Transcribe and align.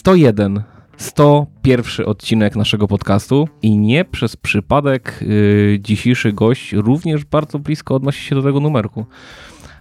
101. 0.00 0.62
101 0.96 2.06
odcinek 2.06 2.56
naszego 2.56 2.88
podcastu 2.88 3.48
i 3.62 3.78
nie 3.78 4.04
przez 4.04 4.36
przypadek 4.36 5.18
yy, 5.20 5.78
dzisiejszy 5.80 6.32
gość 6.32 6.72
również 6.72 7.24
bardzo 7.24 7.58
blisko 7.58 7.94
odnosi 7.94 8.24
się 8.24 8.34
do 8.34 8.42
tego 8.42 8.60
numerku. 8.60 9.06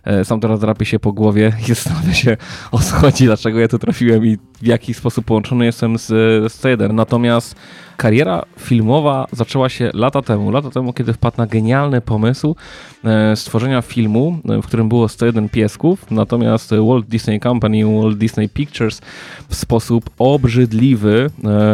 E, 0.03 0.25
sam 0.25 0.39
teraz 0.39 0.59
drapie 0.59 0.85
się 0.85 0.99
po 0.99 1.13
głowie 1.13 1.53
i 1.61 1.65
zastanawia 1.73 2.13
się 2.13 2.37
o 2.71 2.79
co 2.79 2.95
chodzi, 2.95 3.25
dlaczego 3.25 3.59
ja 3.59 3.67
tu 3.67 3.79
trafiłem 3.79 4.25
i 4.25 4.37
w 4.61 4.67
jaki 4.67 4.93
sposób 4.93 5.25
połączony 5.25 5.65
jestem 5.65 5.97
z, 5.97 6.07
z 6.53 6.61
C1. 6.61 6.93
Natomiast 6.93 7.55
kariera 7.97 8.45
filmowa 8.59 9.27
zaczęła 9.31 9.69
się 9.69 9.91
lata 9.93 10.21
temu. 10.21 10.51
Lata 10.51 10.69
temu, 10.69 10.93
kiedy 10.93 11.13
wpadł 11.13 11.37
na 11.37 11.47
genialny 11.47 12.01
pomysł 12.01 12.55
e, 13.03 13.35
stworzenia 13.35 13.81
filmu, 13.81 14.39
e, 14.49 14.61
w 14.61 14.65
którym 14.65 14.89
było 14.89 15.07
101 15.07 15.49
piesków, 15.49 16.11
natomiast 16.11 16.71
Walt 16.87 17.05
Disney 17.05 17.39
Company, 17.39 18.01
Walt 18.01 18.17
Disney 18.17 18.49
Pictures 18.49 19.01
w 19.49 19.55
sposób 19.55 20.09
obrzydliwy 20.17 21.29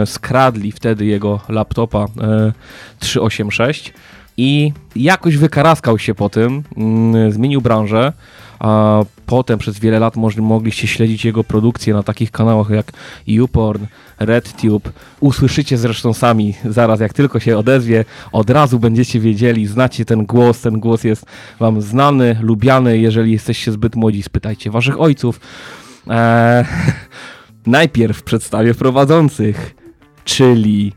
skradli 0.06 0.72
wtedy 0.72 1.06
jego 1.06 1.40
laptopa 1.50 2.06
386 3.00 3.94
i 4.38 4.74
jakoś 4.96 5.38
wykaraskał 5.38 6.00
się 6.00 6.16
po 6.16 6.30
tym, 6.30 6.64
mm, 6.78 7.32
zmienił 7.32 7.62
branżę, 7.62 8.14
a 8.60 9.02
potem 9.26 9.60
przez 9.60 9.80
wiele 9.80 10.00
lat 10.00 10.16
mogliście 10.38 10.88
śledzić 10.88 11.26
jego 11.26 11.44
produkcję 11.44 11.94
na 11.94 12.04
takich 12.04 12.32
kanałach 12.32 12.70
jak 12.70 12.92
YouPorn, 13.28 13.86
RedTube. 14.20 14.92
Usłyszycie 15.20 15.78
zresztą 15.78 16.14
sami, 16.14 16.54
zaraz 16.66 17.00
jak 17.00 17.14
tylko 17.14 17.40
się 17.40 17.58
odezwie, 17.58 18.06
od 18.32 18.50
razu 18.50 18.80
będziecie 18.80 19.20
wiedzieli, 19.20 19.68
znacie 19.68 20.06
ten 20.06 20.26
głos, 20.26 20.62
ten 20.62 20.80
głos 20.80 21.04
jest 21.04 21.26
wam 21.60 21.82
znany, 21.82 22.38
lubiany, 22.42 22.98
jeżeli 22.98 23.32
jesteście 23.32 23.72
zbyt 23.72 23.96
młodzi, 23.96 24.24
spytajcie 24.24 24.72
waszych 24.72 25.02
ojców. 25.02 25.40
Eee, 26.08 26.66
najpierw 27.66 28.24
przedstawię 28.24 28.74
prowadzących, 28.74 29.76
czyli 30.26 30.94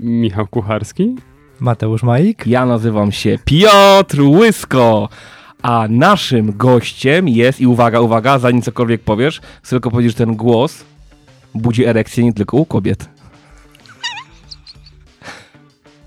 Michał 0.00 0.46
Kucharski 0.46 1.16
Mateusz 1.62 2.02
Majik. 2.02 2.46
Ja 2.46 2.66
nazywam 2.66 3.12
się 3.12 3.38
Piotr 3.44 4.20
Łysko, 4.20 5.08
a 5.62 5.86
naszym 5.88 6.56
gościem 6.56 7.28
jest, 7.28 7.60
i 7.60 7.66
uwaga, 7.66 8.00
uwaga, 8.00 8.38
zanim 8.38 8.62
cokolwiek 8.62 9.02
powiesz, 9.02 9.40
chcę 9.62 9.70
tylko 9.70 9.90
powiedzieć, 9.90 10.12
że 10.12 10.26
ten 10.26 10.36
głos 10.36 10.84
budzi 11.54 11.84
erekcję 11.84 12.24
nie 12.24 12.32
tylko 12.32 12.56
u 12.56 12.66
kobiet. 12.66 13.08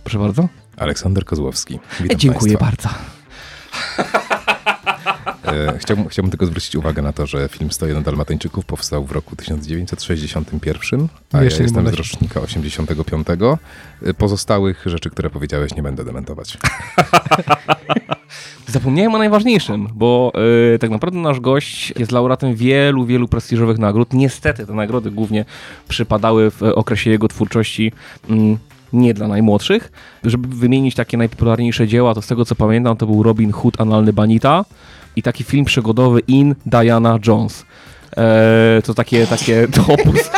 Proszę 0.04 0.20
bardzo. 0.20 0.48
Aleksander 0.78 1.26
Kozłowski. 1.26 1.80
Witam 2.00 2.20
Dziękuję 2.20 2.58
Państwa. 2.58 2.90
bardzo. 2.90 3.15
E, 5.46 5.78
chciałbym, 5.80 6.08
chciałbym 6.08 6.32
tylko 6.32 6.46
zwrócić 6.46 6.76
uwagę 6.76 7.02
na 7.02 7.14
to, 7.14 7.26
że 7.26 7.50
film 7.50 7.72
101 7.72 8.04
Dalmatyńczyków 8.04 8.66
powstał 8.66 9.06
w 9.06 9.12
roku 9.12 9.36
1961, 9.36 11.08
a 11.32 11.44
Jeszcze 11.44 11.60
ja 11.60 11.64
jestem 11.64 11.88
z 11.88 11.94
rocznika 11.94 12.42
85. 12.42 13.28
E, 14.06 14.14
Pozostałych 14.14 14.84
rzeczy, 14.86 15.10
które 15.10 15.30
powiedziałeś, 15.30 15.76
nie 15.76 15.84
będę 15.84 16.06
dementować. 16.06 16.58
Zapomniałem 18.68 19.16
o 19.16 19.18
najważniejszym, 19.18 19.88
bo 19.94 20.32
yy, 20.72 20.80
tak 20.80 20.90
naprawdę 20.90 21.20
nasz 21.20 21.40
gość 21.40 21.94
jest 22.00 22.12
laureatem 22.12 22.56
wielu, 22.56 23.06
wielu 23.06 23.28
prestiżowych 23.28 23.78
nagród. 23.78 24.14
Niestety 24.14 24.66
te 24.66 24.74
nagrody 24.74 25.12
głównie 25.12 25.46
przypadały 25.88 26.52
w 26.52 26.64
okresie 26.64 27.10
jego 27.10 27.28
twórczości. 27.28 27.92
mm, 28.30 28.58
nie 28.94 29.14
dla 29.14 29.28
najmłodszych. 29.28 29.92
Żeby 30.24 30.48
wymienić 30.48 30.96
takie 30.96 31.18
najpopularniejsze 31.18 31.88
dzieła, 31.88 32.14
to 32.14 32.22
z 32.22 32.28
tego 32.28 32.46
co 32.46 32.56
pamiętam, 32.56 32.98
to 32.98 33.06
był 33.06 33.24
Robin 33.24 33.52
Hood, 33.52 33.82
Analny 33.82 34.14
Banita 34.14 34.66
i 35.16 35.24
taki 35.24 35.44
film 35.44 35.66
przygodowy 35.66 36.20
In 36.20 36.56
Diana 36.66 37.20
Jones. 37.28 37.66
Eee, 38.18 38.82
to 38.82 38.94
takie, 38.94 39.28
takie 39.28 39.68
to 39.76 39.82
opus, 39.94 40.32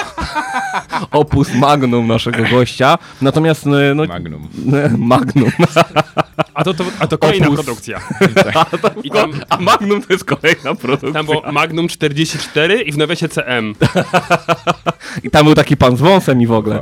opus 1.11 1.53
magnum 1.53 2.07
naszego 2.07 2.43
gościa. 2.51 2.97
Natomiast 3.21 3.67
e, 3.67 3.93
no, 3.95 4.05
Magnum. 4.05 4.47
magnum. 4.97 5.51
A 6.53 6.63
to, 6.63 6.73
to, 6.73 6.85
a 6.99 7.07
to 7.07 7.17
kolejna 7.17 7.47
Opus. 7.47 7.65
produkcja. 7.65 8.01
A, 8.55 8.65
to, 8.65 8.91
I 9.03 9.09
tam, 9.11 9.31
a 9.49 9.57
magnum 9.57 10.01
to 10.01 10.13
jest 10.13 10.25
kolejna 10.25 10.75
produkcja. 10.75 11.13
tam 11.13 11.25
było 11.25 11.51
Magnum 11.51 11.87
44 11.87 12.81
i 12.81 12.91
w 12.91 12.97
nawiasie 12.97 13.29
CM. 13.29 13.75
I 15.23 15.29
tam 15.29 15.45
był 15.45 15.55
taki 15.55 15.77
pan 15.77 15.97
z 15.97 16.01
wąsem 16.01 16.41
i 16.41 16.47
w 16.47 16.51
ogóle. 16.51 16.81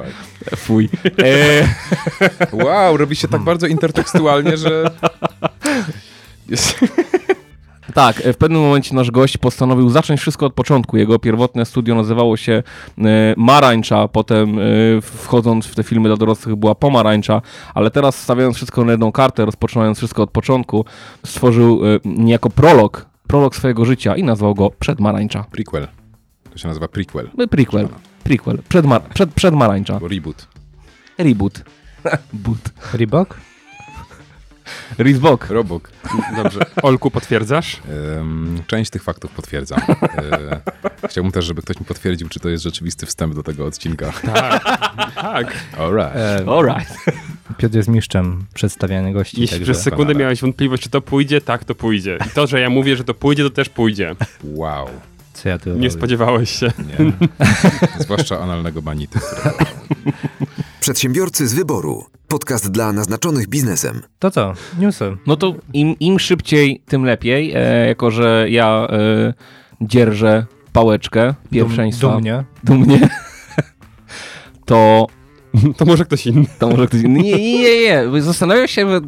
Fuj. 0.55 0.89
E, 1.23 1.67
Wow, 2.51 2.97
robi 2.97 3.15
się 3.15 3.27
tak 3.27 3.41
bardzo 3.41 3.67
intertekstualnie, 3.67 4.57
że... 4.57 4.91
Jest... 6.49 6.75
tak, 7.95 8.15
w 8.15 8.37
pewnym 8.37 8.61
momencie 8.61 8.95
nasz 8.95 9.11
gość 9.11 9.37
postanowił 9.37 9.89
zacząć 9.89 10.19
wszystko 10.21 10.45
od 10.45 10.53
początku. 10.53 10.97
Jego 10.97 11.19
pierwotne 11.19 11.65
studio 11.65 11.95
nazywało 11.95 12.37
się 12.37 12.63
e, 12.97 13.03
Marańcza, 13.37 14.07
potem 14.07 14.59
e, 14.59 14.61
wchodząc 15.01 15.65
w 15.65 15.75
te 15.75 15.83
filmy 15.83 16.09
dla 16.09 16.17
dorosłych 16.17 16.55
była 16.55 16.75
Pomarańcza, 16.75 17.41
ale 17.73 17.91
teraz 17.91 18.21
stawiając 18.21 18.55
wszystko 18.55 18.85
na 18.85 18.91
jedną 18.91 19.11
kartę, 19.11 19.45
rozpoczynając 19.45 19.97
wszystko 19.97 20.23
od 20.23 20.31
początku, 20.31 20.85
stworzył 21.25 21.81
e, 21.85 21.99
niejako 22.05 22.49
prolog, 22.49 23.05
prolog 23.27 23.55
swojego 23.55 23.85
życia 23.85 24.15
i 24.15 24.23
nazwał 24.23 24.55
go 24.55 24.69
Przedmarańcza. 24.69 25.45
Prequel. 25.51 25.87
To 26.51 26.57
się 26.57 26.67
nazywa 26.67 26.87
prequel. 26.87 27.29
Prequel. 27.49 27.87
Prequel. 28.23 28.57
Przedmar 28.69 29.01
przed, 29.01 29.33
przedmarańcza. 29.33 29.99
Reboot. 30.09 30.47
Reboot. 31.17 31.63
Boot. 32.33 32.73
Reebok? 32.93 33.37
Rizbok. 34.97 35.49
Robok. 35.49 35.91
Dobrze. 36.35 36.59
Olku, 36.81 37.11
potwierdzasz? 37.11 37.81
Część 38.67 38.91
tych 38.91 39.03
faktów 39.03 39.31
potwierdzam. 39.31 39.79
E, 39.89 41.07
Chciałbym 41.09 41.31
też, 41.31 41.45
żeby 41.45 41.61
ktoś 41.61 41.79
mi 41.79 41.85
potwierdził, 41.85 42.29
czy 42.29 42.39
to 42.39 42.49
jest 42.49 42.63
rzeczywisty 42.63 43.05
wstęp 43.05 43.35
do 43.35 43.43
tego 43.43 43.65
odcinka. 43.65 44.11
Tak. 45.15 45.55
Alright. 45.77 46.15
E, 46.15 46.45
Alright. 46.49 46.93
Piotr 47.57 47.75
jest 47.75 47.89
mistrzem 47.89 48.45
przedstawiania 48.53 49.11
gości. 49.13 49.41
Jeśli 49.41 49.57
także... 49.57 49.71
przez 49.71 49.83
sekundę 49.83 50.15
miałeś 50.15 50.41
wątpliwość, 50.41 50.83
czy 50.83 50.89
to 50.89 51.01
pójdzie, 51.01 51.41
tak, 51.41 51.63
to 51.63 51.75
pójdzie. 51.75 52.17
I 52.27 52.29
to, 52.29 52.47
że 52.47 52.59
ja 52.59 52.69
mówię, 52.69 52.95
że 52.95 53.03
to 53.03 53.13
pójdzie, 53.13 53.43
to 53.43 53.49
też 53.49 53.69
pójdzie. 53.69 54.15
Wow. 54.43 54.89
Co 55.45 55.49
ja 55.49 55.59
tu 55.59 55.69
Nie 55.69 55.75
robię? 55.75 55.91
spodziewałeś 55.91 56.49
się. 56.49 56.65
Nie. 56.65 57.11
Zwłaszcza 58.03 58.39
analnego 58.39 58.81
banity. 58.81 59.19
Przedsiębiorcy 60.79 61.47
z 61.47 61.53
wyboru. 61.53 62.05
Podcast 62.27 62.71
dla 62.71 62.91
naznaczonych 62.91 63.47
biznesem. 63.47 64.01
To 64.19 64.31
co? 64.31 64.53
Newsy. 64.79 65.17
No 65.27 65.35
to 65.35 65.55
im, 65.73 65.95
im 65.99 66.19
szybciej, 66.19 66.81
tym 66.85 67.03
lepiej, 67.05 67.51
e, 67.55 67.87
jako 67.87 68.11
że 68.11 68.45
ja 68.49 68.87
e, 68.89 69.33
dzierżę 69.81 70.45
pałeczkę 70.73 71.33
pierwszeństwa. 71.51 72.07
Dum, 72.07 72.15
dumnie. 72.15 72.43
Dumnie. 72.63 73.09
To, 74.65 75.07
To 75.77 75.85
może 75.85 76.05
ktoś 76.05 76.27
inny. 76.27 76.45
to 76.59 76.69
może 76.69 76.87
ktoś 76.87 77.01
inny. 77.01 77.19
Nie, 77.19 77.59
nie, 77.59 77.81
nie. 77.81 78.21
Zastanawiam 78.21 78.67
się, 78.67 78.89
że 78.89 79.01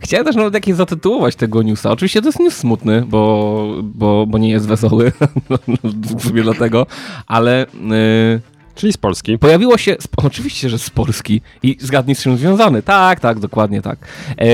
chciałem 0.00 0.26
też 0.26 0.36
nawet 0.36 0.54
jakieś 0.54 0.74
zatytułować 0.74 1.36
tego 1.36 1.62
newsa. 1.62 1.90
Oczywiście 1.90 2.20
to 2.22 2.28
jest 2.28 2.40
news 2.40 2.56
smutny, 2.56 3.04
bo, 3.08 3.74
bo, 3.82 4.26
bo 4.26 4.38
nie 4.38 4.50
jest 4.50 4.66
wesoły. 4.66 5.12
w 6.18 6.22
sumie 6.22 6.42
dlatego, 6.42 6.86
ale. 7.26 7.66
e, 7.90 8.58
Czyli 8.74 8.92
z 8.92 8.96
Polski. 8.96 9.38
Pojawiło 9.38 9.78
się, 9.78 9.96
oczywiście, 10.16 10.68
że 10.68 10.78
z 10.78 10.90
Polski 10.90 11.40
i 11.62 11.76
zgadnij 11.80 12.14
z 12.14 12.22
czym 12.22 12.36
związany. 12.36 12.82
Tak, 12.82 13.20
tak, 13.20 13.38
dokładnie 13.38 13.82
tak. 13.82 13.98
E, 14.38 14.44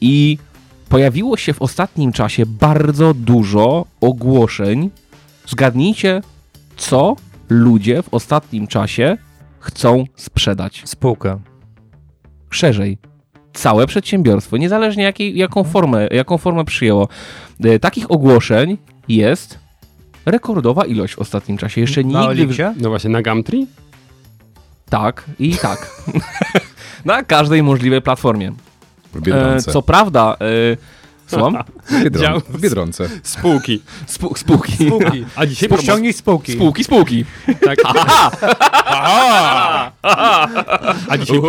I 0.00 0.38
pojawiło 0.88 1.36
się 1.36 1.52
w 1.54 1.62
ostatnim 1.62 2.12
czasie 2.12 2.46
bardzo 2.46 3.14
dużo 3.14 3.86
ogłoszeń. 4.00 4.90
Zgadnijcie, 5.46 6.22
co 6.76 7.16
ludzie 7.48 8.02
w 8.02 8.14
ostatnim 8.14 8.66
czasie 8.66 9.16
chcą 9.60 10.04
sprzedać. 10.16 10.82
Spółkę. 10.84 11.40
Szerzej. 12.50 12.98
Całe 13.52 13.86
przedsiębiorstwo, 13.86 14.56
niezależnie 14.56 15.04
jakiej, 15.04 15.36
jaką, 15.38 15.64
formę, 15.64 16.08
jaką 16.10 16.38
formę 16.38 16.64
przyjęło. 16.64 17.08
E, 17.64 17.78
takich 17.78 18.10
ogłoszeń 18.10 18.78
jest 19.08 19.58
rekordowa 20.26 20.84
ilość 20.84 21.14
w 21.14 21.18
ostatnim 21.18 21.58
czasie. 21.58 21.80
Jeszcze 21.80 22.04
Na 22.04 22.06
nigdy 22.06 22.42
Oliksie? 22.42 22.62
No 22.76 22.88
właśnie, 22.88 23.10
na 23.10 23.22
Gumtree? 23.22 23.66
Tak 24.88 25.24
i 25.38 25.54
tak. 25.54 25.90
Na 27.04 27.22
każdej 27.22 27.62
możliwej 27.62 28.02
platformie. 28.02 28.52
E, 29.32 29.62
co 29.62 29.82
prawda, 29.82 30.36
e, 30.40 30.99
słucham? 31.30 31.56
Biedron... 32.04 32.22
dział- 32.24 32.40
w 32.48 32.60
Biedronce. 32.60 33.08
Spółki. 33.22 33.82
Spół, 34.06 34.34
spółki. 34.36 34.72
Spółki. 34.86 35.24
A 35.36 35.46
dzisiaj 35.46 35.68
Spół- 35.68 35.82
Ściągnij 35.82 36.12
spółki. 36.12 36.52
Spółki, 36.52 36.84
spółki. 36.84 37.24
Tak. 37.64 37.78
A 41.08 41.18
dzisiaj, 41.18 41.40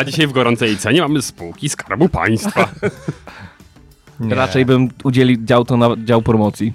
a 0.00 0.04
dzisiaj 0.04 0.26
w 0.26 0.32
gorącej 0.32 0.76
cenie 0.76 1.00
mamy 1.02 1.22
spółki 1.22 1.68
Skarbu 1.68 2.08
Państwa. 2.08 2.68
Nie. 4.20 4.34
Raczej 4.34 4.64
bym 4.64 4.88
udzielił 5.04 5.36
dział 5.44 5.64
to 5.64 5.76
na 5.76 5.88
dział 6.04 6.22
promocji. 6.22 6.72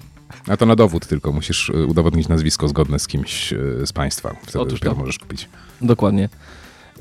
A 0.47 0.57
to 0.57 0.65
na 0.65 0.75
dowód 0.75 1.07
tylko. 1.07 1.31
Musisz 1.31 1.69
y, 1.69 1.85
udowodnić 1.87 2.27
nazwisko 2.27 2.67
zgodne 2.67 2.99
z 2.99 3.07
kimś 3.07 3.53
y, 3.53 3.81
z 3.85 3.93
państwa. 3.93 4.35
Wtedy 4.43 4.59
Otóż 4.59 4.79
dopiero 4.79 4.93
to. 4.95 4.99
możesz 4.99 5.19
kupić. 5.19 5.49
Dokładnie. 5.81 6.29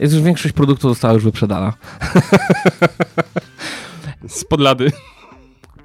Jest 0.00 0.14
już 0.14 0.22
większość 0.22 0.54
produktów 0.54 0.90
została 0.90 1.14
już 1.14 1.24
wyprzedana. 1.24 1.72
Z 4.28 4.44
podlady. 4.44 4.92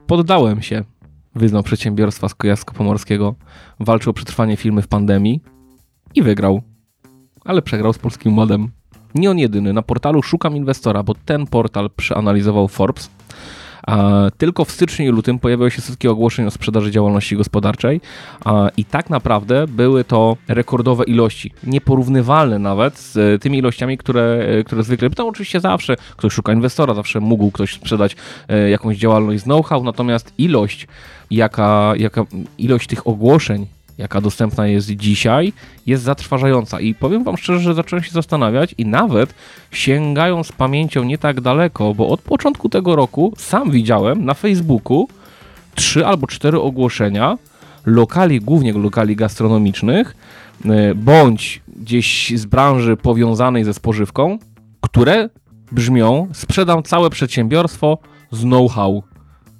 Poddałem 0.07 0.62
się. 0.62 0.83
Wyznał 1.36 1.63
przedsiębiorstwa 1.63 2.30
z 2.30 2.36
Kujawsko-Pomorskiego. 2.36 3.33
Walczył 3.80 4.09
o 4.09 4.13
przetrwanie 4.13 4.57
firmy 4.57 4.81
w 4.81 4.88
pandemii 4.88 5.42
i 6.15 6.21
wygrał. 6.24 6.62
ale 7.45 7.62
przegrał 7.62 7.94
z 7.94 7.98
polskim 7.98 8.38
ładem. 8.38 8.71
Nie 9.15 9.31
on 9.31 9.38
jedyny. 9.38 9.74
Na 9.74 9.81
portalu 9.81 10.24
Szukam 10.24 10.56
Inwestora, 10.56 11.04
bo 11.04 11.13
ten 11.25 11.48
portal 11.48 11.89
przeanalizował 11.95 12.68
Forbes. 12.68 13.09
Tylko 14.37 14.65
w 14.65 14.71
styczniu 14.71 15.05
i 15.05 15.09
lutym 15.09 15.39
pojawiły 15.39 15.71
się 15.71 15.81
setki 15.81 16.07
ogłoszeń 16.07 16.45
o 16.45 16.51
sprzedaży 16.51 16.91
działalności 16.91 17.37
gospodarczej 17.37 18.01
i 18.77 18.85
tak 18.85 19.09
naprawdę 19.09 19.67
były 19.67 20.03
to 20.03 20.37
rekordowe 20.47 21.03
ilości, 21.03 21.51
nieporównywalne 21.63 22.59
nawet 22.59 22.97
z 22.97 23.17
e, 23.17 23.39
tymi 23.39 23.57
ilościami, 23.57 23.97
które, 23.97 24.45
e, 24.59 24.63
które 24.63 24.83
zwykle, 24.83 25.09
to 25.09 25.27
oczywiście 25.27 25.59
zawsze 25.59 25.95
ktoś 26.17 26.33
szuka 26.33 26.53
inwestora, 26.53 26.93
zawsze 26.93 27.19
mógł 27.19 27.51
ktoś 27.51 27.73
sprzedać 27.73 28.15
e, 28.47 28.69
jakąś 28.69 28.97
działalność 28.97 29.41
z 29.41 29.43
know-how, 29.43 29.83
natomiast 29.83 30.33
ilość, 30.37 30.87
jaka, 31.31 31.93
jaka 31.97 32.25
ilość 32.57 32.87
tych 32.87 33.07
ogłoszeń 33.07 33.67
jaka 33.97 34.21
dostępna 34.21 34.67
jest 34.67 34.89
dzisiaj, 34.89 35.53
jest 35.85 36.03
zatrważająca. 36.03 36.79
I 36.79 36.95
powiem 36.95 37.23
Wam 37.23 37.38
szczerze, 37.38 37.59
że 37.59 37.73
zacząłem 37.73 38.03
się 38.03 38.11
zastanawiać 38.11 38.75
i 38.77 38.85
nawet 38.85 39.33
sięgając 39.71 40.51
pamięcią 40.51 41.03
nie 41.03 41.17
tak 41.17 41.41
daleko, 41.41 41.94
bo 41.94 42.07
od 42.09 42.21
początku 42.21 42.69
tego 42.69 42.95
roku 42.95 43.33
sam 43.38 43.71
widziałem 43.71 44.25
na 44.25 44.33
Facebooku 44.33 45.07
trzy 45.75 46.05
albo 46.05 46.27
cztery 46.27 46.59
ogłoszenia 46.59 47.38
lokali, 47.85 48.41
głównie 48.41 48.73
lokali 48.73 49.15
gastronomicznych, 49.15 50.15
e, 50.65 50.95
bądź 50.95 51.61
gdzieś 51.75 52.33
z 52.35 52.45
branży 52.45 52.97
powiązanej 52.97 53.63
ze 53.63 53.73
spożywką, 53.73 54.39
które 54.81 55.29
brzmią: 55.71 56.27
sprzedam 56.33 56.83
całe 56.83 57.09
przedsiębiorstwo 57.09 57.97
z 58.31 58.41
know-how. 58.41 59.03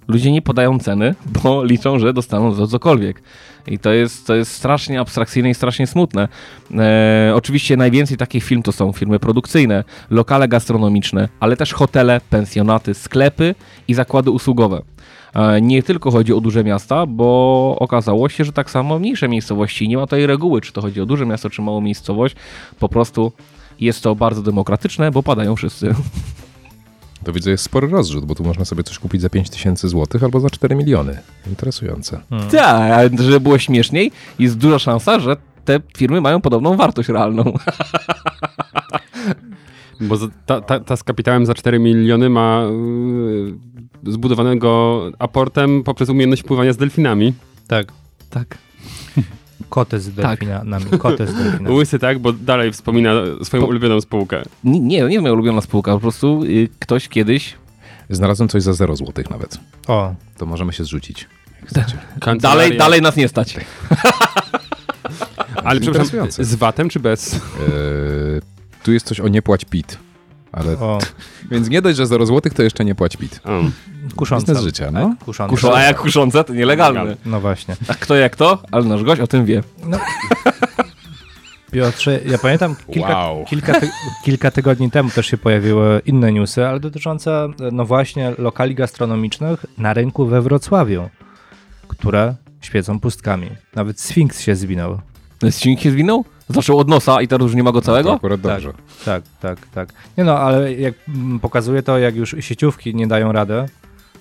Ludzie 0.07 0.31
nie 0.31 0.42
podają 0.42 0.80
ceny, 0.80 1.15
bo 1.44 1.63
liczą, 1.71 2.00
że 2.00 2.13
dostaną 2.13 2.51
za 2.51 2.68
cokolwiek. 2.68 3.21
I 3.68 3.80
to 3.80 3.94
jest, 3.94 4.27
to 4.27 4.36
jest 4.36 4.51
strasznie 4.51 5.00
abstrakcyjne 5.00 5.50
i 5.50 5.54
strasznie 5.54 5.88
smutne. 5.88 6.27
E, 6.77 7.31
oczywiście 7.36 7.77
najwięcej 7.77 8.18
takich 8.18 8.44
firm 8.44 8.62
to 8.62 8.71
są 8.71 8.92
firmy 8.92 9.19
produkcyjne, 9.19 9.83
lokale 10.09 10.48
gastronomiczne, 10.48 11.30
ale 11.39 11.57
też 11.57 11.74
hotele, 11.74 12.21
pensjonaty, 12.30 12.94
sklepy 12.94 13.56
i 13.88 13.94
zakłady 13.94 14.31
usługowe. 14.31 14.81
E, 15.36 15.62
nie 15.62 15.83
tylko 15.83 16.12
chodzi 16.12 16.33
o 16.33 16.42
duże 16.42 16.63
miasta, 16.63 17.06
bo 17.06 17.75
okazało 17.80 18.30
się, 18.30 18.45
że 18.45 18.53
tak 18.53 18.71
samo 18.71 19.00
mniejsze 19.00 19.27
miejscowości, 19.27 19.89
nie 19.89 19.98
ma 19.98 20.03
tutaj 20.03 20.27
reguły, 20.27 20.62
czy 20.62 20.74
to 20.74 20.81
chodzi 20.81 21.01
o 21.01 21.06
duże 21.06 21.25
miasto, 21.25 21.50
czy 21.50 21.62
małą 21.62 21.81
miejscowość, 21.81 22.36
po 22.80 22.89
prostu 22.89 23.31
jest 23.80 24.03
to 24.03 24.15
bardzo 24.15 24.42
demokratyczne, 24.42 25.12
bo 25.12 25.24
padają 25.24 25.56
wszyscy. 25.56 25.95
To 27.27 27.33
widzę, 27.33 27.51
jest 27.51 27.63
spory 27.63 27.88
rozrzut, 27.88 28.25
bo 28.25 28.35
tu 28.35 28.44
można 28.44 28.65
sobie 28.65 28.83
coś 28.83 29.00
kupić 29.00 29.21
za 29.21 29.29
5 29.29 29.50
tysięcy 29.50 29.89
złotych 29.89 30.24
albo 30.24 30.39
za 30.39 30.50
4 30.50 30.75
miliony. 30.75 31.18
Interesujące. 31.47 32.19
Tak, 32.51 32.91
ale 32.91 33.09
żeby 33.18 33.39
było 33.39 33.59
śmieszniej, 33.59 34.12
jest 34.39 34.57
duża 34.57 34.79
szansa, 34.79 35.19
że 35.19 35.38
te 35.65 35.79
firmy 35.97 36.21
mają 36.21 36.41
podobną 36.41 36.77
wartość 36.77 37.09
realną. 37.09 37.44
Bo 40.01 40.18
ta, 40.45 40.62
ta, 40.62 40.79
ta 40.79 40.95
z 40.95 41.03
kapitałem 41.03 41.45
za 41.45 41.53
4 41.53 41.79
miliony 41.79 42.29
ma 42.29 42.63
yy, 44.06 44.12
zbudowanego 44.12 45.01
aportem 45.19 45.83
poprzez 45.83 46.09
umiejętność 46.09 46.44
pływania 46.44 46.74
z 46.74 46.77
delfinami. 46.77 47.33
Tak. 47.68 47.88
Tak. 48.29 48.57
Koty 49.69 50.00
z 50.00 50.09
delfinami. 50.13 50.86
Koty 51.00 51.27
z 51.27 51.33
delfinami. 51.33 51.75
Łysy 51.75 52.00
tak, 52.00 52.19
bo 52.19 52.33
dalej 52.33 52.71
wspomina 52.71 53.12
swoją 53.44 53.63
Po- 53.63 53.69
ulubioną 53.69 54.01
spółkę. 54.01 54.44
Nie, 54.63 54.80
nie, 54.80 55.01
nie 55.01 55.04
jest 55.13 55.21
moja 55.21 55.33
ulubiona 55.33 55.62
spółka, 55.62 55.94
po 55.94 56.00
prostu 56.00 56.44
y, 56.44 56.69
ktoś 56.80 57.07
kiedyś 57.09 57.56
Znalazłem 58.09 58.50
coś 58.50 58.63
za 58.63 58.74
0 58.74 58.95
złotych 58.95 59.30
nawet. 59.30 59.59
O, 59.88 60.15
To 60.38 60.45
możemy 60.45 60.74
się 60.74 60.83
zrzucić. 60.83 61.27
dalej, 62.39 62.77
dalej 62.77 63.01
nas 63.01 63.15
nie 63.15 63.27
stać. 63.27 63.56
Ale 65.63 65.80
przepraszam, 65.80 66.31
z 66.31 66.56
VAT-em 66.56 66.89
czy 66.89 67.00
bez? 67.00 67.33
Eee, 67.33 67.39
tu 68.83 68.94
jest 68.94 69.06
coś 69.07 69.19
o 69.19 69.27
nie 69.27 69.42
płać 69.42 69.65
PIT. 69.65 69.98
Ale, 70.59 70.74
o, 70.80 71.00
więc 71.51 71.69
nie 71.69 71.81
dość, 71.81 71.98
że 71.98 72.07
0 72.07 72.25
złotych, 72.25 72.54
to 72.54 72.63
jeszcze 72.63 72.86
nie 72.86 72.95
płać 72.95 73.18
PIT. 73.18 73.42
Kuszące. 74.15 74.45
Biznes 74.45 74.63
życia, 74.63 74.92
no. 74.92 75.09
Tak, 75.09 75.25
kuszące. 75.25 75.50
Kuszą, 75.56 75.74
a 75.75 75.81
jak 75.81 75.98
kuszące, 75.98 76.44
to 76.44 76.54
nielegalne. 76.54 77.15
No 77.25 77.39
właśnie. 77.39 77.75
A 77.88 77.94
kto 77.94 78.15
jak 78.15 78.36
to? 78.36 78.63
Ale 78.71 78.86
nasz 78.86 79.04
gość 79.04 79.21
o 79.21 79.27
tym 79.27 79.45
wie. 79.45 79.63
Piotrze, 81.71 82.19
ja 82.25 82.38
pamiętam 82.38 82.75
kilka, 82.94 83.09
Wow. 83.09 83.45
kilka, 83.45 83.80
ty, 83.80 83.89
kilka 84.25 84.51
tygodni 84.51 84.92
temu 84.92 85.09
też 85.09 85.25
się 85.27 85.38
pojawiły 85.38 86.01
inne 86.06 86.31
newsy, 86.31 86.68
ale 86.68 86.80
dotyczące 86.80 87.48
no 87.71 87.86
właśnie 87.86 88.33
lokali 88.38 88.75
gastronomicznych 88.75 89.65
na 89.77 89.94
rynku 89.94 90.25
we 90.25 90.42
Wrocławiu, 90.42 91.10
które 91.88 92.36
świecą 92.62 93.00
pustkami. 93.00 93.50
Nawet 93.75 94.00
Sfinks 94.01 94.42
się 94.42 94.56
zwinął. 94.56 95.00
Silnik 95.51 95.80
się 95.81 95.92
zwinął? 95.92 96.25
Zaczął 96.50 96.80
od 96.80 96.88
nosa 96.88 97.22
i 97.22 97.28
teraz 97.28 97.46
już 97.46 97.56
nie 97.56 97.64
ma 97.64 97.72
go 97.72 97.82
To 97.82 97.86
całego? 97.86 98.14
akurat 98.14 98.42
Tak. 98.42 98.52
dobrze. 98.64 98.74
Tak, 99.06 99.24
tak, 99.40 99.68
tak. 99.68 99.94
Nie 100.18 100.24
no, 100.24 100.40
ale 100.40 100.74
jak 100.74 100.94
pokazuje 101.42 101.84
to, 101.84 101.98
jak 101.98 102.16
już 102.16 102.36
sieciówki 102.40 102.96
nie 102.96 103.08
dają 103.08 103.32
rady, 103.32 103.66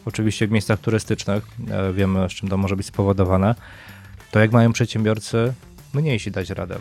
oczywiście 0.05 0.47
w 0.47 0.51
miejscach 0.51 0.81
turystycznych, 0.81 1.47
e, 1.71 1.93
wiemy 1.93 2.31
z 2.31 2.33
czym 2.33 2.49
to 2.49 2.57
może 2.57 2.77
być 2.77 2.87
spowodowane, 2.87 3.55
to 4.31 4.41
jak 4.41 4.53
mają 4.53 4.73
przedsiębiorcy 4.73 5.53
mniejsi 5.95 6.31
dać 6.31 6.51
radę. 6.51 6.77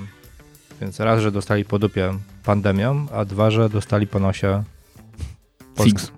Więc 0.82 1.00
raz, 1.00 1.22
że 1.22 1.32
dostali 1.32 1.66
po 1.66 1.80
dupie 1.80 2.14
pandemią, 2.44 3.06
a 3.14 3.26
dwa, 3.26 3.52
że 3.52 3.70
dostali 3.70 4.08
po 4.08 4.20
nosie 4.20 4.64
Fix. 5.84 6.12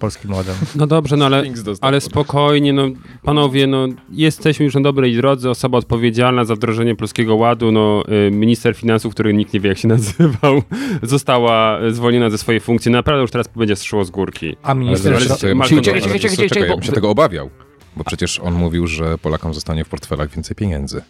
Polskim 0.00 0.32
ładem. 0.32 0.54
No 0.76 0.86
dobrze, 0.86 1.16
no 1.16 1.26
ale, 1.26 1.42
ale 1.80 2.00
spokojnie, 2.00 2.72
no 2.72 2.88
panowie, 3.22 3.66
no 3.66 3.86
jesteśmy 4.10 4.64
już 4.64 4.74
na 4.74 4.80
dobrej 4.80 5.16
drodze, 5.16 5.50
osoba 5.50 5.78
odpowiedzialna 5.78 6.44
za 6.44 6.54
wdrożenie 6.54 6.96
Polskiego 6.96 7.34
Ładu, 7.36 7.72
no 7.72 8.02
y, 8.28 8.30
minister 8.30 8.74
finansów, 8.76 9.14
który 9.14 9.34
nikt 9.34 9.54
nie 9.54 9.60
wie 9.60 9.68
jak 9.68 9.78
się 9.78 9.88
nazywał, 9.98 10.62
została 11.02 11.82
y, 11.82 11.94
zwolniona 11.94 12.30
ze 12.30 12.38
swojej 12.38 12.60
funkcji, 12.60 12.90
naprawdę 12.90 13.22
już 13.22 13.30
teraz 13.30 13.48
będzie 13.56 13.76
szło 13.76 14.04
z 14.04 14.10
górki. 14.10 14.56
A 14.62 14.74
minister... 14.74 15.14
ale- 15.14 15.26
czekaj, 15.26 16.00
czekaj, 16.02 16.20
czekaj, 16.20 16.48
czekaj, 16.48 16.68
ja 16.68 16.74
bym 16.74 16.82
się 16.82 16.92
tego 16.92 17.10
obawiał. 17.10 17.50
Bo 17.96 18.04
przecież 18.04 18.40
on 18.40 18.54
mówił, 18.54 18.86
że 18.86 19.18
Polakom 19.18 19.54
zostanie 19.54 19.84
w 19.84 19.88
portfelach 19.88 20.30
więcej 20.30 20.56
pieniędzy. 20.56 21.02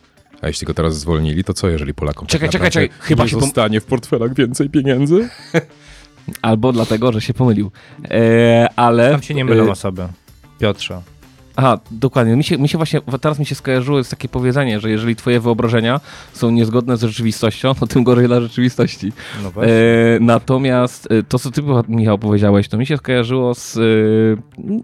A 0.43 0.47
jeśli 0.47 0.67
go 0.67 0.75
teraz 0.75 0.99
zwolnili, 0.99 1.45
to 1.45 1.55
co 1.55 1.69
jeżeli 1.69 1.95
Polakom 1.95 2.27
Czekaj, 2.27 2.49
tak 2.49 2.53
czekaj, 2.53 2.71
czekaj, 2.71 2.91
chyba 3.01 3.23
nie 3.25 3.31
się 3.31 3.37
pom- 3.37 3.41
zostanie 3.41 3.81
w 3.81 3.85
portfelach 3.85 4.35
więcej 4.35 4.71
pieniędzy? 4.71 5.29
Albo 6.43 6.73
dlatego, 6.73 7.13
że 7.13 7.21
się 7.21 7.35
pomylił. 7.35 7.71
E, 8.11 8.69
ale... 8.77 9.11
Tam 9.11 9.23
się 9.23 9.35
nie 9.35 9.45
mylą 9.45 9.65
e, 9.65 9.71
osoby. 9.71 10.09
Piotrze. 10.59 11.03
Aha, 11.57 11.79
dokładnie. 11.91 12.37
Mi 12.37 12.45
się, 12.45 12.59
mi 12.59 12.69
się 12.69 12.79
właśnie, 12.79 13.01
teraz 13.21 13.39
mi 13.39 13.47
się 13.47 13.55
skojarzyło 13.55 13.99
jest 13.99 14.11
takie 14.11 14.29
powiedzenie, 14.29 14.81
że 14.81 14.91
jeżeli 14.91 15.17
twoje 15.17 15.41
wyobrażenia 15.41 16.01
są 16.33 16.51
niezgodne 16.51 16.97
z 16.97 17.03
rzeczywistością, 17.03 17.75
to 17.75 17.87
tym 17.87 18.05
gorzej 18.05 18.27
dla 18.27 18.41
rzeczywistości. 18.41 19.13
No 19.43 19.51
właśnie. 19.51 19.73
E, 19.73 20.21
natomiast 20.21 21.09
e, 21.11 21.23
to, 21.23 21.39
co 21.39 21.51
ty, 21.51 21.63
Michał, 21.89 22.19
powiedziałeś, 22.19 22.69
to 22.69 22.79
mi 22.79 22.87
się 22.87 22.97
skojarzyło 22.97 23.55
z 23.55 23.77
e, 23.77 23.81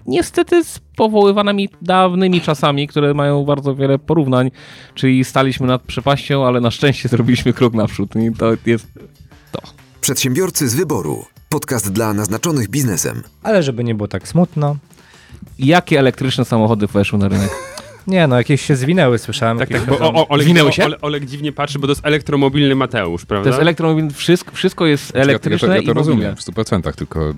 niestety 0.06 0.64
z 0.64 0.80
powoływanymi 0.96 1.68
dawnymi 1.82 2.40
czasami, 2.40 2.86
które 2.88 3.14
mają 3.14 3.44
bardzo 3.44 3.74
wiele 3.74 3.98
porównań, 3.98 4.50
czyli 4.94 5.24
staliśmy 5.24 5.66
nad 5.66 5.82
przepaścią, 5.82 6.46
ale 6.46 6.60
na 6.60 6.70
szczęście 6.70 7.08
zrobiliśmy 7.08 7.52
krok 7.52 7.74
naprzód 7.74 8.16
i 8.16 8.32
to 8.38 8.52
jest... 8.66 8.86
Przedsiębiorcy 10.00 10.68
z 10.68 10.74
wyboru. 10.74 11.24
Podcast 11.48 11.92
dla 11.92 12.12
naznaczonych 12.14 12.68
biznesem. 12.68 13.22
Ale 13.42 13.62
żeby 13.62 13.84
nie 13.84 13.94
było 13.94 14.08
tak 14.08 14.28
smutno. 14.28 14.76
Jakie 15.58 15.98
elektryczne 15.98 16.44
samochody 16.44 16.86
weszły 16.86 17.18
na 17.18 17.28
rynek? 17.28 17.50
Nie 18.06 18.26
no, 18.26 18.36
jakieś 18.36 18.62
się 18.62 18.76
zwinęły, 18.76 19.18
słyszałem. 19.18 19.58
Tak, 19.58 19.68
tak, 19.68 19.86
bo 19.86 19.98
o, 19.98 20.14
o, 20.14 20.28
Oleg, 20.28 20.44
Zwinęły 20.44 20.72
się? 20.72 20.84
Ole, 20.84 21.00
Oleg 21.00 21.24
dziwnie 21.24 21.52
patrzy, 21.52 21.78
bo 21.78 21.86
to 21.86 21.90
jest 21.90 22.06
elektromobilny 22.06 22.74
Mateusz, 22.74 23.24
prawda? 23.26 23.44
To 23.44 23.48
jest 23.48 23.62
elektromobilne, 23.62 24.10
wszystko, 24.10 24.50
wszystko 24.56 24.86
jest 24.86 25.16
elektryczne 25.16 25.68
ja, 25.68 25.74
to- 25.74 25.76
ja 25.76 25.82
to, 25.82 25.88
ja 25.88 25.94
to 25.94 26.00
i 26.00 26.04
rozumiem 26.06 26.36
w 26.36 26.40
100%, 26.40 26.92
tylko 26.92 27.30
y, 27.30 27.34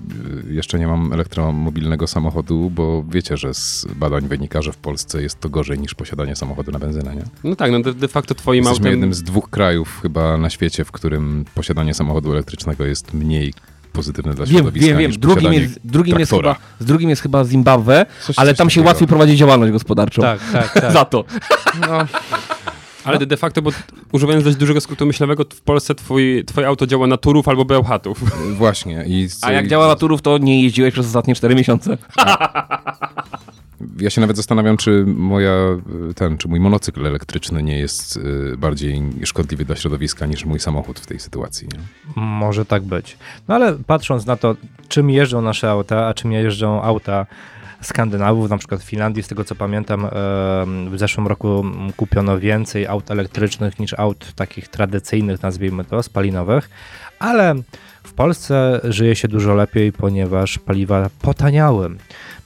jeszcze 0.53 0.79
nie 0.79 0.87
mam 0.87 1.13
elektromobilnego 1.13 2.07
samochodu, 2.07 2.69
bo 2.69 3.03
wiecie, 3.09 3.37
że 3.37 3.53
z 3.53 3.87
badań 3.95 4.27
wynika, 4.27 4.61
że 4.61 4.71
w 4.71 4.77
Polsce 4.77 5.21
jest 5.21 5.39
to 5.39 5.49
gorzej 5.49 5.79
niż 5.79 5.95
posiadanie 5.95 6.35
samochodu 6.35 6.71
na 6.71 6.79
benzynę, 6.79 7.15
nie? 7.15 7.23
No 7.43 7.55
tak, 7.55 7.71
no 7.71 7.79
de, 7.79 7.93
de 7.93 8.07
facto 8.07 8.35
twoim 8.35 8.63
Jesteśmy 8.63 8.79
autem... 8.79 8.91
jednym 8.91 9.13
z 9.13 9.23
dwóch 9.23 9.49
krajów 9.49 9.99
chyba 10.01 10.37
na 10.37 10.49
świecie, 10.49 10.85
w 10.85 10.91
którym 10.91 11.45
posiadanie 11.55 11.93
samochodu 11.93 12.31
elektrycznego 12.31 12.85
jest 12.85 13.13
mniej 13.13 13.53
pozytywne 13.93 14.33
dla 14.33 14.45
Wiem, 14.45 14.55
środowiska 14.55 14.87
wiem, 14.87 14.97
wiem. 14.97 15.11
Drugim 15.11 15.53
jest, 15.53 15.79
drugim, 15.83 16.19
jest 16.19 16.31
chyba, 16.31 16.55
z 16.79 16.85
drugim 16.85 17.09
jest 17.09 17.21
chyba 17.21 17.43
Zimbabwe, 17.45 18.05
Coś- 18.25 18.39
ale 18.39 18.51
coś 18.51 18.57
tam 18.57 18.69
się 18.69 18.73
takiego. 18.75 18.87
łatwiej 18.89 19.07
prowadzi 19.07 19.35
działalność 19.37 19.71
gospodarczą. 19.73 20.21
Tak, 20.21 20.39
tak, 20.51 20.73
tak. 20.81 20.91
Za 20.91 21.05
to. 21.05 21.23
Ale 23.03 23.25
de, 23.25 23.37
facto, 23.37 23.61
bo 23.61 23.71
używając 24.11 24.45
dość 24.45 24.57
dużego 24.57 24.81
skrótu 24.81 25.05
myślowego, 25.05 25.45
w 25.55 25.61
Polsce 25.61 25.95
twój, 25.95 26.43
twoje 26.45 26.67
auto 26.67 26.87
działa 26.87 27.07
na 27.07 27.17
turów 27.17 27.47
albo 27.47 27.65
bełchatów. 27.65 28.23
Właśnie. 28.57 29.03
I, 29.07 29.27
A 29.41 29.51
jak 29.51 29.67
działa 29.67 29.87
na 29.87 29.95
turów, 29.95 30.21
to 30.21 30.37
nie 30.37 30.63
jeździłeś 30.63 30.93
przez 30.93 31.05
ostatnie 31.05 31.35
4 31.35 31.55
miesiące. 31.55 31.97
Ja 33.99 34.09
się 34.09 34.21
nawet 34.21 34.37
zastanawiam, 34.37 34.77
czy 34.77 35.05
moja, 35.05 35.51
y, 36.09 36.13
ten, 36.13 36.37
czy 36.37 36.47
mój 36.47 36.59
monocykl 36.59 37.05
elektryczny 37.05 37.63
nie 37.63 37.79
jest 37.79 38.17
y, 38.17 38.57
bardziej 38.57 39.03
szkodliwy 39.23 39.65
dla 39.65 39.75
środowiska 39.75 40.25
niż 40.25 40.45
mój 40.45 40.59
samochód 40.59 40.99
w 40.99 41.05
tej 41.05 41.19
sytuacji. 41.19 41.67
Nie? 41.73 41.79
Może 42.21 42.65
tak 42.65 42.83
być. 42.83 43.17
No 43.47 43.55
ale 43.55 43.77
patrząc 43.87 44.25
na 44.25 44.35
to, 44.35 44.55
czym 44.87 45.09
jeżdżą 45.09 45.41
nasze 45.41 45.69
auta, 45.69 46.07
a 46.07 46.13
czym 46.13 46.31
jeżdżą 46.31 46.81
auta 46.81 47.25
Skandynawów, 47.81 48.49
na 48.49 48.57
przykład 48.57 48.81
w 48.81 48.85
Finlandii, 48.85 49.23
z 49.23 49.27
tego 49.27 49.43
co 49.43 49.55
pamiętam, 49.55 50.07
w 50.91 50.93
zeszłym 50.95 51.27
roku 51.27 51.65
kupiono 51.97 52.39
więcej 52.39 52.87
aut 52.87 53.11
elektrycznych 53.11 53.79
niż 53.79 53.93
aut 53.93 54.33
takich 54.35 54.67
tradycyjnych, 54.67 55.41
nazwijmy 55.41 55.85
to, 55.85 56.03
spalinowych, 56.03 56.69
ale 57.19 57.55
w 58.03 58.13
Polsce 58.13 58.81
żyje 58.83 59.15
się 59.15 59.27
dużo 59.27 59.55
lepiej, 59.55 59.91
ponieważ 59.91 60.59
paliwa 60.59 61.09
potaniały. 61.21 61.89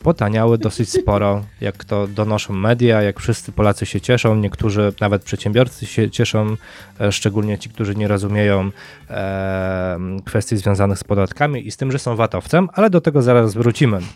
Potaniały 0.04 0.58
dosyć 0.58 0.90
sporo, 0.90 1.44
jak 1.62 1.86
to 1.86 2.08
donoszą 2.08 2.54
media, 2.54 3.02
jak 3.02 3.20
wszyscy 3.20 3.52
Polacy 3.52 3.86
się 3.86 4.02
cieszą, 4.02 4.36
niektórzy 4.36 4.94
nawet 5.02 5.24
przedsiębiorcy 5.24 5.86
się 5.86 6.12
cieszą, 6.12 6.56
e, 7.02 7.12
szczególnie 7.12 7.58
ci, 7.58 7.70
którzy 7.70 7.96
nie 7.96 8.08
rozumieją 8.08 8.72
e, 9.10 9.98
kwestii 10.26 10.58
związanych 10.58 11.00
z 11.00 11.04
podatkami 11.04 11.68
i 11.68 11.72
z 11.72 11.78
tym, 11.78 11.92
że 11.92 12.00
są 12.00 12.16
watowcem, 12.16 12.70
ale 12.74 12.90
do 12.90 13.02
tego 13.02 13.22
zaraz 13.22 13.54
wrócimy. 13.54 14.00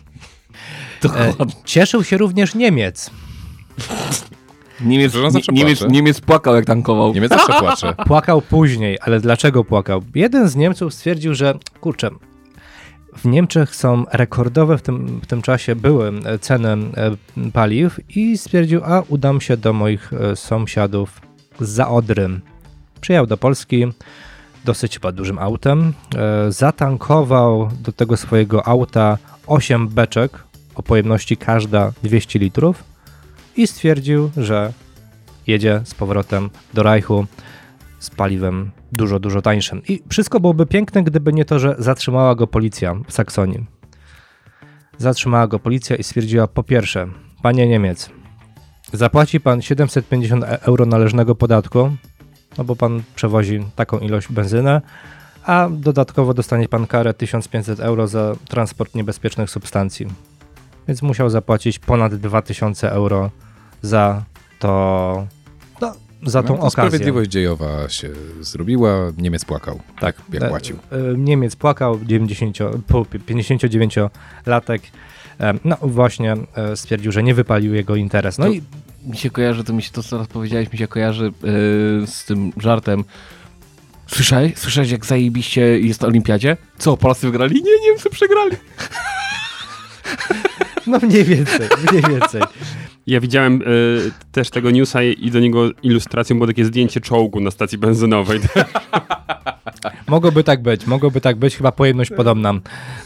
E, 1.04 1.32
cieszył 1.64 2.04
się 2.04 2.18
również 2.18 2.54
Niemiec. 2.54 3.10
Niemiec, 4.80 5.14
Niemiec. 5.52 5.80
Niemiec 5.88 6.20
płakał 6.20 6.54
jak 6.54 6.64
tankował. 6.64 7.14
Niemiec 7.14 7.30
zawsze 7.30 7.52
płacze. 7.52 7.94
Płakał 8.06 8.42
później, 8.42 8.98
ale 9.00 9.20
dlaczego 9.20 9.64
płakał? 9.64 10.02
Jeden 10.14 10.48
z 10.48 10.56
Niemców 10.56 10.94
stwierdził, 10.94 11.34
że 11.34 11.54
kurczę, 11.80 12.10
w 13.16 13.24
Niemczech 13.24 13.76
są 13.76 14.04
rekordowe 14.12 14.78
w 14.78 14.82
tym, 14.82 15.20
w 15.20 15.26
tym 15.26 15.42
czasie 15.42 15.76
były 15.76 16.12
e, 16.24 16.38
ceny 16.38 16.68
e, 16.68 17.50
paliw 17.52 18.16
i 18.16 18.38
stwierdził, 18.38 18.80
a 18.84 19.02
udam 19.08 19.40
się 19.40 19.56
do 19.56 19.72
moich 19.72 20.12
e, 20.12 20.36
sąsiadów 20.36 21.20
za 21.60 21.88
Odry. 21.88 22.28
Przyjechał 23.00 23.26
do 23.26 23.36
Polski 23.36 23.86
dosyć 24.64 24.94
chyba 24.94 25.12
dużym 25.12 25.38
autem, 25.38 25.92
zatankował 26.48 27.70
do 27.80 27.92
tego 27.92 28.16
swojego 28.16 28.66
auta 28.66 29.18
8 29.46 29.88
beczek 29.88 30.44
o 30.74 30.82
pojemności 30.82 31.36
każda 31.36 31.92
200 32.02 32.38
litrów 32.38 32.84
i 33.56 33.66
stwierdził, 33.66 34.30
że 34.36 34.72
jedzie 35.46 35.80
z 35.84 35.94
powrotem 35.94 36.50
do 36.74 36.82
Reichu 36.82 37.26
z 37.98 38.10
paliwem 38.10 38.70
dużo, 38.92 39.18
dużo 39.18 39.42
tańszym. 39.42 39.82
I 39.88 40.02
wszystko 40.08 40.40
byłoby 40.40 40.66
piękne, 40.66 41.02
gdyby 41.02 41.32
nie 41.32 41.44
to, 41.44 41.58
że 41.58 41.74
zatrzymała 41.78 42.34
go 42.34 42.46
policja 42.46 42.94
w 43.06 43.12
Saksonii. 43.12 43.66
Zatrzymała 44.98 45.46
go 45.46 45.58
policja 45.58 45.96
i 45.96 46.02
stwierdziła, 46.02 46.46
po 46.46 46.62
pierwsze, 46.62 47.08
panie 47.42 47.68
Niemiec, 47.68 48.10
zapłaci 48.92 49.40
pan 49.40 49.62
750 49.62 50.44
e- 50.44 50.62
euro 50.62 50.86
należnego 50.86 51.34
podatku, 51.34 51.90
no 52.58 52.64
bo 52.64 52.76
pan 52.76 53.02
przewozi 53.14 53.64
taką 53.76 53.98
ilość 53.98 54.32
benzyny, 54.32 54.80
a 55.44 55.68
dodatkowo 55.70 56.34
dostanie 56.34 56.68
pan 56.68 56.86
karę 56.86 57.14
1500 57.14 57.80
euro 57.80 58.06
za 58.06 58.34
transport 58.48 58.94
niebezpiecznych 58.94 59.50
substancji. 59.50 60.06
Więc 60.88 61.02
musiał 61.02 61.30
zapłacić 61.30 61.78
ponad 61.78 62.14
2000 62.14 62.92
euro 62.92 63.30
za 63.82 64.24
to, 64.58 65.26
za 66.22 66.42
tą 66.42 66.48
No, 66.48 66.58
okazję. 66.60 66.70
Sprawiedliwość 66.70 67.30
dziejowa 67.30 67.88
się 67.88 68.10
zrobiła, 68.40 69.12
Niemiec 69.18 69.44
płakał. 69.44 69.80
Tak, 70.00 70.16
jak 70.32 70.42
E, 70.42 70.48
płacił. 70.48 70.76
e, 70.92 71.18
Niemiec 71.18 71.56
płakał, 71.56 72.00
90, 72.04 72.58
po- 72.86 73.04
59-latek. 73.04 74.80
e, 75.40 75.54
No 75.64 75.76
właśnie 75.82 76.36
stwierdził, 76.74 77.12
że 77.12 77.22
nie 77.22 77.34
wypalił 77.34 77.74
jego 77.74 77.96
interes. 77.96 78.38
No 78.38 78.44
To- 78.46 78.52
i 78.52 78.62
Mi 79.06 79.16
się 79.16 79.30
kojarzy, 79.30 79.64
to 79.64 79.72
mi 79.72 79.82
się 79.82 79.90
to, 79.90 80.02
co 80.02 80.10
teraz 80.10 80.26
powiedziałeś, 80.28 80.72
mi 80.72 80.78
się 80.78 80.88
kojarzy 80.88 81.24
yy, 81.24 82.06
z 82.06 82.24
tym 82.24 82.52
żartem. 82.56 83.04
Słyszałeś? 84.06 84.52
Słyszałeś, 84.58 84.90
jak 84.90 85.06
zajebiście 85.06 85.78
jest 85.80 86.00
na 86.00 86.08
olimpiadzie? 86.08 86.56
Co, 86.78 86.96
Polacy 86.96 87.26
wygrali? 87.26 87.54
Nie, 87.62 87.88
Niemcy 87.90 88.10
przegrali. 88.10 88.56
no 90.86 90.98
mniej 91.02 91.24
więcej, 91.24 91.68
mniej 91.90 92.02
więcej. 92.02 92.42
Ja 93.06 93.20
widziałem 93.20 93.62
y, 93.62 94.10
też 94.32 94.50
tego 94.50 94.70
newsa 94.70 95.02
i 95.02 95.30
do 95.30 95.40
niego 95.40 95.70
ilustracją 95.82 96.36
było 96.36 96.46
takie 96.46 96.64
zdjęcie 96.64 97.00
czołgu 97.00 97.40
na 97.40 97.50
stacji 97.50 97.78
benzynowej. 97.78 98.40
Mogłoby 100.08 100.44
tak 100.44 100.62
być, 100.62 100.86
mogłoby 100.86 101.20
tak 101.20 101.36
być, 101.36 101.56
chyba 101.56 101.72
pojemność 101.72 102.10
podobna. 102.16 102.54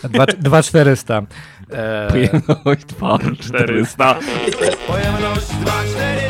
Dwa- 0.05 0.39
2400. 0.39 1.23
E, 1.71 2.09
Pojemność 2.11 2.85
2, 2.85 3.19
400. 3.41 4.15
Pojemność 4.87 5.47
2400 5.47 6.22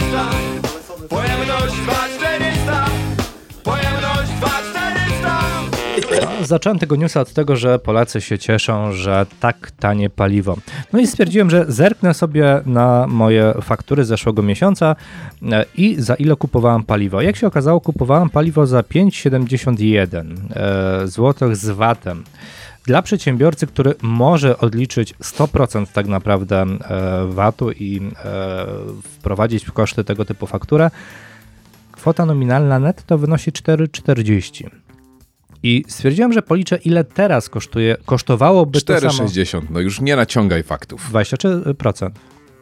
Zacząłem 6.47 6.79
tego 6.79 6.97
newsa 6.97 7.21
od 7.21 7.33
tego, 7.33 7.57
że 7.57 7.79
Polacy 7.79 8.21
się 8.21 8.39
cieszą, 8.39 8.93
że 8.93 9.27
tak 9.41 9.71
tanie 9.71 10.11
paliwo. 10.11 10.57
No 10.93 11.01
i 11.01 11.07
stwierdziłem, 11.07 11.51
że 11.51 11.65
zerknę 11.69 12.15
sobie 12.15 12.61
na 12.67 13.07
moje 13.09 13.55
faktury 13.63 14.05
z 14.05 14.09
zeszłego 14.09 14.43
miesiąca 14.43 14.97
e, 15.53 15.65
i 15.77 15.97
za 15.99 16.15
ile 16.15 16.37
kupowałem 16.37 16.83
paliwo. 16.85 17.23
Jak 17.23 17.37
się 17.37 17.47
okazało, 17.47 17.81
kupowałem 17.81 18.31
paliwo 18.31 18.67
za 18.67 18.81
5,71 18.81 20.37
e, 20.55 21.09
zł 21.09 21.55
z 21.55 21.71
VAT-em. 21.71 22.25
Dla 22.87 23.03
przedsiębiorcy, 23.03 23.67
który 23.67 23.95
może 24.03 24.59
odliczyć 24.59 25.15
100% 25.15 25.87
tak 25.93 26.07
naprawdę 26.07 26.63
e, 26.63 27.27
VAT-u 27.27 27.71
i 27.71 28.01
wprowadzić 29.03 29.65
w 29.65 29.73
koszty 29.73 30.05
tego 30.05 30.25
typu 30.25 30.47
fakturę, 30.47 30.91
kwota 31.93 32.27
nominalna 32.27 32.79
netto 32.79 33.19
wynosi 33.19 33.53
4,40. 33.53 34.82
I 35.63 35.85
stwierdziłem, 35.89 36.33
że 36.33 36.43
policzę, 36.43 36.77
ile 36.77 37.05
teraz 37.05 37.49
kosztuje, 37.49 37.97
kosztowałoby 38.05 38.81
to 38.81 39.01
samo 39.01 39.13
4,60. 39.29 39.63
No 39.71 39.81
już 39.81 40.01
nie 40.01 40.17
naciągaj 40.17 40.63
faktów. 40.63 41.11
23% 41.13 42.11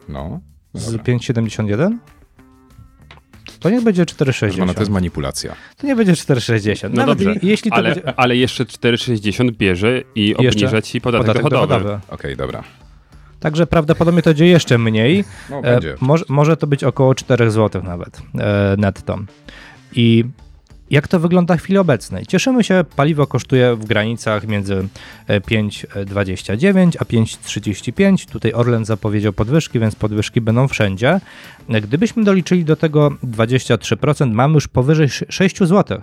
No. 0.09 0.39
z 0.73 0.85
Dobra. 0.91 1.03
5,71. 1.03 1.97
To 3.59 3.69
nie 3.69 3.81
będzie 3.81 4.05
Proszę 4.05 4.49
pana, 4.49 4.65
4,60. 4.71 4.73
to 4.73 4.79
jest 4.81 4.91
manipulacja. 4.91 5.55
To 5.77 5.87
nie 5.87 5.95
będzie 5.95 6.13
4,60. 6.13 6.83
No 6.83 6.89
Nawet 7.05 7.17
dobrze, 7.23 7.39
jeśli 7.43 7.71
to 7.71 7.77
ale, 7.77 7.89
będzie 7.95 8.19
ale 8.19 8.35
jeszcze 8.37 8.65
4,60 8.65 9.51
bierze 9.51 10.01
i 10.15 10.27
Jeszcze 10.27 10.47
obniża 10.65 10.81
ci 10.81 11.01
podatek, 11.01 11.27
podatek 11.27 11.43
dochodowy. 11.51 11.83
dochodowy. 11.83 11.99
Okej, 12.13 12.37
dobra. 12.37 12.63
Także 13.39 13.67
prawdopodobnie 13.67 14.21
to 14.21 14.29
będzie 14.29 14.45
jeszcze 14.47 14.77
mniej. 14.77 15.23
No 15.49 15.57
E, 15.57 15.61
będzie. 15.61 15.95
może, 16.01 16.25
może 16.29 16.57
to 16.57 16.67
być 16.67 16.83
około 16.83 17.15
4 17.15 17.51
zł 17.51 17.81
nawet 17.83 18.21
e, 18.39 18.75
netto. 18.77 19.19
I 19.95 20.23
jak 20.91 21.07
to 21.07 21.19
wygląda 21.19 21.57
w 21.57 21.61
chwili 21.61 21.77
obecnej? 21.77 22.25
Cieszymy 22.25 22.63
się, 22.63 22.83
paliwo 22.95 23.27
kosztuje 23.27 23.75
w 23.75 23.85
granicach 23.85 24.47
między 24.47 24.87
e, 25.27 25.39
5,29 25.39 26.91
a 26.99 27.03
5,35. 27.03 28.31
Tutaj 28.31 28.53
Orlen 28.53 28.85
zapowiedział 28.85 29.33
podwyżki, 29.33 29.79
więc 29.79 29.95
podwyżki 29.95 30.41
będą 30.41 30.67
wszędzie. 30.67 31.19
E, 31.69 31.81
Gdybyśmy 31.81 32.23
doliczyli 32.23 32.65
do 32.65 32.75
tego 32.75 33.09
23%, 33.09 34.31
mamy 34.31 34.53
już 34.53 34.67
powyżej 34.67 35.09
6 35.09 35.57
zł. 35.57 36.01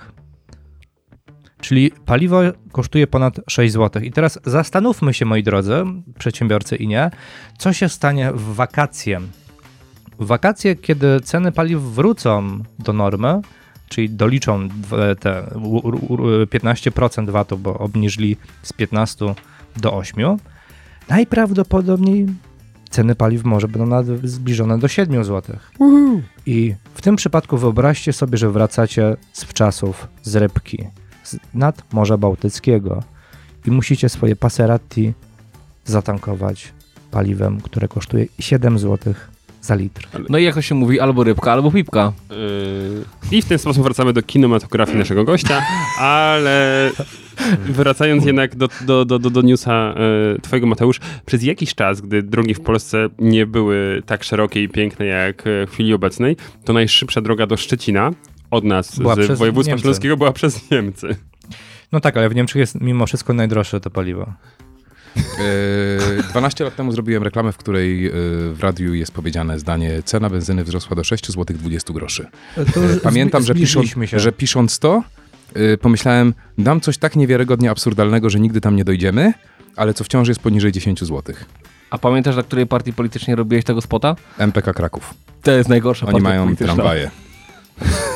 Czyli 1.61 1.90
paliwo 2.07 2.40
kosztuje 2.73 3.07
ponad 3.07 3.40
6 3.49 3.73
zł. 3.73 4.02
I 4.02 4.12
teraz 4.12 4.38
zastanówmy 4.45 5.14
się, 5.14 5.25
moi 5.25 5.42
drodzy, 5.42 5.85
przedsiębiorcy 6.18 6.76
i 6.76 6.88
nie, 6.88 7.11
co 7.59 7.73
się 7.73 7.88
stanie 7.88 8.33
w 8.33 8.54
wakacje. 8.54 9.21
W 10.18 10.26
wakacje, 10.26 10.76
kiedy 10.76 11.21
ceny 11.21 11.52
paliw 11.52 11.83
wrócą 11.83 12.62
do 12.78 12.92
normy, 12.92 13.40
czyli 13.88 14.11
doliczą 14.11 14.68
te 15.21 15.50
u- 15.54 15.88
u- 15.88 16.14
u- 16.14 16.47
15% 16.47 17.30
VAT-u, 17.30 17.59
bo 17.59 17.78
obniżyli 17.78 18.37
z 18.62 18.73
15 18.73 19.35
do 19.76 19.95
8, 19.95 20.37
najprawdopodobniej 21.09 22.26
ceny 22.90 23.14
paliw 23.14 23.45
może 23.45 23.68
będą 23.68 24.02
zbliżone 24.25 24.78
do 24.78 24.88
7 24.88 25.25
zł. 25.25 25.57
I 26.47 26.75
w 26.95 27.02
tym 27.02 27.16
przypadku 27.16 27.59
wyobraźcie 27.59 28.12
sobie, 28.12 28.38
że 28.38 28.50
wracacie 28.50 29.16
z 29.33 29.45
wczasów 29.45 30.09
z 30.23 30.37
rybki, 30.37 30.85
z 31.25 31.37
nad 31.54 31.92
Morza 31.92 32.16
Bałtyckiego 32.16 33.02
i 33.66 33.71
musicie 33.71 34.09
swoje 34.09 34.37
Passerati 34.37 35.12
zatankować 35.85 36.73
paliwem, 37.11 37.61
które 37.61 37.88
kosztuje 37.88 38.26
7 38.38 38.78
zł 38.78 39.14
za 39.60 39.74
litr. 39.74 40.08
No 40.28 40.38
i 40.38 40.44
jak 40.44 40.54
to 40.54 40.62
się 40.62 40.74
mówi, 40.74 41.00
albo 41.00 41.24
rybka, 41.24 41.52
albo 41.52 41.70
pipka. 41.70 42.12
Yy, 42.30 43.36
I 43.38 43.42
w 43.42 43.44
ten 43.44 43.58
sposób 43.58 43.82
wracamy 43.82 44.12
do 44.12 44.22
kinematografii 44.22 44.98
naszego 45.04 45.24
gościa, 45.24 45.62
ale 45.98 46.90
wracając 47.66 48.24
jednak 48.24 48.56
do, 48.56 48.68
do, 48.80 49.04
do, 49.04 49.18
do, 49.18 49.30
do 49.30 49.42
newsa 49.42 49.94
yy, 50.32 50.40
twojego 50.40 50.66
Mateusz, 50.66 51.00
przez 51.26 51.42
jakiś 51.42 51.74
czas, 51.74 52.00
gdy 52.00 52.22
drogi 52.22 52.54
w 52.54 52.60
Polsce 52.60 53.08
nie 53.18 53.46
były 53.46 54.02
tak 54.06 54.24
szerokie 54.24 54.62
i 54.62 54.68
piękne 54.68 55.06
jak 55.06 55.46
e, 55.46 55.66
w 55.66 55.70
chwili 55.70 55.94
obecnej, 55.94 56.36
to 56.64 56.72
najszybsza 56.72 57.20
droga 57.20 57.46
do 57.46 57.56
Szczecina 57.56 58.10
od 58.50 58.64
nas 58.64 58.98
Była 58.98 59.14
z 59.14 59.38
województwa 59.38 59.70
Niemcy. 59.70 59.82
śląskiego 59.82 60.16
była 60.16 60.32
przez 60.32 60.70
Niemcy. 60.70 61.16
No 61.92 62.00
tak, 62.00 62.16
ale 62.16 62.28
w 62.28 62.34
Niemczech 62.34 62.60
jest 62.60 62.80
mimo 62.80 63.06
wszystko 63.06 63.34
najdroższe 63.34 63.80
to 63.80 63.90
paliwo. 63.90 64.32
E, 66.18 66.22
12 66.30 66.64
lat 66.64 66.76
temu 66.76 66.92
zrobiłem 66.92 67.22
reklamę, 67.22 67.52
w 67.52 67.56
której 67.56 68.06
e, 68.06 68.10
w 68.52 68.58
radiu 68.60 68.94
jest 68.94 69.12
powiedziane 69.12 69.58
zdanie 69.58 70.02
cena 70.04 70.30
benzyny 70.30 70.64
wzrosła 70.64 70.96
do 70.96 71.04
6 71.04 71.26
zł 71.26 71.56
20 71.56 71.92
groszy. 71.92 72.26
To 72.74 72.84
E, 72.84 72.96
Pamiętam, 73.02 73.42
że, 73.42 73.54
pisząc, 73.54 73.86
że 74.12 74.32
pisząc 74.32 74.78
to, 74.78 75.02
e, 75.54 75.76
pomyślałem, 75.76 76.34
dam 76.58 76.80
coś 76.80 76.98
tak 76.98 77.16
niewiarygodnie 77.16 77.70
absurdalnego, 77.70 78.30
że 78.30 78.40
nigdy 78.40 78.60
tam 78.60 78.76
nie 78.76 78.84
dojdziemy, 78.84 79.32
ale 79.76 79.94
co 79.94 80.04
wciąż 80.04 80.28
jest 80.28 80.40
poniżej 80.40 80.72
10 80.72 81.00
zł. 81.00 81.34
A 81.90 81.98
pamiętasz, 81.98 82.36
na 82.36 82.42
której 82.42 82.66
partii 82.66 82.92
politycznej 82.92 83.36
robiłeś 83.36 83.64
tego 83.64 83.80
spota? 83.80 84.16
MPK 84.38 84.72
Kraków. 84.72 85.14
To 85.42 85.50
jest 85.50 85.68
najgorsza 85.68 86.06
Oni 86.06 86.12
partia 86.12 86.28
mają 86.28 86.44
polityczna. 86.44 86.74
tramwaje. 86.74 87.10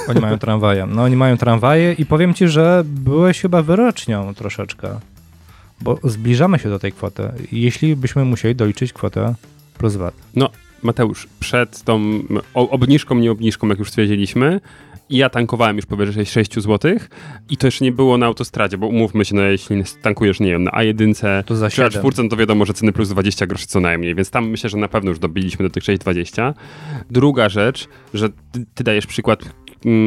Oni 0.08 0.20
mają 0.20 0.38
tramwaje. 0.38 0.87
No 0.87 1.02
oni 1.02 1.16
mają 1.16 1.37
tramwaje 1.37 1.92
i 1.92 2.06
powiem 2.06 2.34
ci, 2.34 2.49
że 2.49 2.82
byłeś 2.87 3.40
chyba 3.40 3.62
wyrocznią 3.62 4.34
troszeczkę, 4.34 4.88
bo 5.82 5.98
zbliżamy 6.04 6.58
się 6.58 6.68
do 6.68 6.78
tej 6.78 6.92
kwoty. 6.92 7.22
Jeśli 7.52 7.96
byśmy 7.96 8.24
musieli 8.24 8.54
doliczyć 8.54 8.92
kwotę 8.92 9.34
plus 9.78 9.96
VAT. 9.96 10.14
Mateusz, 10.82 11.28
przed 11.40 11.82
tą 11.82 12.22
obniżką, 12.54 13.14
nie 13.14 13.30
obniżką, 13.30 13.68
jak 13.68 13.78
już 13.78 13.88
stwierdziliśmy, 13.88 14.60
i 15.10 15.16
ja 15.16 15.30
tankowałem 15.30 15.76
już 15.76 15.86
powyżej 15.86 16.26
6 16.26 16.54
zł 16.54 16.92
i 17.50 17.56
to 17.56 17.66
jeszcze 17.66 17.84
nie 17.84 17.92
było 17.92 18.18
na 18.18 18.26
autostradzie, 18.26 18.78
bo 18.78 18.86
umówmy 18.86 19.24
się, 19.24 19.34
no 19.34 19.42
jeśli 19.42 19.82
tankujesz, 20.02 20.40
nie 20.40 20.50
wiem, 20.50 20.64
na 20.64 20.70
A1 20.70 21.42
To 21.44 21.56
za 21.56 21.70
czy 21.70 21.80
na 21.80 21.86
7. 21.86 22.00
czwórce, 22.00 22.22
no 22.22 22.28
to 22.28 22.36
wiadomo, 22.36 22.64
że 22.64 22.74
ceny 22.74 22.92
plus 22.92 23.08
20 23.08 23.46
groszy 23.46 23.66
co 23.66 23.80
najmniej, 23.80 24.14
więc 24.14 24.30
tam 24.30 24.48
myślę, 24.48 24.70
że 24.70 24.76
na 24.76 24.88
pewno 24.88 25.10
już 25.10 25.18
dobiliśmy 25.18 25.68
do 25.68 25.70
tych 25.70 25.82
6,20. 25.82 26.54
Druga 27.10 27.48
rzecz, 27.48 27.88
że 28.14 28.28
ty, 28.30 28.66
ty 28.74 28.84
dajesz 28.84 29.06
przykład 29.06 29.44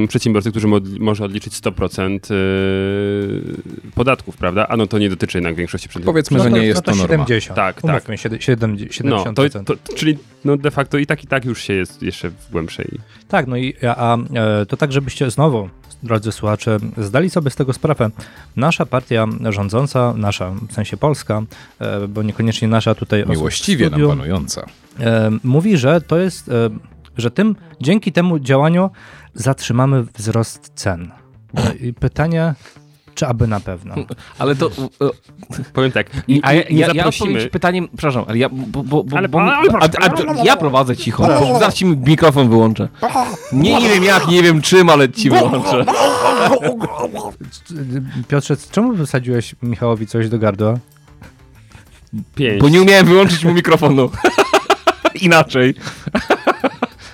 przedsiębiorcy, 0.07 0.51
którzy 0.51 0.67
mo- 0.67 0.79
może 0.99 1.25
odliczyć 1.25 1.53
100% 1.53 2.19
yy, 2.31 3.55
podatków, 3.95 4.37
prawda? 4.37 4.67
A 4.67 4.77
no 4.77 4.87
to 4.87 4.99
nie 4.99 5.09
dotyczy 5.09 5.37
jednak 5.37 5.55
większości 5.55 5.89
przedsiębiorców. 5.89 6.13
Powiedzmy, 6.13 6.37
No 6.37 6.43
że 6.43 6.51
nie 6.51 6.65
jest 6.67 6.77
no 6.77 6.81
to 6.81 6.91
to 6.91 6.97
norma. 6.97 7.13
70. 7.25 7.55
Tak, 7.55 7.75
tak. 7.75 7.83
Umówmy, 7.83 8.15
siedem- 8.17 8.39
siedem- 8.39 8.77
70%. 8.77 9.55
No, 9.55 9.63
to, 9.63 9.75
to, 9.75 9.93
czyli 9.95 10.17
no 10.45 10.57
de 10.57 10.71
facto 10.71 10.97
i 10.97 11.05
tak, 11.05 11.23
i 11.23 11.27
tak 11.27 11.45
już 11.45 11.61
się 11.61 11.73
jest 11.73 12.03
jeszcze 12.03 12.29
w 12.29 12.51
głębszej 12.51 12.87
Tak, 13.27 13.47
no 13.47 13.57
i 13.57 13.73
a, 13.87 13.95
a 14.13 14.17
e, 14.61 14.65
to 14.65 14.77
tak, 14.77 14.91
żebyście 14.91 15.31
znowu, 15.31 15.69
drodzy 16.03 16.31
słuchacze, 16.31 16.77
zdali 16.97 17.29
sobie 17.29 17.49
z 17.49 17.55
tego 17.55 17.73
sprawę. 17.73 18.09
Nasza 18.55 18.85
partia 18.85 19.25
rządząca, 19.49 20.13
nasza, 20.17 20.51
w 20.69 20.73
sensie 20.73 20.97
Polska, 20.97 21.41
e, 21.79 22.07
bo 22.07 22.23
niekoniecznie 22.23 22.67
nasza 22.67 22.95
tutaj 22.95 23.25
Miłościwie 23.29 23.89
nam 23.89 24.07
panująca. 24.07 24.65
e, 24.99 25.31
mówi, 25.43 25.77
że 25.77 26.01
to 26.01 26.17
jest, 26.17 26.51
że 27.17 27.31
tym, 27.31 27.55
dzięki 27.81 28.11
temu 28.11 28.39
działaniu 28.39 28.89
zatrzymamy 29.33 30.03
wzrost 30.03 30.71
cen. 30.75 31.11
I 31.81 31.93
pytanie, 31.93 32.53
czy 33.15 33.27
aby 33.27 33.47
na 33.47 33.59
pewno? 33.59 33.95
Ale 34.39 34.55
to... 34.55 34.67
e, 34.67 35.09
Powiem 35.73 35.91
tak, 35.91 36.07
I, 36.27 36.39
a 36.43 36.53
ja, 36.53 36.63
nie 36.69 36.77
ja, 36.79 36.87
ja 36.93 37.05
odpowiem 37.05 37.49
pytaniem, 37.49 37.87
przepraszam, 37.87 38.25
ale 38.27 38.37
ja, 38.37 38.49
bo, 38.49 38.83
bo, 38.83 39.03
bo, 39.03 39.17
Ale- 39.17 39.29
bo 39.29 39.41
ale- 39.41 39.69
a, 39.79 40.39
a, 40.39 40.43
ja 40.43 40.57
prowadzę 40.57 40.97
cicho, 40.97 41.23
bo 41.27 41.59
zaraz 41.59 41.73
ci 41.75 41.85
mikrofon 41.85 42.49
wyłączę. 42.49 42.87
Nie, 43.51 43.79
nie 43.79 43.89
wiem 43.89 44.03
jak, 44.03 44.27
nie 44.27 44.43
wiem 44.43 44.61
czym, 44.61 44.89
ale 44.89 45.09
ci 45.09 45.29
wyłączę. 45.29 45.85
Piotrze, 48.27 48.57
czemu 48.71 48.93
wysadziłeś 48.93 49.55
Michałowi 49.61 50.07
coś 50.07 50.29
do 50.29 50.39
gardła? 50.39 50.73
Pięć. 52.35 52.61
Bo 52.61 52.69
nie 52.69 52.81
umiałem 52.81 53.05
wyłączyć 53.05 53.45
mu 53.45 53.53
mikrofonu. 53.53 54.09
Inaczej. 55.21 55.73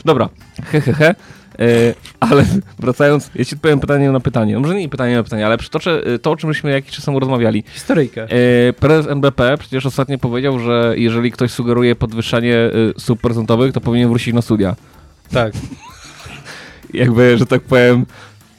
Dobra, 0.05 0.29
he, 0.72 0.81
he, 0.81 0.93
he. 0.93 1.15
E, 1.60 1.93
ale 2.20 2.46
wracając, 2.79 3.31
ja 3.36 3.46
ci 3.46 3.55
odpowiem 3.55 3.79
pytanie 3.79 4.12
na 4.12 4.20
pytanie. 4.20 4.53
No 4.53 4.60
może 4.60 4.75
nie 4.75 4.89
pytanie 4.89 5.15
na 5.15 5.24
pytanie, 5.24 5.46
ale 5.46 5.58
przytoczę 5.58 6.01
e, 6.05 6.20
to, 6.20 6.31
o 6.31 6.36
czym 6.36 6.50
myśmy 6.50 6.72
jakiś 6.72 6.96
czas 6.96 7.05
temu 7.05 7.20
rozmawiali. 7.20 7.63
Historyjkę. 7.74 8.24
E, 8.24 8.74
prezes 8.74 9.12
NBP 9.12 9.58
przecież 9.60 9.86
ostatnio 9.86 10.17
powiedział, 10.17 10.60
że 10.60 10.93
jeżeli 10.98 11.31
ktoś 11.31 11.51
sugeruje 11.51 11.96
podwyższanie 11.96 12.55
e, 12.55 12.70
stóp 12.98 13.22
procentowych, 13.22 13.74
to 13.74 13.81
powinien 13.81 14.10
wrócić 14.10 14.34
na 14.34 14.41
studia. 14.41 14.75
Tak. 15.31 15.53
Jakby, 16.93 17.38
że 17.38 17.46
tak 17.46 17.62
powiem, 17.62 18.05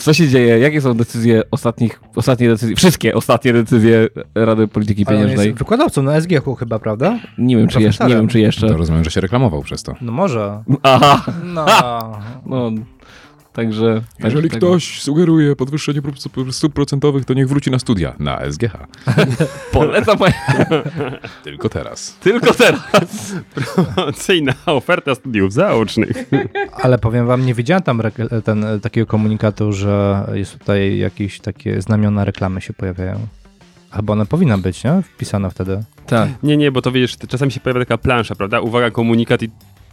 co 0.02 0.12
się 0.14 0.28
dzieje, 0.28 0.58
jakie 0.58 0.80
są 0.80 0.94
decyzje 0.94 1.42
ostatnich, 1.50 2.00
ostatnie 2.16 2.48
decyzje, 2.48 2.76
wszystkie 2.76 3.14
ostatnie 3.14 3.52
decyzje 3.52 4.08
Rady 4.34 4.68
Polityki 4.68 5.06
Pieniężnej. 5.06 5.46
jest 5.46 5.58
wykładowcą 5.58 6.02
na 6.02 6.20
SGH 6.20 6.44
chyba, 6.58 6.78
prawda? 6.78 7.18
Nie 7.38 7.56
wiem, 7.56 7.68
czy 7.68 7.82
jeszcze, 7.82 8.06
nie 8.06 8.14
wiem, 8.14 8.28
czy 8.28 8.40
jeszcze. 8.40 8.68
To 8.68 8.76
rozumiem, 8.76 9.04
że 9.04 9.10
się 9.10 9.20
reklamował 9.20 9.62
przez 9.62 9.82
to. 9.82 9.94
No 10.00 10.12
może. 10.12 10.62
Aha, 10.82 11.24
No. 11.44 11.66
no, 12.46 12.70
także... 13.52 14.02
Jeżeli 14.24 14.50
tak, 14.50 14.58
ktoś 14.58 15.02
sugeruje 15.02 15.56
podwyższenie 15.56 16.00
stóp 16.50 16.74
procentowych, 16.74 17.24
to 17.24 17.34
niech 17.34 17.48
wróci 17.48 17.70
na 17.70 17.78
studia, 17.78 18.14
na 18.18 18.50
SGH. 18.50 18.76
Polecam, 19.72 20.18
Tylko 21.44 21.68
teraz. 21.68 22.16
tylko 22.20 22.54
teraz. 22.54 23.34
Promocyjna 23.54 24.54
oferta 24.66 25.14
studiów 25.14 25.52
zaocznych. 25.52 26.16
Ale 26.82 26.98
powiem 26.98 27.26
wam, 27.26 27.46
nie 27.46 27.54
widziałem 27.54 27.82
tam 27.82 28.02
ten, 28.44 28.64
e, 28.64 28.80
takiego 28.80 29.06
komunikatu, 29.06 29.72
że 29.72 30.26
jest 30.32 30.58
tutaj 30.58 30.98
jakieś 30.98 31.40
takie 31.40 31.82
znamiona 31.82 32.24
reklamy 32.24 32.60
się 32.60 32.72
pojawiają. 32.72 33.26
Albo 33.90 34.12
one 34.12 34.26
powinna 34.26 34.58
być, 34.58 34.84
nie? 34.84 35.02
Wpisana 35.02 35.50
wtedy. 35.50 35.82
Tak. 36.06 36.28
Nie, 36.42 36.56
nie, 36.56 36.72
bo 36.72 36.82
to 36.82 36.92
wiesz, 36.92 37.16
czasami 37.28 37.52
się 37.52 37.60
pojawia 37.60 37.80
taka 37.80 37.98
plansza, 37.98 38.34
prawda? 38.34 38.60
Uwaga, 38.60 38.90
komunikat 38.90 39.42
i 39.42 39.50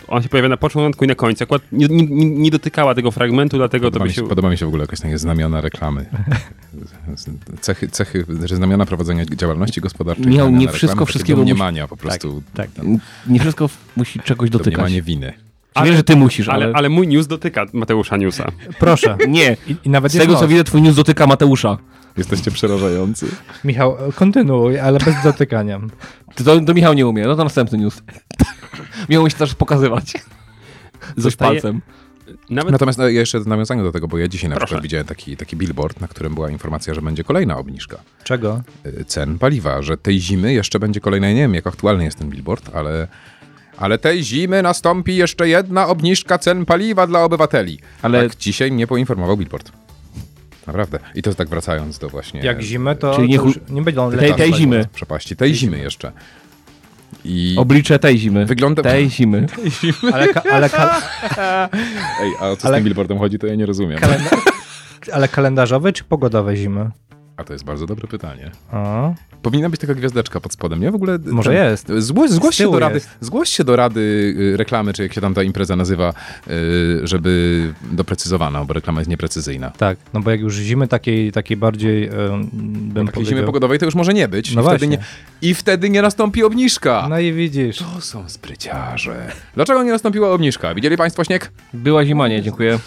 on 0.09 0.23
się 0.23 0.29
pojawia 0.29 0.49
na 0.49 0.57
początku 0.57 1.05
i 1.05 1.07
na 1.07 1.15
końcu. 1.15 1.43
Akurat 1.43 1.61
nie, 1.71 1.87
nie, 1.87 2.05
nie 2.05 2.25
nie 2.25 2.51
dotykała 2.51 2.95
tego 2.95 3.11
fragmentu, 3.11 3.57
dlatego 3.57 3.85
to 3.85 3.91
Podoba 3.91 4.03
by 4.05 4.09
mi, 4.09 4.13
się... 4.15 4.21
się, 4.21 4.27
podoba 4.27 4.49
mi 4.49 4.57
się 4.57 4.65
w 4.65 4.67
ogóle 4.67 4.83
jakieś 4.83 4.99
takie 4.99 5.17
znamiona 5.17 5.61
reklamy. 5.61 6.05
Cechy, 7.61 7.87
cechy 7.87 8.25
że 8.45 8.55
znamiona 8.55 8.85
prowadzenia 8.85 9.25
działalności 9.25 9.81
gospodarczej. 9.81 10.27
Miał 10.27 10.49
nie 10.49 10.53
reklamy, 10.59 10.77
wszystko 10.77 10.99
takie 10.99 11.09
wszystkiego 11.09 11.41
musi- 11.41 11.47
domniemania 11.49 11.87
po 11.87 11.97
prostu. 11.97 12.43
tak. 12.53 12.69
Nie 13.27 13.39
wszystko 13.39 13.69
musi 13.95 14.19
czegoś 14.19 14.49
dotykać. 14.49 14.73
Domniemanie 14.73 15.01
winy. 15.01 15.33
Ale, 15.73 15.87
Wiem, 15.87 15.97
że 15.97 16.03
ty 16.03 16.15
musisz, 16.15 16.49
ale... 16.49 16.65
Ale, 16.65 16.73
ale 16.75 16.89
mój 16.89 17.07
news 17.07 17.27
dotyka 17.27 17.65
Mateusza 17.73 18.17
Newsa. 18.17 18.51
Proszę. 18.79 19.17
Nie, 19.27 19.57
I, 19.67 19.75
i 19.83 19.89
nawet 19.89 20.11
z 20.11 20.17
tego 20.17 20.35
co 20.35 20.47
widzę, 20.47 20.63
twój 20.63 20.81
news 20.81 20.95
dotyka 20.95 21.27
Mateusza. 21.27 21.77
Jesteście 22.17 22.51
przerażający. 22.51 23.25
Michał, 23.63 23.97
kontynuuj, 24.15 24.79
ale 24.79 24.99
bez 24.99 25.23
dotykania. 25.23 25.79
Ty 26.35 26.43
to, 26.43 26.61
to 26.61 26.73
Michał 26.73 26.93
nie 26.93 27.07
umie, 27.07 27.25
no 27.25 27.35
to 27.35 27.43
następny 27.43 27.77
news. 27.77 28.01
Miał 29.09 29.29
się 29.29 29.35
też 29.35 29.55
pokazywać. 29.55 30.13
Zostaje- 31.17 31.61
palcem. 31.61 31.81
Nawet 32.49 32.71
Natomiast 32.71 32.99
no, 32.99 33.09
ja 33.09 33.19
jeszcze 33.19 33.39
w 33.39 33.47
nawiązaniu 33.47 33.83
do 33.83 33.91
tego, 33.91 34.07
bo 34.07 34.17
ja 34.17 34.27
dzisiaj 34.27 34.49
na 34.49 34.55
Proszę. 34.55 34.65
przykład 34.65 34.83
widziałem 34.83 35.07
taki, 35.07 35.37
taki 35.37 35.55
billboard, 35.55 36.01
na 36.01 36.07
którym 36.07 36.35
była 36.35 36.49
informacja, 36.49 36.93
że 36.93 37.01
będzie 37.01 37.23
kolejna 37.23 37.57
obniżka 37.57 37.97
Czego? 38.23 38.61
y, 38.85 39.05
cen 39.05 39.39
paliwa, 39.39 39.81
że 39.81 39.97
tej 39.97 40.19
zimy 40.19 40.53
jeszcze 40.53 40.79
będzie 40.79 41.01
kolejna, 41.01 41.29
nie 41.29 41.35
wiem 41.35 41.53
jak 41.53 41.67
aktualny 41.67 42.03
jest 42.03 42.17
ten 42.17 42.29
billboard, 42.29 42.75
ale, 42.75 43.07
ale 43.79 43.97
tej 43.97 44.23
zimy 44.23 44.61
nastąpi 44.61 45.15
jeszcze 45.15 45.49
jedna 45.49 45.87
obniżka 45.87 46.37
cen 46.37 46.65
paliwa 46.65 47.07
dla 47.07 47.23
obywateli. 47.23 47.79
Ale 48.01 48.29
Tak 48.29 48.37
dzisiaj 48.37 48.71
mnie 48.71 48.87
poinformował 48.87 49.37
billboard. 49.37 49.71
Naprawdę. 50.67 50.99
I 51.15 51.21
to 51.21 51.33
tak 51.33 51.49
wracając 51.49 51.99
do 51.99 52.09
właśnie... 52.09 52.39
Jak 52.41 52.61
zimę, 52.61 52.95
to, 52.95 53.15
Czyli 53.15 53.29
nie 53.29 53.37
to 53.39 53.45
nie 53.69 53.81
będą 53.81 54.11
tej- 54.11 54.33
tej 54.33 54.53
zimy. 54.53 54.87
Przepaści. 54.93 55.35
Tej 55.35 55.53
zimy 55.55 55.77
jeszcze. 55.79 56.11
I... 57.25 57.55
oblicze 57.59 57.99
tej 57.99 58.17
zimy. 58.17 58.45
Wygląda- 58.45 58.83
Tej 58.83 59.09
zimy. 59.09 59.45
Ale, 60.13 60.27
ka, 60.33 60.43
ale, 60.51 60.69
ka, 60.69 60.99
Ej, 62.21 62.31
a 62.39 62.49
o 62.49 62.55
co 62.55 62.67
Ale- 62.67 62.75
z 62.75 62.77
tym 62.77 62.83
billboardem 62.83 63.17
chodzi, 63.19 63.39
to 63.39 63.47
ja 63.47 63.55
nie 63.55 63.65
rozumiem. 63.65 63.99
kalenda, 63.99 64.29
ale 65.13 65.27
kalendarzowe 65.27 65.93
czy 65.93 66.03
pogodowe 66.03 66.55
zimy? 66.55 66.89
A 67.39 67.43
to 67.43 67.53
jest 67.53 67.65
bardzo 67.65 67.85
dobre 67.87 68.07
pytanie. 68.07 68.51
O, 68.73 69.13
Powinna 69.41 69.69
być 69.69 69.81
taka 69.81 69.93
gwiazdeczka 69.95 70.39
pod 70.39 70.53
spodem, 70.53 70.79
nie? 70.81 70.91
W 70.91 70.95
ogóle... 70.95 71.19
Może 71.25 71.53
jest. 71.53 71.91
Zgłoś, 71.97 72.55
się 72.55 72.71
do 72.71 72.79
rady, 72.79 72.93
jest. 72.95 73.09
zgłoś 73.21 73.49
się 73.49 73.63
do 73.63 73.75
rady 73.75 73.99
y, 74.39 74.57
reklamy, 74.57 74.93
czy 74.93 75.03
jak 75.03 75.13
się 75.13 75.21
tam 75.21 75.33
ta 75.33 75.43
impreza 75.43 75.75
nazywa, 75.75 76.13
y, 76.47 77.07
żeby 77.07 77.73
doprecyzowana, 77.91 78.65
bo 78.65 78.73
reklama 78.73 78.99
jest 78.99 79.09
nieprecyzyjna. 79.09 79.69
tak, 79.69 79.97
no 80.13 80.19
bo 80.19 80.31
jak 80.31 80.39
już 80.39 80.55
zimy 80.55 80.87
takiej, 80.87 81.31
takiej 81.31 81.57
bardziej, 81.57 82.09
bym 82.09 82.93
Takiej 82.93 83.13
powiedział... 83.13 83.25
zimy 83.25 83.43
pogodowej 83.43 83.79
to 83.79 83.85
już 83.85 83.95
może 83.95 84.13
nie 84.13 84.27
być. 84.27 84.55
No 84.55 84.61
I, 84.61 84.65
wtedy 84.65 84.77
właśnie. 84.87 84.97
nie, 85.41 85.49
I 85.49 85.53
wtedy 85.53 85.89
nie 85.89 86.01
nastąpi 86.01 86.43
obniżka. 86.43 87.07
No 87.09 87.19
i 87.19 87.33
widzisz. 87.33 87.77
To 87.77 88.01
są 88.01 88.29
spryciarze. 88.29 89.31
Dlaczego 89.55 89.83
nie 89.83 89.91
nastąpiła 89.91 90.31
obniżka? 90.31 90.75
Widzieli 90.75 90.97
państwo 90.97 91.23
śnieg? 91.23 91.51
Była 91.73 92.05
zima, 92.05 92.27
nie, 92.27 92.41
dziękuję. 92.41 92.79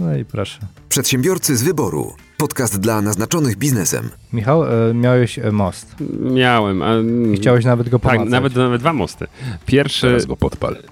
No 0.00 0.16
i 0.16 0.24
proszę. 0.24 0.58
Przedsiębiorcy 0.88 1.56
z 1.56 1.62
wyboru. 1.62 2.12
Podcast 2.36 2.80
dla 2.80 3.00
naznaczonych 3.02 3.56
biznesem. 3.56 4.10
Michał, 4.32 4.64
e, 4.64 4.94
miałeś 4.94 5.38
e, 5.38 5.52
most. 5.52 5.96
miałem. 6.20 6.82
A, 6.82 6.88
I 7.32 7.36
chciałeś 7.36 7.64
nawet 7.64 7.88
go 7.88 7.98
Tak, 7.98 8.12
pomacać. 8.12 8.30
nawet, 8.32 8.56
nawet 8.56 8.80
dwa 8.80 8.92
mosty. 8.92 9.26
Pierwszy... 9.66 10.06
Teraz 10.06 10.26
go 10.26 10.36
podpal. 10.36 10.76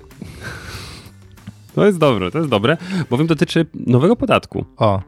To 1.75 1.87
jest 1.87 1.99
dobre, 1.99 2.31
to 2.31 2.39
jest 2.39 2.51
dobre, 2.51 2.77
bowiem 3.11 3.27
dotyczy 3.27 3.67
nowego 3.75 4.17
podatku. 4.17 4.65
O, 4.77 5.03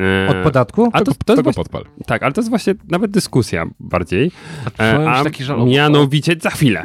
E, 0.00 0.28
od 0.30 0.36
podatku? 0.44 0.88
A 0.92 0.98
to, 0.98 1.04
to 1.04 1.14
To 1.24 1.32
jest 1.32 1.42
go 1.42 1.42
właśnie, 1.42 1.62
podpal. 1.64 1.84
tak, 2.06 2.22
ale 2.22 2.32
to 2.32 2.40
jest 2.40 2.48
właśnie 2.50 2.74
nawet 2.90 3.10
dyskusja 3.10 3.64
bardziej. 3.80 4.30
E, 4.78 4.96
ci 4.98 5.06
a 5.08 5.24
taki 5.24 5.44
żal- 5.44 5.66
mianowicie 5.66 6.36
za 6.42 6.50
chwilę. 6.50 6.84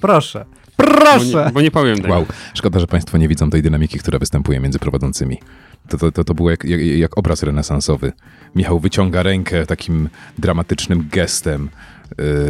Proszę. 0.00 0.44
Bo 0.84 0.94
Proszę! 0.94 1.44
nie, 1.46 1.52
bo 1.52 1.60
nie 1.60 1.70
powiem 1.70 1.96
tego. 1.96 2.14
Wow, 2.14 2.26
szkoda, 2.54 2.80
że 2.80 2.86
państwo 2.86 3.18
nie 3.18 3.28
widzą 3.28 3.50
tej 3.50 3.62
dynamiki, 3.62 3.98
która 3.98 4.18
występuje 4.18 4.60
między 4.60 4.78
prowadzącymi. 4.78 5.38
To, 5.88 5.98
to, 5.98 6.12
to, 6.12 6.24
to 6.24 6.34
było 6.34 6.50
jak, 6.50 6.64
jak, 6.64 6.80
jak 6.80 7.18
obraz 7.18 7.42
renesansowy. 7.42 8.12
Michał 8.54 8.78
wyciąga 8.80 9.22
rękę 9.22 9.66
takim 9.66 10.08
dramatycznym 10.38 11.08
gestem. 11.12 11.68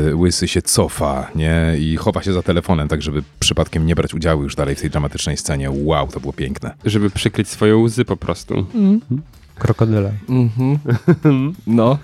Yy, 0.07 0.16
łysy 0.16 0.49
się 0.49 0.62
cofa, 0.62 1.31
nie? 1.35 1.75
I 1.79 1.97
chowa 1.97 2.23
się 2.23 2.33
za 2.33 2.42
telefonem, 2.42 2.88
tak 2.88 3.03
żeby 3.03 3.23
przypadkiem 3.40 3.87
nie 3.87 3.94
brać 3.94 4.14
udziału 4.14 4.42
już 4.42 4.55
dalej 4.55 4.75
w 4.75 4.81
tej 4.81 4.90
dramatycznej 4.90 5.37
scenie. 5.37 5.70
Wow, 5.70 6.09
to 6.09 6.20
było 6.20 6.33
piękne. 6.33 6.75
Żeby 6.85 7.11
przykryć 7.11 7.49
swoje 7.49 7.77
łzy 7.77 8.05
po 8.05 8.16
prostu. 8.16 8.66
Krokodyle. 9.59 10.12
Mhm. 10.29 10.79
No. 11.66 11.99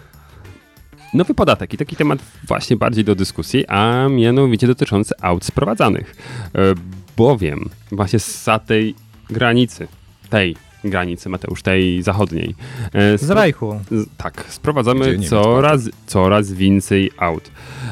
Nowy 1.15 1.35
podatek 1.35 1.75
i 1.75 1.77
taki 1.77 1.97
temat 1.97 2.19
właśnie 2.49 2.77
bardziej 2.77 3.05
do 3.05 3.15
dyskusji, 3.15 3.67
a 3.67 4.09
mianowicie 4.09 4.67
dotyczący 4.67 5.15
aut 5.21 5.45
sprowadzanych. 5.45 6.17
E, 6.55 6.75
Bowiem 7.17 7.71
właśnie 7.93 8.19
za 8.19 8.59
tej 8.59 8.95
granicy, 9.31 9.89
tej 10.31 10.57
granicy, 10.85 11.29
Mateusz, 11.29 11.63
tej 11.63 12.03
zachodniej. 12.03 12.55
e, 12.93 13.19
Z 13.19 13.31
Rajchu. 13.31 13.81
z- 13.91 14.09
Tak, 14.17 14.45
sprowadzamy 14.49 15.19
coraz, 15.19 15.91
coraz 16.07 16.53
więcej 16.53 17.11
aut. 17.19 17.51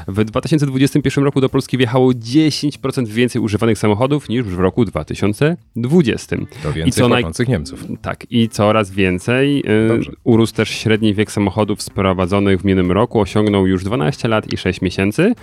W 0.09 0.25
2021 0.25 1.25
roku 1.25 1.41
do 1.41 1.49
Polski 1.49 1.79
wjechało 1.79 2.13
10% 2.15 3.09
więcej 3.09 3.43
używanych 3.43 3.79
samochodów 3.79 4.29
niż 4.29 4.43
w 4.43 4.59
roku 4.59 4.85
2020. 4.85 6.37
To 6.63 6.73
więcej 6.73 6.93
co 7.03 7.09
naj- 7.09 7.11
płacących 7.21 7.49
Niemców. 7.49 7.85
Tak, 8.03 8.27
i 8.31 8.49
coraz 8.49 8.91
więcej. 8.91 9.59
y, 9.85 9.89
Dobrze. 9.89 10.13
Urósł 10.25 10.55
też 10.55 10.69
średni 10.71 11.15
wiek 11.15 11.33
samochodów 11.33 11.83
sprowadzonych 11.83 12.61
w 12.61 12.65
minionym 12.65 12.93
roku, 12.93 13.21
osiągnął 13.21 13.67
już 13.67 13.85
12 13.85 14.29
lat 14.29 14.53
i 14.53 14.57
6 14.57 14.83
miesięcy. 14.83 15.35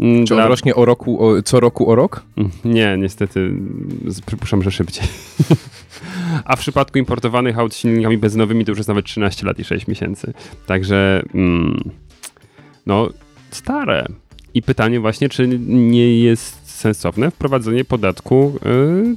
Mm, 0.00 0.26
Czy 0.26 0.34
on 0.34 0.40
rośnie 0.40 0.74
o 0.74 0.84
roku, 0.84 1.24
o, 1.26 1.42
co 1.42 1.60
roku 1.60 1.90
o 1.90 1.94
rok? 1.94 2.22
Nie, 2.64 2.96
niestety, 2.98 3.50
przypuszczam, 4.26 4.62
że 4.62 4.70
szybciej. 4.70 5.08
A 6.44 6.56
w 6.56 6.60
przypadku 6.60 6.98
importowanych 6.98 7.58
aut 7.58 7.74
z 7.74 7.76
silnikami 7.76 8.18
benzynowymi 8.18 8.64
to 8.64 8.70
już 8.70 8.78
jest 8.78 8.88
nawet 8.88 9.06
13 9.06 9.46
lat 9.46 9.58
i 9.58 9.64
6 9.64 9.86
miesięcy. 9.86 10.32
Także, 10.66 11.22
mm, 11.34 11.90
no, 12.86 13.08
stare. 13.50 14.06
I 14.54 14.62
pytanie 14.62 15.00
właśnie, 15.00 15.28
czy 15.28 15.48
nie 15.68 16.18
jest 16.18 16.70
sensowne 16.70 17.30
wprowadzenie 17.30 17.84
podatku 17.84 18.58
y, 18.66 19.16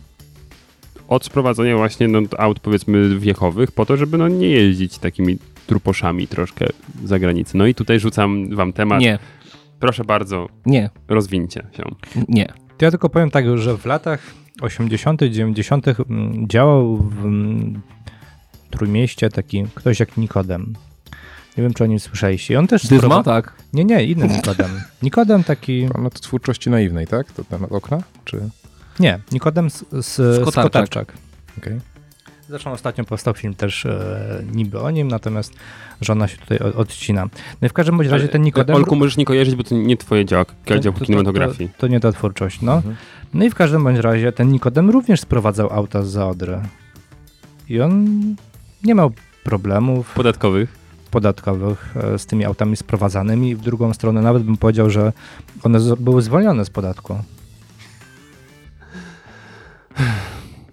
od 1.08 1.26
sprowadzenia 1.26 1.78
właśnie 1.78 2.08
no, 2.08 2.22
aut, 2.38 2.60
powiedzmy, 2.60 3.20
wiekowych, 3.20 3.72
po 3.72 3.86
to, 3.86 3.98
żeby 3.98 4.18
no, 4.18 4.28
nie 4.28 4.50
jeździć 4.50 4.98
takimi 4.98 5.38
truposzami 5.68 6.28
troszkę 6.28 6.66
za 7.06 7.20
granicę. 7.20 7.58
No 7.58 7.66
i 7.68 7.76
tutaj 7.76 8.00
rzucam 8.00 8.56
wam 8.56 8.74
temat. 8.74 9.02
Nie, 9.02 9.20
Proszę 9.80 10.04
bardzo, 10.04 10.48
nie, 10.66 10.90
rozwincie 11.08 11.64
się. 11.78 11.84
nie. 12.28 12.54
To 12.78 12.86
ja 12.86 12.92
tylko 12.92 13.10
powiem 13.10 13.32
tak, 13.32 13.58
że 13.58 13.78
w 13.78 13.86
latach 13.86 14.41
80., 14.62 15.22
90. 15.22 15.88
mm, 15.88 16.48
działał 16.48 16.98
w 16.98 17.26
mm, 17.26 17.82
Trójmieście 18.70 19.30
taki 19.30 19.66
ktoś 19.76 20.00
jak 20.00 20.18
Nikodem. 20.18 20.74
Nie 21.58 21.64
wiem, 21.64 21.74
czy 21.74 21.84
o 21.84 21.88
nim 21.88 22.00
słyszeliście. 22.00 22.54
I 22.54 22.58
on 22.58 22.68
też 22.68 22.88
Dyzma, 22.88 23.24
tak. 23.24 23.54
Nie, 23.74 23.86
nie, 23.86 24.04
inny 24.04 24.28
Nikodem. 24.38 24.82
Nikodem 25.04 25.44
taki... 25.44 25.88
Pan 25.94 26.06
od 26.06 26.22
twórczości 26.22 26.70
naiwnej, 26.70 27.08
tak? 27.08 27.32
To 27.32 27.44
temat 27.44 27.72
okna? 27.72 27.98
Czy... 28.26 28.50
Nie, 29.00 29.20
Nikodem 29.32 29.70
z, 29.70 29.86
z, 29.92 30.16
z 30.16 30.46
Kotarczak. 30.46 30.64
Kotarczak. 30.64 31.14
Okej. 31.58 31.91
Zresztą 32.52 32.72
ostatnio 32.72 33.04
powstał 33.04 33.34
film 33.34 33.54
też 33.54 33.86
e, 33.86 34.44
niby 34.54 34.80
o 34.80 34.92
nim, 34.92 35.08
natomiast 35.08 35.54
żona 36.02 36.28
się 36.28 36.38
tutaj 36.38 36.58
odcina. 36.58 37.26
No 37.62 37.66
i 37.66 37.70
w 37.70 37.74
każdym 37.74 37.98
bądź 37.98 38.10
razie 38.10 38.28
ten 38.28 38.42
Nikodem... 38.42 38.76
Olku, 38.76 38.96
możesz 38.96 39.18
nie 39.18 39.26
kojarzyć, 39.26 39.56
bo 39.56 39.64
to 39.64 39.76
nie 39.76 39.98
twoje 39.98 40.26
działko, 40.26 40.54
to- 40.66 40.80
działko 40.80 41.00
to- 41.00 41.06
kinematografii. 41.06 41.70
To, 41.70 41.76
to 41.78 41.88
nie 41.88 42.00
ta 42.00 42.12
twórczość, 42.12 42.62
no. 42.62 42.76
Mhm. 42.76 42.96
No 43.34 43.46
i 43.46 43.50
w 43.50 43.56
każdym 43.56 43.84
bądź 43.84 43.98
razie 44.00 44.32
ten 44.32 44.52
Nikodem 44.52 44.90
również 44.90 45.22
sprowadzał 45.22 45.74
auta 45.74 46.04
z 46.04 46.08
Zaodry. 46.10 46.60
I 47.70 47.82
on 47.82 48.06
nie 48.84 48.96
miał 48.96 49.12
problemów 49.44 50.14
Podatkowych. 50.14 50.76
podatkowych 51.12 51.94
e, 51.98 52.20
z 52.20 52.26
tymi 52.26 52.46
autami 52.46 52.78
sprowadzanymi. 52.78 53.56
W 53.56 53.62
drugą 53.62 53.94
stronę 53.94 54.22
nawet 54.22 54.44
bym 54.44 54.58
powiedział, 54.58 54.90
że 54.90 55.14
one 55.64 55.80
z- 55.80 56.00
były 56.00 56.22
zwolnione 56.22 56.66
z 56.66 56.70
podatku. 56.70 57.18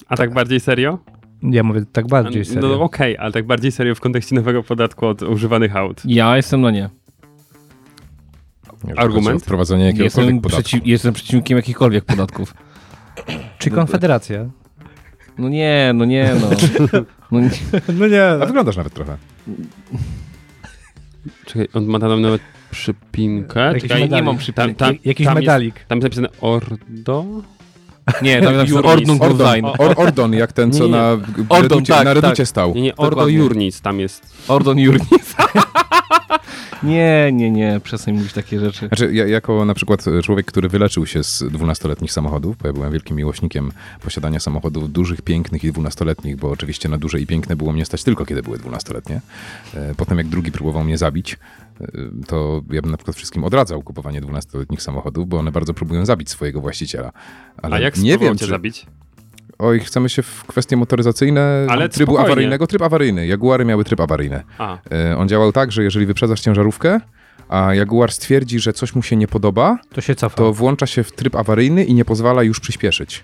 A 0.08 0.16
tak 0.16 0.32
bardziej 0.34 0.60
serio? 0.60 0.98
Ja 1.42 1.62
mówię 1.62 1.82
tak 1.92 2.06
bardziej 2.06 2.42
no 2.48 2.54
serio. 2.54 2.80
okej, 2.82 3.18
ale 3.18 3.32
tak 3.32 3.46
bardziej 3.46 3.72
serio 3.72 3.94
w 3.94 4.00
kontekście 4.00 4.34
nowego 4.34 4.62
podatku 4.62 5.06
od 5.06 5.22
używanych 5.22 5.76
aut. 5.76 6.02
Ja 6.04 6.36
jestem 6.36 6.60
na 6.60 6.70
nie. 6.70 6.88
Jeżeli 8.84 8.98
Argument? 8.98 9.42
Wprowadzenie 9.42 9.84
jakiegokolwiek 9.84 10.16
Jestem, 10.34 10.40
podatku. 10.40 10.62
przeciw, 10.62 10.86
jestem 10.86 11.14
przeciwnikiem 11.14 11.56
jakichkolwiek 11.56 12.04
podatków. 12.04 12.54
Czy 13.58 13.70
Konfederacja? 13.70 14.50
No 15.38 15.48
nie, 15.48 15.92
no 15.94 16.04
nie, 16.04 16.34
no. 16.40 16.48
no 17.32 17.40
nie. 17.40 17.50
No 17.98 18.06
nie. 18.06 18.24
A 18.24 18.46
wyglądasz 18.46 18.76
nawet 18.76 18.92
trochę. 18.94 19.16
Czekaj, 21.46 21.68
on 21.74 21.84
ma 21.86 21.98
tam 21.98 22.22
nawet 22.22 22.40
przypinkę. 22.70 23.60
Jakiś 23.60 23.82
Czekaj, 23.82 24.00
medalik. 24.00 24.24
nie 24.24 24.26
mam 24.26 24.38
przypinki. 24.38 24.74
Tam, 24.74 24.74
tam, 24.74 24.98
Jakiś 25.04 25.26
tam 25.26 25.34
medalik. 25.34 25.74
Jest, 25.74 25.88
tam 25.88 25.98
jest 25.98 26.04
napisane 26.04 26.28
Ordo? 26.40 27.24
Nie, 28.22 28.42
tam 28.42 28.54
jest. 28.54 28.72
Ordnung 28.72 29.22
Ordon, 29.22 29.46
Design. 29.46 29.66
Or, 29.78 29.94
Ordon, 29.96 30.32
jak 30.32 30.52
ten, 30.52 30.72
co 30.72 30.78
Nie, 30.78 30.90
nie. 30.90 30.96
na, 30.96 31.10
Ordon, 31.48 31.62
reducie, 31.62 31.92
tak, 31.92 32.04
na 32.04 32.14
reducie 32.14 32.36
tak. 32.36 32.48
stał. 32.48 32.74
Nie, 32.74 32.82
nie, 32.82 32.96
Ordo 32.96 33.10
Dokładnie. 33.10 33.34
Jurnis 33.38 33.80
tam 33.80 34.00
jest. 34.00 34.22
Ordon 34.48 34.78
Jurnis. 34.78 35.08
nie, 36.82 37.30
nie, 37.32 37.50
nie, 37.50 37.80
przestań 37.84 38.14
mówić 38.14 38.32
takie 38.32 38.60
rzeczy. 38.60 38.86
Znaczy, 38.88 39.10
ja, 39.14 39.26
jako 39.26 39.64
na 39.64 39.74
przykład 39.74 40.04
człowiek, 40.24 40.46
który 40.46 40.68
wyleczył 40.68 41.06
się 41.06 41.24
z 41.24 41.42
12-letnich 41.42 42.12
samochodów, 42.12 42.56
bo 42.58 42.66
ja 42.66 42.72
byłem 42.72 42.92
wielkim 42.92 43.16
miłośnikiem 43.16 43.72
posiadania 44.02 44.40
samochodów 44.40 44.92
dużych, 44.92 45.22
pięknych 45.22 45.64
i 45.64 45.72
12-letnich, 45.72 46.36
bo 46.36 46.50
oczywiście 46.50 46.88
na 46.88 46.98
duże 46.98 47.20
i 47.20 47.26
piękne 47.26 47.56
było 47.56 47.72
mnie 47.72 47.84
stać 47.84 48.04
tylko, 48.04 48.26
kiedy 48.26 48.42
były 48.42 48.58
12-letnie. 48.58 49.20
E, 49.74 49.94
Potem 49.96 50.18
jak 50.18 50.26
drugi 50.26 50.52
próbował 50.52 50.84
mnie 50.84 50.98
zabić, 50.98 51.38
to 52.26 52.62
ja 52.70 52.82
bym 52.82 52.90
na 52.90 52.96
przykład 52.96 53.16
wszystkim 53.16 53.44
odradzał 53.44 53.82
kupowanie 53.82 54.20
12-letnich 54.22 54.82
samochodów, 54.82 55.28
bo 55.28 55.38
one 55.38 55.52
bardzo 55.52 55.74
próbują 55.74 56.06
zabić 56.06 56.30
swojego 56.30 56.60
właściciela. 56.60 57.12
Ale 57.62 57.76
A 57.76 57.80
jak 57.80 57.96
nie 57.96 58.18
wiem, 58.18 58.34
cię 58.38 58.44
czy... 58.44 58.50
zabić? 58.50 58.86
Oj, 59.58 59.80
chcemy 59.80 60.08
się 60.08 60.22
w 60.22 60.44
kwestie 60.46 60.76
motoryzacyjne 60.76 61.66
Ale 61.68 61.88
trybu 61.88 62.12
spokojnie. 62.12 62.32
awaryjnego. 62.32 62.66
Tryb 62.66 62.82
awaryjny. 62.82 63.26
Jaguary 63.26 63.64
miały 63.64 63.84
tryb 63.84 64.00
awaryjny. 64.00 64.42
A, 64.58 64.78
E, 64.92 65.16
On 65.16 65.28
działał 65.28 65.52
tak, 65.52 65.72
że 65.72 65.82
jeżeli 65.84 66.06
wyprzedzasz 66.06 66.40
ciężarówkę, 66.40 67.00
a 67.48 67.74
Jaguar 67.74 68.12
stwierdzi, 68.12 68.58
że 68.60 68.72
coś 68.72 68.94
mu 68.94 69.02
się 69.02 69.16
nie 69.16 69.28
podoba, 69.28 69.78
To 69.94 70.00
się 70.00 70.14
cofa. 70.14 70.36
to 70.36 70.52
włącza 70.52 70.86
się 70.86 71.04
w 71.04 71.12
tryb 71.12 71.36
awaryjny 71.36 71.84
i 71.84 71.94
nie 71.94 72.04
pozwala 72.04 72.42
już 72.42 72.60
przyspieszyć. 72.60 73.22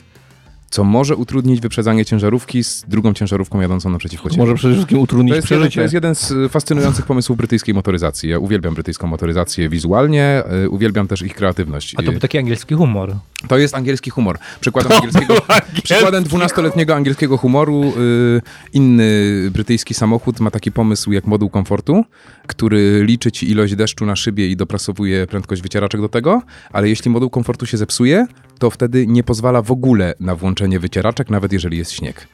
Co 0.75 0.85
może 0.85 1.17
utrudnić 1.17 1.61
wyprzedzanie 1.61 2.05
ciężarówki 2.05 2.65
z 2.65 2.85
drugą 2.89 3.15
ciężarówką 3.15 3.61
jadącą 3.61 3.91
naprzeciwko 3.91 4.31
ciebie. 4.31 4.43
Może 4.43 4.55
przede 4.55 4.75
wszystkim 4.75 4.99
utrudnić 4.99 5.33
to 5.33 5.37
jest, 5.37 5.51
jeden, 5.51 5.63
to 5.63 5.69
przeżycie. 5.69 5.83
jest 5.83 5.95
jeden 5.95 6.15
z 6.15 6.31
y, 6.31 6.49
fascynujących 6.49 7.07
pomysłów 7.07 7.39
brytyjskiej 7.39 7.75
motoryzacji. 7.75 8.31
Ja 8.31 8.39
uwielbiam 8.39 8.75
brytyjską 8.75 9.07
motoryzację 9.07 9.69
wizualnie, 9.69 10.43
y, 10.65 10.71
uwielbiam 10.71 11.09
też 11.09 11.23
ich 11.23 11.35
kreatywność. 11.35 11.95
A 11.99 12.03
to 12.03 12.11
był 12.11 12.21
taki 12.21 12.39
angielski 12.39 12.75
humor. 12.75 13.15
to 13.49 13.59
jest 13.59 13.75
angielski 13.75 14.11
humor. 14.11 14.39
Przykładem, 14.61 14.93
angielskiego, 14.97 15.37
przykładem 15.83 16.25
12-letniego 16.25 16.95
angielskiego 16.95 17.37
humoru 17.37 17.83
y, 17.83 18.43
inny 18.73 19.31
brytyjski 19.51 19.95
samochód 19.95 20.41
ma 20.41 20.51
taki 20.51 20.73
pomysł 20.73 21.13
jak 21.13 21.27
moduł 21.27 21.51
komfortu, 21.51 22.05
który 22.47 23.05
liczy 23.05 23.33
ci 23.33 23.51
ilość 23.51 23.75
deszczu 23.75 24.07
na 24.07 24.17
szybie 24.17 24.49
i 24.49 24.57
dopracowuje 24.57 25.27
prędkość 25.27 25.63
wycieraczek 25.63 26.01
do 26.01 26.09
tego, 26.09 26.43
ale 26.73 26.89
jeśli 26.89 27.11
moduł 27.11 27.31
komfortu 27.31 27.67
się 27.67 27.77
zepsuje, 27.77 28.27
to 28.59 28.71
wtedy 28.71 29.07
nie 29.07 29.23
pozwala 29.23 29.63
w 29.63 29.71
ogóle 29.71 30.15
na 30.21 30.37
włączenie 30.37 30.79
wycieraczek, 30.79 31.31
nawet 31.31 31.53
jeżeli 31.53 31.79
jest 31.79 31.93
śnieg. 31.93 32.29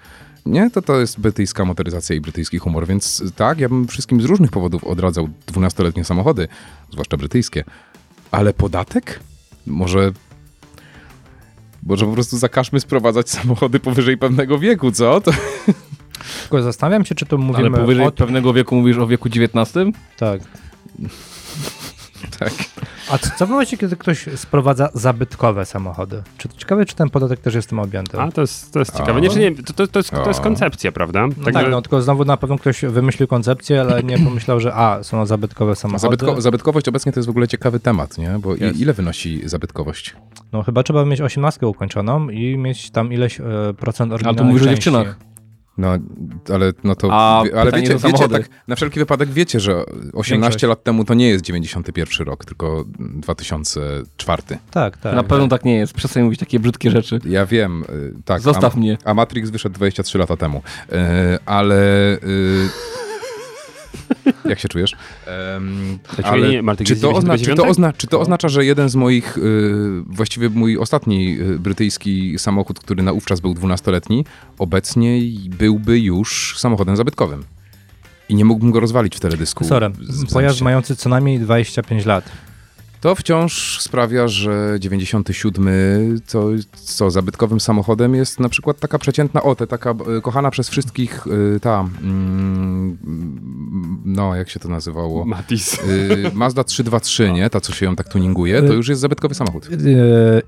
Nie, 0.46 0.70
to 0.70 0.82
to 0.82 1.00
jest 1.00 1.20
brytyjska 1.20 1.64
motoryzacja 1.64 2.16
i 2.16 2.20
brytyjski 2.20 2.58
humor, 2.58 2.86
więc 2.86 3.22
tak, 3.36 3.60
ja 3.60 3.68
bym 3.68 3.88
wszystkim 3.88 4.20
z 4.20 4.24
różnych 4.24 4.50
powodów 4.50 4.84
odradzał 4.84 5.28
12-letnie 5.46 6.04
samochody, 6.04 6.48
zwłaszcza 6.92 7.16
brytyjskie. 7.16 7.64
Ale 8.30 8.52
podatek? 8.52 9.20
Może 9.66 10.12
może 11.82 12.06
po 12.06 12.12
prostu 12.12 12.38
zakażmy 12.38 12.80
sprowadzać 12.80 13.30
samochody 13.30 13.80
powyżej 13.80 14.18
pewnego 14.18 14.58
wieku, 14.58 14.92
co? 14.92 15.20
To... 15.20 15.30
Tylko 16.40 16.62
zastanawiam 16.62 17.04
się, 17.04 17.14
czy 17.14 17.26
to 17.26 17.38
mówimy 17.38 17.68
Ale 17.68 17.78
powyżej 17.78 18.06
o... 18.06 18.12
pewnego 18.12 18.52
wieku 18.52 18.76
mówisz 18.76 18.98
o 18.98 19.06
wieku 19.06 19.28
XIX? 19.28 19.74
Tak. 20.16 20.40
Tak. 22.38 22.52
A 23.10 23.18
co, 23.18 23.46
w 23.46 23.50
momencie, 23.50 23.76
kiedy 23.76 23.96
ktoś 23.96 24.26
sprowadza 24.36 24.88
zabytkowe 24.94 25.66
samochody? 25.66 26.22
Czy 26.38 26.48
ciekawe, 26.48 26.86
czy 26.86 26.94
ten 26.94 27.10
podatek 27.10 27.40
też 27.40 27.54
jest 27.54 27.68
tym 27.68 27.78
objęty? 27.78 28.20
a 28.20 28.32
to 28.32 28.40
jest, 28.40 28.72
to 28.72 28.78
jest 28.78 28.96
ciekawe. 28.96 29.20
Nie, 29.20 29.30
czy 29.30 29.38
nie, 29.38 29.54
to, 29.54 29.72
to, 29.72 29.86
to, 29.86 29.98
jest, 29.98 30.10
to 30.10 30.28
jest 30.28 30.40
koncepcja, 30.40 30.92
prawda? 30.92 31.26
No 31.26 31.52
tak, 31.52 31.70
no 31.70 31.82
tylko 31.82 32.02
znowu 32.02 32.24
na 32.24 32.36
pewno 32.36 32.58
ktoś 32.58 32.82
wymyślił 32.82 33.28
koncepcję, 33.28 33.80
ale 33.80 34.02
nie 34.02 34.18
pomyślał, 34.28 34.60
że 34.60 34.74
a, 34.74 35.02
są 35.02 35.26
zabytkowe 35.26 35.76
samochody. 35.76 36.16
Zabytko, 36.16 36.40
zabytkowość 36.40 36.88
obecnie 36.88 37.12
to 37.12 37.20
jest 37.20 37.26
w 37.26 37.30
ogóle 37.30 37.48
ciekawy 37.48 37.80
temat, 37.80 38.18
nie? 38.18 38.38
Bo 38.38 38.54
ile 38.54 38.92
wynosi 38.92 39.48
zabytkowość? 39.48 40.16
No 40.52 40.62
chyba 40.62 40.82
trzeba 40.82 41.04
mieć 41.04 41.20
osiemnastkę 41.20 41.66
ukończoną 41.66 42.28
i 42.28 42.56
mieć 42.58 42.90
tam 42.90 43.12
ileś 43.12 43.40
e, 43.40 43.44
procent 43.78 44.12
A 44.12 44.14
oryginalnych 44.14 44.40
tu 44.40 44.44
mówisz 44.44 44.62
o 44.62 44.70
dziewczynach. 44.70 45.29
No, 45.80 45.98
ale 46.54 46.72
no 46.84 46.94
to. 46.94 47.08
A 47.12 47.44
ale 47.56 47.72
wiecie, 47.72 47.96
wiecie, 48.04 48.28
tak 48.28 48.48
na 48.68 48.76
wszelki 48.76 49.00
wypadek 49.00 49.28
wiecie, 49.28 49.60
że 49.60 49.84
18 50.12 50.34
Większość. 50.34 50.62
lat 50.62 50.84
temu 50.84 51.04
to 51.04 51.14
nie 51.14 51.28
jest 51.28 51.44
91 51.44 52.26
rok, 52.26 52.44
tylko 52.44 52.84
2004. 52.98 54.42
Tak, 54.70 54.96
tak. 54.96 55.14
Na 55.14 55.22
pewno 55.22 55.48
tak 55.48 55.64
nie 55.64 55.76
jest. 55.76 55.94
Przestań 55.94 56.22
mówić 56.22 56.40
takie 56.40 56.60
brzydkie 56.60 56.90
rzeczy. 56.90 57.18
Ja 57.24 57.46
wiem, 57.46 57.82
y, 57.82 58.22
tak. 58.24 58.42
Zostaw 58.42 58.74
a, 58.74 58.78
mnie. 58.78 58.98
A 59.04 59.14
Matrix 59.14 59.50
wyszedł 59.50 59.74
23 59.74 60.18
lata 60.18 60.36
temu. 60.36 60.62
Y, 60.92 60.96
ale. 61.46 62.14
y, 62.14 63.00
jak 64.44 64.58
się 64.58 64.68
czujesz? 64.68 64.92
Em, 65.26 65.98
Znaczy, 66.14 66.40
nie, 66.40 66.84
czy, 66.84 66.96
to 66.96 67.12
ozna, 67.12 67.38
czy, 67.38 67.44
to 67.44 67.50
99? 67.54 67.70
ozna, 67.70 67.92
czy 67.92 68.06
to 68.06 68.20
oznacza, 68.20 68.48
że 68.48 68.64
jeden 68.64 68.88
z 68.88 68.94
moich, 68.96 69.38
y, 69.38 69.42
właściwie 70.06 70.48
mój 70.48 70.78
ostatni 70.78 71.38
y, 71.40 71.58
brytyjski 71.58 72.38
samochód, 72.38 72.78
który 72.80 73.02
naówczas 73.02 73.40
był 73.40 73.54
12-letni, 73.54 74.24
obecnie 74.58 75.20
byłby 75.58 76.00
już 76.00 76.54
samochodem 76.58 76.96
zabytkowym? 76.96 77.44
I 78.28 78.34
nie 78.34 78.44
mógłbym 78.44 78.70
go 78.70 78.80
rozwalić 78.80 79.16
w 79.16 79.20
teledysku. 79.20 79.64
Sorem, 79.64 79.92
z- 80.00 80.32
pojazd 80.32 80.60
mający 80.60 80.96
co 80.96 81.08
najmniej 81.08 81.38
25 81.38 82.06
lat. 82.06 82.24
To 83.00 83.14
wciąż 83.14 83.80
sprawia, 83.80 84.28
że 84.28 84.76
97 84.78 86.20
to 86.32 86.48
co 86.72 87.10
zabytkowym 87.10 87.60
samochodem 87.60 88.14
jest 88.14 88.40
na 88.40 88.48
przykład 88.48 88.80
taka 88.80 88.98
przeciętna 88.98 89.42
OT, 89.42 89.58
taka 89.68 89.90
e, 89.90 90.20
kochana 90.20 90.50
przez 90.50 90.68
wszystkich 90.68 91.26
e, 91.56 91.60
ta 91.60 91.88
mm, 92.02 92.98
no 94.04 94.34
jak 94.34 94.50
się 94.50 94.60
to 94.60 94.68
nazywało? 94.68 95.24
Matis. 95.24 95.74
E, 95.74 96.34
Mazda 96.34 96.64
323, 96.64 97.32
nie? 97.32 97.50
Ta 97.50 97.60
co 97.60 97.72
się 97.72 97.86
ją 97.86 97.96
tak 97.96 98.08
tuninguje, 98.08 98.62
to 98.62 98.72
już 98.72 98.88
jest 98.88 99.00
zabytkowy 99.00 99.34
samochód. 99.34 99.68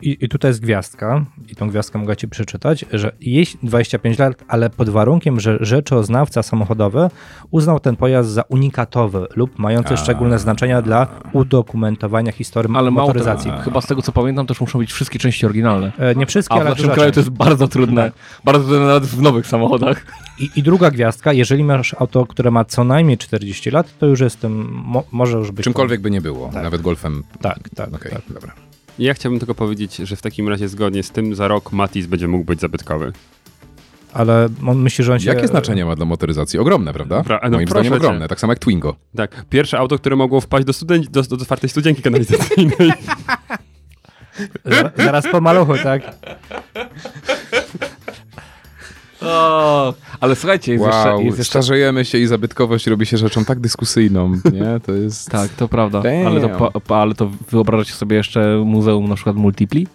I, 0.03 0.25
I 0.25 0.29
tutaj 0.29 0.49
jest 0.49 0.61
gwiazdka, 0.61 1.25
i 1.49 1.57
tą 1.57 1.69
gwiazdkę 1.69 1.99
mogę 1.99 2.17
ci 2.17 2.29
przeczytać, 2.29 2.85
że 2.93 3.13
jeśli 3.21 3.59
25 3.63 4.19
lat, 4.19 4.45
ale 4.49 4.71
pod 4.71 4.89
warunkiem, 4.89 5.41
że 5.41 5.59
rzeczoznawca 5.61 6.43
samochodowy 6.43 7.11
uznał 7.51 7.81
ten 7.81 7.97
pojazd 7.97 8.31
za 8.31 8.43
unikatowy 8.43 9.27
lub 9.37 9.59
mający 9.59 9.97
szczególne 9.97 10.39
znaczenia 10.39 10.83
dla 10.83 11.07
udokumentowania 11.33 12.33
historii 12.33 12.42
Ale 12.77 12.91
mało 12.91 13.07
motoryzacji. 13.09 13.51
tego, 13.51 13.63
chyba 13.63 13.81
z 13.81 13.87
tego 13.87 14.03
co 14.03 14.13
pamiętam 14.13 14.47
też 14.47 14.61
muszą 14.61 14.79
być 14.79 14.93
wszystkie 14.93 15.19
części 15.19 15.47
oryginalne. 15.47 15.93
E, 15.99 16.15
Nie 16.15 16.27
wszystkie, 16.27 16.55
A 16.55 16.59
w 16.59 16.61
ale 16.61 16.71
naszym 16.71 16.83
duża 16.85 16.95
kraju 16.95 17.13
to 17.13 17.21
jest 17.21 17.31
bardzo 17.31 17.69
trudne. 17.69 18.13
Bardzo 18.45 18.65
trudne 18.69 18.87
nawet 18.87 19.05
w 19.07 19.23
nowych 19.23 19.47
samochodach. 19.47 20.07
I, 20.39 20.51
I 20.57 20.63
druga 20.63 20.91
gwiazdka, 20.91 21.33
jeżeli 21.33 21.65
masz 21.65 21.95
auto, 21.99 22.27
które 22.27 22.51
ma 22.51 22.65
co 22.65 22.85
najmniej 22.85 23.19
40 23.19 23.71
lat, 23.71 23.99
to 23.99 24.07
już 24.07 24.21
jest 24.21 24.41
tym, 24.41 24.69
mo, 24.73 25.05
może 25.13 25.39
już 25.39 25.51
być... 25.51 25.65
Czymkolwiek 25.65 26.01
by 26.01 26.11
nie 26.11 26.21
było, 26.21 26.51
nawet 26.53 26.83
golfem. 26.83 27.23
Tak, 27.41 27.69
tak, 27.77 27.95
Okej, 27.95 28.13
tak. 28.13 28.23
dobra. 28.35 28.53
Ja 28.99 29.15
chciałbym 29.15 29.39
tylko 29.39 29.55
powiedzieć, 29.55 29.97
że 29.97 30.17
w 30.17 30.23
takim 30.23 30.49
razie 30.49 30.69
zgodnie 30.69 31.03
z 31.03 31.11
tym 31.11 31.35
za 31.35 31.49
rok 31.49 31.73
Matis 31.73 32.07
będzie 32.07 32.29
mógł 32.29 32.45
być 32.45 32.61
zabytkowy. 32.61 33.13
Ale 34.13 34.49
on 34.67 34.79
myśli, 34.79 35.05
że 35.05 35.13
on 35.13 35.21
się... 35.21 35.29
Jakie 35.35 35.49
znaczenie 35.49 35.85
ma 35.85 35.97
dla 35.97 36.05
motoryzacji? 36.07 36.59
Ogromne, 36.59 36.93
prawda? 36.93 37.21
Pra- 37.21 37.39
no 37.43 37.51
Moim 37.51 37.69
proszę 37.69 37.85
zdaniem 37.85 37.93
cię. 38.01 38.07
ogromne, 38.07 38.29
tak 38.29 38.41
samo 38.41 38.53
jak 38.53 38.59
Twingo. 38.59 38.97
Tak, 39.17 39.45
pierwsze 39.51 39.79
auto, 39.79 39.99
które 39.99 40.17
mogło 40.17 40.41
wpaść 40.41 40.67
do, 40.67 40.73
studen- 40.73 41.11
do, 41.11 41.23
do 41.23 41.37
otwartej 41.37 41.71
studzienki 41.71 42.03
kanalizacyjnej. 42.03 42.93
Za- 44.65 44.91
Zaraz 45.05 45.25
po 45.33 45.41
maluchu, 45.41 45.73
tak? 45.83 46.03
O, 49.25 49.95
ale 50.21 50.37
słuchajcie, 50.37 50.73
jest 50.73 50.85
Wow, 50.85 50.93
jeszcze... 50.95 51.25
Jest 51.25 51.39
jeszcze 51.39 51.51
starzejemy 51.51 52.05
się 52.05 52.19
i 52.19 52.27
zabytkowość 52.27 52.87
robi 52.87 53.07
się 53.07 53.17
rzeczą 53.19 53.45
tak 53.45 53.61
dyskusyjną, 53.61 54.33
nie? 54.53 54.81
To 54.87 54.93
jest... 54.93 55.31
tak, 55.31 55.51
to 55.51 55.69
prawda. 55.69 56.01
Damn. 56.01 56.27
Ale 56.27 56.41
to, 56.41 56.97
ale 56.97 57.15
to 57.15 57.31
wyobrażacie 57.51 57.93
sobie 57.93 58.17
jeszcze 58.17 58.63
muzeum 58.65 59.09
na 59.09 59.15
przykład 59.15 59.37
Multipli? 59.37 59.87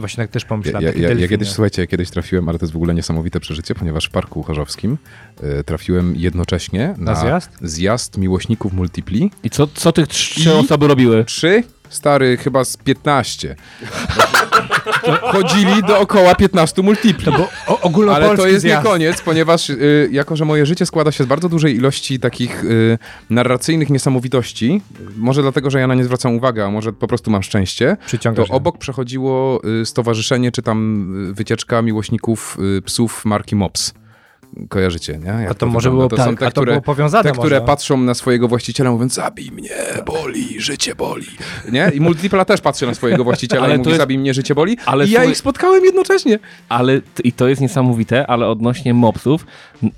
Właśnie 0.00 0.24
tak 0.24 0.30
też 0.30 0.44
pomyślałem. 0.44 0.82
ja, 0.82 1.08
ja, 1.08 1.14
ja 1.14 1.28
kiedyś, 1.28 1.48
słuchajcie, 1.48 1.82
ja 1.82 1.86
kiedyś 1.86 2.10
trafiłem, 2.10 2.48
ale 2.48 2.58
to 2.58 2.64
jest 2.64 2.72
w 2.72 2.76
ogóle 2.76 2.94
niesamowite 2.94 3.40
przeżycie, 3.40 3.74
ponieważ 3.74 4.04
w 4.06 4.10
Parku 4.10 4.42
Chorzowskim 4.42 4.98
y, 5.60 5.64
trafiłem 5.64 6.16
jednocześnie 6.16 6.94
na, 6.98 7.14
zjazd? 7.14 7.50
zjazd 7.62 8.18
miłośników 8.18 8.72
Multipli. 8.72 9.30
I 9.44 9.50
co, 9.50 9.66
co 9.66 9.92
tych 9.92 10.06
trzy 10.08 10.50
I- 10.50 10.52
osoby 10.52 10.86
robiły? 10.88 11.24
Trzy? 11.24 11.62
Stary, 11.88 12.36
chyba 12.36 12.64
z 12.64 12.76
15. 12.76 13.56
Chodzili 15.32 15.82
dookoła 15.82 16.34
15 16.34 16.82
multipli. 16.82 17.32
Bo 17.32 17.48
o, 17.66 17.80
ogólnopolski 17.80 18.28
Ale 18.28 18.36
to 18.38 18.46
jest 18.46 18.60
zjazd. 18.62 18.84
nie 18.84 18.90
koniec, 18.90 19.20
ponieważ 19.20 19.70
y, 19.70 20.08
jako, 20.12 20.36
że 20.36 20.44
moje 20.44 20.66
życie 20.66 20.86
składa 20.86 21.12
się 21.12 21.24
z 21.24 21.26
bardzo 21.26 21.48
dużej 21.48 21.76
ilości 21.76 22.20
takich 22.20 22.64
y, 22.64 22.98
narracyjnych 23.30 23.90
niesamowitości, 23.90 24.82
może 25.16 25.42
dlatego, 25.42 25.70
że 25.70 25.80
ja 25.80 25.86
na 25.86 25.94
nie 25.94 26.04
zwracam 26.04 26.34
uwagę, 26.34 26.64
a 26.64 26.70
może 26.70 26.92
po 26.92 27.06
prostu 27.06 27.30
mam 27.30 27.42
szczęście, 27.42 27.96
to 28.00 28.06
Przyciągasz. 28.06 28.50
obok 28.50 28.78
przechodziło 28.78 29.60
y, 29.82 29.86
stowarzyszenie, 29.86 30.52
czy 30.52 30.62
tam 30.62 31.28
y, 31.30 31.34
wycieczka 31.34 31.82
miłośników 31.82 32.56
y, 32.78 32.82
psów 32.82 33.24
marki 33.24 33.56
Mops. 33.56 33.94
Kojarzycie, 34.68 35.18
nie? 35.18 35.42
Jak 35.42 35.50
A 35.50 35.54
to 35.54 35.66
może 35.66 35.90
było, 35.90 36.08
wygląda? 36.08 36.30
tak, 36.30 36.38
te, 36.40 36.46
a 36.46 36.50
to 36.50 36.60
które, 36.60 36.72
było 36.72 36.82
powiązane 36.82 37.24
te, 37.24 37.30
które 37.38 37.56
może. 37.60 37.66
patrzą 37.66 37.96
na 37.96 38.14
swojego 38.14 38.48
właściciela 38.48 38.90
mówiąc 38.90 39.14
zabij 39.14 39.50
mnie, 39.50 39.70
boli, 40.06 40.60
życie 40.60 40.94
boli. 40.94 41.26
Nie? 41.72 41.90
I 41.94 42.00
Multipla 42.00 42.44
też 42.44 42.60
patrzy 42.60 42.86
na 42.86 42.94
swojego 42.94 43.24
właściciela 43.24 43.62
Ale 43.62 43.70
i 43.74 43.76
to 43.76 43.78
mówi 43.78 43.90
jest- 43.90 44.00
zabij 44.00 44.18
mnie, 44.18 44.34
życie 44.34 44.54
boli. 44.54 44.76
Ale 44.86 45.06
I 45.06 45.10
ja 45.10 45.24
ich 45.24 45.36
spotkałem 45.36 45.84
jednocześnie. 45.84 46.38
Ale, 46.68 47.00
i 47.24 47.32
to 47.32 47.48
jest 47.48 47.60
niesamowite, 47.60 48.26
ale 48.26 48.46
odnośnie 48.48 48.94
mopsów, 48.94 49.46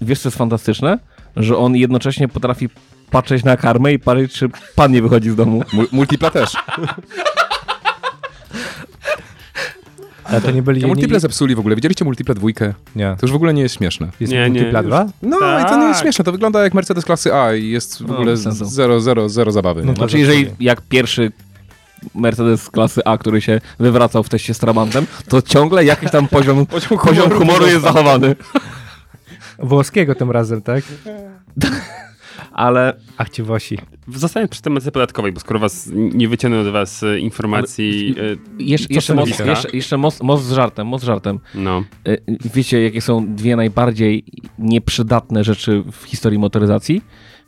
wiesz 0.03 0.21
co 0.21 0.29
jest 0.29 0.39
fantastyczne? 0.39 0.99
Że 1.37 1.57
on 1.57 1.77
jednocześnie 1.77 2.29
potrafi 2.29 2.69
patrzeć 3.11 3.45
na 3.45 3.57
karmę 3.57 3.93
i 3.93 3.99
patrzeć, 3.99 4.33
czy 4.33 4.49
pan 4.75 4.93
nie 4.93 5.03
wychodzi 5.03 5.31
z 5.31 5.37
domu. 5.37 5.63
Mul- 5.73 5.89
Multipla 5.93 6.31
też. 6.31 6.53
Ale 10.31 10.41
to 10.41 10.51
nie 10.51 10.63
byli... 10.63 10.81
Ja 10.81 10.87
Multiple 10.87 11.21
zepsuli 11.21 11.55
w 11.55 11.59
ogóle. 11.59 11.75
Widzieliście 11.77 12.05
Multiple 12.05 12.35
dwójkę? 12.35 12.75
Nie. 12.97 13.17
To 13.21 13.27
już 13.27 13.33
w 13.33 13.35
ogóle 13.35 13.55
nie 13.55 13.63
jest 13.63 13.75
śmieszne. 13.75 14.09
Jest 14.21 14.33
Nie, 14.33 14.39
nie, 14.51 14.61
Multipla 14.61 14.81
już- 14.81 14.89
2? 14.89 15.07
No 15.23 15.37
i 15.37 15.65
to 15.65 15.77
nie 15.77 15.85
jest 15.85 15.99
Tak. 15.99 16.03
śmieszne. 16.03 16.25
To 16.25 16.33
wygląda 16.33 16.65
jak 16.65 16.75
Mercedes 16.75 17.05
klasy 17.05 17.35
A 17.35 17.55
i 17.55 17.69
jest 17.69 17.99
w 18.03 18.07
No, 18.07 18.15
ogóle 18.15 18.37
sensu. 18.37 18.65
zero, 18.65 19.01
zero, 19.01 19.29
zero 19.29 19.53
zabawy. 19.53 19.83
No 19.85 19.91
nie? 19.93 19.97
Znaczy, 19.97 20.19
jeżeli 20.19 20.51
jak 20.61 20.81
pierwszy 20.81 21.33
Mercedes 22.15 22.71
klasy 22.71 23.01
A, 23.05 23.19
który 23.19 23.41
się 23.41 23.61
wywracał 23.79 24.23
w 24.23 24.29
teście 24.29 24.55
z 24.55 24.59
Trabantem, 24.59 25.07
to 25.29 25.43
ciągle 25.43 25.85
jakiś 25.85 26.11
tam 26.11 26.29
poziom, 26.29 26.67
poziom 27.07 27.31
humoru 27.31 27.67
jest 27.67 27.83
zachowany. 27.83 28.37
Włoskiego 29.59 30.15
tym 30.15 30.31
razem, 30.31 30.63
tak? 30.63 30.85
Ale 32.53 32.97
Ach 33.19 33.31
ci 33.31 33.43
Włosi. 33.43 33.79
Zostałem 34.09 34.49
przy 34.49 34.63
tematyce 34.63 34.93
podatkowej, 34.93 35.33
bo 35.33 35.41
skoro 35.41 35.61
was 35.61 35.91
nie 35.95 36.29
wyciągnę 36.29 36.65
do 36.65 36.73
was 36.73 37.03
e, 37.03 37.19
informacji, 37.19 38.15
e, 38.59 38.63
jeszcze, 38.63 38.89
Co 38.89 38.95
jeszcze, 39.25 39.47
jeszcze, 39.47 39.69
jeszcze 39.73 39.97
most, 39.97 40.23
most 40.23 40.45
z 40.45 40.53
żartem, 40.53 40.87
most 40.87 41.05
z 41.05 41.07
żartem. 41.07 41.41
no. 41.55 41.85
E, 42.07 42.17
Wiecie, 42.55 42.83
jakie 42.83 43.01
są 43.01 43.35
dwie 43.35 43.57
najbardziej 43.57 44.25
nieprzydatne 44.59 45.45
rzeczy 45.45 45.83
w 45.93 46.05
historii 46.05 46.39
motoryzacji? 46.39 47.03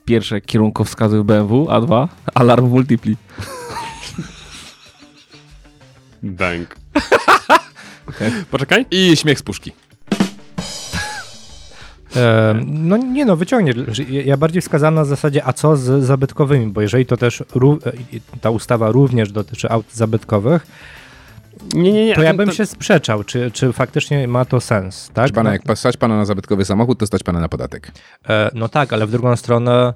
Pierwsze, 0.05 0.40
kierunkowskazy 0.40 1.18
w 1.18 1.22
BMW, 1.24 1.66
a 1.70 1.81
dwa, 1.81 2.09
alarm 2.35 2.68
multipli. 2.68 3.16
Bank. 6.22 6.76
Poczekaj. 8.50 8.87
I 8.90 9.16
śmiech 9.16 9.38
z 9.38 9.42
puszki. 9.42 9.72
No 12.66 12.96
nie 12.96 13.25
no, 13.25 13.37
wyciągnie. 13.37 13.72
Ja 14.25 14.37
bardziej 14.37 14.62
wskazałem 14.62 14.94
na 14.94 15.05
zasadzie, 15.05 15.44
a 15.46 15.53
co 15.53 15.77
z 15.77 16.05
zabytkowymi, 16.05 16.66
bo 16.66 16.81
jeżeli 16.81 17.07
to 17.07 17.16
też, 17.16 17.40
e, 17.40 17.44
ta 18.40 18.51
ustawa 18.51 18.90
również 18.90 19.33
dotyczy 19.33 19.70
aut 19.70 19.87
zabytkowych, 19.92 20.66
Nie, 21.75 21.92
nie, 21.92 22.07
nie. 22.07 22.14
to 22.14 22.22
ja 22.22 22.35
bym 22.35 22.48
to- 22.48 22.55
się 22.55 22.66
sprzeczał, 22.66 23.25
czy, 23.25 23.51
czy 23.51 23.72
faktycznie 23.72 24.29
ma 24.29 24.44
to 24.44 24.61
sens, 24.61 25.07
tak? 25.07 25.14
Proszę 25.14 25.33
pana, 25.33 25.51
No- 25.51 25.59
jak 25.68 25.79
stać 25.79 25.96
pana 25.96 26.16
na 26.16 26.25
zabytkowy 26.25 26.64
samochód, 26.64 26.98
to 26.98 27.07
stać 27.07 27.22
pana 27.22 27.40
na 27.40 27.48
podatek. 27.48 27.92
E, 28.29 28.51
no 28.55 28.68
tak, 28.68 28.92
ale 28.92 29.07
w 29.07 29.11
drugą 29.11 29.37
stronę 29.37 29.94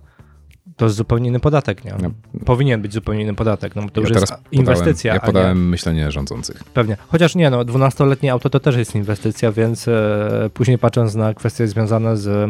to 0.76 0.84
jest 0.84 0.96
zupełnie 0.96 1.28
inny 1.28 1.40
podatek, 1.40 1.84
nie? 1.84 1.94
No. 2.02 2.10
Powinien 2.44 2.82
być 2.82 2.92
zupełnie 2.92 3.22
inny 3.22 3.34
podatek, 3.34 3.76
no 3.76 3.82
bo 3.82 3.88
to 3.88 4.00
już 4.00 4.10
ja 4.10 4.16
jest 4.16 4.26
teraz 4.26 4.42
inwestycja, 4.52 5.12
Podałem, 5.12 5.16
ja 5.16 5.22
a 5.22 5.26
nie... 5.26 5.32
podałem 5.32 5.68
myślenie 5.68 6.10
rządzących. 6.10 6.64
Pewnie. 6.64 6.96
Chociaż 7.08 7.34
nie, 7.34 7.50
no 7.50 7.64
12-letnie 7.64 8.32
auto 8.32 8.50
to 8.50 8.60
też 8.60 8.76
jest 8.76 8.94
inwestycja, 8.94 9.52
więc 9.52 9.88
e, 9.88 10.50
później 10.54 10.78
patrząc 10.78 11.14
na 11.14 11.34
kwestie 11.34 11.68
związane 11.68 12.16
z 12.16 12.26
e, 12.28 12.48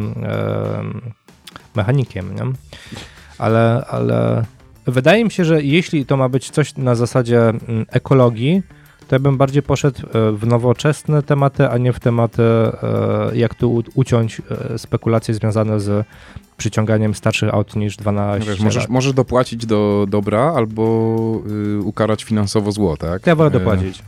mechanikiem, 1.75 2.35
nie? 2.35 2.43
Ale, 3.37 3.85
ale 3.89 4.45
wydaje 4.85 5.23
mi 5.23 5.31
się, 5.31 5.45
że 5.45 5.63
jeśli 5.63 6.05
to 6.05 6.17
ma 6.17 6.29
być 6.29 6.49
coś 6.49 6.77
na 6.77 6.95
zasadzie 6.95 7.39
mm, 7.39 7.85
ekologii, 7.89 8.63
to 9.07 9.15
ja 9.15 9.19
bym 9.19 9.37
bardziej 9.37 9.63
poszedł 9.63 9.99
e, 10.13 10.31
w 10.31 10.47
nowoczesne 10.47 11.23
tematy, 11.23 11.67
a 11.69 11.77
nie 11.77 11.93
w 11.93 11.99
tematy, 11.99 12.41
e, 12.43 12.71
jak 13.33 13.55
tu 13.55 13.83
uciąć 13.95 14.41
e, 14.73 14.77
spekulacje 14.77 15.33
związane 15.33 15.79
z 15.79 16.05
przyciąganiem 16.57 17.15
starszych 17.15 17.53
aut 17.53 17.75
niż 17.75 17.97
12 17.97 18.39
No 18.39 18.45
wiesz, 18.45 18.57
lat. 18.59 18.65
możesz, 18.65 18.87
możesz 18.87 19.13
dopłacić 19.13 19.65
do 19.65 20.05
dobra 20.09 20.53
albo 20.55 20.83
y, 21.77 21.79
ukarać 21.81 22.23
finansowo 22.23 22.71
zło, 22.71 22.97
tak? 22.97 23.27
Ja 23.27 23.35
wolę 23.35 23.51
dopłacić. 23.51 24.03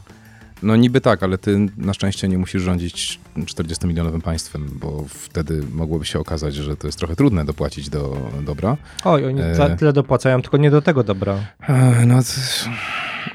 No 0.64 0.76
niby 0.76 1.02
tak, 1.02 1.24
ale 1.24 1.38
ty 1.38 1.70
na 1.78 1.94
szczęście 1.94 2.28
nie 2.28 2.38
musisz 2.38 2.62
rządzić 2.62 3.20
40-milionowym 3.38 4.22
państwem, 4.22 4.70
bo 4.74 5.06
wtedy 5.10 5.64
mogłoby 5.74 6.06
się 6.06 6.20
okazać, 6.20 6.56
że 6.56 6.76
to 6.78 6.88
jest 6.88 7.00
trochę 7.00 7.16
trudne 7.16 7.46
dopłacić 7.46 7.90
do 7.90 8.18
dobra. 8.42 8.78
Oj, 9.06 9.26
oni 9.26 9.42
e, 9.42 9.76
tyle 9.80 9.94
dopłacają, 9.94 10.42
tylko 10.42 10.58
nie 10.58 10.72
do 10.72 10.82
tego 10.82 11.04
dobra. 11.04 11.36
Ech, 11.62 12.06
No, 12.06 12.20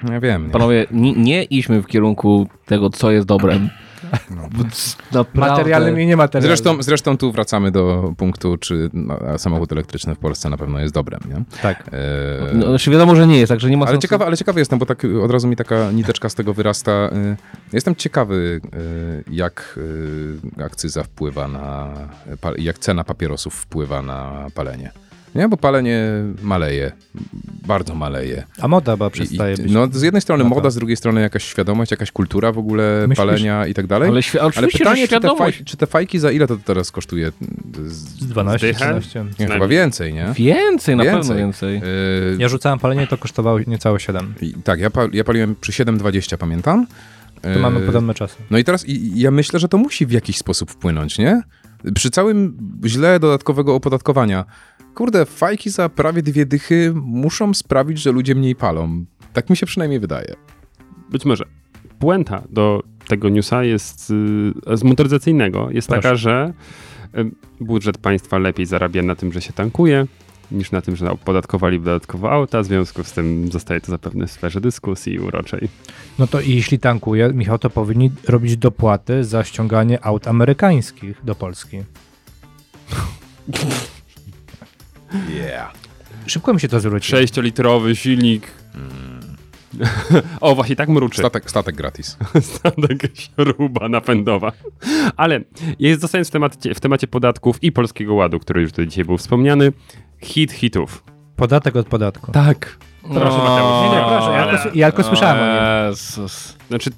to, 0.06 0.12
ja 0.12 0.20
wiem. 0.20 0.46
Nie? 0.46 0.52
Panowie, 0.52 0.86
nie, 0.90 1.12
nie 1.12 1.42
idźmy 1.42 1.82
w 1.82 1.86
kierunku 1.86 2.48
tego, 2.66 2.90
co 2.90 3.10
jest 3.10 3.26
dobrem. 3.26 3.68
No. 4.30 4.42
Naprawdę. 5.12 5.40
Materialnym 5.40 6.00
i 6.00 6.06
niematerialnym. 6.06 6.56
Zresztą, 6.56 6.82
zresztą 6.82 7.16
tu 7.18 7.32
wracamy 7.32 7.70
do 7.70 8.12
punktu, 8.16 8.56
czy 8.56 8.90
no, 8.92 9.18
samochód 9.38 9.72
elektryczny 9.72 10.14
w 10.14 10.18
Polsce 10.18 10.50
na 10.50 10.56
pewno 10.56 10.80
jest 10.80 10.94
dobrem, 10.94 11.20
nie? 11.28 11.44
Tak. 11.62 11.84
E, 11.92 12.54
No, 12.54 12.66
znaczy 12.68 12.90
wiadomo, 12.90 13.16
że 13.16 13.26
nie 13.26 13.38
jest, 13.38 13.48
także 13.50 13.70
nie 13.70 13.76
ma 13.76 13.82
ale, 13.86 13.92
sensu. 13.94 14.02
ciekawe, 14.02 14.26
ale 14.26 14.36
ciekawy 14.36 14.60
jestem, 14.60 14.78
bo 14.78 14.86
tak 14.86 15.02
od 15.22 15.30
razu 15.30 15.48
mi 15.48 15.56
taka 15.56 15.90
niteczka 15.90 16.28
z 16.28 16.34
tego 16.34 16.54
wyrasta. 16.54 16.92
Y, 16.92 17.36
Jestem 17.72 17.96
ciekawy, 17.96 18.60
y, 18.74 19.24
jak 19.30 19.78
y, 20.58 20.64
akcyza 20.64 21.02
wpływa 21.02 21.48
na, 21.48 21.88
jak 22.58 22.78
cena 22.78 23.04
papierosów 23.04 23.54
wpływa 23.54 24.02
na 24.02 24.46
palenie. 24.54 24.90
Nie, 25.34 25.48
bo 25.48 25.56
palenie 25.56 26.02
maleje. 26.42 26.92
Bardzo 27.66 27.94
maleje. 27.94 28.44
A 28.60 28.68
moda 28.68 28.92
chyba 28.92 29.06
I, 29.06 29.10
przestaje 29.10 29.54
i, 29.54 29.62
być. 29.62 29.72
no, 29.72 29.88
z 29.92 30.02
jednej 30.02 30.22
strony 30.22 30.44
Moda. 30.44 30.54
moda, 30.56 30.70
z 30.70 30.74
drugiej 30.74 30.96
strony 30.96 31.20
jakaś 31.20 31.44
świadomość, 31.44 31.90
jakaś 31.90 32.12
kultura 32.12 32.52
w 32.52 32.58
ogóle 32.58 33.04
Myślisz? 33.08 33.16
palenia 33.26 33.66
i 33.66 33.74
tak 33.74 33.86
dalej. 33.86 34.08
Ale, 34.08 34.20
świ- 34.20 34.38
Ale 34.38 34.50
pytanie, 34.52 34.72
czy 34.96 35.00
te, 35.02 35.06
świadomość. 35.06 35.56
faj, 35.56 35.64
czy 35.64 35.76
te 35.76 35.86
fajki 35.86 36.18
za 36.18 36.30
ile 36.30 36.46
to 36.46 36.56
teraz 36.56 36.90
kosztuje? 36.90 37.32
Z, 37.84 37.92
Z 37.92 38.26
12, 38.26 38.58
Zdychę? 38.58 39.00
13. 39.00 39.24
nie, 39.40 39.46
chyba 39.46 39.68
więcej, 39.68 40.14
nie? 40.14 40.32
Więcej, 40.36 40.96
na 40.96 41.04
Więcej. 41.04 41.20
pewno 41.20 41.34
więcej. 41.36 41.80
Yy, 41.80 42.36
Ja 42.38 42.48
rzucałem 42.48 42.78
palenie, 42.78 43.06
to 43.06 43.18
kosztowało 43.18 43.58
niecałe 43.66 44.00
7. 44.00 44.34
i, 44.40 44.52
tak, 44.64 44.80
ja, 44.80 44.90
pa, 44.90 45.02
ja 45.12 45.24
paliłem 45.24 45.54
przy 45.60 45.72
7,20, 45.72 46.36
pamiętam. 46.36 46.86
To 47.54 47.60
mamy 47.60 47.80
podobne 47.80 48.14
czasy. 48.14 48.36
No 48.50 48.58
i 48.58 48.64
teraz 48.64 48.84
i, 48.88 48.92
i 48.92 49.20
ja 49.20 49.30
myślę, 49.30 49.58
że 49.60 49.68
to 49.68 49.78
musi 49.78 50.06
w 50.06 50.10
jakiś 50.12 50.36
sposób 50.38 50.70
wpłynąć, 50.70 51.18
nie? 51.18 51.42
Przy 51.94 52.10
całym 52.10 52.56
źle 52.86 53.20
dodatkowego 53.20 53.74
opodatkowania. 53.74 54.44
Kurde, 54.94 55.26
fajki 55.26 55.70
za 55.70 55.88
prawie 55.88 56.22
dwie 56.22 56.46
dychy 56.46 56.92
muszą 56.94 57.54
sprawić, 57.54 57.98
że 57.98 58.12
ludzie 58.12 58.34
mniej 58.34 58.56
palą. 58.56 59.04
Tak 59.32 59.50
mi 59.50 59.56
się 59.56 59.66
przynajmniej 59.66 60.00
wydaje. 60.00 60.34
Być 61.10 61.24
może. 61.24 61.44
Puenta 61.98 62.42
do 62.50 62.82
tego 63.08 63.28
newsa 63.28 63.64
jest 63.64 64.10
y, 64.10 64.76
z 64.76 64.82
motoryzacyjnego. 64.82 65.70
Jest 65.70 65.88
Proszę. 65.88 66.02
taka, 66.02 66.16
że 66.16 66.52
y, 67.18 67.30
budżet 67.60 67.98
państwa 67.98 68.38
lepiej 68.38 68.66
zarabia 68.66 69.02
na 69.02 69.14
tym, 69.14 69.32
że 69.32 69.40
się 69.40 69.52
tankuje, 69.52 70.06
niż 70.50 70.70
na 70.70 70.80
tym, 70.80 70.96
że 70.96 71.10
opodatkowali 71.10 71.80
dodatkowo 71.80 72.30
auta. 72.30 72.62
W 72.62 72.66
związku 72.66 73.04
z 73.04 73.12
tym 73.12 73.52
zostaje 73.52 73.80
to 73.80 73.90
zapewne 73.90 74.26
w 74.26 74.30
sferze 74.30 74.60
dyskusji 74.60 75.18
uroczej. 75.18 75.68
No 76.18 76.26
to 76.26 76.40
i 76.40 76.54
jeśli 76.54 76.78
tankuje, 76.78 77.30
Michał, 77.34 77.58
to 77.58 77.70
powinni 77.70 78.10
robić 78.28 78.56
dopłaty 78.56 79.24
za 79.24 79.44
ściąganie 79.44 80.04
aut 80.04 80.28
amerykańskich 80.28 81.24
do 81.24 81.34
Polski. 81.34 81.82
Yeah. 85.28 85.72
Szybko 86.26 86.54
mi 86.54 86.60
się 86.60 86.68
to 86.68 86.80
zwróciło. 86.80 87.20
6-litrowy 87.20 87.94
silnik. 87.94 88.50
o, 90.40 90.54
właśnie 90.54 90.76
tak 90.76 90.88
mruczy. 90.88 91.18
Statek, 91.18 91.50
statek 91.50 91.74
gratis. 91.74 92.16
Statek 92.54 93.02
śruba 93.14 93.88
napędowa. 93.88 94.52
Ale 95.16 95.40
jest 95.78 96.00
zostając 96.00 96.28
w 96.28 96.30
temacie, 96.30 96.74
w 96.74 96.80
temacie 96.80 97.06
podatków 97.06 97.62
i 97.62 97.72
Polskiego 97.72 98.14
Ładu, 98.14 98.38
który 98.40 98.62
już 98.62 98.70
tutaj 98.70 98.86
dzisiaj 98.86 99.04
był 99.04 99.18
wspomniany, 99.18 99.72
hit 100.22 100.52
hitów. 100.52 101.04
Podatek 101.36 101.76
od 101.76 101.86
podatku. 101.86 102.32
Tak. 102.32 102.78
Proszę, 103.02 103.38
Mateusz. 103.38 103.90
Nie, 103.90 103.96
nie, 103.96 104.04
proszę, 104.08 104.32
ja 104.32 104.46
tylko, 104.46 104.78
ja 104.78 104.92
tylko 104.92 105.08
słyszałem 105.08 105.38
o 105.38 105.54
nim. 105.54 105.88
Jezus. 105.88 106.56
Znaczy, 106.68 106.90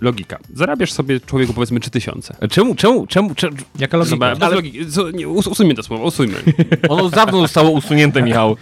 logika. 0.00 0.38
Zarabiasz 0.54 0.92
sobie 0.92 1.20
człowieku 1.20 1.52
powiedzmy 1.54 1.80
3000. 1.80 2.36
Czemu, 2.50 2.74
czemu, 2.74 3.06
czemu, 3.06 3.34
czemu? 3.34 3.56
Jaka 3.78 3.96
logika? 3.96 4.10
Zobacz, 4.16 4.38
bez 4.38 4.52
logiki. 4.52 4.86
Co- 4.86 5.10
nie, 5.10 5.28
us- 5.28 5.46
Usuńmy 5.46 5.74
to 5.74 5.82
słowo, 5.82 6.04
usuńmy. 6.04 6.36
Ono 6.88 7.02
już 7.02 7.12
dawno 7.12 7.40
zostało 7.40 7.70
usunięte, 7.70 8.22
Michał. 8.22 8.56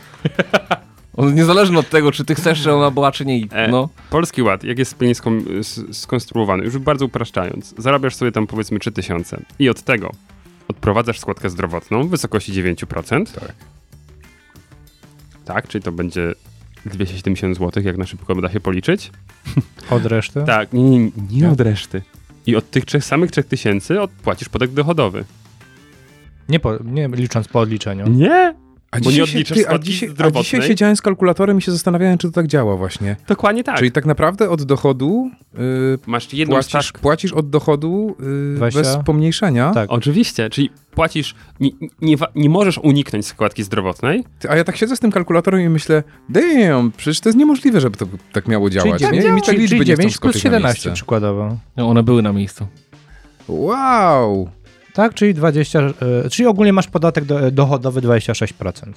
On 1.16 1.34
niezależnie 1.34 1.78
od 1.78 1.88
tego, 1.90 2.12
czy 2.12 2.24
ty 2.24 2.34
chcesz, 2.34 2.58
że 2.58 2.74
ona 2.74 2.90
była, 2.90 3.12
czy 3.12 3.24
nie. 3.26 3.40
E, 3.50 3.68
No. 3.68 3.88
Polski 4.10 4.42
Ład, 4.42 4.64
jak 4.64 4.78
jest 4.78 4.98
pięknie 4.98 5.22
skonstruowany, 5.92 6.64
już 6.64 6.78
bardzo 6.78 7.04
upraszczając, 7.04 7.74
zarabiasz 7.78 8.14
sobie 8.14 8.32
tam 8.32 8.46
powiedzmy 8.46 8.78
3000 8.78 9.40
i 9.58 9.68
od 9.68 9.82
tego 9.82 10.12
odprowadzasz 10.68 11.18
składkę 11.20 11.50
zdrowotną 11.50 12.02
w 12.06 12.10
wysokości 12.10 12.52
9%. 12.52 13.40
Tak. 13.40 13.52
Tak, 15.44 15.68
czyli 15.68 15.84
to 15.84 15.92
będzie 15.92 16.34
270 16.86 17.58
zł, 17.58 17.82
jak 17.82 17.96
na 17.98 18.06
szybko 18.06 18.34
da 18.34 18.50
się 18.50 18.60
policzyć. 18.60 19.10
Od 19.90 20.06
reszty? 20.06 20.42
Tak, 20.46 20.72
nie, 20.72 20.82
nie, 20.82 21.10
nie 21.30 21.50
od 21.50 21.60
reszty. 21.60 22.02
I 22.46 22.56
od 22.56 22.70
tych 22.70 22.84
trzech, 22.84 23.04
samych 23.04 23.30
3000 23.30 24.02
odpłacisz 24.02 24.48
podatek 24.48 24.74
dochodowy. 24.74 25.24
Nie, 26.48 26.60
po, 26.60 26.78
nie 26.84 27.08
licząc 27.08 27.48
po 27.48 27.60
odliczeniu. 27.60 28.08
Nie! 28.08 28.54
A 28.90 29.00
Bo 29.00 29.04
nie 29.04 29.10
dzisiaj, 29.10 29.24
odliczasz 29.24 29.58
ty, 29.58 29.68
a, 29.68 29.78
dzisiaj, 29.78 30.08
a 30.08 30.12
zdrowotnej. 30.12 30.44
dzisiaj 30.44 30.62
siedziałem 30.62 30.96
z 30.96 31.02
kalkulatorem 31.02 31.58
i 31.58 31.62
się 31.62 31.72
zastanawiałem, 31.72 32.18
czy 32.18 32.28
to 32.28 32.32
tak 32.32 32.46
działa 32.46 32.76
właśnie. 32.76 33.16
Dokładnie 33.26 33.64
tak. 33.64 33.78
Czyli 33.78 33.92
tak 33.92 34.06
naprawdę 34.06 34.50
od 34.50 34.62
dochodu 34.62 35.30
yy, 35.54 35.98
Masz 36.06 36.32
jedną 36.32 36.54
płacisz, 36.54 36.68
stawkę. 36.68 37.00
płacisz 37.00 37.32
od 37.32 37.50
dochodu 37.50 38.16
yy, 38.20 38.56
20? 38.56 38.80
bez 38.80 39.04
pomniejszenia. 39.04 39.70
Tak. 39.70 39.90
Oczywiście, 39.90 40.50
czyli 40.50 40.70
płacisz, 40.90 41.34
nie, 41.60 41.70
nie, 42.00 42.16
nie 42.34 42.50
możesz 42.50 42.78
uniknąć 42.78 43.26
składki 43.26 43.64
zdrowotnej, 43.64 44.24
Ty, 44.38 44.50
A 44.50 44.56
ja 44.56 44.64
tak 44.64 44.76
siedzę 44.76 44.96
z 44.96 45.00
tym 45.00 45.12
kalkulatorem 45.12 45.60
i 45.60 45.68
myślę, 45.68 46.02
damn, 46.28 46.92
przecież 46.96 47.20
to 47.20 47.28
jest 47.28 47.38
niemożliwe, 47.38 47.80
żeby 47.80 47.96
to 47.96 48.06
tak 48.32 48.48
miało 48.48 48.70
działać. 48.70 49.02
Czyli, 49.02 49.18
nie? 49.18 49.26
I 49.26 49.32
mi 49.32 49.40
te 49.40 49.46
czyli, 49.46 49.58
liczby 49.58 49.76
czyli 49.76 49.90
nie 49.90 49.94
chcą 49.94 50.02
9 50.02 50.06
plus 50.06 50.16
skoczyć 50.16 50.44
na 50.44 50.50
17 50.50 50.66
miejsce. 50.68 50.92
przykładowo. 50.92 51.56
no, 51.76 51.88
one 51.88 52.02
były 52.02 52.22
na 52.22 52.32
miejscu. 52.32 52.66
Wow! 53.48 54.48
Tak, 54.98 55.14
czyli 55.14 55.34
20, 55.34 55.80
e, 55.80 55.94
czyli 56.30 56.46
ogólnie 56.46 56.72
masz 56.72 56.86
podatek 56.86 57.24
do, 57.24 57.50
dochodowy 57.50 58.00
26%. 58.00 58.92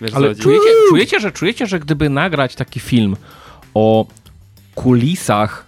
wiesz, 0.00 0.14
Ale 0.14 0.34
czujecie, 0.34 0.64
czujecie, 0.88 1.20
że, 1.20 1.32
czujecie, 1.32 1.66
że 1.66 1.80
gdyby 1.80 2.08
nagrać 2.08 2.54
taki 2.54 2.80
film 2.80 3.16
o 3.74 4.06
kulisach, 4.74 5.66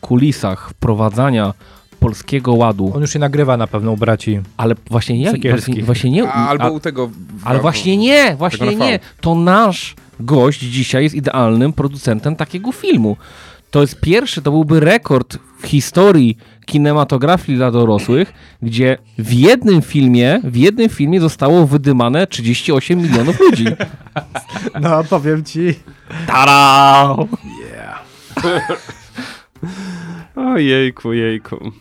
kulisach 0.00 0.70
wprowadzania 0.70 1.54
Polskiego 2.00 2.52
Ładu, 2.52 2.92
On 2.94 3.00
już 3.00 3.12
się 3.12 3.18
nagrywa 3.18 3.56
na 3.56 3.66
pewno 3.66 3.92
u 3.92 3.96
braci. 3.96 4.40
ale 4.56 4.74
właśnie 4.90 5.18
nie, 5.18 5.32
właśnie, 5.50 5.82
właśnie 5.82 6.10
nie, 6.10 6.28
A, 6.28 6.48
albo 6.48 6.64
a- 6.64 6.70
u 6.70 6.80
tego... 6.80 7.10
ale 7.44 7.58
właśnie 7.58 7.96
nie, 7.96 8.36
właśnie 8.36 8.76
nie. 8.76 8.98
To 9.20 9.34
nasz 9.34 9.94
gość 10.20 10.60
dzisiaj 10.60 11.02
jest 11.02 11.14
idealnym 11.14 11.72
producentem 11.72 12.36
takiego 12.36 12.72
filmu. 12.72 13.16
To 13.72 13.80
jest 13.80 14.00
pierwszy, 14.00 14.42
to 14.42 14.50
byłby 14.50 14.80
rekord 14.80 15.38
w 15.62 15.66
historii 15.66 16.38
kinematografii 16.66 17.58
dla 17.58 17.70
dorosłych, 17.70 18.32
gdzie 18.62 18.98
w 19.18 19.32
jednym 19.32 19.82
filmie, 19.82 20.40
w 20.44 20.56
jednym 20.56 20.88
filmie 20.88 21.20
zostało 21.20 21.66
wydymane 21.66 22.26
38 22.26 22.98
milionów 23.02 23.40
ludzi. 23.40 23.66
No, 24.80 25.04
powiem 25.04 25.44
ci. 25.44 25.74
Tada! 26.26 27.16
Ojejku, 30.54 31.12
jejku. 31.12 31.72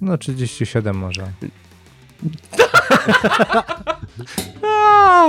No, 0.00 0.18
37 0.18 0.96
może. 0.96 1.26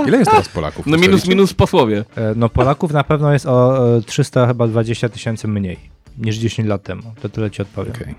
Ile 0.06 0.18
jest 0.18 0.30
teraz 0.30 0.48
Polaków? 0.48 0.86
No 0.86 0.96
minus, 0.96 1.26
minus 1.26 1.54
posłowie. 1.54 2.04
E, 2.16 2.34
No, 2.36 2.48
Polaków 2.48 2.92
na 2.92 3.04
pewno 3.04 3.32
jest 3.32 3.46
o 3.46 3.88
e, 3.96 4.02
300 4.02 4.46
chyba 4.46 4.66
20 4.68 5.08
tysięcy 5.08 5.48
mniej 5.48 5.91
niż 6.18 6.36
10 6.36 6.68
lat 6.68 6.82
temu. 6.82 7.02
To 7.22 7.28
tyle 7.28 7.50
ci 7.50 7.62
odpowiem. 7.62 7.92
Okej. 7.94 8.14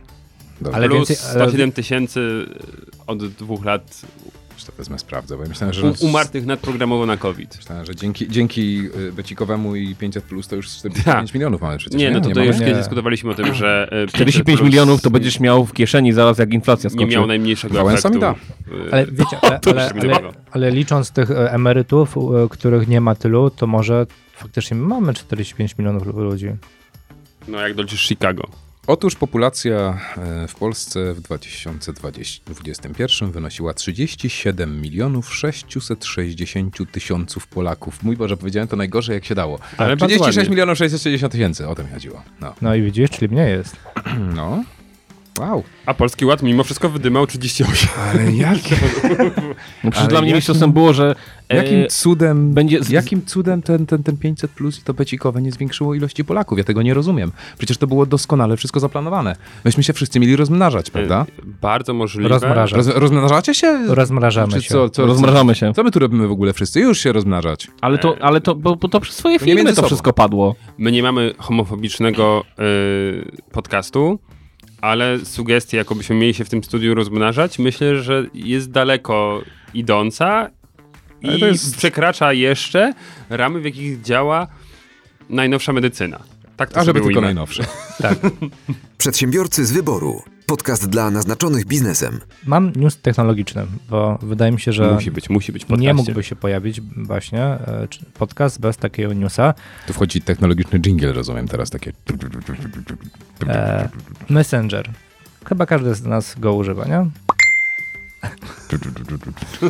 Ale 0.73 0.88
Plus 0.89 1.10
więcej, 1.10 1.25
ale 1.29 1.39
107 1.45 1.71
tysięcy 1.71 2.45
od 3.08 3.27
dwóch 3.27 3.65
lat 3.65 4.01
Już 4.53 4.63
to 4.63 4.71
wezmę, 4.77 4.99
sprawdzę, 4.99 5.36
bo 5.38 5.43
ja 5.43 5.49
myślałem, 5.49 5.73
że... 5.73 5.88
u- 5.91 5.93
umartych 6.06 6.45
nadprogramowo 6.45 7.06
na 7.06 7.17
COVID. 7.17 7.58
Myślałem, 7.58 7.86
że 7.86 7.95
dzięki, 7.95 8.29
dzięki 8.29 8.89
y, 9.08 9.12
Becikowemu 9.12 9.75
i 9.75 9.95
500 9.95 10.23
plus 10.23 10.47
to 10.47 10.56
już 10.56 10.67
45 10.69 11.34
milionów 11.34 11.62
mamy 11.62 11.77
przecież. 11.77 11.99
Nie, 11.99 12.12
no 12.12 12.21
to, 12.21 12.29
to 12.29 12.36
mamy? 12.36 12.45
już 12.45 12.56
Nie. 12.60 12.65
kiedyś 12.65 12.77
dyskutowaliśmy 12.77 13.32
o 13.32 13.34
tym, 13.34 13.53
że 13.53 13.89
e, 14.03 14.08
45 14.08 14.45
plus 14.60 14.69
milionów 14.69 15.01
to 15.01 15.10
będziesz 15.10 15.39
miał 15.39 15.65
w 15.65 15.73
kieszeni 15.73 16.13
zaraz 16.13 16.38
jak 16.38 16.53
inflacja 16.53 16.89
skoczy. 16.89 17.06
nie 17.06 17.12
miał 17.12 17.27
najmniejszego 17.27 17.91
efektu. 17.93 18.19
da. 18.19 18.32
E, 18.32 18.36
Ale 18.93 19.06
wiecie, 19.06 19.38
ale, 19.41 19.60
To 19.63 19.71
ale, 19.71 19.84
już 19.95 20.03
ale, 20.17 20.29
ale 20.51 20.71
licząc 20.71 21.12
tych 21.12 21.32
e, 21.32 21.51
emerytów, 21.51 22.17
e, 22.17 22.47
których 22.49 22.88
nie 22.88 23.01
ma 23.01 23.15
tylu, 23.15 23.49
to 23.49 23.67
może 23.67 24.06
faktycznie 24.34 24.77
mamy 24.77 25.13
45 25.13 25.77
milionów 25.77 26.06
ludzi. 26.15 26.47
No 27.47 27.60
jak 27.60 27.75
doliczysz 27.75 28.08
Chicago. 28.08 28.47
Otóż 28.88 29.15
populacja 29.15 29.99
e, 30.17 30.47
w 30.47 30.56
Polsce 30.56 31.13
w 31.13 31.21
2021 31.21 33.32
wynosiła 33.32 33.73
37 33.73 34.82
milionów 34.82 35.36
660 35.36 36.91
tysiąców 36.91 37.47
Polaków. 37.47 38.03
Mój 38.03 38.17
Boże, 38.17 38.38
powiedziałem 38.38 38.67
to 38.67 38.75
najgorzej 38.75 39.13
jak 39.13 39.25
się 39.25 39.36
dało. 39.36 39.60
Ale 39.77 39.89
bardzo 39.89 40.06
36 40.06 40.38
ładnie. 40.38 40.49
milionów 40.49 40.77
660 40.77 41.34
tysięcy, 41.34 41.67
o 41.67 41.75
to 41.75 41.84
mi 41.84 41.89
chodziło. 41.89 42.23
No. 42.41 42.53
No 42.62 42.75
i 42.75 42.82
widzisz, 42.82 43.10
czyli 43.10 43.34
mnie 43.34 43.49
jest. 43.49 43.75
no. 44.36 44.63
Wow. 45.39 45.63
A 45.86 45.93
Polski 45.93 46.26
Ład 46.26 46.43
mimo 46.43 46.63
wszystko 46.63 46.89
wydymał 46.89 47.28
38. 47.28 47.89
Ale 48.12 48.32
jak, 48.46 48.58
No 49.84 49.91
przecież 49.91 50.00
Ale 50.00 50.08
dla 50.08 50.22
mnie 50.22 50.28
jakim- 50.30 50.36
mistrzostwem 50.36 50.72
było, 50.72 50.93
że 50.93 51.15
e, 51.50 51.56
jakim 51.58 51.88
cudem 51.89 52.54
będzie 52.54 52.84
z- 52.84 52.89
Jakim 52.89 53.26
cudem 53.26 53.62
ten, 53.62 53.86
ten, 53.86 54.04
ten 54.04 54.17
500 54.17 54.52
plus 54.52 54.80
i 54.80 54.82
to 54.82 54.93
becikowe 54.93 55.41
nie 55.41 55.52
zwiększyło 55.52 55.96
ilości 55.96 56.26
Polaków? 56.26 56.58
Ja 56.58 56.63
tego 56.63 56.82
nie 56.82 56.93
rozumiem. 56.93 57.32
Przecież 57.58 57.78
to 57.78 57.88
było 57.88 58.06
doskonale 58.06 58.58
wszystko 58.58 58.80
zaplanowane. 58.80 59.36
Myśmy 59.65 59.84
się 59.84 59.93
wszyscy 59.93 60.19
mieli 60.19 60.36
rozmnażać, 60.36 60.91
prawda? 60.91 61.26
E, 61.39 61.41
Bardzo 61.62 61.93
możliwe. 61.93 62.30
Rozmraża. 62.30 62.78
Roz, 62.78 62.88
rozmnażacie 62.88 63.54
się? 63.54 63.86
Rozmrażamy 63.88 64.54
Czy 64.54 64.62
się. 64.62 64.69
co, 64.69 64.89
co, 64.89 65.06
rozmrażamy 65.06 65.56
się. 65.56 65.74
Co 65.76 65.84
my 65.84 65.91
tu 65.91 66.00
robimy 66.00 66.28
w 66.28 66.32
ogóle 66.32 66.54
wszyscy? 66.54 66.79
Już 66.79 67.00
się 67.00 67.12
rozmnażać. 67.12 67.67
Ale 67.81 67.98
to, 67.98 68.15
ale 68.21 68.42
to, 68.42 68.56
bo, 68.56 68.75
bo 68.75 68.88
to 68.90 69.00
przez 69.00 69.15
swoje 69.15 69.34
nie 69.36 69.40
filmy 69.40 69.63
to 69.69 69.75
sobą. 69.75 69.88
wszystko 69.88 70.13
padło. 70.13 70.56
My 70.77 70.92
nie 70.92 71.04
mamy 71.04 71.34
homofobicznego 71.38 72.44
y, 72.60 73.42
podcastu, 73.52 74.19
ale 74.84 75.25
sugestia, 75.25 75.77
jakobyśmy 75.77 76.15
mieli 76.15 76.34
się 76.34 76.46
w 76.46 76.50
tym 76.50 76.63
studiu 76.63 76.96
rozmnażać, 76.96 77.60
myślę, 77.60 78.04
że 78.04 78.25
jest 78.34 78.71
daleko 78.71 79.42
idąca 79.73 80.50
i 81.21 81.40
to 81.40 81.46
jest- 81.46 81.77
przekracza 81.77 82.34
jeszcze 82.34 82.94
ramy, 83.29 83.60
w 83.60 83.65
jakich 83.65 84.02
działa 84.02 84.48
najnowsza 85.29 85.73
medycyna. 85.73 86.19
Tak 86.58 86.71
to 86.71 86.79
A 86.79 86.84
żeby 86.84 87.02
tylko 87.02 87.21
najnowsze. 87.21 87.65
Przedsiębiorcy 88.98 89.65
z 89.65 89.71
wyboru. 89.71 90.21
Podcast 90.46 90.89
dla 90.89 91.12
naznaczonych 91.12 91.65
biznesem. 91.65 92.19
Mam 92.46 92.71
news 92.75 92.98
technologiczny, 92.98 93.65
bo 93.89 94.19
wydaje 94.21 94.52
mi 94.52 94.60
się, 94.60 94.73
że 94.73 94.94
Musi 94.94 95.12
być, 95.12 95.29
musi 95.29 95.52
być 95.52 95.63
w 95.63 95.67
podcaście. 95.67 95.87
nie 95.87 95.94
mógłby 95.94 96.23
się 96.23 96.35
pojawić 96.35 96.81
właśnie 96.81 97.41
e, 97.41 97.87
podcast 98.13 98.60
bez 98.60 98.77
takiego 98.77 99.13
newsa. 99.13 99.54
Tu 99.87 99.94
wchodzi 99.94 100.21
technologiczny 100.21 100.79
jingle, 100.79 101.13
rozumiem 101.13 101.48
teraz, 101.48 101.69
takie... 101.69 101.91
E, 103.48 103.89
Messenger. 104.29 104.89
Chyba 105.46 105.65
każdy 105.65 105.96
z 105.96 106.04
nas 106.04 106.35
go 106.39 106.54
używa, 106.54 106.85
nie? 106.85 107.06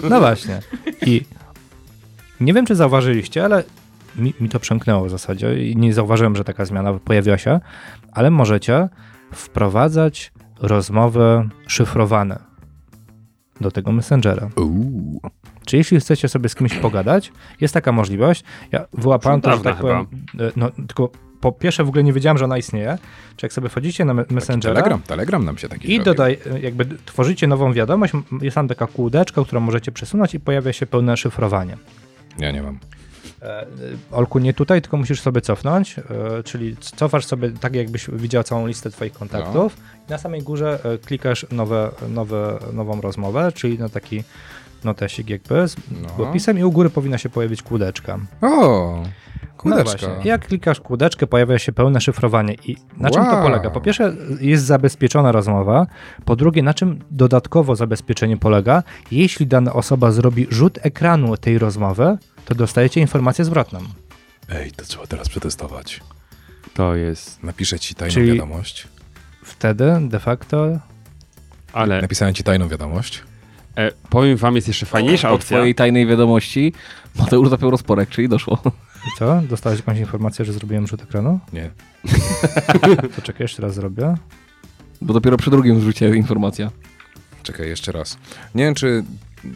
No 0.09 0.19
właśnie. 0.19 0.59
I 1.05 1.21
nie 2.39 2.53
wiem, 2.53 2.65
czy 2.65 2.76
zauważyliście, 2.76 3.45
ale 3.45 3.63
mi, 4.15 4.34
mi 4.39 4.49
to 4.49 4.59
przemknęło 4.59 5.05
w 5.05 5.09
zasadzie 5.09 5.69
i 5.69 5.76
nie 5.76 5.93
zauważyłem, 5.93 6.36
że 6.36 6.43
taka 6.43 6.65
zmiana 6.65 6.93
pojawiła 6.93 7.38
się, 7.38 7.59
ale 8.11 8.32
możecie 8.32 8.89
wprowadzać 9.34 10.32
rozmowy 10.64 11.49
szyfrowane 11.68 12.39
do 13.61 13.72
tego 13.72 13.91
Messengera. 13.91 14.49
Uuu. 14.55 15.22
Czy 15.66 15.78
jeśli 15.78 15.99
chcecie 15.99 16.28
sobie 16.30 16.49
z 16.49 16.55
kimś 16.55 16.74
pogadać, 16.74 17.32
jest 17.61 17.74
taka 17.74 17.91
możliwość. 17.91 18.43
Ja 18.72 18.86
wyłapałem 18.93 19.41
to, 19.41 19.57
że 19.57 19.64
tak 19.64 19.78
powiem, 19.78 20.05
e, 20.39 20.51
no 20.55 20.70
tylko 20.72 21.09
po 21.41 21.51
pierwsze 21.51 21.84
w 21.84 21.88
ogóle 21.88 22.03
nie 22.03 22.14
wiedziałem, 22.14 22.38
że 22.38 22.45
ona 22.45 22.57
istnieje. 22.57 22.97
Czy 23.38 23.45
jak 23.45 23.53
sobie 23.53 23.70
wchodzicie 23.70 24.05
na 24.05 24.14
me- 24.14 24.26
Messengera 24.30 24.76
Telegram, 24.76 25.01
Telegram 25.01 25.45
nam 25.45 25.57
się 25.57 25.70
taki 25.70 25.93
i 25.93 25.99
dodaj, 26.03 26.38
e, 26.51 26.59
jakby 26.59 26.86
tworzycie 27.05 27.47
nową 27.47 27.74
wiadomość, 27.74 28.14
jest 28.41 28.55
tam 28.55 28.68
taka 28.68 28.88
kółdeczka, 28.88 29.43
którą 29.45 29.59
możecie 29.61 29.91
przesunąć 29.91 30.34
i 30.34 30.39
pojawia 30.39 30.74
się 30.74 30.86
pełne 30.86 31.18
szyfrowanie. 31.18 31.78
Ja 32.39 32.51
nie 32.51 32.61
mam. 32.64 32.80
E, 33.43 33.65
Olku, 34.11 34.39
nie 34.39 34.53
tutaj, 34.53 34.81
tylko 34.81 34.97
musisz 34.97 35.21
sobie 35.21 35.41
cofnąć, 35.41 35.99
e, 35.99 36.43
czyli 36.43 36.75
cofasz 36.95 37.25
sobie 37.25 37.51
tak, 37.51 37.75
jakbyś 37.75 38.09
widział 38.09 38.43
całą 38.43 38.67
listę 38.67 38.89
twoich 38.89 39.13
kontaktów. 39.13 39.77
I 40.07 40.11
na 40.11 40.17
samej 40.17 40.41
górze 40.41 40.79
e, 40.83 40.97
klikasz 40.97 41.45
nowe, 41.51 41.91
nowe, 42.09 42.59
nową 42.73 43.01
rozmowę, 43.01 43.51
czyli 43.51 43.79
na 43.79 43.89
taki 43.89 44.23
notesik 44.83 45.29
jakby 45.29 45.67
z 45.67 45.75
No. 46.17 46.29
opisem 46.29 46.59
i 46.59 46.63
u 46.63 46.71
góry 46.71 46.89
powinna 46.89 47.17
się 47.17 47.29
pojawić 47.29 47.61
kółdeczka. 47.61 48.19
O, 48.41 48.47
No 49.01 49.57
kółdeczka. 49.57 50.07
właśnie. 50.07 50.29
Jak 50.29 50.47
klikasz 50.47 50.79
kółdeczkę, 50.79 51.27
pojawia 51.27 51.59
się 51.59 51.71
pełne 51.71 52.01
szyfrowanie. 52.01 52.53
I 52.53 52.75
na 52.97 53.09
czym 53.09 53.25
to 53.25 53.41
polega? 53.41 53.69
Po 53.69 53.81
pierwsze, 53.81 54.15
jest 54.41 54.65
zabezpieczona 54.65 55.31
rozmowa. 55.31 55.87
Po 56.25 56.35
drugie, 56.35 56.63
na 56.63 56.73
czym 56.73 56.99
dodatkowo 57.11 57.75
zabezpieczenie 57.75 58.37
polega? 58.37 58.83
Jeśli 59.11 59.47
dana 59.47 59.73
osoba 59.73 60.11
zrobi 60.11 60.47
rzut 60.49 60.79
ekranu 60.81 61.37
tej 61.37 61.57
rozmowy, 61.57 62.17
to 62.45 62.55
dostajecie 62.55 63.01
informację 63.01 63.45
zwrotną. 63.45 63.79
Ej, 64.49 64.71
to 64.71 64.85
trzeba 64.85 65.07
teraz 65.07 65.29
przetestować. 65.29 65.99
To 66.73 66.95
jest... 66.95 67.43
Napiszę 67.43 67.79
ci 67.79 67.95
tajną 67.95 68.13
Czyli- 68.13 68.31
wiadomość. 68.31 68.87
Wtedy 69.43 69.97
de 70.01 70.19
facto 70.19 70.79
Ale 71.73 72.01
Napisałem 72.01 72.33
ci 72.33 72.43
tajną 72.43 72.67
wiadomość. 72.67 73.23
e, 73.77 73.91
powiem 74.09 74.37
wam, 74.37 74.55
jest 74.55 74.67
jeszcze 74.67 74.85
fajniejsza 74.85 75.27
Po 75.27 75.33
opcja. 75.33 75.57
twojej 75.57 75.75
tajnej 75.75 76.05
wiadomości 76.07 76.73
Mateusz 77.15 77.49
zapiął 77.49 77.71
rozporek, 77.71 78.09
czyli 78.09 78.29
doszło. 78.29 78.61
i 79.07 79.19
co? 79.19 79.41
Dostałeś 79.41 79.79
jakąś 79.79 79.97
informację, 79.97 80.45
że 80.45 80.53
zrobiłem 80.53 80.87
rzut 80.87 81.03
ekranu? 81.03 81.39
Nie. 81.53 81.69
To 83.15 83.21
czekaj, 83.21 83.43
jeszcze 83.43 83.61
raz 83.61 83.73
zrobię. 83.73 84.15
Bo 85.01 85.13
dopiero 85.13 85.37
przy 85.37 85.49
drugim 85.51 85.79
zrzucie 85.81 86.15
informacja. 86.15 86.71
Czekaj, 87.43 87.67
jeszcze 87.67 87.91
raz. 87.91 88.17
Nie 88.55 88.63
wiem, 88.63 88.75
czy 88.75 89.03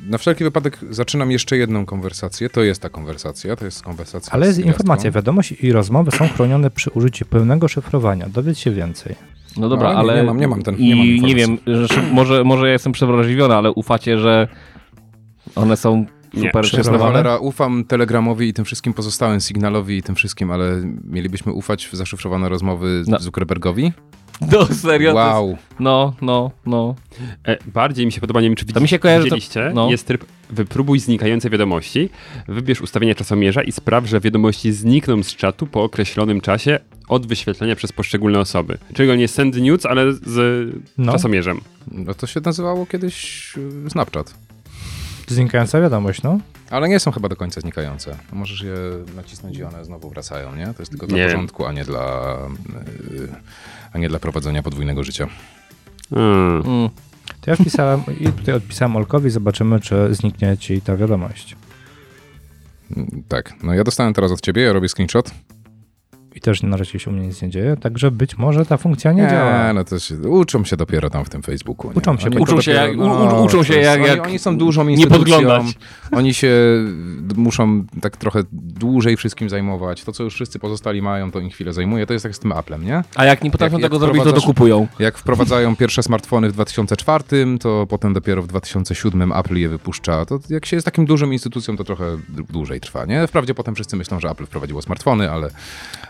na 0.09 0.17
wszelki 0.17 0.43
wypadek 0.43 0.79
zaczynam 0.89 1.31
jeszcze 1.31 1.57
jedną 1.57 1.85
konwersację. 1.85 2.49
To 2.49 2.63
jest 2.63 2.81
ta 2.81 2.89
konwersacja, 2.89 3.55
to 3.55 3.65
jest 3.65 3.81
konwersacja 3.83 4.33
Ale 4.33 4.47
jest 4.47 4.59
informacja, 4.59 5.11
wiadomość 5.11 5.51
i 5.51 5.71
rozmowy 5.71 6.11
są 6.11 6.27
chronione 6.27 6.69
przy 6.71 6.89
użyciu 6.89 7.25
pełnego 7.25 7.67
szyfrowania. 7.67 8.29
Dowiedz 8.29 8.57
się 8.57 8.71
więcej. 8.71 9.15
No 9.57 9.69
dobra, 9.69 9.93
No, 9.93 9.99
ale 9.99 10.13
ale... 10.13 10.21
nie 10.21 10.27
mam- 10.27 10.39
nie 10.39 10.47
mam 10.47 10.61
ten- 10.63 10.75
I 10.75 10.87
nie 10.87 10.95
mam 10.95 11.05
nie 11.27 11.35
wiem, 11.35 11.57
że, 11.67 11.87
może, 12.11 12.43
może 12.43 12.65
ja 12.67 12.73
jestem 12.73 12.91
przewrażliwiony, 12.91 13.55
ale 13.55 13.71
ufacie, 13.71 14.17
że 14.19 14.47
one 15.55 15.77
są 15.77 16.05
Nie, 16.33 16.41
super 16.43 16.65
szyfrowane? 16.67 17.03
cholera, 17.03 17.37
ufam 17.37 17.83
Telegramowi 17.85 18.47
i 18.47 18.53
tym 18.53 18.65
wszystkim 18.65 18.93
pozostałym, 18.93 19.39
Signalowi 19.39 19.97
i 19.97 20.03
tym 20.03 20.15
wszystkim, 20.15 20.51
ale 20.51 20.81
mielibyśmy 21.03 21.53
ufać 21.53 21.85
w 21.87 21.93
zaszyfrowane 21.93 22.49
rozmowy 22.49 23.03
No. 23.07 23.19
Zuckerbergowi? 23.19 23.93
No 24.51 24.65
serio? 24.65 25.13
to 25.13 25.19
jest- 25.19 25.31
Wow. 25.33 25.57
No, 25.79 26.13
no, 26.21 26.51
no. 26.65 26.95
E, 27.47 27.57
bardziej 27.73 28.05
mi 28.05 28.11
się 28.11 28.21
podoba, 28.21 28.41
nie 28.41 28.47
wiem 28.47 28.55
czy 28.55 28.65
To 28.65 28.79
mi 28.79 28.87
się 28.87 28.99
kojarzy, 28.99 29.19
to- 29.29 29.35
widzieliście, 29.35 29.71
no. 29.75 29.89
jest 29.89 30.07
tryb 30.07 30.25
wypróbuj 30.49 30.99
znikające 30.99 31.49
wiadomości, 31.49 32.09
wybierz 32.47 32.81
ustawienia 32.81 33.15
czasomierza 33.15 33.63
i 33.63 33.71
spraw, 33.71 34.05
że 34.05 34.19
wiadomości 34.19 34.71
znikną 34.71 35.23
z 35.23 35.35
czatu 35.35 35.67
po 35.67 35.83
określonym 35.83 36.41
czasie 36.41 36.79
od 37.09 37.27
wyświetlenia 37.27 37.75
przez 37.75 37.91
poszczególne 37.91 38.39
osoby. 38.39 38.77
Czyli 38.93 39.17
nie 39.17 39.27
send 39.27 39.55
news, 39.55 39.85
ale 39.85 40.13
z 40.13 40.69
No. 40.97 41.11
czasomierzem. 41.11 41.61
No 41.91 42.13
to 42.13 42.27
się 42.27 42.39
nazywało 42.45 42.85
kiedyś 42.85 43.53
y, 43.85 43.89
Snapchat. 43.89 44.33
Znikająca 45.27 45.81
wiadomość, 45.81 46.21
no. 46.23 46.39
Ale 46.69 46.89
nie 46.89 46.99
są 46.99 47.11
chyba 47.11 47.29
do 47.29 47.35
końca 47.35 47.61
znikające. 47.61 48.17
Możesz 48.33 48.61
je 48.61 48.73
nacisnąć 49.15 49.57
i 49.57 49.63
one 49.63 49.85
znowu 49.85 50.09
wracają, 50.09 50.55
nie? 50.55 50.65
To 50.65 50.75
jest 50.79 50.91
tylko 50.91 51.07
dla 51.07 51.17
Nie. 51.17 51.25
porządku, 51.25 51.65
a 51.65 51.71
nie 51.71 51.83
dla, 51.85 52.37
y, 53.11 53.27
a 53.93 53.97
nie 53.97 54.09
dla 54.09 54.19
prowadzenia 54.19 54.63
podwójnego 54.63 55.03
życia. 55.03 55.27
Hmm. 56.09 56.61
Mm. 56.65 56.89
To 57.41 57.49
ja 57.51 57.55
wpisałem 57.55 58.01
i 58.19 58.25
tutaj 58.31 58.55
odpisałem 58.55 58.95
Olkowi, 58.95 59.29
zobaczymy, 59.29 59.79
czy 59.79 60.07
zniknie 60.15 60.57
ci 60.57 60.81
ta 60.81 60.97
wiadomość. 60.97 61.55
Mm, 62.97 63.23
Tak, 63.27 63.53
no 63.63 63.73
ja 63.73 63.83
dostałem 63.83 64.13
teraz 64.13 64.31
od 64.31 64.41
ciebie, 64.41 64.61
ja 64.61 64.73
robię 64.73 64.89
screenshot. 64.89 65.31
I 66.37 66.41
też 66.41 66.63
na 66.63 66.77
razie 66.77 66.99
się 66.99 67.09
u 67.11 67.13
mnie 67.13 67.27
nic 67.27 67.41
nie 67.41 67.49
dzieje, 67.49 67.77
także 67.77 68.11
być 68.11 68.37
może 68.37 68.65
ta 68.65 68.77
funkcja 68.77 69.11
nie, 69.11 69.27
działa. 69.29 69.73
no 69.73 69.83
to 69.83 69.99
się, 69.99 70.15
uczą 70.15 70.63
się 70.65 70.77
dopiero 70.77 71.09
tam 71.09 71.25
w 71.25 71.29
tym 71.29 71.41
Facebooku. 71.43 71.91
Nie? 71.91 71.97
Uczą 71.97 72.17
się, 72.17 72.27
Oni 72.27 72.37
Uczą 72.37 72.61
się 72.61 72.71
dopiero- 72.73 72.87
jak- 72.87 72.97
u- 72.97 73.41
u- 73.41 73.45
uczą 73.45 73.63
się 73.63 73.73
jak- 73.73 73.99
oni, 73.99 74.07
jak 74.07 74.25
oni 74.27 74.39
są 74.39 74.57
dużą 74.57 74.83
nie 74.83 74.91
instytucją. 74.93 75.19
podglądać. 75.37 75.75
Oni 76.11 76.33
się 76.33 76.51
muszą 77.35 77.83
tak 78.01 78.17
trochę 78.17 78.39
dłużej 78.51 79.17
wszystkim 79.17 79.49
zajmować. 79.49 80.03
To, 80.03 80.11
co 80.11 80.23
już 80.23 80.33
wszyscy 80.33 80.59
pozostali 80.59 81.01
mają, 81.01 81.31
to 81.31 81.39
im 81.39 81.49
chwilę 81.49 81.73
zajmuje. 81.73 82.05
To 82.05 82.13
jest 82.13 82.23
tak 82.23 82.35
z 82.35 82.39
tym 82.39 82.51
Applem, 82.51 82.85
nie? 82.85 83.03
A 83.15 83.25
jak 83.25 83.43
nie 83.43 83.51
potrafią 83.51 83.73
Jak- 83.73 83.81
jak 83.81 83.91
tego 83.91 83.99
zrobić, 83.99 84.23
to 84.23 84.31
dokupują. 84.33 84.87
Jak 84.99 85.17
wprowadzają 85.17 85.75
pierwsze 85.75 86.03
smartfony 86.03 86.49
w 86.49 86.53
2004, 86.53 87.23
to 87.59 87.85
potem 87.89 88.13
dopiero 88.13 88.41
w 88.43 88.47
2007 88.47 89.31
Apple 89.31 89.55
je 89.55 89.69
wypuszcza. 89.69 90.25
To 90.25 90.39
jak 90.49 90.65
się 90.65 90.77
jest 90.77 90.85
takim 90.85 91.05
dużą 91.05 91.31
instytucją, 91.31 91.77
to 91.77 91.83
trochę 91.83 92.05
dłużej 92.29 92.79
trwa, 92.79 93.05
nie? 93.05 93.27
Wprawdzie 93.27 93.53
potem 93.53 93.75
wszyscy 93.75 93.95
myślą, 93.95 94.19
że 94.19 94.29
Apple 94.29 94.45
wprowadziło 94.45 94.81
smartfony, 94.81 95.31
ale, 95.31 95.49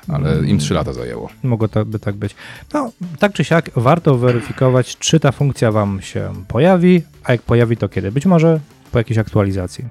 ale 0.07 0.16
im 0.45 0.57
3 0.57 0.74
lata 0.74 0.93
zajęło. 0.93 1.30
Mogło 1.43 1.68
by 1.86 1.99
tak 1.99 2.15
być. 2.15 2.36
No, 2.74 2.91
tak 3.20 3.34
czy 3.34 3.43
siak, 3.43 3.72
warto 3.76 4.18
weryfikować, 4.18 4.97
czy 4.97 5.20
ta 5.20 5.32
funkcja 5.32 5.72
wam 5.72 6.01
się 6.01 6.34
pojawi, 6.47 7.01
a 7.24 7.32
jak 7.32 7.41
pojawi, 7.41 7.78
to 7.78 7.89
kiedy? 7.89 8.11
Być 8.11 8.26
może 8.26 8.59
po 8.91 8.97
jakiejś 8.97 9.18
aktualizacji. 9.18 9.86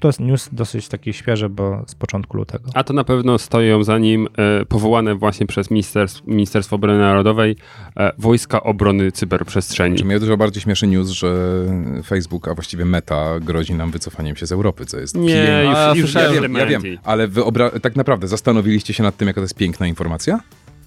To 0.00 0.08
jest 0.08 0.20
news 0.20 0.48
dosyć 0.52 0.88
taki 0.88 1.12
świeży, 1.12 1.48
bo 1.48 1.84
z 1.86 1.94
początku 1.94 2.36
lutego. 2.36 2.70
A 2.74 2.84
to 2.84 2.92
na 2.94 3.04
pewno 3.04 3.38
stoją 3.38 3.84
za 3.84 3.98
nim 3.98 4.28
e, 4.60 4.64
powołane 4.64 5.14
właśnie 5.14 5.46
przez 5.46 5.70
Ministerstw, 5.70 6.26
Ministerstwo 6.26 6.76
Obrony 6.76 6.98
Narodowej 6.98 7.56
e, 7.96 8.12
Wojska 8.18 8.62
Obrony 8.62 9.12
Cyberprzestrzeni. 9.12 9.96
Czy 9.98 10.04
mnie 10.04 10.20
dużo 10.20 10.36
bardziej 10.36 10.62
śmieszy 10.62 10.86
news, 10.86 11.08
że 11.08 11.36
Facebook, 12.04 12.48
a 12.48 12.54
właściwie 12.54 12.84
Meta, 12.84 13.40
grozi 13.40 13.74
nam 13.74 13.90
wycofaniem 13.90 14.36
się 14.36 14.46
z 14.46 14.52
Europy, 14.52 14.86
co 14.86 14.98
jest 14.98 15.14
Nie, 15.14 15.62
już, 15.66 15.76
A, 15.76 15.88
już 15.88 16.00
słyszałem, 16.10 16.34
wiele 16.34 16.58
Ja 16.60 16.66
wiem, 16.66 16.82
ale 17.04 17.28
wyobra- 17.28 17.80
tak 17.80 17.96
naprawdę 17.96 18.28
zastanowiliście 18.28 18.94
się 18.94 19.02
nad 19.02 19.16
tym, 19.16 19.28
jaka 19.28 19.40
to 19.40 19.44
jest 19.44 19.54
piękna 19.54 19.86
informacja? 19.86 20.40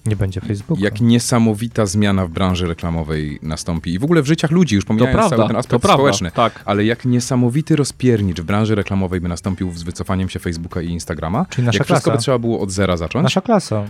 Nie 0.06 0.16
będzie 0.16 0.40
Facebooka. 0.40 0.82
Jak 0.82 1.00
niesamowita 1.00 1.86
zmiana 1.86 2.26
w 2.26 2.30
branży 2.30 2.66
reklamowej 2.66 3.38
nastąpi 3.42 3.94
i 3.94 3.98
w 3.98 4.04
ogóle 4.04 4.22
w 4.22 4.26
życiach 4.26 4.50
ludzi, 4.50 4.74
już 4.74 4.84
To 4.84 4.88
pomijając 4.88 5.18
cały 5.18 5.28
prawda, 5.28 5.46
ten 5.46 5.54
to 5.54 5.58
aspekt 5.58 5.82
prawda. 5.82 5.96
społeczny. 5.96 6.30
Tak. 6.30 6.62
Ale 6.64 6.84
jak 6.84 7.04
niesamowity 7.04 7.76
rozpiernicz 7.76 8.40
w 8.40 8.44
branży 8.44 8.74
reklamowej 8.74 9.20
by 9.20 9.28
nastąpił 9.28 9.72
z 9.74 9.82
wycofaniem 9.82 10.28
się 10.28 10.38
Facebooka 10.38 10.82
i 10.82 10.88
Instagrama. 10.88 11.46
Czyli 11.50 11.66
nasza 11.66 11.78
jak 11.78 11.86
wszystko 11.86 12.04
klasa. 12.10 12.16
by 12.18 12.22
trzeba 12.22 12.38
było 12.38 12.60
od 12.60 12.70
zera 12.70 12.96
zacząć. 12.96 13.22
Nasza 13.22 13.40
klasa. 13.40 13.84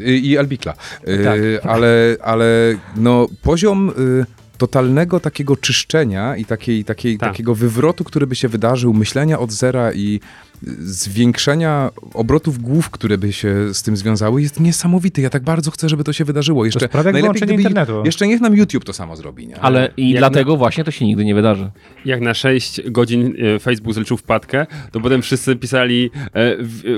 Y, 0.00 0.16
I 0.18 0.36
Elbikla. 0.36 0.72
Y, 1.08 1.24
Tak. 1.24 1.70
Ale, 1.70 2.16
ale 2.22 2.76
no, 2.96 3.26
poziom 3.42 3.92
y, 3.98 4.26
totalnego 4.58 5.20
takiego 5.20 5.56
czyszczenia 5.56 6.36
i 6.36 6.44
takiej, 6.44 6.84
takiej, 6.84 7.18
Tak. 7.18 7.30
takiego 7.30 7.54
wywrotu, 7.54 8.04
który 8.04 8.26
by 8.26 8.34
się 8.36 8.48
wydarzył, 8.48 8.94
myślenia 8.94 9.38
od 9.38 9.52
zera 9.52 9.92
i 9.92 10.20
y, 10.53 10.53
zwiększenia 10.78 11.90
obrotów 12.14 12.58
głów, 12.58 12.90
które 12.90 13.18
by 13.18 13.32
się 13.32 13.74
z 13.74 13.82
tym 13.82 13.96
związały, 13.96 14.42
jest 14.42 14.60
niesamowity. 14.60 15.20
Ja 15.20 15.30
tak 15.30 15.42
bardzo 15.42 15.70
chcę, 15.70 15.88
żeby 15.88 16.04
to 16.04 16.12
się 16.12 16.24
wydarzyło. 16.24 16.64
Jeszcze, 16.64 16.88
jak 16.94 16.94
najlepiej, 17.04 17.30
gdyby- 17.30 17.54
internetu. 17.54 18.02
Jeszcze 18.04 18.26
niech 18.26 18.40
nam 18.40 18.56
YouTube 18.56 18.84
to 18.84 18.92
samo 18.92 19.16
zrobi. 19.16 19.46
Nie? 19.46 19.60
Ale 19.60 19.90
i 19.96 20.10
Jak 20.10 20.18
dlatego 20.18 20.56
właśnie 20.56 20.84
to 20.84 20.90
się 20.90 21.04
nigdy 21.04 21.24
nie 21.24 21.34
wydarzy. 21.34 21.70
Jak 22.04 22.20
na 22.20 22.34
6 22.34 22.90
godzin 22.90 23.34
e, 23.56 23.58
Facebook 23.58 23.94
zliczył 23.94 24.16
wpadkę, 24.16 24.66
to 24.92 25.00
potem 25.00 25.22
wszyscy 25.22 25.56
pisali 25.56 26.10
e, 26.34 26.56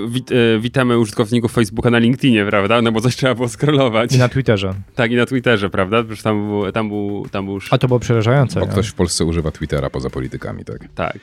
wit, 0.09 0.33
e, 0.33 0.59
witamy 0.61 0.99
użytkowników 0.99 1.53
Facebooka 1.53 1.91
na 1.91 1.99
LinkedInie, 1.99 2.47
prawda? 2.47 2.83
No 2.83 2.93
bo 2.93 3.01
coś 3.01 3.17
trzeba 3.17 3.35
było 3.35 3.49
scrollować. 3.49 4.15
I 4.15 4.19
na 4.19 4.29
Twitterze. 4.29 4.75
Tak, 4.95 5.13
i 5.13 5.17
na 5.17 5.27
Twitterze, 5.27 5.71
prawda? 5.71 6.05
Przecież 6.05 6.23
tam 6.23 6.49
był, 6.49 6.73
tam 6.73 6.89
był, 6.89 7.27
tam 7.31 7.45
był 7.45 7.55
już... 7.55 7.73
A 7.73 7.79
to 7.79 7.89
było 7.89 8.01
przerażające. 8.01 8.61
Bo 8.61 8.67
nie? 8.67 8.73
ktoś 8.73 8.89
w 8.89 8.95
Polsce 8.95 9.25
używa 9.25 9.51
Twittera 9.51 9.91
poza 9.91 10.11
politykami, 10.11 10.65
tak? 10.65 10.79
Tak. 10.95 11.19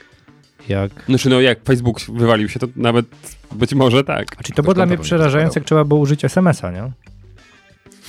Jak... 0.70 0.91
Znaczy 1.05 1.30
no 1.30 1.41
jak 1.41 1.64
Facebook 1.64 2.01
wywalił 2.01 2.49
się, 2.49 2.59
to 2.59 2.68
nawet 2.76 3.05
być 3.51 3.74
może 3.74 4.03
tak. 4.03 4.38
Czyli 4.43 4.55
to 4.55 4.64
było 4.64 4.74
dla 4.74 4.86
mnie 4.86 4.97
przerażające, 4.97 5.59
jak 5.59 5.68
trzeba 5.68 5.84
było 5.84 5.99
użyć 5.99 6.26
SMS-a, 6.26 6.72
nie? 6.72 6.91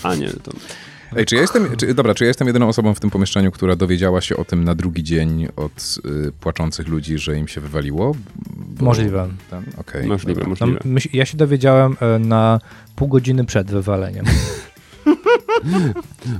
A 0.02 0.14
nie, 0.14 0.28
to... 0.28 0.52
Ej, 1.16 1.26
czy 1.26 1.34
ja 1.34 1.40
jestem, 1.40 1.76
czy, 1.76 1.94
dobra, 1.94 2.14
czy 2.14 2.24
ja 2.24 2.28
jestem 2.28 2.46
jedyną 2.46 2.68
osobą 2.68 2.94
w 2.94 3.00
tym 3.00 3.10
pomieszczeniu, 3.10 3.50
która 3.50 3.76
dowiedziała 3.76 4.20
się 4.20 4.36
o 4.36 4.44
tym 4.44 4.64
na 4.64 4.74
drugi 4.74 5.02
dzień 5.02 5.48
od 5.56 5.98
y, 6.06 6.32
płaczących 6.40 6.88
ludzi, 6.88 7.18
że 7.18 7.36
im 7.38 7.48
się 7.48 7.60
wywaliło? 7.60 8.16
Bo- 8.56 8.84
Możliwe. 8.84 9.28
Ten, 9.50 9.64
okej. 9.78 10.06
Możliwe, 10.06 10.40
dobra. 10.40 10.56
No, 10.60 10.66
możliwe. 10.66 11.00
myśl- 11.00 11.08
ja 11.12 11.26
się 11.26 11.36
dowiedziałem 11.36 11.96
e, 12.00 12.18
na 12.18 12.60
pół 12.96 13.08
godziny 13.08 13.44
przed 13.44 13.70
wywaleniem. 13.70 14.24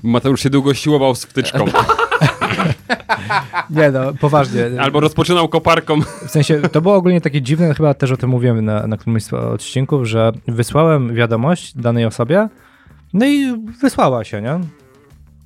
Mateusz 0.03 0.43
się 0.43 0.51
długo 0.51 0.75
siłował 0.75 1.15
z 1.15 1.25
wtyczką. 1.25 1.65
Nie 3.71 3.91
no, 3.91 4.13
poważnie. 4.21 4.71
Albo 4.81 5.01
rozpoczynał 5.01 5.49
koparką. 5.49 6.01
W 6.01 6.31
sensie, 6.31 6.61
to 6.61 6.81
było 6.81 6.95
ogólnie 6.95 7.21
takie 7.21 7.43
dziwne, 7.43 7.75
chyba 7.75 7.95
też 7.95 8.11
o 8.13 8.17
tym 8.17 8.31
mówiłem 8.31 8.65
na, 8.65 8.87
na 8.87 8.97
którymś 8.97 9.23
z 9.25 9.33
odcinków, 9.33 10.07
że 10.07 10.33
wysłałem 10.49 11.15
wiadomość 11.15 11.77
danej 11.77 12.05
osobie, 12.05 12.49
no 13.13 13.27
i 13.27 13.63
wysłała 13.83 14.25
się, 14.25 14.43
nie? 14.43 14.61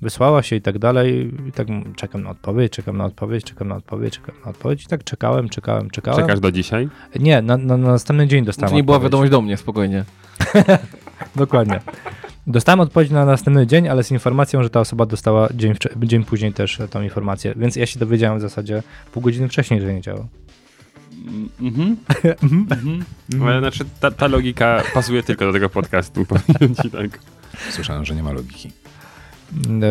Wysłała 0.02 0.42
się 0.42 0.56
i 0.56 0.62
tak 0.62 0.78
dalej, 0.78 1.34
i 1.48 1.52
tak 1.52 1.66
czekam 1.96 2.22
na 2.22 2.30
odpowiedź, 2.30 2.72
czekam 2.72 2.96
na 2.96 3.04
odpowiedź, 3.04 3.44
czekam 3.44 3.68
na 3.68 3.76
odpowiedź, 3.76 4.14
czekam 4.14 4.34
na 4.44 4.50
odpowiedź 4.50 4.84
i 4.84 4.86
tak 4.86 5.04
czekałem, 5.04 5.48
czekałem, 5.48 5.90
czekałem. 5.90 6.20
Czekasz 6.20 6.40
do 6.40 6.52
dzisiaj? 6.52 6.88
Nie, 7.20 7.42
na, 7.42 7.56
na, 7.56 7.76
na 7.76 7.88
następny 7.88 8.26
dzień 8.26 8.44
To 8.44 8.46
dostałem 8.46 8.74
nie 8.74 8.84
była 8.84 8.96
odpowiedź. 8.96 9.10
wiadomość 9.10 9.30
do 9.30 9.40
mnie, 9.42 9.56
spokojnie. 9.56 10.04
Dokładnie. 11.36 11.80
Dostałem 12.48 12.80
odpowiedź 12.80 13.10
na 13.10 13.24
następny 13.24 13.66
dzień, 13.66 13.88
ale 13.88 14.04
z 14.04 14.10
informacją, 14.10 14.62
że 14.62 14.70
ta 14.70 14.80
osoba 14.80 15.06
dostała 15.06 15.48
dzień, 15.54 15.74
dzień 16.02 16.24
później 16.24 16.52
też 16.52 16.78
tą 16.90 17.02
informację, 17.02 17.54
więc 17.56 17.76
ja 17.76 17.86
się 17.86 17.98
dowiedziałem 17.98 18.38
w 18.38 18.42
zasadzie 18.42 18.82
pół 19.12 19.22
godziny 19.22 19.48
wcześniej, 19.48 19.80
że 19.80 19.94
nie 19.94 20.00
działa. 20.00 20.26
Mhm. 21.60 21.96
Mhm. 22.42 23.04
Ale 23.42 23.60
znaczy, 23.60 23.84
ta, 24.00 24.10
ta 24.10 24.26
logika 24.26 24.82
pasuje 24.94 25.22
tylko 25.22 25.46
do 25.46 25.52
tego 25.52 25.68
podcastu, 25.68 26.24
powiem 26.26 26.74
ci 26.82 26.90
tak. 26.98 27.18
Słyszałem, 27.70 28.04
że 28.04 28.14
nie 28.14 28.22
ma 28.22 28.32
logiki. 28.32 28.70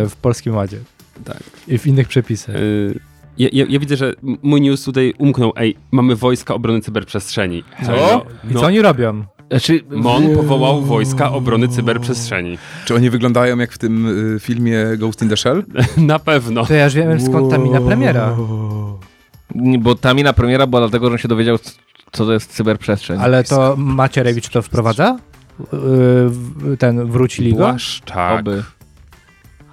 w 0.09 0.15
Polskim 0.21 0.55
Ładzie. 0.55 0.79
Tak. 1.25 1.43
I 1.67 1.77
w 1.77 1.87
innych 1.87 2.07
przepisach. 2.07 2.55
Y, 2.55 2.99
Ja, 3.37 3.49
ja, 3.53 3.65
ja 3.69 3.79
widzę, 3.79 3.97
że 3.97 4.13
mój 4.41 4.61
news 4.61 4.83
tutaj 4.83 5.13
umknął. 5.17 5.53
Ej, 5.55 5.75
mamy 5.91 6.15
wojska 6.15 6.53
obrony 6.53 6.81
cyberprzestrzeni. 6.81 7.63
Co? 7.85 8.25
I 8.43 8.53
No, 8.53 8.59
co 8.59 8.65
oni 8.65 8.81
robią? 8.81 9.25
Znaczy, 9.49 9.81
MON 9.89 10.35
powołał 10.35 10.81
wojska 10.81 11.31
obrony 11.31 11.67
cyberprzestrzeni. 11.67 12.57
Czy 12.85 12.95
oni 12.95 13.09
wyglądają 13.09 13.57
jak 13.57 13.71
w 13.71 13.77
tym 13.77 14.07
y, 14.35 14.39
filmie 14.39 14.85
Ghost 14.97 15.21
in 15.21 15.29
the 15.29 15.37
Shell? 15.37 15.63
Na 15.97 16.19
pewno. 16.19 16.65
To 16.65 16.73
ja 16.73 16.85
już 16.85 16.93
wiem 16.93 17.21
skąd 17.21 17.51
ta 17.51 17.57
mina 17.57 17.81
premiera. 17.81 18.35
nie, 19.55 19.79
bo 19.79 19.95
ta 19.95 20.13
mina 20.13 20.33
premiera 20.33 20.67
była 20.67 20.81
dlatego, 20.81 21.07
że 21.07 21.11
on 21.11 21.17
się 21.17 21.27
dowiedział, 21.27 21.57
co 22.11 22.25
to 22.25 22.33
jest 22.33 22.51
cyberprzestrzeń. 22.51 23.19
Ale 23.21 23.43
to 23.43 23.75
Macierewicz 23.77 24.49
to 24.49 24.61
wprowadza? 24.61 25.17
Yy, 26.69 26.77
Ten 26.77 27.05
wrócili 27.05 27.51
go? 27.51 27.57
Błaszczak. 27.57 28.39
Oby. 28.39 28.63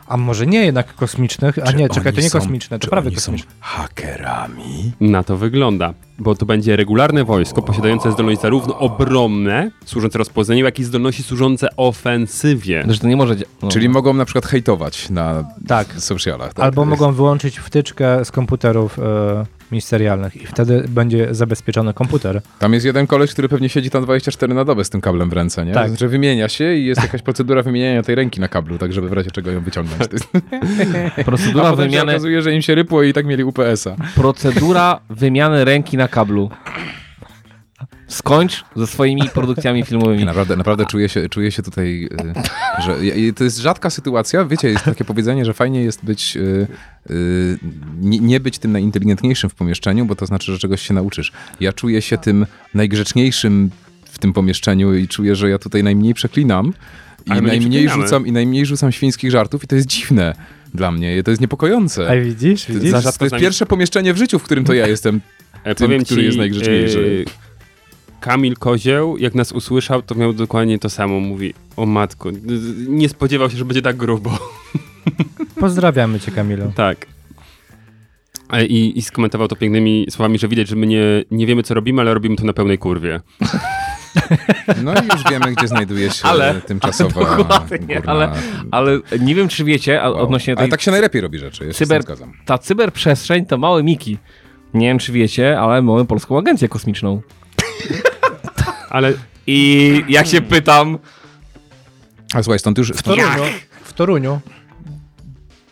A 0.07 0.17
może 0.17 0.47
nie 0.47 0.65
jednak 0.65 0.95
kosmicznych? 0.95 1.59
A 1.59 1.67
Czy 1.67 1.77
nie, 1.77 1.89
czekaj, 1.89 2.13
to 2.13 2.21
nie 2.21 2.31
są- 2.31 2.39
kosmiczne, 2.39 2.79
to 2.79 2.85
czy 2.85 2.91
prawie 2.91 3.09
oni 3.09 3.17
są 3.17 3.33
kosmiczne. 3.33 3.53
hakerami? 3.61 4.93
Na 5.01 5.25
to 5.25 5.37
wygląda, 5.37 5.95
bo 6.19 6.35
to 6.35 6.47
będzie 6.47 6.77
regularne 6.77 7.25
wojsko 7.25 7.63
posiadające 7.63 8.13
zdolności 8.13 8.43
zarówno 8.43 8.79
obronne, 8.79 9.71
służące 9.85 10.19
rozpoznaniu, 10.19 10.65
jak 10.65 10.79
i 10.79 10.85
zdolności 10.85 11.23
służące 11.23 11.69
ofensywie. 11.77 12.85
Że 12.89 12.99
to 12.99 13.07
nie 13.09 13.17
może... 13.17 13.35
No. 13.63 13.69
Czyli 13.69 13.89
mogą 13.89 14.15
na 14.15 14.25
przykład 14.25 14.47
hejtować 14.47 15.11
na 15.11 15.45
Tak. 15.69 15.93
socialach. 15.99 16.55
Tak? 16.55 16.65
Albo 16.65 16.85
mogą 16.85 17.13
wyłączyć 17.13 17.59
wtyczkę 17.59 18.25
z 18.25 18.31
komputerów 18.31 18.99
e, 19.75 19.85
ministerialnych 19.85 20.37
i 20.37 20.47
wtedy 20.47 20.85
będzie 20.89 21.35
zabezpieczony 21.35 21.95
komputer. 21.95 22.41
Tam 22.59 22.75
jest 22.75 22.87
jeden 22.87 23.07
koleś, 23.07 23.33
który 23.33 23.49
pewnie 23.49 23.69
siedzi 23.69 23.91
tam 23.91 24.03
24 24.03 24.55
na 24.55 24.65
dobę 24.65 24.85
z 24.85 24.91
tym 24.91 25.01
kablem 25.01 25.31
w 25.31 25.33
ręce, 25.33 25.65
nie? 25.65 25.73
Tak. 25.73 25.89
Znaczy 25.89 26.09
wymienia 26.09 26.49
się 26.49 26.75
i 26.75 26.87
jest 26.87 27.03
jakaś 27.03 27.23
procedura 27.23 27.63
wymieniania 27.63 28.03
tej 28.03 28.15
ręki 28.15 28.41
na 28.41 28.49
kablu, 28.49 28.79
tak 28.79 28.93
żeby 28.93 29.09
w 29.09 29.13
razie 29.13 29.31
czego 29.31 29.51
ją 29.51 29.61
wyciągnąć. 29.61 30.01
Procedura 31.25 31.65
A 31.69 31.71
się 31.71 31.77
wymiany, 31.77 32.13
okazuje, 32.13 32.43
że 32.43 32.55
im 32.55 32.63
się 32.63 32.75
rypło 32.75 33.03
i 33.03 33.13
tak 33.13 33.27
mieli 33.27 33.45
UPS-a. 33.45 33.97
procedura 34.15 35.01
wymiany 35.11 35.65
ręki 35.65 35.97
na 35.97 36.09
kablu. 36.09 36.51
Skończ 38.15 38.65
ze 38.77 38.87
swoimi 38.87 39.23
produkcjami 39.35 39.83
filmowymi. 39.85 40.25
naprawdę, 40.35 40.57
naprawdę 40.57 40.87
czuję 40.87 41.09
się, 41.09 41.29
czuję 41.29 41.53
się 41.53 41.63
tutaj, 41.63 42.09
y, 42.13 42.83
że 42.83 42.97
to 43.37 43.45
jest 43.45 43.59
rzadka 43.59 43.91
sytuacja. 43.91 44.45
Wiecie, 44.45 44.69
jest 44.69 44.85
takie 44.85 45.05
powiedzenie, 45.05 45.45
że 45.45 45.55
fajnie 45.55 45.83
jest 45.83 46.05
być, 46.05 46.37
y, 46.37 46.67
y, 47.11 47.59
nie, 48.01 48.41
być 48.41 48.59
tym 48.59 48.73
najinteligentniejszym 48.73 49.51
w 49.51 49.55
pomieszczeniu, 49.55 50.07
bo 50.07 50.17
to 50.17 50.27
znaczy, 50.27 50.53
że 50.53 50.59
czegoś 50.59 50.83
się 50.83 50.95
nauczysz. 50.95 51.33
Ja 51.61 51.73
czuję 51.73 52.03
się 52.03 52.19
tym 52.19 52.47
najgrzeczniejszym 52.75 53.71
w 54.05 54.19
tym 54.19 54.33
pomieszczeniu 54.33 54.95
i 54.95 55.09
czuję, 55.09 55.37
że 55.37 55.51
ja 55.51 55.59
tutaj 55.59 55.83
najmniej 55.83 56.15
przeklinam 56.15 56.73
i 57.27 57.43
najmniej 57.43 57.89
rzucam, 57.89 58.27
i 58.27 58.33
najmniej 58.33 58.67
rzucam 58.67 58.93
świńskich 58.93 59.31
żartów 59.31 59.65
i 59.65 59.67
to 59.67 59.77
jest 59.77 59.87
dziwne 59.87 60.35
dla 60.75 60.93
mnie. 60.93 61.23
To 61.23 61.31
jest 61.31 61.41
niepokojące. 61.41 62.11
A 62.11 62.25
widzisz, 62.25 62.65
To, 62.65 62.73
widzisz? 62.73 62.93
to, 62.93 63.01
Za 63.01 63.13
jest 63.21 63.37
pierwsze 63.37 63.67
pomieszczenie 63.67 64.15
w 64.15 64.17
życiu, 64.17 64.39
w 64.39 64.43
którym 64.43 64.65
to 64.65 64.75
ja 64.75 64.87
jestem. 64.87 65.21
E, 65.65 65.75
Tym, 65.75 66.05
który 66.05 66.23
jest 66.23 66.39
najgrzeczniejszy. 66.39 67.25
e, 67.27 67.44
Kamil 68.25 68.57
Kozieł, 68.57 69.17
jak 69.19 69.35
nas 69.35 69.53
usłyszał, 69.53 70.03
to 70.03 70.15
miał 70.15 70.33
dokładnie 70.33 70.79
to 70.79 70.91
samo. 70.91 71.21
Mówi, 71.21 71.55
o 71.77 71.87
matko, 71.87 72.31
nie 72.89 73.09
spodziewał 73.09 73.51
się, 73.51 73.57
że 73.57 73.65
będzie 73.65 73.83
tak 73.83 73.97
grubo. 73.97 74.39
Pozdrawiamy 75.61 76.21
cię, 76.21 76.31
Kamilu. 76.33 76.73
tak. 76.77 77.07
E, 78.53 78.67
I, 78.67 78.99
I 78.99 79.03
skomentował 79.03 79.49
to 79.49 79.57
pięknymi 79.57 80.07
słowami, 80.11 80.39
że 80.39 80.49
widać, 80.49 80.69
że 80.69 80.77
my 80.77 80.87
nie, 80.87 81.03
nie 81.31 81.47
wiemy, 81.47 81.63
co 81.63 81.75
robimy, 81.75 82.01
ale 82.03 82.15
robimy 82.15 82.37
to 82.37 82.45
na 82.45 82.53
pełnej 82.53 82.79
kurwie. 82.79 83.21
No 84.83 84.93
i 84.95 85.05
już 85.13 85.25
wiemy, 85.31 85.53
gdzie 85.55 85.69
znajduje 85.69 86.11
się 86.11 86.25
Ale- 86.29 86.61
tymczasowa 86.61 87.21
Dokładnie, 87.37 87.79
górna... 87.97 88.13
ale- 88.13 88.33
Ale 88.71 88.99
nie 89.21 89.35
wiem, 89.35 89.49
czy 89.49 89.65
wiecie, 89.65 90.03
a 90.03 90.11
odnośnie 90.11 90.55
tej... 90.57 90.63
Ale 90.63 90.71
tak 90.71 90.81
się 90.81 90.91
najlepiej 90.91 91.21
robi 91.21 91.39
rzeczy, 91.39 91.65
ja 91.67 91.73
Cyber-. 91.73 92.27
Ta 92.45 92.59
cyberprzestrzeń 92.59 93.47
to 93.47 93.59
małe 93.59 93.83
miki. 93.83 94.19
Nie 94.75 94.87
wiem, 94.87 94.99
czy 94.99 95.13
wiecie, 95.13 95.61
ale 95.61 95.83
mamy 95.83 96.05
polską 96.05 96.39
agencję 96.39 96.69
kosmiczną. 96.69 97.21
Ale 98.95 99.13
I 99.47 100.05
jak 100.09 100.27
się 100.27 100.41
pytam... 100.41 100.99
A 102.35 102.43
słuchaj, 102.43 102.59
stąd 102.59 102.79
już... 102.79 102.89
W 102.89 103.03
Toruniu. 103.03 103.45
W 103.85 103.93
Toruniu. 103.93 104.41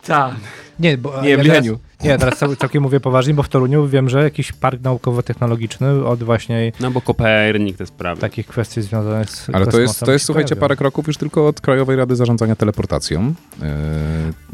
Tak. 0.05 0.35
Nie, 0.79 0.97
bo 0.97 1.21
Nie, 1.21 1.37
w 1.37 1.41
teraz, 1.41 1.45
Licheniu. 1.45 1.79
Nie, 2.03 2.17
teraz 2.17 2.39
cał, 2.39 2.55
całkiem 2.55 2.83
mówię 2.83 2.99
poważnie, 2.99 3.33
bo 3.33 3.43
w 3.43 3.49
Toruniu 3.49 3.87
wiem, 3.87 4.09
że 4.09 4.23
jakiś 4.23 4.51
park 4.51 4.81
naukowo-technologiczny 4.81 6.05
od 6.05 6.23
właśnie 6.23 6.71
no 6.79 6.91
bo 6.91 7.01
Kopernik 7.01 7.77
te 7.77 7.85
sprawy. 7.85 8.21
takich 8.21 8.47
kwestii 8.47 8.81
związanych 8.81 9.29
z 9.29 9.49
Ale 9.53 9.67
to 9.67 9.79
jest, 9.79 9.99
to 9.99 10.11
jest 10.11 10.25
słuchajcie, 10.25 10.55
parę 10.55 10.75
kroków 10.75 11.07
już 11.07 11.17
tylko 11.17 11.47
od 11.47 11.61
Krajowej 11.61 11.95
Rady 11.95 12.15
Zarządzania 12.15 12.55
Teleportacją. 12.55 13.33
Yy, 13.61 13.67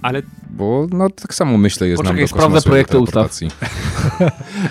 Ale 0.01 0.21
bo 0.49 0.87
no 0.91 1.09
tak 1.09 1.33
samo 1.33 1.57
myślę 1.57 1.87
jest 1.87 2.01
Poczekaj, 2.01 2.17
nam 2.17 2.23
do 2.23 2.27
sprawdzę 2.27 2.55
kosmosu 2.55 2.59
i 2.59 2.63
do 2.63 2.71
projekty 2.71 2.97
ustaw. 2.99 3.13
teleportacji. 3.13 3.51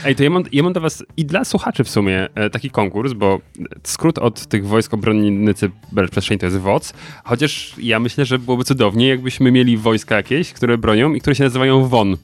Ej, 0.07 0.17
to 0.17 0.23
ja 0.23 0.31
mam, 0.31 0.45
ja 0.53 0.63
mam 0.63 0.73
do 0.73 0.81
was 0.81 1.05
i 1.17 1.25
dla 1.25 1.45
słuchaczy 1.45 1.85
w 1.85 1.91
sumie 1.91 2.29
e, 2.35 2.51
taki 2.51 2.71
konkurs, 2.71 3.13
bo 3.13 3.41
skrót 3.85 4.19
od 4.19 4.47
tych 4.47 4.67
wojsk 4.67 4.95
obrony 4.95 5.55
cyberprzestrzeni 5.55 6.39
to 6.39 6.47
jest 6.47 6.59
WOC, 6.59 6.93
chociaż 7.25 7.75
ja 7.79 8.01
myślę, 8.01 8.25
że 8.25 8.39
byłoby 8.39 8.65
cudownie, 8.65 9.09
jakbyśmy 9.09 9.53
mieli 9.53 9.77
wojska 9.77 10.17
jakieś, 10.17 10.53
które 10.53 10.79
bronią 10.79 11.15
i 11.15 11.21
które 11.21 11.37
się 11.37 11.45
nazywają 11.45 11.89
WON. 11.89 12.17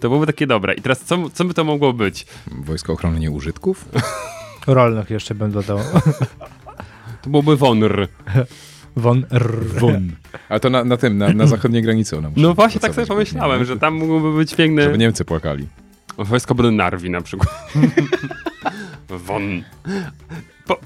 To 0.00 0.08
byłoby 0.08 0.26
takie 0.26 0.46
dobre. 0.46 0.74
I 0.74 0.80
teraz 0.80 1.00
co, 1.00 1.30
co 1.30 1.44
by 1.44 1.54
to 1.54 1.64
mogło 1.64 1.92
być? 1.92 2.26
Wojsko 2.46 2.92
Ochrony 2.92 3.20
Nieużytków? 3.20 3.84
Rolnych 4.66 5.10
jeszcze 5.10 5.34
bym 5.34 5.52
dodał. 5.52 5.78
To 7.22 7.30
byłoby 7.30 7.56
WONR. 7.56 8.08
Von. 8.96 9.26
Ale 10.48 10.60
to 10.60 10.70
na, 10.70 10.84
na 10.84 10.96
tym, 10.96 11.18
na, 11.18 11.28
na 11.28 11.46
zachodniej 11.46 11.82
granicy 11.82 12.16
muszą 12.16 12.32
No 12.36 12.54
właśnie 12.54 12.80
tak 12.80 12.94
sobie 12.94 13.06
pomyślałem, 13.06 13.64
że 13.64 13.76
tam 13.76 13.94
mogłyby 13.94 14.36
być 14.36 14.54
piękne... 14.54 14.82
Żeby 14.82 14.98
Niemcy 14.98 15.24
płakali. 15.24 15.66
Wojsko 16.18 16.52
obrony 16.52 16.76
Narwi 16.76 17.10
na 17.10 17.20
przykład. 17.20 17.72
Won. 19.26 19.62
Po, 20.66 20.76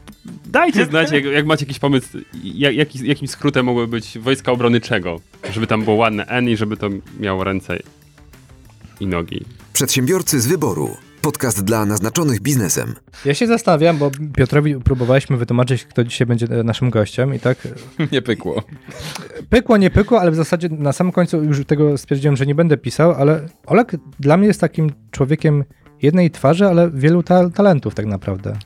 dajcie 0.46 0.84
znać, 0.84 1.10
jak, 1.10 1.24
jak 1.24 1.46
macie 1.46 1.64
jakiś 1.64 1.78
pomysł, 1.78 2.18
jak, 2.44 2.74
jaki, 2.74 3.06
jakim 3.08 3.28
skrótem 3.28 3.66
mogły 3.66 3.88
być 3.88 4.18
wojska 4.18 4.52
obrony 4.52 4.80
czego? 4.80 5.20
Żeby 5.52 5.66
tam 5.66 5.84
było 5.84 5.96
ładne 5.96 6.26
N 6.26 6.48
i 6.48 6.56
żeby 6.56 6.76
to 6.76 6.88
miało 7.20 7.44
ręce 7.44 7.78
i 9.02 9.06
nogi. 9.06 9.44
Przedsiębiorcy 9.72 10.40
z 10.40 10.46
wyboru. 10.46 10.96
Podcast 11.22 11.64
dla 11.64 11.86
naznaczonych 11.86 12.40
biznesem. 12.40 12.94
Ja 13.24 13.34
się 13.34 13.46
zastanawiam, 13.46 13.98
bo 13.98 14.10
Piotrowi 14.36 14.76
próbowaliśmy 14.76 15.36
wytłumaczyć, 15.36 15.84
kto 15.84 16.04
dzisiaj 16.04 16.26
będzie 16.26 16.46
e, 16.46 16.62
naszym 16.62 16.90
gościem 16.90 17.34
i 17.34 17.38
tak 17.40 17.58
Nie 18.12 18.22
pykło. 18.22 18.62
pykło, 19.50 19.76
nie 19.76 19.90
pykło, 19.90 20.20
ale 20.20 20.30
w 20.30 20.34
zasadzie 20.34 20.68
na 20.68 20.92
samym 20.92 21.12
końcu 21.12 21.44
już 21.44 21.64
tego 21.64 21.98
stwierdziłem, 21.98 22.36
że 22.36 22.46
nie 22.46 22.54
będę 22.54 22.76
pisał, 22.76 23.12
ale 23.12 23.48
Olek 23.66 23.92
dla 24.20 24.36
mnie 24.36 24.46
jest 24.46 24.60
takim 24.60 24.90
człowiekiem 25.10 25.64
jednej 26.02 26.30
twarzy, 26.30 26.66
ale 26.66 26.90
wielu 26.90 27.22
ta 27.22 27.50
talentów 27.50 27.94
tak 27.94 28.06
naprawdę. 28.06 28.56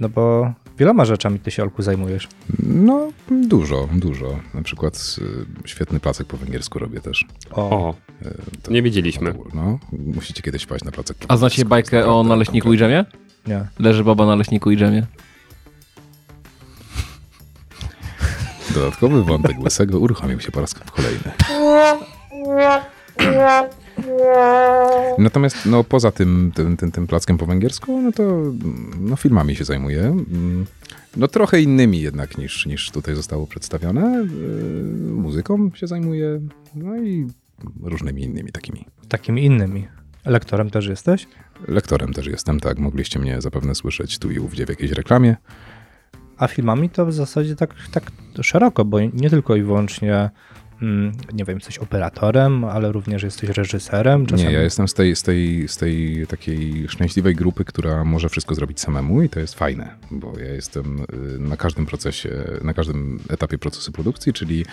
No 0.00 0.08
bo 0.08 0.52
wieloma 0.78 1.04
rzeczami 1.04 1.38
ty 1.38 1.50
się, 1.50 1.62
Olku, 1.62 1.82
zajmujesz. 1.82 2.28
No, 2.62 3.08
dużo, 3.30 3.88
dużo. 3.92 4.38
Na 4.54 4.62
przykład 4.62 5.16
y, 5.64 5.68
świetny 5.68 6.00
placek 6.00 6.26
po 6.26 6.36
węgiersku 6.36 6.78
robię 6.78 7.00
też. 7.00 7.24
O, 7.50 7.94
Y, 8.22 8.34
to- 8.62 8.70
nie 8.72 8.82
wiedzieliśmy. 8.82 9.34
No, 9.54 9.78
musicie 9.92 10.42
kiedyś 10.42 10.62
wpaść 10.62 10.84
na 10.84 10.92
placek 10.92 11.16
po 11.16 11.30
A 11.30 11.36
znacie 11.36 11.64
bajkę 11.64 11.98
o 11.98 12.06
naprawdę 12.08 12.28
naleśniku 12.28 12.72
i 12.72 12.78
konkretny. 12.78 13.04
drzemie? 13.04 13.58
Nie. 13.60 13.68
Leży 13.78 14.04
baba 14.04 14.26
na 14.26 14.34
leśniku 14.36 14.70
i 14.70 14.76
drzemie. 14.76 15.06
Dodatkowy 18.74 19.22
wątek 19.24 19.58
Łysego 19.60 19.98
uruchomił 19.98 20.40
się 20.40 20.52
po 20.52 20.60
raz 20.60 20.74
kolejny. 20.74 21.32
Natomiast 25.18 25.66
no, 25.66 25.84
poza 25.84 26.10
tym, 26.10 26.52
tym, 26.54 26.76
tym, 26.76 26.92
tym 26.92 27.06
plackiem 27.06 27.38
po 27.38 27.46
węgiersku, 27.46 28.02
no 28.02 28.12
to 28.12 28.42
no, 29.00 29.16
filmami 29.16 29.56
się 29.56 29.64
zajmuję. 29.64 30.00
Mm, 30.02 30.66
No 31.16 31.28
trochę 31.28 31.62
innymi 31.62 32.00
jednak 32.00 32.38
niż, 32.38 32.66
niż 32.66 32.90
tutaj 32.90 33.14
zostało 33.14 33.46
przedstawione. 33.46 34.00
Yy, 34.00 35.12
Muzyką 35.12 35.70
się 35.74 35.86
zajmuję, 35.86 36.40
no 36.74 36.96
i 36.96 37.26
różnymi 37.82 38.22
innymi 38.22 38.52
takimi. 38.52 38.86
Takimi 39.08 39.44
innymi. 39.44 39.88
Lektorem 40.24 40.70
też 40.70 40.86
jesteś? 40.86 41.26
Lektorem 41.68 42.12
też 42.12 42.26
jestem, 42.26 42.60
tak. 42.60 42.78
Mogliście 42.78 43.18
mnie 43.18 43.40
zapewne 43.40 43.74
słyszeć 43.74 44.18
tu 44.18 44.30
i 44.30 44.38
ówdzie 44.38 44.66
w 44.66 44.68
jakiejś 44.68 44.92
reklamie. 44.92 45.36
A 46.38 46.48
filmami 46.48 46.90
to 46.90 47.06
w 47.06 47.12
zasadzie 47.12 47.56
tak, 47.56 47.74
tak 47.92 48.10
szeroko, 48.42 48.84
bo 48.84 49.00
nie 49.00 49.30
tylko 49.30 49.56
i 49.56 49.62
wyłącznie, 49.62 50.30
nie 51.32 51.44
wiem, 51.44 51.56
jesteś 51.56 51.78
operatorem, 51.78 52.64
ale 52.64 52.92
również 52.92 53.22
jesteś 53.22 53.50
reżyserem. 53.50 54.26
Czasami... 54.26 54.48
Nie, 54.48 54.54
ja 54.54 54.62
jestem 54.62 54.88
z 54.88 54.94
tej, 54.94 55.16
z, 55.16 55.22
tej, 55.22 55.68
z 55.68 55.76
tej 55.76 56.26
takiej 56.26 56.88
szczęśliwej 56.88 57.34
grupy, 57.34 57.64
która 57.64 58.04
może 58.04 58.28
wszystko 58.28 58.54
zrobić 58.54 58.80
samemu 58.80 59.22
i 59.22 59.28
to 59.28 59.40
jest 59.40 59.54
fajne, 59.54 59.94
bo 60.10 60.38
ja 60.38 60.52
jestem 60.52 61.00
y, 61.00 61.38
na 61.38 61.56
każdym 61.56 61.86
procesie, 61.86 62.30
na 62.62 62.74
każdym 62.74 63.20
etapie 63.28 63.58
procesu 63.58 63.92
produkcji, 63.92 64.32
czyli 64.32 64.64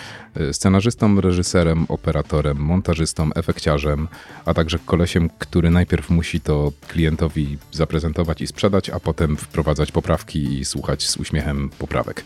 y, 0.41 0.53
scenarzystą, 0.53 1.21
reżyserem, 1.21 1.85
operatorem, 1.89 2.57
montażystą, 2.57 3.33
efekciarzem, 3.33 4.07
a 4.45 4.53
także 4.53 4.79
kolesiem, 4.85 5.29
który 5.39 5.69
najpierw 5.69 6.09
musi 6.09 6.41
to 6.41 6.71
klientowi 6.87 7.57
zaprezentować 7.71 8.41
i 8.41 8.47
sprzedać, 8.47 8.89
a 8.89 8.99
potem 8.99 9.37
wprowadzać 9.37 9.91
poprawki 9.91 10.59
i 10.59 10.65
słuchać 10.65 11.09
z 11.09 11.17
uśmiechem 11.17 11.69
poprawek. 11.79 12.23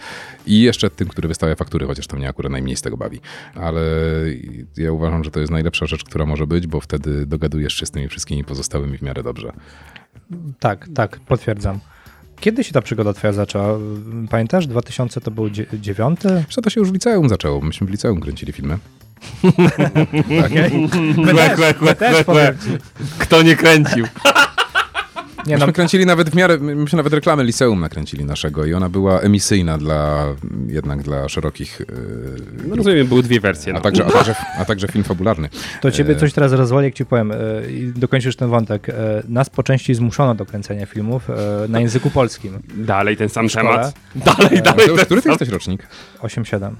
I 0.47 0.61
jeszcze 0.61 0.89
tym, 0.89 1.07
który 1.07 1.27
wystawia 1.27 1.55
faktury, 1.55 1.85
chociaż 1.87 2.07
to 2.07 2.17
mnie 2.17 2.29
akurat 2.29 2.51
najmniej 2.51 2.75
z 2.75 2.81
tego 2.81 2.97
bawi. 2.97 3.19
Ale 3.55 3.81
ja 4.77 4.91
uważam, 4.91 5.23
że 5.23 5.31
to 5.31 5.39
jest 5.39 5.51
najlepsza 5.51 5.85
rzecz, 5.85 6.03
która 6.03 6.25
może 6.25 6.47
być, 6.47 6.67
bo 6.67 6.79
wtedy 6.81 7.25
dogadujesz 7.25 7.73
się 7.73 7.85
z 7.85 7.91
tymi 7.91 8.07
wszystkimi 8.07 8.43
pozostałymi 8.43 8.97
w 8.97 9.01
miarę 9.01 9.23
dobrze. 9.23 9.51
Tak, 10.59 10.87
tak, 10.95 11.19
potwierdzam. 11.19 11.79
Kiedy 12.39 12.63
się 12.63 12.71
ta 12.71 12.81
przygoda 12.81 13.13
twoja 13.13 13.33
zaczęła? 13.33 13.79
Pamiętasz? 14.29 14.67
2000 14.67 15.21
to 15.21 15.31
był 15.31 15.49
dzie- 15.49 15.65
dziewiąty? 15.73 16.43
Że 16.49 16.61
to 16.61 16.69
się 16.69 16.79
już 16.79 16.89
w 16.89 16.93
liceum 16.93 17.29
zaczęło. 17.29 17.61
Myśmy 17.61 17.87
w 17.87 17.89
liceum 17.89 18.19
kręcili 18.21 18.51
filmy. 18.53 18.77
My 21.17 21.33
też, 21.33 21.81
my 21.81 21.95
też 21.95 22.23
powiem 22.23 22.57
ci. 22.57 22.69
Kto 23.19 23.41
nie 23.41 23.55
kręcił? 23.55 24.05
Nie, 25.45 25.53
no, 25.53 25.59
Myśmy 25.59 25.73
kręcili 25.73 26.05
nawet 26.05 26.29
w 26.29 26.35
miarę, 26.35 26.57
myśmy 26.57 26.97
nawet 26.97 27.13
reklamę 27.13 27.43
liceum 27.43 27.79
nakręcili 27.79 28.25
naszego 28.25 28.65
i 28.65 28.73
ona 28.73 28.89
była 28.89 29.19
emisyjna 29.19 29.77
dla, 29.77 30.25
jednak 30.67 31.01
dla 31.03 31.29
szerokich, 31.29 31.79
yy, 31.79 32.67
No 32.67 32.75
rozumiem, 32.75 33.07
były 33.07 33.23
dwie 33.23 33.39
wersje. 33.39 33.73
a, 33.73 33.75
No. 33.75 33.81
także, 33.81 34.05
a, 34.05 34.11
także, 34.11 34.35
a 34.59 34.65
także 34.65 34.87
film 34.87 35.03
fabularny. 35.03 35.49
to 35.81 35.91
ciebie 35.91 36.13
E, 36.13 36.15
coś 36.19 36.33
teraz 36.33 36.51
rozwali, 36.51 36.85
jak 36.85 36.93
ci 36.93 37.05
powiem 37.05 37.31
e, 37.31 37.35
i 37.71 37.87
dokończysz 37.95 38.35
ten 38.35 38.49
wątek. 38.49 38.87
Nas 39.27 39.49
po 39.49 39.63
części 39.63 39.95
zmuszono 39.95 40.35
do 40.35 40.45
kręcenia 40.45 40.85
filmów 40.85 41.27
na 41.69 41.79
języku 41.79 42.09
polskim. 42.09 42.59
Dalej 42.77 43.17
ten 43.17 43.29
sam 43.29 43.49
temat. 43.49 43.93
Dalej, 44.15 44.61
dalej. 44.61 44.87
Który 45.05 45.21
ty 45.21 45.29
jesteś 45.29 45.49
rocznik? 45.49 45.87
8-7. 46.21 46.71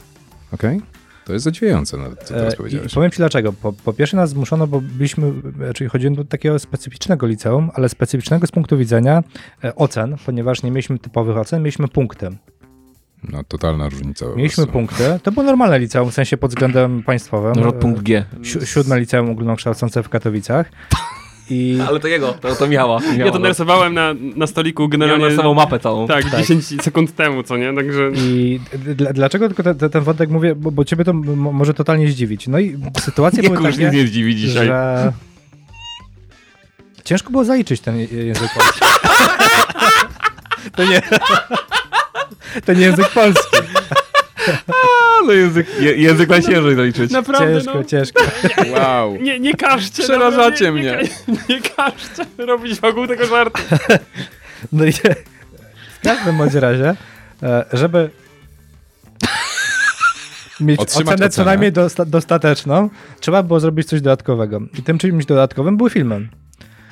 Okej? 0.52 0.82
To 1.26 1.34
jest 1.34 1.46
zadziwiające 1.46 1.98
nawet, 1.98 2.24
co 2.24 2.34
teraz 2.34 2.54
E, 2.54 2.58
powiedziałeś. 2.58 2.92
I 2.92 2.96
powiem 2.96 3.12
ci 3.12 3.18
dlaczego. 3.18 3.54
Po, 3.54 3.74
po 3.74 3.94
pierwsze 3.94 4.18
nas 4.18 4.30
zmuszono, 4.30 4.68
bo 4.68 4.82
byliśmy, 4.82 5.32
czyli 5.76 5.90
chodziłem 5.90 6.16
do 6.16 6.24
takiego 6.26 6.60
specyficznego 6.60 7.28
liceum, 7.28 7.72
ale 7.74 7.90
specyficznego 7.90 8.48
z 8.48 8.52
punktu 8.52 8.78
widzenia 8.78 9.24
e, 9.64 9.76
ocen, 9.76 10.16
ponieważ 10.26 10.64
nie 10.64 10.72
mieliśmy 10.72 11.00
typowych 11.00 11.38
ocen, 11.38 11.62
mieliśmy 11.62 11.88
punkty. 11.88 12.30
No, 13.30 13.44
totalna 13.44 13.90
różnica. 13.90 14.26
Mieliśmy 14.36 14.68
punkty. 14.68 15.20
To 15.24 15.32
było 15.32 15.46
normalne 15.46 15.80
liceum, 15.80 16.12
w 16.12 16.14
sensie 16.14 16.38
pod 16.38 16.52
względem 16.52 17.04
państwowym. 17.04 17.54
No, 17.64 17.72
punkt 17.72 18.02
G. 18.04 18.18
E, 18.42 18.46
Si- 18.46 18.66
siódme 18.68 19.00
liceum 19.00 19.30
ogólnokształcące 19.30 20.04
w 20.04 20.10
Katowicach. 20.10 20.72
I 21.50 21.80
Ale 21.88 22.00
to 22.00 22.08
jego, 22.08 22.34
to, 22.34 22.56
to 22.56 22.68
miała. 22.68 23.00
miała 23.00 23.26
Ja 23.26 23.32
to 23.32 23.40
narysowałem 23.40 23.94
na, 23.94 24.14
na 24.36 24.48
stoliku 24.48 24.88
generalnie. 24.90 25.24
narysował 25.24 25.56
mapę 25.56 25.80
całą. 25.80 26.08
Tak, 26.08 26.26
10 26.38 26.66
sekund 26.82 27.16
temu, 27.16 27.44
co 27.44 27.58
nie? 27.58 27.74
Także. 27.76 28.12
I 28.16 28.60
dlaczego 29.14 29.48
tylko 29.48 29.64
te, 29.64 29.76
te, 29.76 29.90
ten 29.90 30.04
wątek 30.04 30.30
mówię, 30.30 30.56
bo, 30.56 30.72
bo 30.72 30.86
ciebie 30.86 31.04
to 31.04 31.14
może 31.14 31.74
totalnie 31.74 32.10
zdziwić. 32.12 32.48
No 32.48 32.60
i 32.60 32.78
Nie, 33.44 33.50
były 33.50 33.68
już 33.68 33.76
takie, 33.76 33.86
nic 33.86 33.94
nie 33.96 34.08
zdziwi 34.08 34.36
dzisiaj. 34.36 34.68
że 34.68 35.12
ciężko 37.04 37.32
było 37.32 37.44
zaliczyć 37.46 37.82
ten 37.82 37.98
język 38.00 38.50
polski. 38.58 38.80
to 40.76 40.86
nie... 40.86 41.02
To 42.66 42.74
nie 42.74 42.82
język 42.82 43.10
polski. 43.10 43.58
Ale 45.24 45.36
język, 45.36 45.68
je, 45.80 45.96
język 45.96 46.30
najciężej 46.30 46.76
zaliczyć. 46.76 47.12
Naprawdę, 47.12 47.54
Ciężko, 47.56 47.74
no. 47.74 47.84
ciężko. 47.84 48.24
Wow. 48.72 49.18
Nie, 49.22 49.40
nie 49.40 49.54
każcie. 49.54 50.04
Przerażacie 50.04 50.72
no, 50.72 50.78
nie, 50.78 50.82
mnie. 50.82 50.98
Nie, 51.28 51.36
nie 51.56 51.62
każcie 51.62 52.26
robić 52.38 52.80
wokół 52.80 53.08
tego 53.08 53.26
żartu. 53.26 53.62
No 54.72 54.86
i 54.86 54.92
w 54.92 56.00
każdym 56.04 56.38
bądź 56.38 56.54
razie, 56.54 56.96
e, 57.44 57.66
żeby 57.74 58.10
mieć 60.60 60.80
Otrzymać 60.80 61.08
ocenę 61.16 61.30
co 61.30 61.34
ocenę. 61.42 61.46
najmniej 61.46 61.72
dosta- 61.72 62.06
dostateczną, 62.06 62.90
trzeba 63.20 63.44
było 63.44 63.60
zrobić 63.60 63.88
coś 63.88 64.02
dodatkowego. 64.02 64.60
I 64.80 64.84
tym 64.84 64.98
czymś 64.98 65.26
dodatkowym 65.26 65.78
był 65.78 65.90
filmem. 65.90 66.30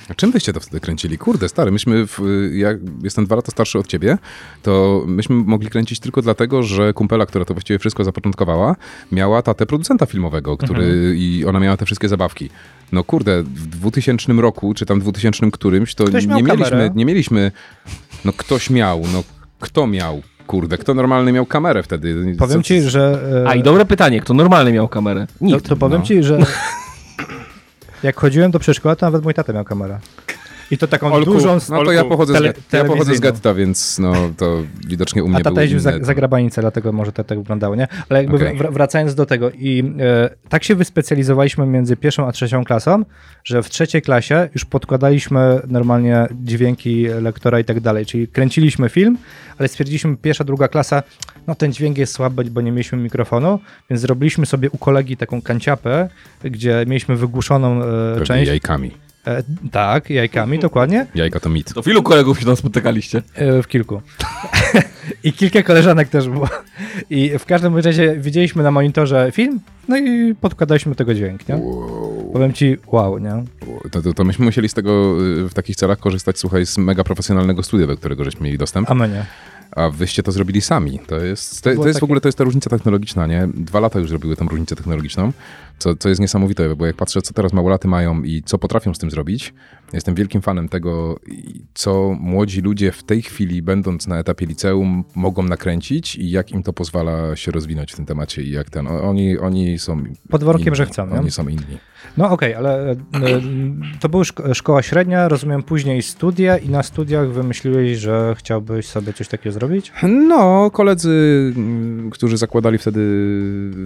A 0.09 0.13
czym 0.13 0.31
wyście 0.31 0.53
to 0.53 0.59
wtedy 0.59 0.79
kręcili? 0.79 1.17
Kurde, 1.17 1.49
stary, 1.49 1.71
myśmy, 1.71 2.07
w, 2.07 2.19
ja 2.53 2.69
jestem 3.03 3.25
dwa 3.25 3.35
lata 3.35 3.51
starszy 3.51 3.79
od 3.79 3.87
ciebie, 3.87 4.17
to 4.63 5.03
myśmy 5.07 5.35
mogli 5.35 5.69
kręcić 5.69 5.99
tylko 5.99 6.21
dlatego, 6.21 6.63
że 6.63 6.93
kumpela, 6.93 7.25
która 7.25 7.45
to 7.45 7.53
właściwie 7.53 7.79
wszystko 7.79 8.03
zapoczątkowała, 8.03 8.75
miała 9.11 9.41
tatę 9.41 9.65
producenta 9.65 10.05
filmowego, 10.05 10.57
który 10.57 11.13
i 11.17 11.45
ona 11.45 11.59
miała 11.59 11.77
te 11.77 11.85
wszystkie 11.85 12.07
zabawki. 12.07 12.49
No 12.91 13.03
kurde, 13.03 13.43
w 13.43 13.67
2000 13.67 14.33
roku, 14.33 14.73
czy 14.73 14.85
tam 14.85 14.99
2000 14.99 15.51
którymś, 15.51 15.95
to 15.95 16.03
Ktoś 16.05 16.25
nie 16.27 16.43
mieliśmy, 16.43 16.55
kamerę. 16.69 16.89
nie 16.95 17.05
mieliśmy, 17.05 17.51
no 18.25 18.33
ktoś 18.37 18.69
miał, 18.69 19.01
no 19.13 19.23
kto 19.59 19.87
miał? 19.87 20.21
Kurde, 20.47 20.77
kto 20.77 20.93
normalny 20.93 21.31
miał 21.31 21.45
kamerę 21.45 21.83
wtedy? 21.83 22.35
Powiem 22.39 22.57
Co- 22.57 22.63
ci, 22.63 22.81
że... 22.81 23.19
e, 23.45 23.49
A 23.49 23.55
i 23.55 23.63
dobre 23.63 23.85
pytanie, 23.85 24.21
kto 24.21 24.33
normalny 24.33 24.71
miał 24.71 24.87
kamerę? 24.87 25.27
to, 25.27 25.45
Nikt. 25.45 25.69
to 25.69 25.75
powiem 25.75 25.99
no. 25.99 26.05
ci, 26.07 26.23
że 26.23 26.37
jak 28.03 28.15
chodziłem 28.15 28.51
do 28.51 28.59
przedszkola, 28.59 28.95
to 28.95 29.05
nawet 29.05 29.23
mój 29.23 29.33
tata 29.33 29.53
miał 29.53 29.63
kamerę. 29.63 29.99
I 30.73 30.77
to 30.77 30.87
taką 30.87 31.13
Olku, 31.13 31.33
dużą... 31.33 31.57
No 31.69 31.83
to 31.85 31.91
ja 31.91 32.03
pochodzę, 32.05 32.33
tele- 32.33 32.53
z, 32.69 32.73
ja 32.73 32.85
pochodzę 32.85 33.15
z 33.15 33.19
getta, 33.19 33.53
więc 33.53 33.99
no 33.99 34.13
to 34.37 34.63
widocznie 34.87 35.23
u 35.23 35.27
mnie 35.27 35.37
A 35.37 35.41
tata 35.41 35.61
jeździł 35.61 35.79
za, 35.79 35.91
inne- 35.91 36.05
za 36.05 36.13
grabanicę, 36.15 36.61
dlatego 36.61 36.91
może 36.91 37.11
to 37.11 37.23
tak 37.23 37.37
wyglądało, 37.37 37.75
nie? 37.75 37.87
Ale 38.09 38.23
jakby 38.23 38.37
wr- 38.37 38.73
wracając 38.73 39.15
do 39.15 39.25
tego 39.25 39.51
i 39.51 39.93
e, 39.99 40.29
tak 40.49 40.63
się 40.63 40.75
wyspecjalizowaliśmy 40.75 41.65
między 41.65 41.97
pierwszą 41.97 42.27
a 42.27 42.31
trzecią 42.31 42.63
klasą, 42.65 43.05
że 43.43 43.63
w 43.63 43.69
trzeciej 43.69 44.01
klasie 44.01 44.49
już 44.53 44.65
podkładaliśmy 44.65 45.61
normalnie 45.67 46.27
dźwięki 46.31 47.05
lektora 47.21 47.59
i 47.59 47.65
tak 47.65 47.79
dalej, 47.79 48.05
czyli 48.05 48.27
kręciliśmy 48.27 48.89
film, 48.89 49.17
ale 49.57 49.67
stwierdziliśmy 49.67 50.17
pierwsza, 50.17 50.43
druga 50.43 50.67
klasa, 50.67 51.03
no 51.47 51.55
ten 51.55 51.73
dźwięk 51.73 51.97
jest 51.97 52.13
słaby, 52.13 52.43
bo 52.43 52.61
nie 52.61 52.71
mieliśmy 52.71 52.97
mikrofonu, 52.97 53.59
więc 53.89 54.01
zrobiliśmy 54.01 54.45
sobie 54.45 54.69
u 54.71 54.77
kolegi 54.77 55.17
taką 55.17 55.41
kanciapę, 55.41 56.09
gdzie 56.43 56.83
mieliśmy 56.87 57.15
wygłuszoną 57.15 57.81
e, 57.83 58.21
część. 58.23 58.47
jajkami. 58.47 58.91
E, 59.27 59.43
tak, 59.71 60.09
jajkami, 60.09 60.59
dokładnie. 60.59 61.05
Jajka 61.15 61.39
to 61.39 61.49
mit. 61.49 61.73
To 61.73 61.83
w 61.83 61.87
ilu 61.87 62.03
kolegów 62.03 62.39
się 62.39 62.45
tam 62.45 62.55
spotykaliście? 62.55 63.21
E, 63.35 63.61
W 63.63 63.67
kilku. 63.67 64.01
I 65.23 65.33
kilka 65.33 65.63
koleżanek 65.63 66.09
też 66.09 66.29
było. 66.29 66.49
I 67.09 67.39
w 67.39 67.45
każdym 67.45 67.77
razie 67.77 68.15
widzieliśmy 68.19 68.63
na 68.63 68.71
monitorze 68.71 69.31
film, 69.31 69.59
no 69.87 69.97
i 69.97 70.35
podkładaliśmy 70.35 70.89
do 70.91 70.95
tego 70.95 71.13
dźwięk, 71.13 71.47
nie? 71.49 71.55
Wow. 71.55 72.29
Powiem 72.33 72.53
ci, 72.53 72.77
wow, 72.87 73.17
nie? 73.19 73.43
To, 73.91 74.01
to, 74.01 74.13
to 74.13 74.23
myśmy 74.23 74.45
musieli 74.45 74.69
z 74.69 74.73
tego 74.73 75.17
y, 75.45 75.49
w 75.49 75.53
takich 75.53 75.75
celach 75.75 75.99
korzystać, 75.99 76.39
słuchaj, 76.39 76.65
z 76.65 76.77
mega 76.77 77.03
profesjonalnego 77.03 77.63
studia, 77.63 77.87
do 77.87 77.97
którego 77.97 78.23
żeśmy 78.23 78.45
mieli 78.45 78.57
dostęp, 78.57 78.91
A 78.91 78.93
my 78.93 79.09
nie. 79.09 79.25
a 79.71 79.89
wyście 79.89 80.23
to 80.23 80.31
zrobili 80.31 80.61
sami. 80.61 80.99
To 81.07 81.19
jest, 81.19 81.61
to, 81.61 81.63
to 81.63 81.69
jest 81.69 81.81
w 81.81 81.93
takie- 81.93 82.03
ogóle 82.05 82.21
to 82.21 82.27
jest 82.27 82.37
ta 82.37 82.43
różnica 82.43 82.69
technologiczna, 82.69 83.27
nie? 83.27 83.47
Dwa 83.53 83.79
lata 83.79 83.99
już 83.99 84.09
zrobiły 84.09 84.35
tą 84.35 84.47
różnicę 84.47 84.75
technologiczną, 84.75 85.31
co, 85.83 85.95
co 85.95 86.09
jest 86.09 86.21
niesamowite, 86.21 86.75
bo 86.75 86.85
jak 86.85 86.95
patrzę, 86.95 87.21
co 87.21 87.33
teraz 87.33 87.53
małolaty 87.53 87.87
mają 87.87 88.23
i 88.23 88.43
co 88.45 88.57
potrafią 88.57 88.93
z 88.93 88.99
tym 88.99 89.11
zrobić, 89.11 89.53
jestem 89.93 90.15
wielkim 90.15 90.41
fanem 90.41 90.69
tego, 90.69 91.19
co 91.73 92.15
młodzi 92.19 92.61
ludzie 92.61 92.91
w 92.91 93.03
tej 93.03 93.21
chwili, 93.21 93.61
będąc 93.61 94.07
na 94.07 94.19
etapie 94.19 94.45
liceum, 94.45 95.03
mogą 95.15 95.43
nakręcić 95.43 96.15
i 96.15 96.31
jak 96.31 96.51
im 96.51 96.63
to 96.63 96.73
pozwala 96.73 97.35
się 97.35 97.51
rozwinąć 97.51 97.91
w 97.91 97.95
tym 97.95 98.05
temacie 98.05 98.41
i 98.41 98.51
jak 98.51 98.69
ten, 98.69 98.87
oni, 98.87 99.37
oni 99.37 99.79
są 99.79 100.03
Pod 100.29 100.43
warunkiem, 100.43 100.67
inni, 100.67 100.77
że 100.77 100.85
chcą, 100.85 101.07
nie? 101.07 101.19
Oni 101.19 101.31
są 101.31 101.47
inni. 101.47 101.77
No 102.17 102.29
okej, 102.29 102.55
ale 102.55 102.91
e, 102.91 102.95
to 103.99 104.09
była 104.09 104.23
szko- 104.23 104.53
szkoła 104.53 104.81
średnia, 104.81 105.27
rozumiem 105.27 105.63
później 105.63 106.01
studia 106.01 106.57
i 106.57 106.69
na 106.69 106.83
studiach 106.83 107.29
wymyśliłeś, 107.29 107.97
że 107.97 108.35
chciałbyś 108.37 108.85
sobie 108.85 109.13
coś 109.13 109.27
takiego 109.27 109.53
zrobić? 109.53 109.91
No, 110.03 110.71
koledzy, 110.71 111.53
mm, 111.55 112.09
którzy 112.09 112.37
zakładali 112.37 112.77
wtedy 112.77 113.01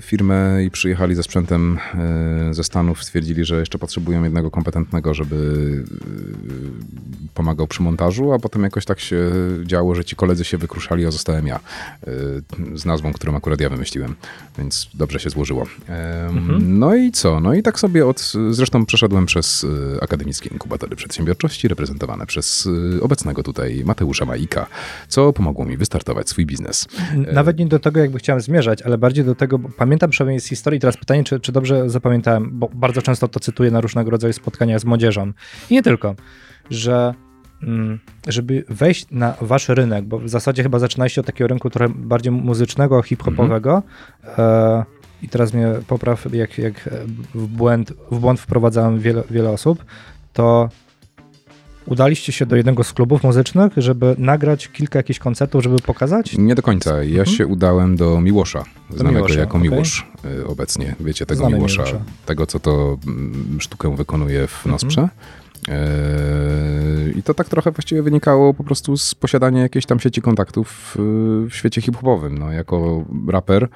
firmę 0.01 0.63
i 0.63 0.71
przyjechali 0.71 1.15
ze 1.15 1.23
sprzętem 1.23 1.77
e, 1.77 1.86
ze 2.51 2.63
Stanów, 2.63 3.03
stwierdzili, 3.03 3.45
że 3.45 3.59
jeszcze 3.59 3.77
potrzebują 3.77 4.23
jednego 4.23 4.51
kompetentnego, 4.51 5.13
żeby 5.13 5.83
e, 5.91 7.33
pomagał 7.33 7.67
przy 7.67 7.83
montażu, 7.83 8.33
a 8.33 8.39
potem 8.39 8.63
jakoś 8.63 8.85
tak 8.85 8.99
się 8.99 9.31
działo, 9.63 9.95
że 9.95 10.05
ci 10.05 10.15
koledzy 10.15 10.43
się 10.43 10.57
wykruszali, 10.57 11.05
a 11.05 11.11
zostałem 11.11 11.47
ja 11.47 11.59
y, 12.07 12.77
z 12.77 12.85
nazwą, 12.85 13.13
którą 13.13 13.35
akurat 13.35 13.61
ja 13.61 13.69
wymyśliłem, 13.69 14.15
więc 14.57 14.89
dobrze 14.93 15.19
się 15.19 15.29
złożyło. 15.29 15.65
Em, 15.87 16.79
No 16.79 16.95
i 16.95 17.11
co? 17.11 17.39
No 17.39 17.53
i 17.53 17.63
tak 17.63 17.79
sobie 17.79 18.07
od, 18.07 18.33
zresztą 18.49 18.85
przeszedłem 18.85 19.25
przez 19.25 19.65
akademickie 20.01 20.49
inkubatory 20.49 20.95
przedsiębiorczości 20.95 21.67
reprezentowane 21.67 22.25
przez 22.25 22.69
obecnego 23.01 23.43
tutaj 23.43 23.83
Mateusza 23.85 24.25
Majika, 24.25 24.65
co 25.07 25.33
pomogło 25.33 25.65
mi 25.65 25.77
wystartować 25.77 26.29
swój 26.29 26.45
biznes. 26.45 26.87
Nawet 27.33 27.59
nie 27.59 27.65
do 27.65 27.79
tego, 27.79 27.99
jakby 27.99 28.19
chciałem 28.19 28.41
zmierzać, 28.41 28.81
ale 28.81 28.97
bardziej 28.97 29.25
do 29.25 29.35
tego, 29.35 29.59
bo 29.59 29.69
pamiętam 29.77 30.09
przynajmniej 30.09 30.39
z 30.39 30.45
historii, 30.45 30.79
teraz 30.79 30.97
pytanie, 30.97 31.23
czy, 31.23 31.39
czy 31.39 31.51
dobrze 31.51 31.76
zapamiętałem, 31.85 32.49
bo 32.53 32.69
bardzo 32.73 33.01
często 33.01 33.27
to 33.27 33.39
cytuję 33.39 33.71
na 33.71 33.81
różnego 33.81 34.11
rodzaju 34.11 34.33
spotkaniach 34.33 34.79
z 34.79 34.85
młodzieżą. 34.85 35.31
I 35.69 35.73
nie 35.73 35.83
tylko, 35.83 36.15
że 36.69 37.13
mm, 37.63 37.99
żeby 38.27 38.65
wejść 38.69 39.05
na 39.11 39.33
wasz 39.41 39.69
rynek, 39.69 40.05
bo 40.05 40.19
w 40.19 40.29
zasadzie 40.29 40.63
chyba 40.63 40.79
zaczynaliście 40.79 41.21
od 41.21 41.27
takiego 41.27 41.47
rynku 41.47 41.69
trochę 41.69 41.93
bardziej 41.95 42.31
muzycznego, 42.31 43.01
hip-hopowego 43.01 43.83
e, 44.37 44.85
i 45.21 45.29
teraz 45.29 45.53
mnie 45.53 45.67
popraw, 45.87 46.33
jak, 46.33 46.57
jak 46.57 46.89
w, 47.35 47.47
błęd, 47.47 47.93
w 48.11 48.19
błąd 48.19 48.39
wprowadzałem 48.39 48.99
wiele, 48.99 49.23
wiele 49.29 49.49
osób, 49.49 49.85
to 50.33 50.69
udaliście 51.87 52.31
się 52.31 52.45
do 52.45 52.55
jednego 52.55 52.83
z 52.83 52.93
klubów 52.93 53.23
muzycznych, 53.23 53.73
żeby 53.77 54.15
nagrać 54.17 54.67
kilka 54.67 54.99
jakichś 54.99 55.19
koncertów, 55.19 55.63
żeby 55.63 55.77
pokazać? 55.79 56.37
Nie 56.37 56.55
do 56.55 56.61
końca. 56.61 57.03
Ja 57.03 57.25
się 57.25 57.47
udałem 57.47 57.95
do 57.95 58.21
Miłosza, 58.21 58.63
znanego 58.89 59.17
Miłosza, 59.17 59.39
jako 59.39 59.57
okej. 59.57 59.69
Miłosz 59.69 60.07
y, 60.25 60.47
obecnie. 60.47 60.95
Wiecie, 60.99 61.25
tego 61.25 61.39
Znamy 61.39 61.55
Miłosza, 61.55 61.83
Miłosza. 61.83 62.01
tego 62.25 62.45
co 62.45 62.59
to 62.59 62.97
mm, 63.07 63.57
sztukę 63.61 63.95
wykonuje 63.95 64.47
w 64.47 64.65
Nosprze. 64.65 65.01
Yy, 65.01 65.09
I 67.15 67.23
to 67.23 67.33
tak 67.33 67.49
trochę 67.49 67.71
właściwie 67.71 68.03
wynikało 68.03 68.53
po 68.53 68.63
prostu 68.63 68.97
z 68.97 69.15
posiadania 69.15 69.61
jakiejś 69.61 69.85
tam 69.85 69.99
sieci 69.99 70.21
kontaktów 70.21 70.95
yy, 70.99 71.49
w 71.49 71.55
świecie 71.55 71.81
hip-hopowym. 71.81 72.37
No, 72.37 72.51
jako 72.51 73.05
raper 73.27 73.67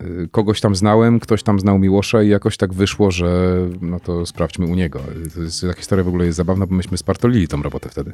yy, 0.00 0.28
kogoś 0.30 0.60
tam 0.60 0.74
znałem, 0.74 1.20
ktoś 1.20 1.42
tam 1.42 1.60
znał 1.60 1.78
Miłosza 1.78 2.22
i 2.22 2.28
jakoś 2.28 2.56
tak 2.56 2.72
wyszło, 2.72 3.10
że 3.10 3.56
no 3.80 4.00
to 4.00 4.26
sprawdźmy 4.26 4.66
u 4.66 4.74
niego. 4.74 5.00
To 5.34 5.42
jest, 5.42 5.60
ta 5.60 5.72
historia 5.72 6.04
w 6.04 6.08
ogóle 6.08 6.26
jest 6.26 6.36
zabawna, 6.36 6.66
bo 6.66 6.74
myśmy 6.74 6.98
spartolili 6.98 7.48
tą 7.48 7.62
robotę 7.62 7.88
wtedy, 7.88 8.12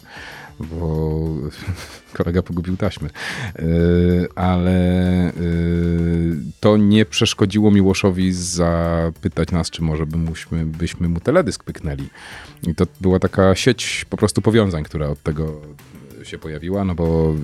bo 0.60 1.28
kolega 2.18 2.42
pogubił 2.42 2.76
taśmy. 2.76 3.10
Yy, 3.58 4.28
ale 4.34 4.72
yy, 5.40 6.36
to 6.60 6.76
nie 6.76 7.06
przeszkodziło 7.06 7.70
Miłoszowi 7.70 8.32
zapytać 8.32 9.50
nas, 9.50 9.70
czy 9.70 9.82
może 9.82 10.06
byśmy, 10.06 10.66
byśmy 10.66 11.08
mu 11.08 11.20
teledysk 11.20 11.64
pyknęli. 11.64 12.08
I 12.66 12.74
to 12.74 12.86
była 13.00 13.18
taka 13.18 13.54
sieć 13.54 14.06
po 14.10 14.16
prostu 14.16 14.42
powiązań, 14.42 14.84
która 14.84 15.08
od 15.08 15.22
tego 15.22 15.60
się 16.26 16.38
pojawiła, 16.38 16.84
no 16.84 16.94
bo 16.94 17.34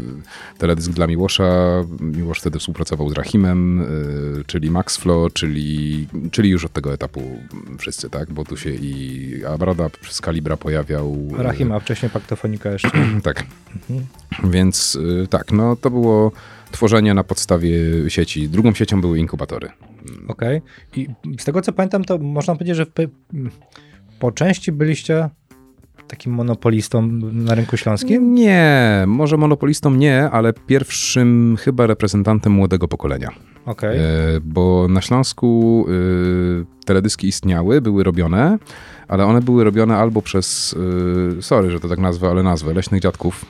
teledysk 0.59 0.93
dla 0.93 1.07
Miłosza, 1.07 1.85
Miłosz 2.01 2.41
wtedy 2.41 2.59
współpracował 2.59 3.11
z 3.11 3.12
Rahimem, 3.12 3.87
yy, 4.37 4.45
czyli 4.45 4.70
Maxflo, 4.70 5.30
czyli, 5.30 6.07
czyli 6.30 6.51
już 6.51 6.64
od 6.64 6.72
tego 6.72 6.93
etapu 6.93 7.22
wszyscy, 7.78 8.11
tak? 8.11 8.33
Bo 8.33 8.45
tu 8.45 8.57
się 8.57 8.70
i 8.70 9.45
Abrada 9.45 9.89
przez 10.01 10.20
Kalibra 10.20 10.57
pojawiał. 10.57 11.28
yy, 11.30 11.43
Rahima, 11.43 11.74
a 11.76 11.80
wcześniej 11.80 12.11
Paktofonika 12.11 12.70
jeszcze. 12.70 12.91
tak. 13.22 13.45
Więc 14.45 14.95
y, 14.95 15.26
tak, 15.30 15.53
no 15.53 15.76
to 15.76 15.91
było 15.91 16.33
tworzenie 16.70 17.14
na 17.14 17.24
podstawie 17.24 17.70
sieci. 18.09 18.49
Drugą 18.49 18.74
siecią 18.74 19.01
były 19.01 19.18
inkubatory. 19.18 19.68
Okej. 20.28 20.62
I 20.97 21.09
z 21.39 21.45
tego 21.45 21.61
co 21.61 21.72
pamiętam, 21.72 22.05
to 22.05 22.18
można 22.18 22.55
powiedzieć, 22.55 22.76
że 22.76 22.87
po 24.18 24.33
części 24.33 24.72
byliście 24.72 25.28
takim 26.13 26.33
monopolistą 26.33 27.03
na 27.33 27.55
rynku 27.55 27.77
śląskim. 27.77 28.35
Nie, 28.35 29.05
może 29.07 29.37
monopolistą 29.37 29.95
nie, 29.95 30.31
ale 30.31 30.53
pierwszym 30.53 31.57
chyba 31.61 31.87
reprezentantem 31.87 32.53
młodego 32.53 32.89
pokolenia. 32.89 33.29
Okej. 33.67 33.99
E, 33.99 34.03
bo 34.43 34.87
na 34.89 35.01
Śląsku 35.01 35.85
y, 35.89 36.85
teledyski 36.85 37.29
istniały, 37.29 37.81
były 37.81 38.05
robione, 38.05 38.59
ale 39.09 39.25
one 39.25 39.41
były 39.41 39.65
robione 39.65 39.97
albo 39.97 40.23
przez, 40.23 40.77
y, 41.39 41.43
sorry, 41.43 41.71
że 41.71 41.81
to 41.81 41.89
tak 41.89 41.99
nazwę, 41.99 42.29
ale 42.29 42.43
nazwę, 42.43 42.75
leśnych 42.75 43.01
dziadków, 43.01 43.45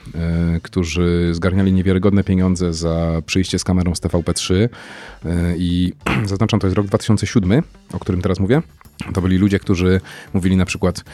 y, 0.57 0.61
którzy 0.61 1.31
zgarniali 1.33 1.73
niewiarygodne 1.73 2.25
pieniądze 2.25 2.73
za 2.73 3.23
przyjście 3.27 3.59
z 3.59 3.65
kamerą 3.65 3.95
z 3.95 4.01
TVP3 4.01 4.55
y, 4.55 4.69
i 5.59 5.93
zaznaczam, 6.25 6.61
to 6.61 6.67
jest 6.67 6.77
rok 6.77 6.87
2007, 6.87 7.63
o 7.93 7.99
którym 7.99 8.23
teraz 8.23 8.41
mówię. 8.41 8.63
To 9.15 9.23
byli 9.23 9.39
ludzie, 9.39 9.59
którzy 9.59 10.01
mówili 10.35 10.57
na 10.57 10.65
przykład, 10.65 11.05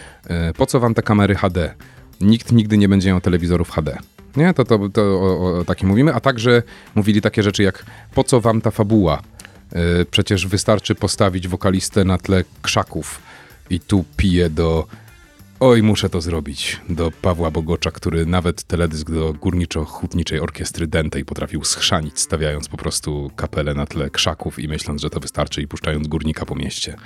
po 0.56 0.66
co 0.66 0.80
wam 0.80 0.94
te 0.94 1.02
kamery 1.02 1.34
HD? 1.34 1.74
Nikt 2.20 2.52
nigdy 2.52 2.78
nie 2.78 2.88
będzie 2.88 3.08
miał 3.08 3.20
telewizorów 3.20 3.70
HD. 3.70 3.98
Nie, 4.36 4.54
to, 4.54 4.64
to, 4.64 4.88
to 4.88 5.02
o, 5.02 5.58
o 5.58 5.64
takim 5.64 5.88
mówimy, 5.88 6.14
a 6.14 6.20
także 6.20 6.62
mówili 6.94 7.20
takie 7.20 7.42
rzeczy 7.42 7.62
jak 7.62 7.84
po 8.14 8.24
co 8.24 8.40
wam 8.40 8.60
ta 8.60 8.70
fabuła? 8.70 9.22
Przecież 10.10 10.46
wystarczy 10.46 10.94
postawić 10.94 11.48
wokalistę 11.48 12.04
na 12.04 12.18
tle 12.18 12.44
krzaków 12.62 13.20
i 13.70 13.80
tu 13.80 14.04
pije 14.16 14.50
do 14.50 14.86
oj, 15.60 15.82
muszę 15.82 16.08
to 16.08 16.20
zrobić, 16.20 16.80
do 16.88 17.10
Pawła 17.22 17.50
Bogocza, 17.50 17.90
który 17.90 18.26
nawet 18.26 18.62
teledysk 18.62 19.10
do 19.10 19.32
górniczo-hutniczej 19.32 20.40
orkiestry 20.40 20.86
Dentej 20.86 21.24
potrafił 21.24 21.64
schrzanić, 21.64 22.20
stawiając 22.20 22.68
po 22.68 22.76
prostu 22.76 23.30
kapelę 23.36 23.74
na 23.74 23.86
tle 23.86 24.10
krzaków 24.10 24.58
i 24.58 24.68
myśląc, 24.68 25.02
że 25.02 25.10
to 25.10 25.20
wystarczy 25.20 25.62
i 25.62 25.68
puszczając 25.68 26.08
górnika 26.08 26.46
po 26.46 26.54
mieście. 26.54 26.96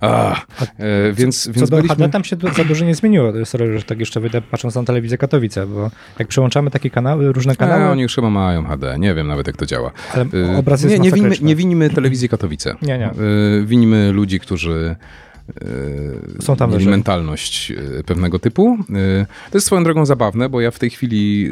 A, 0.00 0.40
e, 0.78 1.12
więc, 1.12 1.44
Co 1.44 1.52
więc 1.52 1.70
do 1.70 1.76
byliśmy... 1.76 1.96
HD 1.96 2.08
tam 2.08 2.24
się 2.24 2.36
za 2.56 2.64
dużo 2.64 2.84
nie 2.84 2.94
zmieniło. 2.94 3.32
Sorry, 3.44 3.78
że 3.78 3.84
tak 3.84 4.00
jeszcze 4.00 4.20
wyjdę 4.20 4.42
patrząc 4.42 4.74
na 4.74 4.84
telewizję 4.84 5.18
Katowice, 5.18 5.66
bo 5.66 5.90
jak 6.18 6.28
przełączamy 6.28 6.70
takie 6.70 6.90
kanały, 6.90 7.32
różne 7.32 7.56
kanały, 7.56 7.82
A, 7.82 7.90
oni 7.90 8.02
już 8.02 8.14
chyba 8.14 8.30
mają 8.30 8.64
HD, 8.64 8.98
nie 8.98 9.14
wiem 9.14 9.26
nawet 9.26 9.46
jak 9.46 9.56
to 9.56 9.66
działa. 9.66 9.90
ale 10.14 10.24
Y, 10.24 10.56
obraz 10.56 10.82
jest 10.82 10.94
nie, 10.94 11.00
nie, 11.00 11.12
winimy, 11.12 11.36
nie 11.42 11.56
winimy 11.56 11.90
telewizji 11.90 12.28
Katowice. 12.28 12.74
Nie, 12.82 12.98
nie. 12.98 13.10
Y, 13.60 13.66
Winimy 13.66 14.12
ludzi, 14.12 14.40
którzy 14.40 14.96
Są 16.40 16.56
tam 16.56 16.72
mieli 16.72 16.88
mentalność 16.88 17.70
y, 17.70 18.04
pewnego 18.06 18.38
typu. 18.38 18.78
Y, 18.90 19.26
To 19.50 19.56
jest 19.56 19.66
swoją 19.66 19.84
drogą 19.84 20.06
zabawne, 20.06 20.48
bo 20.48 20.60
ja 20.60 20.70
w 20.70 20.78
tej 20.78 20.90
chwili 20.90 21.50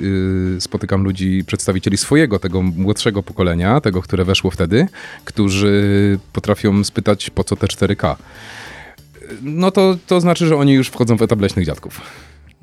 y, 0.57 0.61
spotykam 0.61 1.05
ludzi, 1.05 1.45
przedstawicieli 1.47 1.97
swojego, 1.97 2.39
tego 2.39 2.63
młodszego 2.63 3.23
pokolenia, 3.23 3.81
tego, 3.81 4.03
które 4.03 4.25
weszło 4.25 4.51
wtedy, 4.51 4.87
którzy 5.25 6.19
potrafią 6.33 6.85
spytać, 6.85 7.31
po 7.31 7.45
co 7.45 7.57
te 7.57 7.67
4K. 7.67 8.17
No 9.43 9.71
to, 9.71 9.97
to 10.07 10.21
znaczy, 10.21 10.47
że 10.47 10.57
oni 10.57 10.73
już 10.73 10.89
wchodzą 10.89 11.17
w 11.17 11.23
etap 11.23 11.41
leśnych 11.41 11.67
dziadków. 11.67 12.01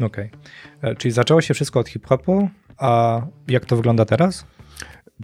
Okej. 0.01 0.30
E, 0.82 0.95
Czyli 0.95 1.11
zaczęło 1.11 1.41
się 1.41 1.53
wszystko 1.53 1.80
od 1.80 1.89
hip-hopu, 1.89 2.49
a 2.77 3.21
jak 3.47 3.65
to 3.65 3.75
wygląda 3.75 4.05
teraz? 4.05 4.45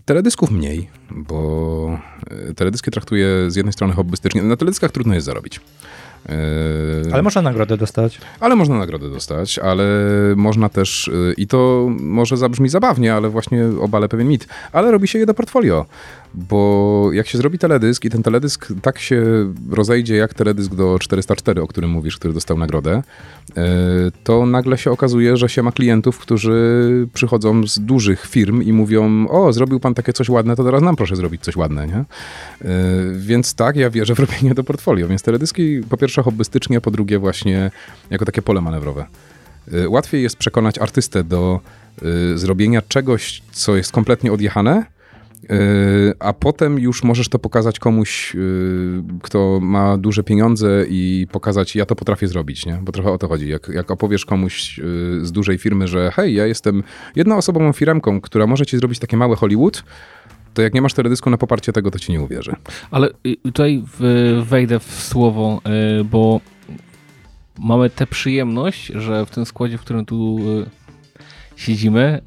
Teledysków 0.05 0.51
mniej, 0.51 0.89
bo 1.11 1.99
e, 2.49 2.53
teledyski 2.53 2.91
traktuję 2.91 3.27
z 3.51 3.55
jednej 3.55 3.73
strony 3.73 3.93
hobbystycznie. 3.93 4.43
Na 4.43 4.57
teledyskach 4.57 4.91
trudno 4.91 5.13
jest 5.13 5.25
zarobić. 5.25 5.59
E, 6.29 7.13
Ale 7.13 7.23
można 7.23 7.41
nagrodę 7.41 7.77
dostać. 7.77 8.21
ale 8.39 8.55
można 8.55 8.77
nagrodę 8.77 9.09
dostać, 9.09 9.59
ale 9.59 9.85
można 10.35 10.69
też, 10.69 11.07
y, 11.07 11.33
i 11.37 11.47
to 11.47 11.87
może 11.99 12.37
zabrzmi 12.37 12.69
zabawnie, 12.69 13.13
ale 13.13 13.29
właśnie 13.29 13.65
obalę 13.81 14.09
pewien 14.09 14.27
mit, 14.27 14.47
ale 14.71 14.91
robi 14.91 15.07
się 15.07 15.19
je 15.19 15.25
do 15.25 15.33
portfolio, 15.33 15.85
bo 16.37 17.09
jak 17.13 17.27
się 17.27 17.37
zrobi 17.37 17.59
teledysk 17.59 18.05
i 18.05 18.09
ten 18.09 18.23
teledysk 18.23 18.67
tak 18.81 18.99
się 18.99 19.23
rozejdzie 19.69 20.15
jak 20.15 20.33
teledysk 20.33 20.75
do 20.75 20.99
404, 20.99 21.61
o 21.61 21.67
którym 21.67 21.89
mówisz, 21.89 22.17
który 22.17 22.33
dostał 22.33 22.57
nagrodę, 22.57 23.03
y, 23.49 23.53
to 24.23 24.45
nagle 24.45 24.77
się 24.77 24.91
okazuje, 24.91 25.37
że 25.37 25.49
się 25.49 25.63
ma 25.63 25.71
klientów, 25.71 26.19
którzy 26.19 27.07
przychodzą 27.13 27.67
z 27.67 27.79
dużych 27.79 28.25
firm 28.25 28.61
i 28.61 28.73
mówią, 28.73 29.27
o, 29.27 29.53
zrobił 29.53 29.79
pan 29.79 29.93
takie 29.93 30.13
coś 30.13 30.29
ładne, 30.29 30.55
to 30.55 30.63
teraz 30.63 30.81
nam 30.81 30.95
proszę 30.95 31.15
zrobić 31.15 31.41
coś 31.41 31.55
ładne, 31.55 31.87
nie? 31.87 32.05
Y, 32.69 33.19
Więc 33.19 33.55
tak, 33.55 33.75
ja 33.75 33.89
wierzę 33.89 34.15
w 34.15 34.19
robienie 34.19 34.53
do 34.53 34.63
portfolio, 34.63 35.07
więc 35.07 35.21
teledyski 35.21 35.81
po 35.89 35.97
pierwsze 35.97 36.23
hobbystycznie, 36.23 36.81
po 36.81 36.91
drugie 36.91 37.19
właśnie 37.19 37.71
jako 38.09 38.25
takie 38.25 38.41
pole 38.41 38.61
manewrowe. 38.61 39.05
Y, 39.73 39.89
Łatwiej 39.89 40.23
jest 40.23 40.37
przekonać 40.37 40.77
artystę 40.77 41.23
do 41.23 41.59
zrobienia 42.35 42.81
czegoś, 42.81 43.41
co 43.51 43.75
jest 43.75 43.91
kompletnie 43.91 44.33
odjechane, 44.33 44.85
a 46.19 46.33
potem 46.33 46.79
już 46.79 47.03
możesz 47.03 47.29
to 47.29 47.39
pokazać 47.39 47.79
komuś, 47.79 48.35
y, 48.35 49.03
kto 49.21 49.59
ma 49.61 49.97
duże 49.97 50.23
pieniądze 50.23 50.85
i 50.89 51.27
pokazać, 51.31 51.75
ja 51.75 51.85
to 51.85 51.95
potrafię 51.95 52.27
zrobić, 52.27 52.65
nie? 52.65 52.79
Bo 52.81 52.91
trochę 52.91 53.11
o 53.11 53.17
to 53.17 53.27
chodzi. 53.27 53.49
Jak, 53.49 53.67
jak 53.73 53.91
opowiesz 53.91 54.25
komuś 54.25 54.79
y, 54.79 55.25
z 55.25 55.31
dużej 55.31 55.57
firmy, 55.57 55.87
że 55.87 56.11
hej, 56.11 56.33
ja 56.33 56.45
jestem 56.45 56.83
jednoosobową 57.15 57.73
firmką, 57.73 58.21
która 58.21 58.47
może 58.47 58.65
ci 58.65 58.77
zrobić 58.77 58.99
takie 58.99 59.17
małe 59.17 59.35
Hollywood, 59.35 59.83
to 60.53 60.61
jak 60.61 60.73
nie 60.73 60.81
masz 60.81 60.93
teledysku 60.93 61.29
na 61.29 61.37
poparcie 61.37 61.73
tego, 61.73 61.91
to 61.91 61.99
ci 61.99 62.11
nie 62.11 62.21
uwierzy. 62.21 62.55
Ale 62.91 63.09
y, 63.27 63.37
tutaj 63.43 63.83
wejdę 64.43 64.79
w 64.79 65.03
słowo, 65.03 65.61
y, 65.99 66.03
bo 66.03 66.41
mamy 67.59 67.89
tę 67.89 68.07
przyjemność, 68.07 68.85
że 68.85 69.25
w 69.25 69.29
tym 69.29 69.45
składzie, 69.45 69.77
w 69.77 69.81
którym 69.81 70.05
tu 70.05 70.37
y, 70.39 70.84
siedzimy, 71.55 72.21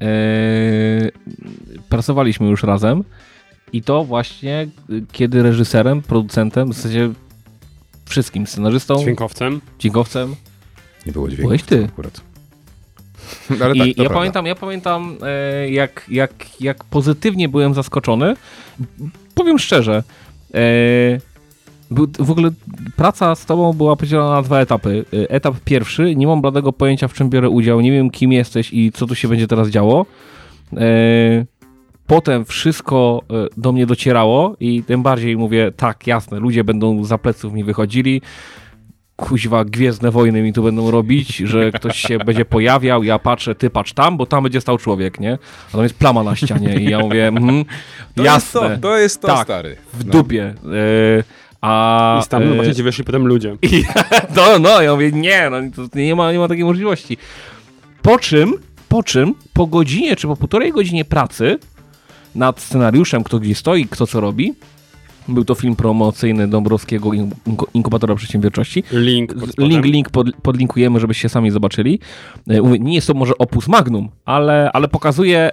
y, 1.05 1.11
pracowaliśmy 1.89 2.47
już 2.49 2.63
razem 2.63 3.03
i 3.73 3.81
to 3.81 4.03
właśnie 4.03 4.67
y, 4.89 5.03
kiedy 5.11 5.43
reżyserem, 5.43 6.01
producentem, 6.01 6.71
w 6.71 6.73
zasadzie 6.73 7.09
wszystkim, 8.05 8.47
scenarzystą, 8.47 8.95
Dźwiękowcem. 8.95 9.61
dźwiękowcem, 9.79 10.35
Nie 11.05 11.11
było 11.11 11.27
dźwięku. 11.27 11.43
Byłeś 11.43 11.63
ty. 11.63 11.85
Akurat. 11.85 12.21
Ale 13.63 13.75
I 13.75 13.79
tak, 13.79 13.87
ja 13.87 13.93
prawda. 13.95 14.13
pamiętam, 14.13 14.45
ja 14.45 14.55
pamiętam 14.55 15.17
e, 15.23 15.69
jak, 15.71 16.05
jak, 16.09 16.31
jak 16.61 16.83
pozytywnie 16.83 17.49
byłem 17.49 17.73
zaskoczony. 17.73 18.35
Powiem 19.35 19.59
szczerze, 19.59 20.03
e, 20.53 20.59
był, 21.91 22.07
w 22.19 22.31
ogóle 22.31 22.49
praca 22.95 23.35
z 23.35 23.45
tobą 23.45 23.73
była 23.73 23.95
podzielona 23.95 24.31
na 24.35 24.41
dwa 24.41 24.59
etapy. 24.59 25.05
E, 25.13 25.29
Etap 25.29 25.55
pierwszy, 25.65 26.15
nie 26.15 26.27
mam 26.27 26.41
bladego 26.41 26.73
pojęcia 26.73 27.07
w 27.07 27.13
czym 27.13 27.29
biorę 27.29 27.49
udział, 27.49 27.81
nie 27.81 27.91
wiem 27.91 28.09
kim 28.09 28.31
jesteś 28.31 28.73
i 28.73 28.91
co 28.91 29.07
tu 29.07 29.15
się 29.15 29.27
będzie 29.27 29.47
teraz 29.47 29.69
działo. 29.69 30.05
E, 30.77 31.45
Potem 32.07 32.45
wszystko 32.45 33.21
e, 33.29 33.33
do 33.57 33.71
mnie 33.71 33.85
docierało 33.85 34.55
i 34.59 34.83
tym 34.83 35.03
bardziej 35.03 35.37
mówię, 35.37 35.71
tak, 35.77 36.07
jasne, 36.07 36.39
ludzie 36.39 36.63
będą 36.63 37.03
za 37.03 37.17
pleców 37.17 37.53
mi 37.53 37.63
wychodzili, 37.63 38.21
kuźwa, 39.15 39.65
Gwiezdne 39.65 40.11
Wojny 40.11 40.41
mi 40.41 40.53
tu 40.53 40.63
będą 40.63 40.91
robić, 40.91 41.35
że 41.37 41.71
ktoś 41.71 41.97
się 41.99 42.17
będzie 42.25 42.45
pojawiał, 42.45 43.03
ja 43.03 43.19
patrzę, 43.19 43.55
ty 43.55 43.69
patrz 43.69 43.93
tam, 43.93 44.17
bo 44.17 44.25
tam 44.25 44.43
będzie 44.43 44.61
stał 44.61 44.77
człowiek, 44.77 45.19
nie? 45.19 45.37
A 45.69 45.71
tam 45.71 45.83
jest 45.83 45.95
plama 45.95 46.23
na 46.23 46.35
ścianie 46.35 46.75
i 46.75 46.89
ja 46.89 46.99
mówię, 46.99 47.27
mhm, 47.27 47.65
To 48.15 48.23
jasne, 48.23 48.61
jest 48.61 48.81
to, 48.81 48.87
to 48.87 48.97
jest 48.97 49.21
to, 49.21 49.27
Tak. 49.27 49.43
stary. 49.43 49.75
w 49.93 50.05
No. 50.05 50.11
dupie. 50.11 50.53
A, 51.61 52.21
I 52.25 52.29
tam 52.29 52.49
no, 52.49 52.55
właśnie 52.55 52.75
ci 52.75 52.83
weszli 52.83 53.03
potem 53.03 53.27
ludzie. 53.27 53.57
i, 53.61 53.83
no, 54.35 54.59
no, 54.59 54.81
ja 54.81 54.93
mówię, 54.93 55.11
nie, 55.11 55.49
no, 55.49 55.57
nie, 55.95 56.15
ma, 56.15 56.31
nie 56.31 56.39
ma 56.39 56.47
takiej 56.47 56.63
możliwości. 56.63 57.17
Po 58.01 58.19
czym, 58.19 58.53
po 58.89 59.03
czym, 59.03 59.35
po 59.53 59.67
godzinie 59.67 60.15
czy 60.15 60.27
po 60.27 60.35
półtorej 60.35 60.71
godzinie 60.71 61.05
pracy 61.05 61.59
nad 62.35 62.59
scenariuszem, 62.59 63.23
kto 63.23 63.39
gdzie 63.39 63.55
stoi, 63.55 63.85
kto 63.85 64.07
co 64.07 64.19
robi, 64.19 64.53
był 65.27 65.45
to 65.45 65.55
film 65.55 65.75
promocyjny 65.75 66.47
Dąbrowskiego 66.47 67.11
Inkubatora 67.73 68.15
Przedsiębiorczości. 68.15 68.83
Link. 68.91 69.33
Link, 69.57 69.85
link 69.85 70.09
pod, 70.09 70.27
podlinkujemy, 70.41 70.99
żebyście 70.99 71.29
sami 71.29 71.51
zobaczyli. 71.51 71.99
E, 72.47 72.61
Nie 72.61 72.95
jest 72.95 73.07
to 73.07 73.13
może 73.13 73.37
opus 73.37 73.67
magnum, 73.67 74.09
ale, 74.25 74.69
ale 74.73 74.87
pokazuje, 74.87 75.39
e, 75.39 75.51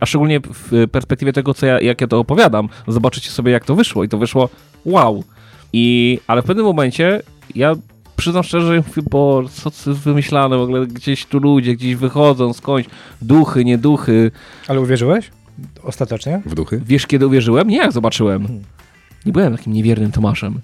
a 0.00 0.06
szczególnie 0.06 0.40
w 0.40 0.88
perspektywie 0.92 1.32
tego, 1.32 1.54
co 1.54 1.66
ja, 1.66 1.80
jak 1.80 2.00
ja 2.00 2.06
to 2.06 2.18
opowiadam, 2.18 2.68
zobaczycie 2.88 3.30
sobie, 3.30 3.52
jak 3.52 3.64
to 3.64 3.74
wyszło. 3.74 4.04
I 4.04 4.08
to 4.08 4.18
wyszło 4.18 4.48
wow. 4.84 5.24
I, 5.72 6.18
ale 6.26 6.42
w 6.42 6.44
pewnym 6.44 6.66
momencie 6.66 7.22
ja 7.54 7.74
przyznam 8.16 8.42
szczerze, 8.42 8.66
że 8.66 8.76
mówię, 8.76 9.02
bo 9.10 9.42
co 9.48 9.70
to 9.70 9.90
jest 9.90 10.02
wymyślane, 10.02 10.58
w 10.58 10.60
ogóle 10.60 10.86
gdzieś 10.86 11.26
tu 11.26 11.38
ludzie, 11.38 11.74
gdzieś 11.74 11.94
wychodzą 11.94 12.52
skądś, 12.52 12.88
duchy, 13.22 13.64
nie 13.64 13.78
duchy. 13.78 14.30
Ale 14.68 14.80
uwierzyłeś? 14.80 15.30
Ostatecznie? 15.82 16.42
W 16.46 16.54
duchy? 16.54 16.82
Wiesz, 16.86 17.06
kiedy 17.06 17.26
uwierzyłem? 17.26 17.68
Nie 17.68 17.76
jak 17.76 17.92
zobaczyłem. 17.92 18.46
Nie 19.26 19.32
byłem 19.32 19.56
takim 19.56 19.72
niewiernym 19.72 20.12
Tomaszem. 20.12 20.60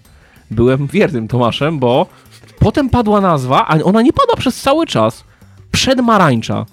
Byłem 0.51 0.87
wiernym 0.87 1.29
Tomaszem, 1.29 1.79
bo 1.79 2.07
potem 2.59 2.91
padła 2.91 3.21
nazwa, 3.21 3.67
a 3.69 3.83
ona 3.83 4.03
nie 4.03 4.13
padła 4.13 4.37
przez 4.37 4.63
cały 4.63 4.87
czas. 4.87 5.25
Przedmarańcza. 5.73 6.67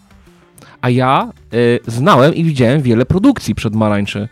A 0.81 0.89
ja 0.89 1.31
y, 1.53 1.79
znałem 1.87 2.35
i 2.35 2.43
widziałem 2.43 2.81
wiele 2.81 3.05
produkcji 3.05 3.55
przedmarańczy. 3.55 4.29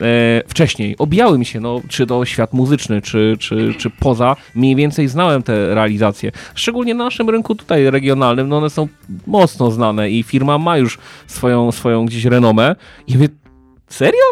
E, 0.00 0.42
wcześniej. 0.48 0.96
Obijały 0.98 1.38
mi 1.38 1.46
się, 1.46 1.60
no, 1.60 1.80
czy 1.88 2.06
to 2.06 2.24
świat 2.24 2.52
muzyczny, 2.52 3.02
czy, 3.02 3.36
czy, 3.38 3.74
czy 3.78 3.90
poza. 3.90 4.36
Mniej 4.54 4.76
więcej 4.76 5.08
znałem 5.08 5.42
te 5.42 5.74
realizacje. 5.74 6.32
Szczególnie 6.54 6.94
na 6.94 7.04
naszym 7.04 7.30
rynku 7.30 7.54
tutaj 7.54 7.90
regionalnym, 7.90 8.48
no 8.48 8.56
one 8.58 8.70
są 8.70 8.88
mocno 9.26 9.70
znane 9.70 10.10
i 10.10 10.22
firma 10.22 10.58
ma 10.58 10.78
już 10.78 10.98
swoją, 11.26 11.72
swoją 11.72 12.06
gdzieś 12.06 12.24
renomę. 12.24 12.76
I 13.06 13.14
mówię, 13.14 13.28
serio? 13.88 14.24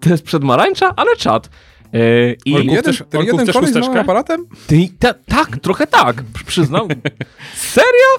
To 0.00 0.10
jest 0.10 0.24
przedmarańcza, 0.24 0.92
ale 0.96 1.16
czad. 1.16 1.50
E, 1.94 2.32
I 2.44 2.54
Olku, 2.54 2.66
jeden, 2.66 2.94
chcesz- 2.94 3.04
ten 3.10 3.22
jeden 3.22 3.46
koleś 3.46 3.70
z 3.70 3.76
aparatem? 3.76 4.46
ty, 4.66 4.88
ta, 4.98 5.14
tak, 5.14 5.56
trochę 5.56 5.86
tak, 5.86 6.22
przy- 6.34 6.44
przyznam. 6.44 6.88
Serio? 7.54 8.10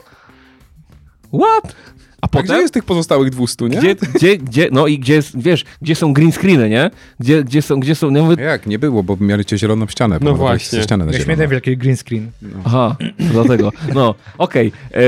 What? 1.34 1.76
A 2.24 2.26
A 2.26 2.28
potem? 2.28 2.46
gdzie 2.46 2.56
jest 2.62 2.74
tych 2.74 2.84
pozostałych 2.84 3.30
200, 3.30 3.66
nie? 3.66 3.78
Gdzie, 3.80 3.96
gdzie, 3.96 4.38
gdzie, 4.38 4.70
no 4.72 4.88
i 4.88 5.00
gdzie, 5.00 5.14
jest, 5.14 5.42
wiesz, 5.42 5.66
gdzie 5.82 5.96
są 5.96 6.14
green 6.14 6.32
screeny, 6.32 6.70
nie? 6.70 6.92
Gdzie, 7.20 7.44
gdzie 7.44 7.62
są, 7.62 7.80
gdzie 7.80 7.96
są, 7.96 8.12
no 8.12 8.24
mówię, 8.24 8.44
Jak? 8.44 8.68
Nie 8.68 8.80
było, 8.80 9.04
bo 9.04 9.18
mieliście 9.20 9.58
zieloną 9.58 9.88
ścianę. 9.88 10.18
No 10.22 10.36
właśnie. 10.36 10.84
ścianę 10.84 11.06
na 11.06 11.12
Ja 11.12 11.20
śmiałem 11.20 11.50
wielki 11.50 11.78
green 11.78 11.98
screen. 11.98 12.32
aha, 12.66 12.96
to 13.18 13.24
dlatego, 13.44 13.72
no, 13.94 14.16
okej, 14.38 14.72
e, 14.94 15.00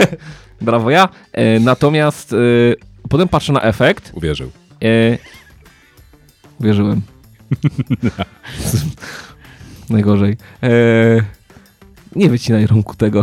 brawo 0.60 0.90
ja, 0.90 1.08
e, 1.32 1.60
natomiast 1.60 2.32
e, 2.32 2.36
potem 3.08 3.28
patrzę 3.28 3.52
na 3.52 3.62
efekt, 3.62 4.10
Uwierzył. 4.14 4.50
e, 4.84 5.18
wierzyłem, 6.60 7.00
najgorzej, 9.90 10.36
e, 10.62 10.68
nie 12.16 12.28
wycinaj 12.30 12.66
rąku 12.66 12.94
tego, 12.94 13.22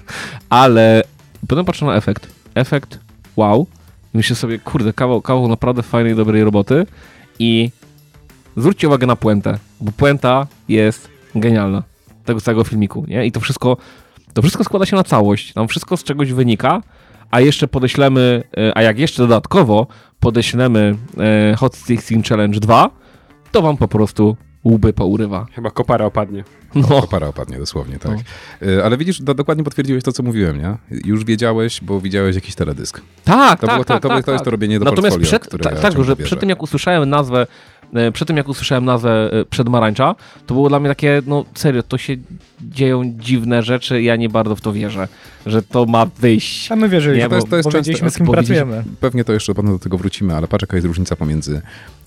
ale 0.48 1.02
potem 1.48 1.64
patrzę 1.64 1.86
na 1.86 1.96
efekt, 1.96 2.35
efekt, 2.56 2.98
wow, 3.36 3.66
i 4.14 4.16
myślę 4.16 4.36
sobie, 4.36 4.58
kurde, 4.58 4.92
kawał, 4.92 5.22
kawał 5.22 5.48
naprawdę 5.48 5.82
fajnej, 5.82 6.14
dobrej 6.14 6.44
roboty. 6.44 6.86
I 7.38 7.70
zwróćcie 8.56 8.86
uwagę 8.88 9.06
na 9.06 9.16
puentę, 9.16 9.58
bo 9.80 9.92
puenta 9.92 10.46
jest 10.68 11.08
genialna 11.34 11.82
tego 12.24 12.40
całego 12.40 12.64
filmiku, 12.64 13.04
nie? 13.08 13.26
I 13.26 13.32
to 13.32 13.40
wszystko, 13.40 13.76
to 14.32 14.42
wszystko 14.42 14.64
składa 14.64 14.86
się 14.86 14.96
na 14.96 15.04
całość, 15.04 15.52
tam 15.52 15.68
wszystko 15.68 15.96
z 15.96 16.04
czegoś 16.04 16.32
wynika, 16.32 16.82
a 17.30 17.40
jeszcze 17.40 17.68
podeślemy, 17.68 18.42
e, 18.56 18.78
a 18.78 18.82
jak 18.82 18.98
jeszcze 18.98 19.22
dodatkowo 19.22 19.86
podeślemy 20.20 20.96
e, 21.18 21.56
Hot 21.56 21.76
Sixteen 21.76 22.22
Challenge 22.22 22.60
2, 22.60 22.90
to 23.52 23.62
wam 23.62 23.76
po 23.76 23.88
prostu 23.88 24.36
łby 24.66 24.92
pourywa. 24.92 25.46
Chyba 25.54 25.70
kopara 25.70 26.04
opadnie. 26.04 26.44
No, 26.74 26.88
Kopara 26.88 27.26
opadnie, 27.26 27.58
dosłownie, 27.58 27.98
tak. 27.98 28.18
Y, 28.62 28.84
Ale 28.84 28.96
widzisz, 28.96 29.22
do, 29.22 29.34
dokładnie 29.34 29.64
potwierdziłeś 29.64 30.04
to, 30.04 30.12
co 30.12 30.22
mówiłem, 30.22 30.58
nie? 30.58 30.76
Już 31.04 31.24
wiedziałeś, 31.24 31.80
bo 31.82 32.00
widziałeś 32.00 32.34
jakiś 32.34 32.54
teledysk. 32.54 33.00
tak, 33.24 33.60
To, 33.60 33.66
tak, 33.66 33.76
było, 33.76 33.84
to, 33.84 33.94
tak, 33.94 34.02
to, 34.02 34.08
tak, 34.08 34.24
to 34.24 34.32
jest 34.32 34.40
tak. 34.40 34.44
to 34.44 34.50
robienie 34.50 34.78
do 34.78 34.84
Natomiast 34.84 35.02
portfolio, 35.16 35.26
przed, 35.26 35.46
które 35.46 35.64
tak, 35.64 35.80
tak 35.80 36.04
że 36.04 36.16
przed 36.16 36.40
tym 36.40 36.48
jak 36.48 36.62
usłyszałem 36.62 37.10
nazwę, 37.10 37.46
e, 37.94 38.12
przed 38.12 38.28
tym 38.28 38.36
jak 38.36 38.48
usłyszałem 38.48 38.84
nazwę 38.84 39.30
e, 39.32 39.44
Przedmarańcza, 39.44 40.14
to 40.46 40.54
było 40.54 40.68
dla 40.68 40.80
mnie 40.80 40.88
takie, 40.88 41.22
no 41.26 41.44
serio, 41.54 41.82
to 41.82 41.98
się 41.98 42.16
dzieją 42.60 43.12
dziwne 43.18 43.62
rzeczy, 43.62 44.02
ja 44.02 44.16
nie 44.16 44.28
bardzo 44.28 44.56
w 44.56 44.60
to 44.60 44.72
wierzę, 44.72 45.08
że 45.46 45.62
to 45.62 45.86
ma 45.86 46.06
wyjść. 46.06 46.72
A 46.72 46.76
my 46.76 46.88
wierzyliśmy, 46.88 47.22
Nie, 47.22 47.28
bo, 47.28 47.30
to 47.30 47.56
jest- 47.56 47.70
to 47.70 47.76
jest 47.76 47.88
często- 47.88 48.10
z 48.10 48.16
kim 48.16 48.26
powiedzieliśmy- 48.26 48.56
pracujemy. 48.66 48.84
Pewnie 49.00 49.24
to 49.24 49.32
jeszcze 49.32 49.54
do 49.54 49.78
tego 49.78 49.98
wrócimy, 49.98 50.34
ale 50.34 50.48
patrz 50.48 50.62
jaka 50.62 50.76
jest 50.76 50.86
różnica 50.86 51.16
pomiędzy 51.16 51.62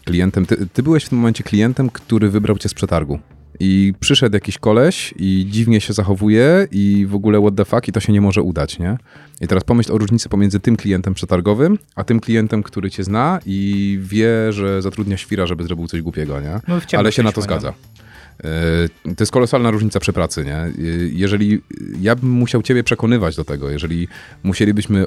klientem. 0.06 0.46
Ty, 0.46 0.68
ty 0.74 0.84
byłeś 0.84 1.04
w 1.06 1.10
tym 1.10 1.18
momencie 1.18 1.44
klientem, 1.44 1.90
który 1.90 2.30
wybrał 2.30 2.58
cię 2.58 2.70
z 2.70 2.74
przetargu. 2.74 3.20
I 3.60 3.94
przyszedł 4.00 4.36
jakiś 4.36 4.58
koleś 4.58 5.14
i 5.18 5.48
dziwnie 5.50 5.82
się 5.82 5.94
zachowuje 5.94 6.68
i 6.72 7.06
w 7.10 7.16
ogóle 7.16 7.42
what 7.42 7.56
the 7.56 7.66
fuck 7.66 7.88
i 7.88 7.92
to 7.92 8.00
się 8.00 8.14
nie 8.14 8.22
może 8.22 8.42
udać, 8.42 8.80
nie? 8.80 8.98
I 9.42 9.48
teraz 9.48 9.64
pomyśl 9.64 9.94
o 9.94 9.98
różnicy 9.98 10.30
pomiędzy 10.30 10.60
tym 10.60 10.76
klientem 10.76 11.14
przetargowym, 11.14 11.78
a 11.96 12.04
tym 12.04 12.20
klientem, 12.20 12.64
który 12.64 12.92
cię 12.92 13.04
zna 13.04 13.40
i 13.46 14.00
wie, 14.02 14.54
że 14.54 14.82
zatrudnia 14.82 15.18
świra, 15.18 15.46
żeby 15.46 15.64
zrobił 15.64 15.88
coś 15.88 16.02
głupiego, 16.02 16.42
nie? 16.42 16.60
No, 16.68 16.80
Ale 16.98 17.12
się 17.12 17.24
na 17.24 17.32
to 17.32 17.42
szliśmy, 17.42 17.56
nie? 17.56 18.09
Yy, 18.44 19.16
To 19.16 19.22
jest 19.24 19.32
kolosalna 19.32 19.72
różnica 19.72 20.00
przy 20.00 20.14
pracy, 20.14 20.46
nie? 20.46 20.84
Yy, 20.86 21.10
Jeżeli 21.14 21.62
ja 22.02 22.16
bym 22.16 22.30
musiał 22.30 22.62
ciebie 22.62 22.84
przekonywać 22.84 23.36
do 23.36 23.44
tego, 23.46 23.70
jeżeli 23.70 24.08
musielibyśmy 24.44 25.06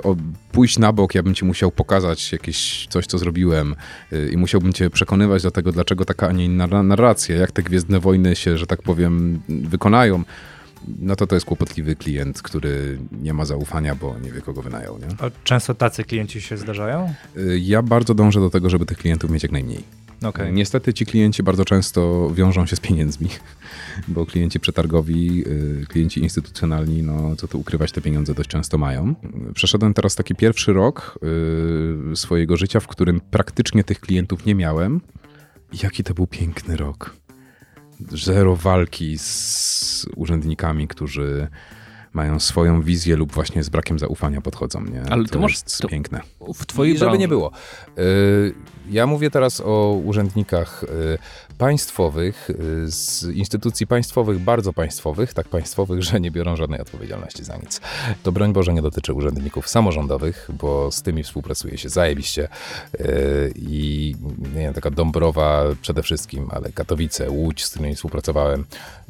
pójść 0.53 0.79
na 0.79 0.93
bok, 0.93 1.15
ja 1.15 1.23
bym 1.23 1.35
ci 1.35 1.45
musiał 1.45 1.71
pokazać 1.71 2.33
jakieś 2.33 2.87
coś, 2.91 3.07
co 3.07 3.19
zrobiłem 3.19 3.75
yy, 4.13 4.29
i 4.33 4.37
musiałbym 4.37 4.73
cię 4.73 4.91
przekonywać 4.91 5.43
do 5.43 5.51
tego, 5.51 5.73
dlaczego 5.73 6.05
taka, 6.05 6.29
a 6.29 6.33
nie 6.33 6.45
inna 6.45 6.67
ra- 6.67 6.83
narracja, 6.83 7.37
jak 7.37 7.53
te 7.53 7.63
Gwiezdne 7.63 8.01
Wojny 8.01 8.37
się, 8.37 8.59
że 8.59 8.67
tak 8.67 8.83
powiem, 8.83 9.41
wykonają, 9.49 10.25
no 10.99 11.17
to 11.17 11.27
to 11.27 11.37
jest 11.37 11.47
kłopotliwy 11.47 11.97
klient, 11.97 12.43
który 12.43 12.99
nie 13.23 13.35
ma 13.35 13.45
zaufania, 13.45 13.95
bo 13.95 14.17
nie 14.25 14.33
wie, 14.33 14.41
kogo 14.41 14.63
wynajął, 14.63 14.99
nie? 14.99 15.07
A 15.19 15.31
często 15.45 15.75
tacy 15.75 16.05
klienci 16.05 16.41
się 16.41 16.57
zdarzają? 16.57 17.15
Ja 17.61 17.83
bardzo 17.83 18.15
dążę 18.15 18.41
do 18.41 18.51
tego, 18.51 18.71
żeby 18.71 18.87
tych 18.87 18.99
klientów 18.99 19.31
mieć 19.31 19.43
jak 19.43 19.53
najmniej. 19.53 19.85
Okej. 20.25 20.53
Niestety 20.53 20.95
ci 20.95 21.07
klienci 21.07 21.43
bardzo 21.43 21.65
często 21.65 22.31
wiążą 22.35 22.67
się 22.67 22.77
z 22.77 22.81
pieniędzmi, 22.81 23.29
bo 24.09 24.27
klienci 24.27 24.61
przetargowi, 24.61 25.45
y, 25.47 25.87
klienci 25.89 26.21
instytucjonalni, 26.21 27.03
no 27.03 27.37
co 27.37 27.49
tu 27.49 27.61
ukrywać, 27.61 27.93
te 27.93 28.01
pieniądze 28.01 28.35
dość 28.35 28.49
często 28.49 28.79
mają. 28.79 29.15
Przeszedłem 29.55 29.95
teraz 29.95 30.15
taki 30.15 30.35
pierwszy 30.35 30.73
rok 30.73 31.19
y, 32.13 32.17
swojego 32.17 32.57
życia, 32.57 32.81
w 32.81 32.87
którym 32.87 33.21
praktycznie 33.21 33.85
tych 33.85 34.01
klientów 34.01 34.47
nie 34.47 34.55
miałem. 34.55 35.01
Jaki 35.83 36.05
to 36.05 36.15
był 36.15 36.27
piękny 36.27 36.77
rok. 36.77 37.17
Zero 38.13 38.57
walki 38.57 39.19
z 39.19 40.07
urzędnikami, 40.17 40.89
którzy 40.89 41.49
mają 42.13 42.41
swoją 42.41 42.83
wizję 42.83 43.17
lub 43.17 43.33
właśnie 43.33 43.63
z 43.63 43.69
brakiem 43.69 43.99
zaufania 43.99 44.41
podchodzą. 44.41 44.85
Nie? 44.85 45.03
Ale 45.03 45.25
to 45.25 45.31
to 45.33 45.39
może- 45.41 45.53
jest 45.55 45.79
to- 45.79 45.89
piękne. 45.89 46.21
W 46.55 46.67
twojej 46.67 46.95
I 46.95 46.99
żeby 46.99 47.07
branży. 47.07 47.19
nie 47.21 47.29
było. 47.29 47.53
Ja 48.91 49.07
mówię 49.07 49.31
teraz 49.31 49.61
o 49.61 50.01
urzędnikach 50.05 50.85
y, 50.85 50.89
państwowych, 51.59 52.51
y, 52.51 52.91
z 52.91 53.25
instytucji 53.25 53.87
państwowych, 53.87 54.39
bardzo 54.39 54.73
państwowych, 54.73 55.35
tak 55.35 55.49
państwowych, 55.49 56.03
że 56.03 56.21
nie 56.21 56.31
biorą 56.31 56.57
żadnej 56.57 56.81
odpowiedzialności 56.81 57.45
za 57.45 57.57
nic. 57.57 57.81
To 58.23 58.33
broń 58.33 58.53
Boże 58.53 58.73
nie 58.75 58.83
dotyczy 58.83 59.13
urzędników 59.13 59.69
samorządowych, 59.69 60.49
bo 60.59 60.91
z 60.91 61.03
tymi 61.03 61.23
współpracuje 61.23 61.79
się 61.79 61.89
zajebiście 61.89 62.49
y, 63.01 63.53
i 63.57 64.15
nie 64.55 64.61
wiem, 64.61 64.75
taka 64.75 64.91
Dąbrowa 64.91 65.65
przede 65.83 66.03
wszystkim, 66.03 66.49
ale 66.51 66.73
Katowice, 66.73 67.31
Łódź, 67.31 67.65
z 67.65 67.71
którymi 67.71 67.95
współpracowałem, 67.95 68.65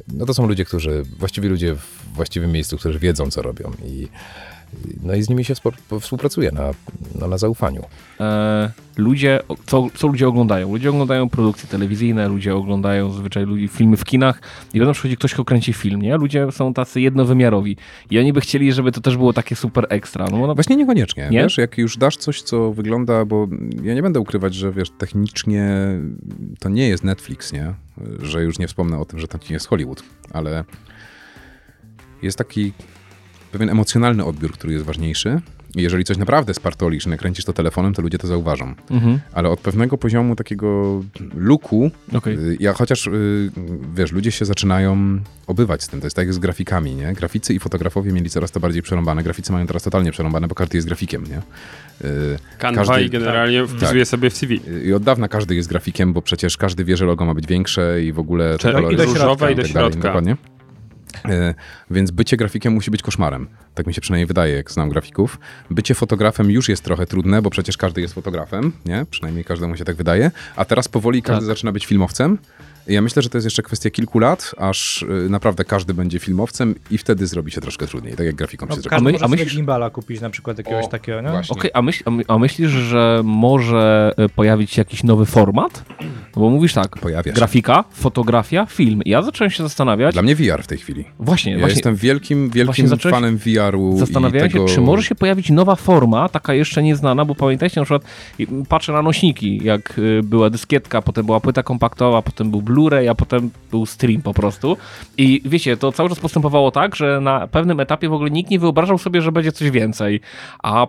no 0.07 0.25
to 0.25 0.33
są 0.33 0.47
ludzie, 0.47 0.65
którzy, 0.65 1.03
właściwie 1.19 1.49
ludzie 1.49 1.75
w 1.75 2.15
właściwym 2.15 2.51
miejscu, 2.51 2.77
którzy 2.77 2.99
wiedzą, 2.99 3.31
co 3.31 3.41
robią 3.41 3.71
i 3.85 4.07
No 5.03 5.15
i 5.15 5.23
z 5.23 5.29
nimi 5.29 5.45
się 5.45 5.53
współpracuje 6.01 6.51
na, 6.51 6.71
no, 7.19 7.27
na 7.27 7.37
zaufaniu. 7.37 7.83
e, 8.19 8.71
ludzie, 8.97 9.39
co, 9.65 9.87
co 9.95 10.07
ludzie 10.07 10.27
oglądają? 10.27 10.71
Ludzie 10.71 10.89
oglądają 10.89 11.29
produkcje 11.29 11.69
telewizyjne, 11.69 12.27
ludzie 12.27 12.55
oglądają 12.55 13.11
zazwyczaj 13.11 13.45
ludzi, 13.45 13.67
filmy 13.67 13.97
w 13.97 14.03
kinach 14.05 14.41
i 14.73 14.79
potem 14.79 14.93
przychodzi 14.93 15.17
ktoś, 15.17 15.33
kto 15.33 15.45
kręci 15.45 15.73
film, 15.73 16.01
nie? 16.01 16.17
Ludzie 16.17 16.47
są 16.51 16.73
tacy 16.73 17.01
jednowymiarowi 17.01 17.77
i 18.09 18.19
oni 18.19 18.33
by 18.33 18.41
chcieli, 18.41 18.73
żeby 18.73 18.91
to 18.91 19.01
też 19.01 19.17
było 19.17 19.33
takie 19.33 19.55
super 19.55 19.85
ekstra. 19.89 20.27
No, 20.31 20.47
no, 20.47 20.55
Właśnie 20.55 20.75
niekoniecznie, 20.75 21.27
Nie? 21.31 21.41
wiesz, 21.43 21.57
jak 21.57 21.77
już 21.77 21.97
dasz 21.97 22.17
coś, 22.17 22.41
co 22.41 22.73
wygląda, 22.73 23.25
bo 23.25 23.47
ja 23.83 23.93
nie 23.93 24.01
będę 24.01 24.19
ukrywać, 24.19 24.55
że 24.55 24.71
wiesz, 24.71 24.89
technicznie 24.97 25.77
to 26.59 26.69
nie 26.69 26.87
jest 26.89 27.03
Netflix, 27.03 27.53
nie? 27.53 27.73
Że 28.21 28.43
już 28.43 28.59
nie 28.59 28.67
wspomnę 28.67 28.99
o 28.99 29.05
tym, 29.05 29.19
że 29.19 29.27
to 29.27 29.37
nie 29.37 29.53
jest 29.53 29.67
Hollywood, 29.67 30.03
ale 30.33 30.63
jest 32.21 32.37
taki 32.37 32.73
pewien 33.53 33.69
emocjonalny 33.69 34.25
odbiór, 34.25 34.51
który 34.51 34.73
jest 34.73 34.85
ważniejszy. 34.85 35.41
I 35.75 35.81
jeżeli 35.81 36.03
coś 36.03 36.17
naprawdę 36.17 36.53
spartolisz, 36.53 37.05
nakręcisz 37.05 37.45
to 37.45 37.53
telefonem, 37.53 37.93
to 37.93 38.01
ludzie 38.01 38.17
to 38.17 38.27
zauważą. 38.27 38.73
mhm. 38.91 39.19
Ale 39.33 39.49
od 39.49 39.59
pewnego 39.59 39.97
poziomu 39.97 40.35
takiego 40.35 41.01
luku, 41.35 41.91
Okej. 42.13 42.37
y, 42.37 42.57
ja 42.59 42.73
chociaż, 42.73 43.07
y, 43.07 43.51
wiesz, 43.95 44.11
ludzie 44.11 44.31
się 44.31 44.45
zaczynają 44.45 45.19
obywać 45.47 45.83
z 45.83 45.87
tym. 45.87 45.99
To 45.99 46.05
jest 46.05 46.15
tak 46.15 46.25
jak 46.25 46.33
z 46.33 46.39
grafikami, 46.39 46.95
nie? 46.95 47.13
Graficy 47.13 47.53
i 47.53 47.59
fotografowie 47.59 48.11
mieli 48.11 48.29
coraz 48.29 48.51
to 48.51 48.59
bardziej 48.59 48.81
przerąbane. 48.81 49.23
Graficy 49.23 49.51
mają 49.51 49.67
teraz 49.67 49.83
totalnie 49.83 50.11
przerąbane, 50.11 50.47
bo 50.47 50.55
każdy 50.55 50.77
jest 50.77 50.87
grafikiem, 50.87 51.23
nie? 51.23 51.37
Y, 52.09 52.37
Canva 52.59 52.85
Każdy- 52.85 53.03
i 53.05 53.09
generalnie 53.09 53.67
wpisuje 53.67 54.05
sobie 54.05 54.29
w 54.29 54.33
CV. 54.37 54.61
y, 54.67 54.83
I 54.85 54.93
od 54.93 55.03
dawna 55.03 55.27
każdy 55.27 55.55
jest 55.55 55.69
grafikiem, 55.69 56.13
bo 56.13 56.21
przecież 56.21 56.57
każdy 56.57 56.83
wie, 56.83 56.97
że 56.97 57.05
logo 57.05 57.25
ma 57.25 57.33
być 57.33 57.47
większe 57.47 58.03
i 58.03 58.11
w 58.13 58.19
ogóle... 58.19 58.51
te 58.51 58.57
Cze- 58.57 58.73
kolory 58.73 58.93
i 58.93 58.97
do 58.97 59.03
środka. 59.15 59.49
i 59.49 59.55
do 59.55 59.63
tak 59.63 59.71
dalej, 59.71 59.91
środka. 59.91 60.07
Dokładnie. 60.09 60.35
Y, 61.29 61.53
Więc 61.91 62.11
bycie 62.11 62.37
grafikiem 62.37 62.73
musi 62.73 62.91
być 62.91 63.01
koszmarem. 63.01 63.47
Tak 63.75 63.87
mi 63.87 63.93
się 63.93 64.01
przynajmniej 64.01 64.25
wydaje, 64.27 64.55
jak 64.55 64.71
znam 64.71 64.89
grafików. 64.89 65.39
Bycie 65.69 65.95
fotografem 65.95 66.51
już 66.51 66.69
jest 66.69 66.83
trochę 66.83 67.05
trudne, 67.05 67.41
bo 67.41 67.49
przecież 67.49 67.77
każdy 67.77 68.01
jest 68.01 68.13
fotografem, 68.13 68.71
nie? 68.85 69.05
Przynajmniej 69.09 69.45
każdemu 69.45 69.77
się 69.77 69.85
tak 69.85 69.95
wydaje. 69.95 70.31
A 70.55 70.65
teraz 70.65 70.87
powoli 70.87 71.21
każdy 71.21 71.39
Tak. 71.41 71.47
zaczyna 71.47 71.71
być 71.71 71.85
filmowcem. 71.85 72.37
Ja 72.87 73.01
myślę, 73.01 73.21
że 73.21 73.29
to 73.29 73.37
jest 73.37 73.45
jeszcze 73.45 73.63
kwestia 73.63 73.89
kilku 73.89 74.19
lat, 74.19 74.51
aż 74.57 75.01
y, 75.01 75.29
naprawdę 75.29 75.63
każdy 75.65 75.93
będzie 75.93 76.19
filmowcem 76.19 76.75
i 76.91 76.97
wtedy 76.97 77.27
zrobi 77.27 77.51
się 77.51 77.61
troszkę 77.61 77.87
trudniej, 77.87 78.13
tak 78.15 78.25
jak 78.25 78.35
grafikom 78.35 78.69
No, 78.69 78.75
się 78.75 78.81
zrobi. 78.81 79.03
my- 79.03 79.13
a 79.21 79.27
myślisz- 79.27 79.55
gimbala 79.55 79.89
kupić 79.89 80.21
na 80.21 80.29
przykład 80.29 80.57
jakiegoś 80.57 80.85
O, 80.85 80.87
takiego, 80.87 81.21
nie? 81.21 81.29
Okej, 81.49 81.71
a, 81.73 81.81
myśl, 81.81 82.03
a, 82.05 82.09
my, 82.11 82.23
a 82.27 82.37
myślisz, 82.39 82.69
że 82.71 83.21
może 83.23 84.13
e, 84.17 84.29
pojawić 84.29 84.71
się 84.71 84.81
jakiś 84.81 85.03
nowy 85.03 85.25
format? 85.25 85.83
No 86.35 86.41
bo 86.41 86.49
mówisz 86.49 86.73
tak, 86.73 86.97
Pojawia 86.97 87.31
się. 87.31 87.35
grafika, 87.35 87.83
fotografia, 87.93 88.65
film. 88.65 89.01
I 89.05 89.09
ja 89.09 89.21
zacząłem 89.21 89.51
się 89.51 89.63
zastanawiać, 89.63 90.13
Dla 90.13 90.21
mnie 90.21 90.35
VR 90.35 90.63
w 90.63 90.67
tej 90.67 90.77
chwili. 90.77 91.05
właśnie, 91.19 91.51
Ja 91.51 91.57
właśnie 91.59 91.75
jestem 91.75 91.95
wielkim, 91.95 92.39
właśnie 92.49 92.63
wielkim 92.65 92.87
zacząłeś- 92.87 93.13
fanem 93.15 93.37
VR-u 93.71 93.97
Zastanawiałem 93.97 94.51
tego... 94.51 94.67
się, 94.67 94.75
czy 94.75 94.81
może 94.81 95.03
się 95.03 95.15
pojawić 95.15 95.49
nowa 95.49 95.75
forma, 95.75 96.29
taka 96.29 96.53
jeszcze 96.53 96.83
nieznana, 96.83 97.25
bo 97.25 97.35
pamiętajcie 97.35 97.81
na 97.81 97.85
przykład, 97.85 98.03
patrzę 98.69 98.93
na 98.93 99.01
nośniki, 99.01 99.59
jak 99.63 99.99
y, 99.99 100.21
była 100.23 100.49
dyskietka, 100.49 101.01
potem 101.01 101.25
była 101.25 101.39
płyta 101.39 101.63
kompaktowa, 101.63 102.21
potem 102.21 102.51
był 102.51 102.61
Blu-ray, 102.61 103.07
a 103.07 103.15
potem 103.15 103.49
był 103.71 103.85
stream 103.85 104.21
po 104.21 104.33
prostu. 104.33 104.77
I 105.17 105.41
wiecie, 105.45 105.77
to 105.77 105.91
cały 105.91 106.09
czas 106.09 106.19
postępowało 106.19 106.71
tak, 106.71 106.95
że 106.95 107.19
na 107.21 107.47
pewnym 107.47 107.79
etapie 107.79 108.09
w 108.09 108.13
ogóle 108.13 108.29
nikt 108.29 108.51
nie 108.51 108.59
wyobrażał 108.59 108.97
sobie, 108.97 109.21
że 109.21 109.31
będzie 109.31 109.51
coś 109.51 109.71
więcej. 109.71 110.19
A 110.63 110.87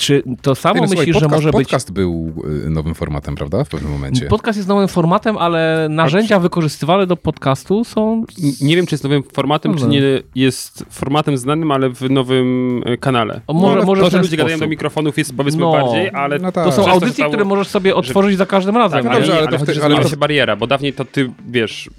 czy 0.00 0.22
to 0.42 0.54
samo 0.54 0.74
Ej, 0.74 0.80
no, 0.80 0.86
słuchaj, 0.88 1.06
myślisz, 1.06 1.14
podcast, 1.22 1.30
że 1.42 1.46
może 1.46 1.58
być... 1.58 1.68
Podcast 1.68 1.92
był 1.92 2.32
y, 2.66 2.70
nowym 2.70 2.94
formatem, 2.94 3.34
prawda? 3.34 3.64
W 3.64 3.68
pewnym 3.68 3.92
momencie. 3.92 4.26
Podcast 4.26 4.56
jest 4.56 4.68
nowym 4.68 4.88
formatem, 4.88 5.36
ale 5.38 5.86
narzędzia 5.90 6.38
wykorzystywane 6.40 7.06
do 7.06 7.16
podcastu 7.16 7.84
są... 7.84 8.24
Nie 8.60 8.76
wiem, 8.76 8.86
czy 8.86 8.94
jest 8.94 9.04
nowym 9.04 9.22
formatem, 9.22 9.74
czy 9.74 9.82
No. 9.84 9.88
nie 9.90 10.02
jest 10.34 10.84
formatem 10.90 11.38
znanym, 11.38 11.70
ale 11.70 11.88
w 11.90 12.10
nowym 12.10 12.80
e, 12.86 12.96
kanale. 12.96 13.40
O, 13.46 13.52
może- 13.54 13.78
No, 13.80 13.84
może 13.86 14.02
to, 14.02 14.10
że 14.10 14.18
ludzie 14.18 14.36
gadają 14.36 14.56
do 14.56 14.58
sposób. 14.58 14.70
mikrofonów 14.70 15.18
jest 15.18 15.36
powiedzmy 15.36 15.60
No. 15.60 15.72
bardziej, 15.72 16.10
ale 16.10 16.38
No 16.38 16.52
tak. 16.52 16.64
To 16.64 16.72
są 16.72 16.86
audycje, 16.86 17.08
zostało- 17.08 17.30
które 17.30 17.44
możesz 17.44 17.68
sobie 17.68 17.94
otworzyć 17.94 18.36
za 18.36 18.46
każdym 18.46 18.76
razem. 18.76 19.02
Tak, 19.02 19.12
ale, 19.12 19.20
dobrze, 19.20 19.32
nie- 19.32 19.38
ale 19.38 19.48
ale, 19.48 19.58
że 19.58 19.80
ale 19.82 19.88
zmienia 19.90 20.02
to- 20.02 20.08
się 20.08 20.16
bariera, 20.16 20.56
bo 20.56 20.66
dawniej 20.66 20.92
to 20.92 21.04
ty, 21.04 21.30
wiesz, 21.48 21.90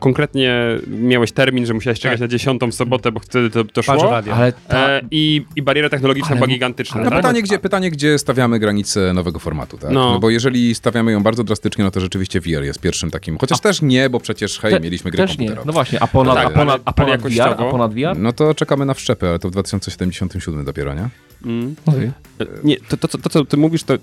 konkretnie 0.00 0.54
miałeś 0.86 1.32
termin, 1.32 1.66
że 1.66 1.74
musiałeś 1.74 2.00
czekać 2.00 2.20
na 2.20 2.28
dziesiątą 2.28 2.72
sobotę, 2.72 3.12
bo 3.12 3.20
wtedy 3.20 3.50
to, 3.50 3.64
to 3.64 3.82
szło. 3.82 4.10
radio. 4.10 4.34
Ale 4.34 4.52
ta... 4.68 4.88
E, 4.90 5.00
i, 5.10 5.44
I 5.56 5.62
bariera 5.62 5.88
technologiczna 5.88 6.30
Ale- 6.30 6.36
była 6.36 6.48
gigantyczna. 6.48 6.94
ale 6.96 7.04
No 7.04 7.10
tak? 7.10 7.18
pytanie 7.18 7.42
gdzie, 7.42 7.58
pytanie, 7.58 7.90
gdzie 7.90 8.18
stawiamy 8.18 8.58
granicę 8.58 9.12
nowego 9.12 9.38
formatu, 9.38 9.78
tak? 9.78 9.90
No. 9.90 10.12
No. 10.12 10.18
bo 10.20 10.30
jeżeli 10.30 10.74
stawiamy 10.74 11.12
ją 11.12 11.22
bardzo 11.22 11.44
drastycznie, 11.44 11.84
no 11.84 11.90
to 11.90 12.00
rzeczywiście 12.00 12.40
VR 12.40 12.46
jest 12.62 12.80
pierwszym 12.80 13.10
takim, 13.10 13.38
chociaż 13.38 13.60
też 13.60 13.82
nie, 13.82 14.10
bo 14.10 14.20
przecież, 14.20 14.58
hej, 14.58 14.72
Te- 14.72 14.80
mieliśmy 14.80 15.10
gry 15.10 15.18
Też 15.18 15.30
nie. 15.30 15.36
komputerowe. 15.36 15.66
No 15.66 15.72
właśnie, 15.72 16.02
a 16.02 16.06
ponad, 16.06 16.34
No 16.36 16.42
tak, 16.42 16.46
a 16.52 16.58
ponad, 16.58 16.82
a 16.84 16.92
ponad 16.92 17.22
VR, 17.22 17.40
a 17.40 17.54
ponad 17.70 17.94
VR? 17.94 18.18
No 18.18 18.32
to 18.32 18.54
czekamy 18.54 18.86
na 18.86 18.94
wszczepy, 18.94 19.28
ale 19.28 19.38
to 19.38 19.48
w 19.48 19.52
2077 19.52 20.64
dopiero, 20.64 20.94
nie? 20.94 21.08
Mm. 21.46 21.74
Okej. 21.86 22.10
E, 22.40 22.46
Nie, 22.64 22.76
to, 22.80 22.96
to, 22.96 23.08
to, 23.08 23.18
to, 23.18 23.28
co 23.30 23.44
ty 23.44 23.56
mówisz, 23.56 23.82
to 23.84 23.94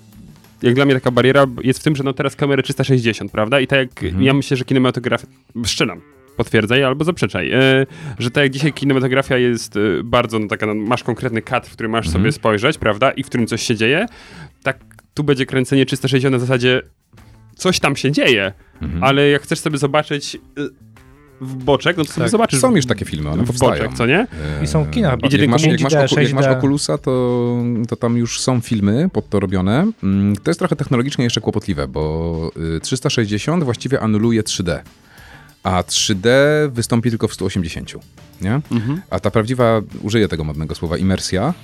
jak 0.62 0.74
dla 0.74 0.84
mnie 0.84 0.94
taka 0.94 1.10
bariera 1.10 1.46
jest 1.62 1.80
w 1.80 1.82
tym, 1.82 1.96
że 1.96 2.04
no 2.04 2.12
teraz 2.12 2.36
kamery 2.36 2.62
360, 2.62 3.32
prawda? 3.32 3.60
I 3.60 3.66
tak 3.66 3.78
jak 3.78 4.02
Mhm. 4.04 4.22
ja 4.24 4.34
myślę, 4.34 4.56
że 4.56 4.64
kinematografia, 4.64 5.26
szczelam, 5.64 6.00
potwierdzaj 6.36 6.84
albo 6.84 7.04
zaprzeczaj, 7.04 7.52
e, 7.52 7.86
że 8.18 8.30
tak 8.30 8.42
jak 8.44 8.52
dzisiaj 8.52 8.72
kinematografia 8.72 9.38
jest 9.38 9.76
e, 9.76 9.80
bardzo 10.04 10.38
no, 10.38 10.46
taka, 10.48 10.66
no, 10.66 10.74
masz 10.74 11.02
konkretny 11.02 11.42
kat, 11.42 11.68
w 11.68 11.72
którym 11.72 11.92
masz 11.92 12.06
Mhm. 12.06 12.22
sobie 12.22 12.32
spojrzeć, 12.32 12.78
prawda? 12.78 13.10
I 13.10 13.22
w 13.22 13.26
którym 13.26 13.46
coś 13.46 13.62
się 13.62 13.76
dzieje, 13.76 14.06
tak 14.62 14.78
tu 15.14 15.24
będzie 15.24 15.46
kręcenie 15.46 15.86
360 15.86 16.32
na 16.32 16.38
zasadzie 16.38 16.82
coś 17.56 17.80
tam 17.80 17.96
się 17.96 18.12
dzieje, 18.12 18.52
Mhm. 18.82 19.04
ale 19.04 19.28
jak 19.30 19.42
chcesz 19.42 19.58
sobie 19.58 19.78
zobaczyć 19.78 20.34
e, 20.36 20.38
w 21.42 21.54
boczek, 21.64 21.96
no 21.96 22.04
to 22.04 22.12
sobie 22.12 22.24
Tak. 22.24 22.30
zobaczysz 22.30 22.60
Są 22.60 22.76
już 22.76 22.86
takie 22.86 23.04
filmy, 23.04 23.30
one 23.30 23.42
w 23.42 23.46
powstają. 23.46 23.72
boczek, 23.72 23.94
co 23.94 24.06
nie? 24.06 24.26
I 24.62 24.66
są 24.66 24.86
kina 24.86 25.10
chyba. 25.10 25.26
Idzie 25.26 25.38
Jak 25.38 25.48
masz, 25.50 25.62
jak, 25.62 25.80
masz 25.80 25.92
5D, 25.92 26.04
oku, 26.12 26.20
jak 26.20 26.32
masz 26.32 26.44
6D. 26.46 26.58
Oculusa, 26.58 26.98
to, 26.98 27.56
to 27.88 27.96
tam 27.96 28.16
już 28.16 28.40
są 28.40 28.60
filmy 28.60 29.08
pod 29.12 29.28
to 29.28 29.40
robione. 29.40 29.86
Mm, 30.02 30.36
To 30.36 30.50
jest 30.50 30.58
trochę 30.58 30.76
technologicznie 30.76 31.24
jeszcze 31.24 31.40
kłopotliwe, 31.40 31.88
bo 31.88 32.50
y, 32.76 32.80
360 32.80 33.64
właściwie 33.64 34.00
anuluje 34.00 34.42
3D, 34.42 34.78
a 35.62 35.82
3D 35.82 36.28
wystąpi 36.72 37.10
tylko 37.10 37.28
w 37.28 37.34
180, 37.34 37.92
nie? 38.40 38.60
Mhm. 38.72 39.00
A 39.10 39.20
ta 39.20 39.30
prawdziwa, 39.30 39.80
użyję 40.02 40.28
tego 40.28 40.44
modnego 40.44 40.74
słowa, 40.74 40.96
imersja, 40.96 41.54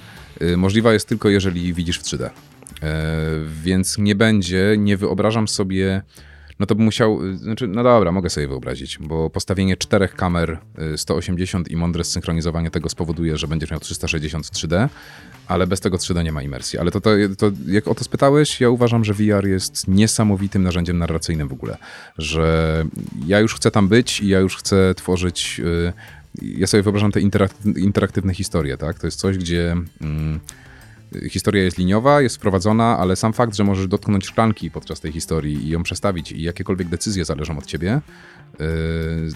y, 0.43 0.57
możliwa 0.57 0.93
jest 0.93 1.09
tylko 1.09 1.29
jeżeli 1.29 1.75
widzisz 1.75 1.99
w 1.99 2.03
3D. 2.03 2.25
E, 2.25 2.31
więc 3.63 3.99
nie 3.99 4.15
będzie, 4.15 4.75
nie 4.79 4.97
wyobrażam 4.97 5.49
sobie, 5.49 6.03
no 6.59 6.67
to 6.67 6.75
bym 6.75 6.85
musiał, 6.85 7.27
y, 7.27 7.37
znaczy, 7.37 7.69
no 7.69 7.83
dobra, 7.83 8.13
mogę 8.13 8.31
sobie 8.31 8.49
wyobrazić, 8.49 8.99
bo 8.99 9.31
postawienie 9.31 9.77
czterech 9.77 10.15
kamer 10.15 10.59
y, 10.95 10.99
180 10.99 11.71
i 11.71 11.77
mądre 11.77 12.05
zsynchronizowanie 12.05 12.71
tego 12.71 12.89
spowoduje, 12.89 13.37
że 13.37 13.49
będziesz 13.49 13.71
miał 13.71 13.81
360 13.81 14.47
w 14.47 14.51
3D, 14.51 14.89
ale 15.47 15.67
bez 15.67 15.81
tego 15.81 15.97
3D 15.97 16.25
nie 16.25 16.33
ma 16.33 16.43
imersji. 16.43 16.79
Ale 16.79 16.91
to, 16.91 17.01
to, 17.01 17.11
to 17.39 17.51
jak 17.67 17.89
o 17.89 17.95
to 17.95 18.05
spytałeś, 18.05 18.61
ja 18.61 18.71
uważam, 18.71 19.05
że 19.05 19.15
VR 19.15 19.47
jest 19.47 19.89
niesamowitym 19.89 20.63
narzędziem 20.63 20.99
narracyjnym 20.99 21.49
w 21.49 21.53
ogóle, 21.53 21.77
że 22.19 22.85
ja 23.27 23.41
już 23.41 23.55
chcę 23.55 23.71
tam 23.71 23.89
być 23.89 24.21
i 24.21 24.29
ja 24.29 24.41
już 24.41 24.57
chcę 24.57 24.95
tworzyć... 24.95 25.61
y, 25.65 25.93
ja 26.43 26.67
sobie 26.67 26.83
wyobrażam 26.83 27.13
te 27.13 27.21
interak- 27.21 27.79
interaktywne 27.79 28.35
historie, 28.35 28.77
tak? 28.77 28.99
To 28.99 29.07
jest 29.07 29.19
coś, 29.19 29.39
gdzie 29.39 29.77
mm, 30.01 30.41
historia 31.31 31.63
jest 31.63 31.79
liniowa, 31.79 32.21
jest 32.21 32.37
wprowadzona, 32.37 32.99
ale 32.99 33.17
sam 33.17 33.33
fakt, 33.33 33.55
że 33.55 33.65
możesz 33.65 33.89
dotknąć 33.89 34.27
szklanki 34.27 34.71
podczas 34.71 35.01
tej 35.01 35.13
historii 35.13 35.67
i 35.67 35.69
ją 35.69 35.83
przestawić 35.83 36.33
i 36.33 36.43
jakiekolwiek 36.43 36.89
decyzje 36.89 37.25
zależą 37.25 37.59
od 37.59 37.67
ciebie, 37.67 38.01
yy, 38.59 38.67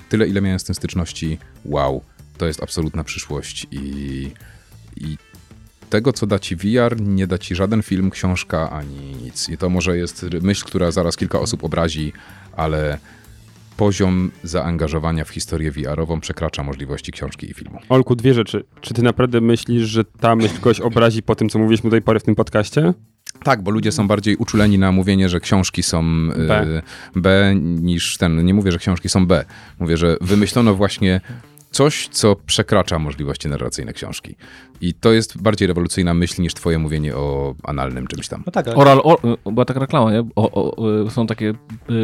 tyle 0.08 0.28
ile 0.28 0.40
miałem 0.40 0.58
z 0.58 0.64
tym 0.64 0.74
styczności, 0.74 1.38
wow, 1.64 2.02
to 2.38 2.46
jest 2.46 2.62
absolutna 2.62 3.04
przyszłość 3.04 3.66
i, 3.70 4.30
i 4.96 5.16
tego, 5.90 6.12
co 6.12 6.26
da 6.26 6.38
ci 6.38 6.56
VR, 6.56 7.00
nie 7.00 7.26
da 7.26 7.38
ci 7.38 7.54
żaden 7.54 7.82
film, 7.82 8.10
książka 8.10 8.70
ani 8.70 9.16
nic. 9.22 9.48
I 9.48 9.58
to 9.58 9.70
może 9.70 9.96
jest 9.96 10.26
myśl, 10.42 10.64
która 10.64 10.90
zaraz 10.90 11.16
kilka 11.16 11.40
osób 11.40 11.64
obrazi, 11.64 12.12
ale 12.56 12.98
poziom 13.76 14.30
zaangażowania 14.42 15.24
w 15.24 15.30
historię 15.30 15.70
VR-ową 15.70 16.20
przekracza 16.20 16.62
możliwości 16.62 17.12
książki 17.12 17.50
i 17.50 17.54
filmu. 17.54 17.78
Olku, 17.88 18.16
dwie 18.16 18.34
rzeczy. 18.34 18.64
Czy 18.80 18.94
ty 18.94 19.02
naprawdę 19.02 19.40
myślisz, 19.40 19.82
że 19.88 20.04
ta 20.04 20.36
myśl 20.36 20.54
kogoś 20.54 20.80
obrazi 20.80 21.22
po 21.22 21.34
tym, 21.34 21.48
co 21.48 21.58
mówiliśmy 21.58 21.90
do 21.90 21.94
tej 21.94 22.02
pory 22.02 22.20
w 22.20 22.22
tym 22.22 22.34
podcaście? 22.34 22.92
Tak, 23.44 23.62
bo 23.62 23.70
ludzie 23.70 23.92
są 23.92 24.08
bardziej 24.08 24.36
uczuleni 24.36 24.78
na 24.78 24.92
mówienie, 24.92 25.28
że 25.28 25.40
książki 25.40 25.82
są 25.82 26.04
y, 26.04 26.46
B. 26.46 26.82
B 27.16 27.54
niż 27.60 28.16
ten. 28.16 28.44
Nie 28.44 28.54
mówię, 28.54 28.72
że 28.72 28.78
książki 28.78 29.08
są 29.08 29.26
B. 29.26 29.44
Mówię, 29.78 29.96
że 29.96 30.16
wymyślono 30.20 30.74
właśnie 30.74 31.20
coś, 31.72 32.08
co 32.08 32.36
przekracza 32.46 32.98
możliwości 32.98 33.48
narracyjne 33.48 33.92
książki. 33.92 34.36
I 34.80 34.94
to 34.94 35.12
jest 35.12 35.42
bardziej 35.42 35.68
rewolucyjna 35.68 36.14
myśl 36.14 36.42
niż 36.42 36.54
twoje 36.54 36.78
mówienie 36.78 37.16
o 37.16 37.54
analnym 37.64 38.06
czymś 38.06 38.28
tam. 38.28 38.42
No 38.46 38.52
tak, 38.52 38.66
ale, 38.68 38.76
Oral, 38.76 39.00
o, 39.04 39.18
była 39.52 39.64
taka 39.64 39.80
reklama, 39.80 40.12
nie? 40.12 40.20
O, 40.20 40.50
o, 40.52 40.76
o, 40.76 41.10
są 41.10 41.26
takie 41.26 41.54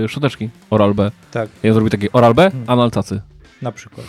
y, 0.05 0.09
szczoteczki, 0.09 0.51
Oral 0.71 0.95
B. 0.95 1.11
tak, 1.31 1.49
Ja 1.63 1.73
zrobię 1.75 1.91
takie 1.91 2.13
Oral 2.13 2.35
B, 2.35 2.51
anal 2.67 2.91
cacy. 2.91 3.21
na 3.63 3.73
przykład. 3.73 4.07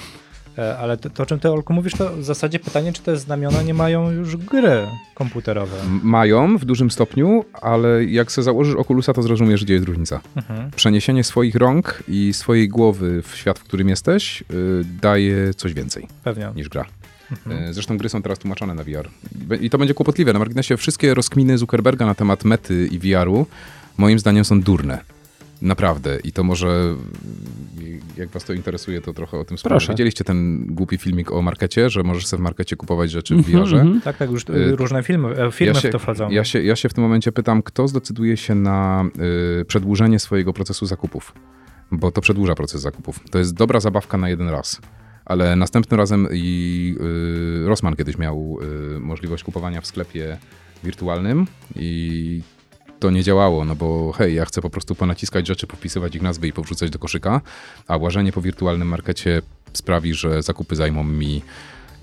E, 0.59 0.77
Ale 0.77 0.97
to, 0.97 1.09
to, 1.09 1.23
o 1.23 1.25
czym 1.25 1.39
ty, 1.39 1.49
Olku, 1.49 1.73
mówisz, 1.73 1.93
to 1.93 2.15
w 2.17 2.23
zasadzie 2.23 2.59
pytanie, 2.59 2.93
czy 2.93 3.01
te 3.01 3.17
znamiona 3.17 3.61
nie 3.61 3.73
mają 3.73 4.11
już 4.11 4.35
gry 4.37 4.87
komputerowe. 5.15 5.77
Mają 6.03 6.57
w 6.57 6.65
dużym 6.65 6.91
stopniu, 6.91 7.45
ale 7.61 8.05
jak 8.05 8.31
sobie 8.31 8.43
założysz 8.43 8.75
Oculusa, 8.75 9.13
to 9.13 9.21
zrozumiesz, 9.23 9.63
gdzie 9.65 9.73
jest 9.73 9.85
różnica. 9.85 10.19
Mhm. 10.35 10.71
Przeniesienie 10.71 11.23
swoich 11.23 11.55
rąk 11.55 12.03
i 12.07 12.33
swojej 12.33 12.69
głowy 12.69 13.21
w 13.21 13.35
świat, 13.35 13.59
w 13.59 13.63
którym 13.63 13.89
jesteś, 13.89 14.41
y, 14.41 14.45
daje 15.01 15.53
coś 15.53 15.73
więcej 15.73 16.07
Pewnie. 16.23 16.51
niż 16.55 16.69
gra. 16.69 16.85
E, 17.51 17.73
Zresztą 17.73 17.97
gry 17.97 18.09
są 18.09 18.21
teraz 18.21 18.39
tłumaczone 18.39 18.73
na 18.73 18.83
VR. 18.83 19.09
I 19.61 19.69
to 19.69 19.77
będzie 19.77 19.93
kłopotliwe. 19.93 20.33
Na 20.33 20.39
marginesie 20.39 20.77
wszystkie 20.77 21.13
rozkminy 21.13 21.57
Zuckerberga 21.57 22.05
na 22.05 22.15
temat 22.15 22.43
mety 22.45 22.87
i 22.91 22.99
VR-u 22.99 23.45
moim 23.97 24.19
zdaniem 24.19 24.45
są 24.45 24.61
durne. 24.61 24.99
Naprawdę. 25.61 26.19
I 26.23 26.31
to 26.31 26.43
może, 26.43 26.95
jak 28.19 28.29
was 28.29 28.43
to 28.45 28.53
interesuje, 28.53 29.01
to 29.01 29.13
trochę 29.13 29.37
o 29.37 29.45
tym. 29.45 29.57
Proszę. 29.63 29.93
Widzieliście 29.93 30.23
ten 30.23 30.65
głupi 30.69 30.97
filmik 30.97 31.31
o 31.31 31.41
markecie, 31.41 31.89
że 31.89 32.03
możesz 32.03 32.27
sobie 32.27 32.41
w 32.41 32.43
markecie 32.43 32.75
kupować 32.75 33.11
rzeczy 33.11 33.35
w 33.35 33.37
Mhm, 33.37 33.63
VR-ze? 33.63 33.75
mhm. 33.81 34.01
Tak, 34.01 34.17
tak, 34.17 34.31
już 34.31 34.43
y, 34.49 34.75
różne 34.75 35.03
filmy, 35.03 35.27
e, 35.45 35.51
firmy 35.51 35.73
ja 35.73 35.81
się, 35.81 35.89
w 35.89 35.91
to 35.91 35.99
wchodzą. 35.99 36.29
Ja 36.29 36.43
się, 36.43 36.63
ja 36.63 36.75
się 36.75 36.89
w 36.89 36.93
tym 36.93 37.03
momencie 37.03 37.31
pytam, 37.31 37.63
kto 37.63 37.87
zdecyduje 37.87 38.37
się 38.37 38.55
na 38.55 39.05
y, 39.61 39.65
przedłużenie 39.65 40.19
swojego 40.19 40.53
procesu 40.53 40.85
zakupów? 40.85 41.33
Bo 41.91 42.11
to 42.11 42.21
przedłuża 42.21 42.55
proces 42.55 42.81
zakupów. 42.81 43.19
To 43.31 43.39
jest 43.39 43.53
dobra 43.53 43.79
zabawka 43.79 44.17
na 44.17 44.29
jeden 44.29 44.49
raz. 44.49 44.81
Ale 45.25 45.55
następnym 45.55 45.99
razem 45.99 46.27
i 46.33 46.95
y, 47.63 47.67
Rossmann 47.67 47.95
kiedyś 47.95 48.17
miał 48.17 48.57
y, 48.95 48.99
możliwość 48.99 49.43
kupowania 49.43 49.81
w 49.81 49.87
sklepie 49.87 50.37
wirtualnym 50.83 51.45
i 51.75 52.41
to 52.99 53.11
nie 53.11 53.23
działało, 53.23 53.65
no 53.65 53.75
bo 53.75 54.11
hej, 54.11 54.35
ja 54.35 54.45
chcę 54.45 54.61
po 54.61 54.69
prostu 54.69 54.95
ponaciskać 54.95 55.47
rzeczy, 55.47 55.67
powpisywać 55.67 56.15
ich 56.15 56.21
nazwy 56.21 56.47
i 56.47 56.53
powrzucać 56.53 56.89
do 56.89 56.99
koszyka, 56.99 57.41
a 57.87 57.97
łażenie 57.97 58.31
po 58.31 58.41
wirtualnym 58.41 58.87
markecie 58.87 59.41
sprawi, 59.73 60.13
że 60.13 60.43
zakupy 60.43 60.75
zajmą 60.75 61.03
mi 61.03 61.41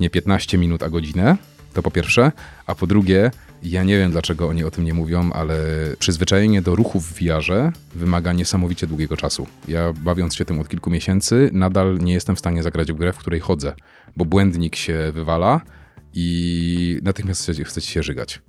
nie 0.01 0.11
15 0.11 0.59
minut, 0.59 0.82
a 0.82 0.88
godzinę. 0.88 1.36
To 1.72 1.82
po 1.82 1.90
pierwsze. 1.90 2.32
A 2.66 2.74
po 2.74 2.86
drugie, 2.86 3.30
ja 3.62 3.84
nie 3.84 3.99
wiem 3.99 4.11
dlaczego 4.11 4.49
oni 4.49 4.64
o 4.64 4.70
tym 4.70 4.84
nie 4.84 4.94
mówią, 4.94 5.32
ale 5.32 5.57
przyzwyczajenie 5.99 6.62
do 6.62 6.76
ruchów 6.76 7.12
w 7.12 7.22
VR-ze 7.22 7.72
wymaga 7.94 8.32
niesamowicie 8.32 8.86
długiego 8.86 9.16
czasu. 9.16 9.47
Ja 9.68 9.92
bawiąc 9.92 10.34
się 10.34 10.44
tym 10.44 10.61
od 10.61 10.68
kilku 10.68 10.90
miesięcy, 10.90 11.51
nadal 11.53 11.99
nie 11.99 12.12
jestem 12.12 12.36
w 12.36 12.38
stanie 12.38 12.62
zagrać 12.62 12.92
w 12.92 12.97
grę, 12.97 13.12
w 13.12 13.18
której 13.18 13.40
chodzę, 13.40 13.74
bo 14.16 14.24
błędnik 14.24 14.76
się 14.76 15.12
wywala 15.14 15.61
i 16.14 17.01
natychmiast 17.03 17.42
chcecie, 17.42 17.64
chcecie 17.64 17.88
się 17.88 18.03
żygać. 18.03 18.40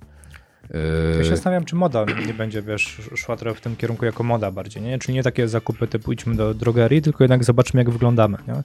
Ja 1.18 1.24
się 1.24 1.30
zastanawiam, 1.30 1.64
czy 1.64 1.76
moda 1.76 2.06
nie 2.26 2.34
będzie, 2.34 2.62
wiesz, 2.62 3.00
szła 3.16 3.36
trochę 3.36 3.56
w 3.56 3.60
tym 3.60 3.76
kierunku 3.76 4.04
jako 4.04 4.22
moda 4.22 4.50
bardziej, 4.50 4.82
nie? 4.82 4.98
Czyli 4.98 5.14
nie 5.14 5.22
takie 5.22 5.48
zakupy 5.48 5.86
typu 5.86 6.12
idźmy 6.12 6.34
do 6.34 6.54
drogerii, 6.54 7.02
tylko 7.02 7.24
jednak 7.24 7.44
zobaczmy, 7.44 7.80
jak 7.80 7.90
wyglądamy, 7.90 8.38
nie? 8.48 8.62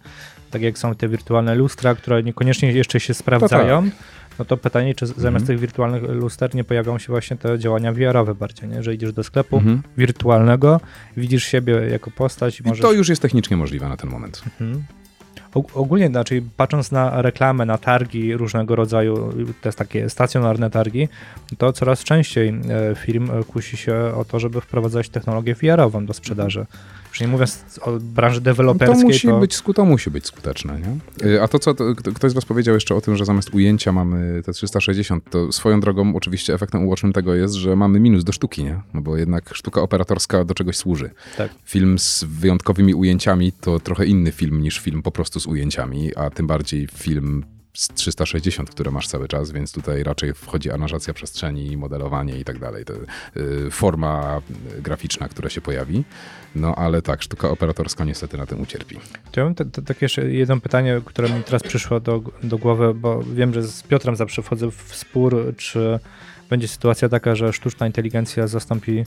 Tak 0.52 0.62
jak 0.62 0.78
są 0.78 0.96
te 0.96 1.08
wirtualne 1.08 1.56
lustra, 1.56 1.96
które 1.96 2.24
niekoniecznie 2.24 2.72
jeszcze 2.72 3.00
się 3.00 3.14
sprawdzają, 3.14 3.90
no 4.40 4.46
to 4.46 4.58
pytanie, 4.58 4.96
czy 4.96 5.06
zamiast 5.06 5.26
Mhm. 5.26 5.46
tych 5.46 5.60
wirtualnych 5.60 6.04
luster 6.04 6.56
nie 6.56 6.64
pojawią 6.64 7.00
się 7.00 7.08
właśnie 7.08 7.38
te 7.38 7.60
działania 7.60 7.94
VR-owe 7.94 8.36
bardziej, 8.36 8.70
nie? 8.70 8.84
Że 8.84 8.94
idziesz 8.94 9.14
do 9.14 9.24
sklepu 9.24 9.58
mhm. 9.58 9.82
wirtualnego, 9.98 10.82
widzisz 11.18 11.44
siebie 11.44 11.74
jako 11.74 12.12
postać 12.12 12.60
i 12.60 12.64
I 12.64 12.68
możesz... 12.68 12.82
to 12.82 12.92
już 12.92 13.10
jest 13.10 13.22
technicznie 13.22 13.58
możliwe 13.58 13.90
na 13.90 13.98
ten 13.98 14.10
moment. 14.10 14.44
Mhm. 14.62 14.84
Og- 15.54 15.72
Ogólnie, 15.74 16.08
znaczy 16.08 16.44
patrząc 16.58 16.92
na 16.92 17.22
reklamę, 17.22 17.66
na 17.66 17.78
targi 17.78 18.38
różnego 18.38 18.76
rodzaju, 18.76 19.34
te 19.62 19.74
takie 19.74 20.10
stacjonarne 20.10 20.70
targi, 20.70 21.08
to 21.58 21.74
coraz 21.74 22.04
częściej 22.04 22.50
e, 22.50 22.96
firm 22.96 23.44
kusi 23.44 23.78
się 23.78 23.96
o 24.16 24.26
to, 24.26 24.40
żeby 24.40 24.62
wprowadzać 24.62 25.10
technologię 25.10 25.56
VR-ową 25.56 26.06
do 26.06 26.14
sprzedaży. 26.14 26.66
Już 27.14 27.22
nie 27.22 27.28
mówiąc 27.28 27.66
o 27.82 27.92
branży 28.00 28.40
No 28.40 28.42
to 28.42 28.46
deweloperskiej, 28.46 29.06
musi, 29.06 29.28
to, 29.28 29.40
Być, 29.40 29.62
to 29.76 29.86
musi 29.86 30.12
być 30.12 30.26
skuteczne, 30.26 30.80
nie? 30.80 31.28
Y, 31.30 31.42
A 31.42 31.48
to, 31.48 31.60
co 31.60 31.74
to, 31.74 31.96
kto- 31.96 32.12
ktoś 32.12 32.32
z 32.32 32.34
was 32.34 32.46
powiedział 32.46 32.76
jeszcze 32.76 32.96
o 32.96 33.02
tym, 33.02 33.16
że 33.16 33.26
zamiast 33.26 33.54
ujęcia 33.54 33.92
mamy 33.92 34.42
te 34.46 34.54
360, 34.54 35.30
to 35.30 35.52
swoją 35.52 35.80
drogą 35.80 36.16
oczywiście 36.16 36.54
efektem 36.54 36.86
ubocznym 36.86 37.14
tego 37.14 37.36
jest, 37.36 37.54
że 37.54 37.76
mamy 37.76 38.00
minus 38.00 38.24
do 38.24 38.32
sztuki, 38.32 38.64
nie? 38.64 38.82
No 38.94 39.02
bo 39.02 39.18
jednak 39.18 39.54
sztuka 39.56 39.82
operatorska 39.82 40.46
do 40.46 40.54
czegoś 40.54 40.78
służy. 40.78 41.10
Tak. 41.38 41.52
Film 41.66 42.00
z 42.00 42.24
wyjątkowymi 42.24 42.94
ujęciami 42.94 43.52
to 43.52 43.80
trochę 43.80 44.06
inny 44.06 44.32
film 44.32 44.62
niż 44.62 44.80
film 44.80 45.02
po 45.02 45.12
prostu 45.12 45.40
z 45.40 45.48
ujęciami, 45.48 46.16
a 46.16 46.30
tym 46.30 46.48
bardziej 46.48 46.88
film 46.88 47.44
z 47.74 47.88
360, 47.88 48.70
które 48.70 48.92
masz 48.92 49.08
cały 49.08 49.28
czas, 49.28 49.52
więc 49.52 49.72
tutaj 49.72 50.04
raczej 50.04 50.34
wchodzi 50.34 50.72
aranżacja 50.72 51.14
przestrzeni, 51.14 51.78
modelowanie 51.78 52.40
i 52.40 52.44
tak 52.44 52.60
dalej. 52.60 52.86
To, 52.86 52.94
y, 53.38 53.72
forma 53.72 54.42
graficzna, 54.80 55.28
która 55.30 55.50
się 55.50 55.62
pojawi. 55.62 56.04
No 56.56 56.76
ale 56.76 57.02
tak, 57.02 57.24
sztuka 57.24 57.50
operatorska 57.50 58.04
niestety 58.04 58.38
na 58.38 58.46
tym 58.46 58.62
ucierpi. 58.62 59.00
To 59.32 59.42
ja 59.42 59.54
takie 59.86 60.06
jeszcze 60.06 60.30
jedno 60.32 60.60
pytanie, 60.60 61.02
które 61.06 61.30
mi 61.30 61.44
teraz 61.44 61.64
przyszło 61.64 62.00
do, 62.00 62.22
do 62.44 62.58
głowy, 62.58 62.94
bo 62.94 63.24
wiem, 63.24 63.54
że 63.54 63.64
z 63.64 63.84
Piotrem 63.84 64.16
zawsze 64.16 64.42
wchodzę 64.42 64.72
w 64.72 64.96
spór, 64.96 65.54
czy 65.58 66.00
będzie 66.50 66.68
sytuacja 66.68 67.10
taka, 67.10 67.36
że 67.36 67.54
sztuczna 67.54 67.88
inteligencja 67.88 68.48
zastąpi 68.48 69.06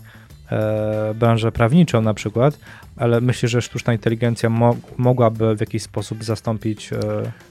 branżę 1.14 1.52
prawniczą 1.52 2.02
na 2.02 2.14
przykład, 2.14 2.58
ale 2.96 3.20
myślę, 3.20 3.48
że 3.48 3.62
sztuczna 3.62 3.92
inteligencja 3.92 4.50
mo- 4.50 4.76
mogłaby 4.96 5.56
w 5.56 5.60
jakiś 5.60 5.82
sposób 5.82 6.24
zastąpić 6.24 6.92
e, 6.92 6.98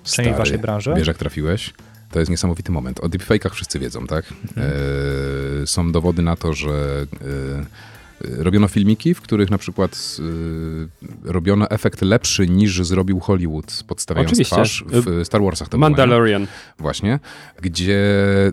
Stary, 0.04 0.34
waszej 0.34 0.58
branży. 0.60 0.94
Wiesz, 0.98 1.08
jak 1.08 1.18
trafiłeś? 1.18 1.74
To 2.12 2.20
jest 2.20 2.32
niesamowity 2.32 2.72
moment. 2.72 3.00
O 3.00 3.08
deepfake'ach 3.08 3.50
wszyscy 3.50 3.80
wiedzą, 3.80 4.08
tak? 4.08 4.26
Mhm. 4.32 4.72
E, 5.64 5.68
są 5.68 5.92
dowody 5.92 6.22
na 6.22 6.36
to, 6.36 6.54
że 6.54 6.70
e, 6.72 7.66
robiono 8.22 8.68
filmiki, 8.68 9.14
w 9.14 9.22
których 9.22 9.52
na 9.52 9.58
przykład 9.58 10.18
e, 10.20 11.32
robiono 11.32 11.70
efekt 11.70 12.02
lepszy 12.02 12.48
niż 12.48 12.82
zrobił 12.82 13.20
Hollywood, 13.20 13.84
podstawiając 13.88 14.32
Oczywiście. 14.32 14.56
twarz 14.56 14.84
w 14.88 15.26
Star 15.26 15.42
Warsach. 15.42 15.70
To 15.70 15.78
było, 15.78 15.90
nie? 15.90 15.96
Mandalorian. 15.96 16.48
Właśnie, 16.80 17.20
gdzie 17.62 18.00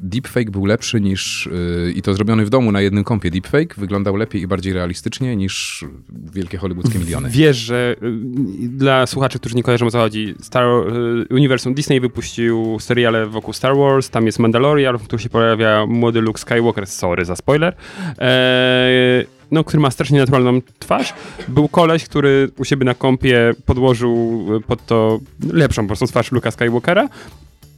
deepfake 0.02 0.50
był 0.50 0.66
lepszy 0.66 1.00
niż, 1.00 1.48
yy, 1.84 1.92
i 1.92 2.02
to 2.02 2.14
zrobiony 2.14 2.44
w 2.44 2.50
domu 2.50 2.72
na 2.72 2.80
jednym 2.80 3.04
kompie, 3.04 3.30
deepfake 3.30 3.74
wyglądał 3.76 4.16
lepiej 4.16 4.42
i 4.42 4.46
bardziej 4.46 4.72
realistycznie 4.72 5.36
niż 5.36 5.84
wielkie 6.32 6.58
hollywoodzkie 6.58 6.98
miliony. 6.98 7.28
Wiesz, 7.30 7.56
że 7.56 7.96
y, 8.02 8.68
dla 8.68 9.06
słuchaczy, 9.06 9.38
którzy 9.38 9.54
nie 9.54 9.62
kojarzą 9.62 9.86
o 9.86 9.90
co 9.90 9.98
chodzi, 9.98 10.34
Star, 10.40 10.64
y, 10.64 11.34
uniwersum 11.34 11.74
Disney 11.74 12.00
wypuścił 12.00 12.76
seriale 12.80 13.26
wokół 13.26 13.52
Star 13.52 13.76
Wars, 13.76 14.10
tam 14.10 14.26
jest 14.26 14.38
Mandalorian, 14.38 14.98
w 14.98 15.02
którym 15.02 15.20
się 15.20 15.28
pojawia 15.28 15.86
młody 15.86 16.20
Luke 16.20 16.40
Skywalker, 16.40 16.86
sorry 16.86 17.24
za 17.24 17.36
spoiler, 17.36 17.74
e, 18.18 19.41
no, 19.52 19.64
który 19.64 19.80
ma 19.80 19.90
strasznie 19.90 20.18
naturalną 20.18 20.60
twarz. 20.78 21.14
Był 21.48 21.68
koleś, 21.68 22.04
który 22.04 22.50
u 22.58 22.64
siebie 22.64 22.84
na 22.84 22.94
kompie 22.94 23.54
podłożył 23.66 24.46
y, 24.56 24.60
pod 24.60 24.86
to 24.86 25.20
lepszą 25.52 25.82
po 25.82 25.86
prostu 25.86 26.06
twarz 26.06 26.32
Luke'a 26.32 26.50
Skywalkera. 26.50 27.08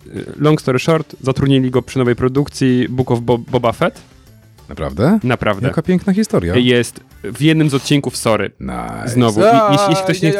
Y, 0.06 0.32
Long 0.36 0.60
story 0.60 0.78
short, 0.78 1.16
zatrudnili 1.20 1.70
go 1.70 1.82
przy 1.82 1.98
nowej 1.98 2.16
produkcji 2.16 2.86
Book 2.88 3.10
of 3.10 3.20
Bo 3.20 3.38
Boba 3.38 3.72
Fett. 3.72 4.13
Naprawdę? 4.68 5.18
Naprawdę. 5.24 5.68
Jaka 5.68 5.82
piękna 5.82 6.12
historia. 6.12 6.56
Jest 6.56 7.00
w 7.24 7.42
jednym 7.42 7.70
z 7.70 7.74
odcinków, 7.74 8.16
sorry, 8.16 8.50
Nice. 8.60 9.08
Znowu, 9.08 9.40
i- 9.40 9.44
jeśli- 9.72 9.86
jeśli 9.88 10.04
ktoś 10.04 10.22
nie- 10.22 10.32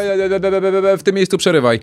W 0.98 1.02
tym 1.02 1.14
miejscu 1.14 1.38
przerywaj. 1.38 1.80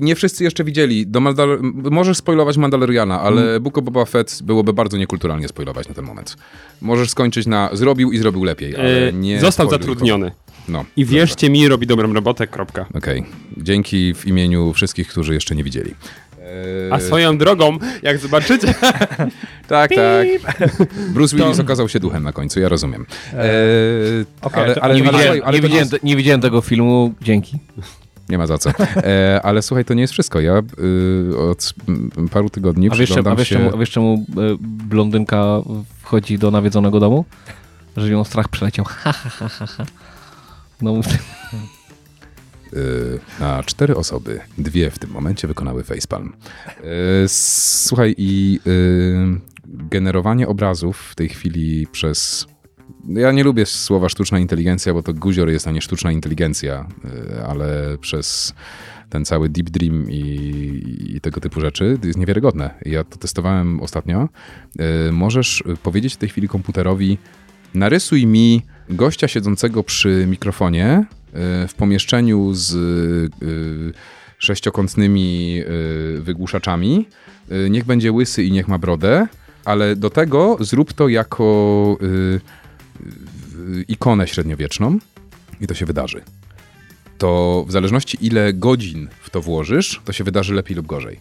Nie 0.00 0.14
wszyscy 0.14 0.44
jeszcze 0.44 0.64
widzieli. 0.64 1.06
Do 1.06 1.20
Mandal... 1.20 1.58
Możesz 1.90 2.16
spoilować 2.16 2.56
Mandaloriana, 2.56 3.20
ale 3.20 3.42
Mm. 3.42 3.62
Book 3.62 3.78
of 3.78 3.84
Boba 3.84 4.04
Fett 4.04 4.38
byłoby 4.42 4.72
bardzo 4.72 4.96
niekulturalnie 4.96 5.48
spoilować 5.48 5.88
na 5.88 5.94
ten 5.94 6.04
moment. 6.04 6.36
Możesz 6.80 7.10
skończyć 7.10 7.46
na 7.46 7.70
zrobił 7.72 8.12
i 8.12 8.18
zrobił 8.18 8.44
lepiej, 8.44 8.76
ale 8.76 9.08
E, 9.08 9.12
nie 9.12 9.40
został 9.40 9.70
zatrudniony. 9.70 10.30
kogo. 10.30 10.36
No, 10.68 10.84
I 10.96 11.04
wierzcie 11.04 11.50
mi, 11.50 11.68
robi 11.68 11.86
dobrą 11.86 12.12
robotę, 12.12 12.46
kropka. 12.46 12.86
Okej. 12.94 13.24
Dzięki 13.56 14.14
w 14.14 14.26
imieniu 14.26 14.72
wszystkich, 14.72 15.08
którzy 15.08 15.34
jeszcze 15.34 15.54
nie 15.56 15.64
widzieli. 15.64 15.94
A 16.90 17.00
swoją 17.00 17.38
drogą, 17.38 17.78
jak 18.02 18.18
zobaczycie, 18.18 18.74
Tak, 19.68 19.90
tak. 19.94 20.26
Bruce 21.14 21.36
Willis 21.36 21.60
okazał 21.60 21.88
się 21.88 22.00
duchem 22.00 22.22
na 22.22 22.32
końcu, 22.32 22.60
ja 22.60 22.68
rozumiem. 22.68 23.06
E, 23.32 23.44
Okej, 24.42 24.62
ale, 24.62 24.74
to- 24.74 24.88
nie, 26.02 26.16
widziałem, 26.16 26.40
to 26.40 26.46
tego 26.46 26.60
filmu, 26.60 27.14
dzięki. 27.22 27.58
Nie 28.28 28.38
ma 28.38 28.46
za 28.46 28.58
co. 28.58 28.70
E, 28.96 29.40
ale 29.42 29.62
słuchaj, 29.62 29.84
to 29.84 29.94
nie 29.94 30.00
jest 30.00 30.12
wszystko. 30.12 30.40
Ja 30.40 30.62
y, 31.32 31.38
od 31.38 31.74
paru 32.30 32.50
tygodni 32.50 32.86
A 32.86 32.90
wiesz, 32.90 32.98
czemu- 32.98 33.04
przyglądam 33.06 33.32
a 33.32 33.36
wiesz, 33.36 33.48
się... 33.48 33.54
czemu, 33.56 33.74
a 33.74 33.78
wiesz 33.78 33.90
czemu 33.90 34.14
e, 34.14 34.56
blondynka 34.60 35.44
wchodzi 36.02 36.38
do 36.38 36.50
nawiedzonego 36.50 37.00
domu? 37.00 37.24
Że 37.96 38.08
ją 38.12 38.24
strach 38.24 38.48
przeleciał. 38.48 38.84
Ha, 38.84 39.12
ha, 39.12 39.28
ha, 39.30 39.48
ha, 39.48 39.66
ha. 39.66 39.84
No, 40.82 40.94
na 43.40 43.62
cztery 43.62 43.96
osoby, 43.96 44.40
dwie 44.58 44.90
w 44.90 44.98
tym 44.98 45.10
momencie 45.10 45.48
wykonały 45.48 45.84
facepalm. 45.84 46.32
Y, 47.24 47.28
słuchaj, 47.28 48.14
i 48.18 48.60
y, 48.66 49.40
generowanie 49.68 50.48
obrazów 50.48 50.98
w 50.98 51.14
tej 51.14 51.28
chwili 51.28 51.86
przez... 51.92 52.46
Ja 53.08 53.32
nie 53.32 53.44
lubię 53.44 53.66
słowa 53.66 54.08
sztuczna 54.08 54.38
inteligencja, 54.38 54.94
bo 54.94 55.02
to 55.02 55.14
guzior 55.14 55.48
jest, 55.48 55.68
a 55.68 55.70
nie 55.70 55.82
sztuczna 55.82 56.12
inteligencja, 56.12 56.88
y, 57.36 57.46
ale 57.46 57.98
przez 58.00 58.54
ten 59.10 59.24
cały 59.24 59.48
deep 59.48 59.70
dream 59.70 60.10
i, 60.10 61.14
i 61.16 61.20
tego 61.20 61.40
typu 61.40 61.60
rzeczy 61.60 61.98
jest 62.04 62.18
niewiarygodne. 62.18 62.74
Ja 62.82 63.04
to 63.04 63.16
testowałem 63.16 63.80
ostatnio. 63.80 64.28
Y, 65.08 65.12
możesz 65.12 65.64
powiedzieć 65.82 66.14
w 66.14 66.16
tej 66.16 66.28
chwili 66.28 66.48
komputerowi, 66.48 67.18
narysuj 67.74 68.26
mi 68.26 68.62
gościa 68.90 69.28
siedzącego 69.28 69.82
przy 69.82 70.26
mikrofonie 70.28 71.04
y, 71.12 71.17
w 71.68 71.74
pomieszczeniu 71.76 72.54
z 72.54 72.74
y, 72.74 73.92
sześciokątnymi 74.38 75.60
y, 76.18 76.22
wygłuszaczami. 76.22 77.08
Niech 77.70 77.84
będzie 77.84 78.12
łysy 78.12 78.44
i 78.44 78.52
niech 78.52 78.68
ma 78.68 78.78
brodę, 78.78 79.26
ale 79.64 79.96
do 79.96 80.10
tego 80.10 80.56
zrób 80.60 80.92
to 80.92 81.08
jako 81.08 81.98
ikonę 83.88 84.28
średniowieczną 84.28 84.98
i 85.60 85.66
to 85.66 85.74
się 85.74 85.86
wydarzy. 85.86 86.22
To 87.18 87.64
w 87.68 87.72
zależności 87.72 88.18
ile 88.20 88.52
godzin 88.52 89.08
w 89.20 89.30
to 89.30 89.40
włożysz, 89.40 90.00
to 90.04 90.12
się 90.12 90.24
wydarzy 90.24 90.54
lepiej 90.54 90.76
lub 90.76 90.86
gorzej. 90.86 91.18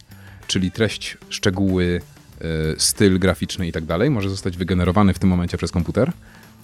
czyli 0.47 0.71
treść, 0.71 1.17
szczegóły, 1.29 2.01
e, 2.41 2.43
styl 2.77 3.19
graficzny 3.19 3.67
i 3.67 3.71
tak 3.71 3.85
dalej, 3.85 4.09
może 4.09 4.29
zostać 4.29 4.57
wygenerowany 4.57 5.13
w 5.13 5.19
tym 5.19 5.29
momencie 5.29 5.57
przez 5.57 5.71
komputer. 5.71 6.11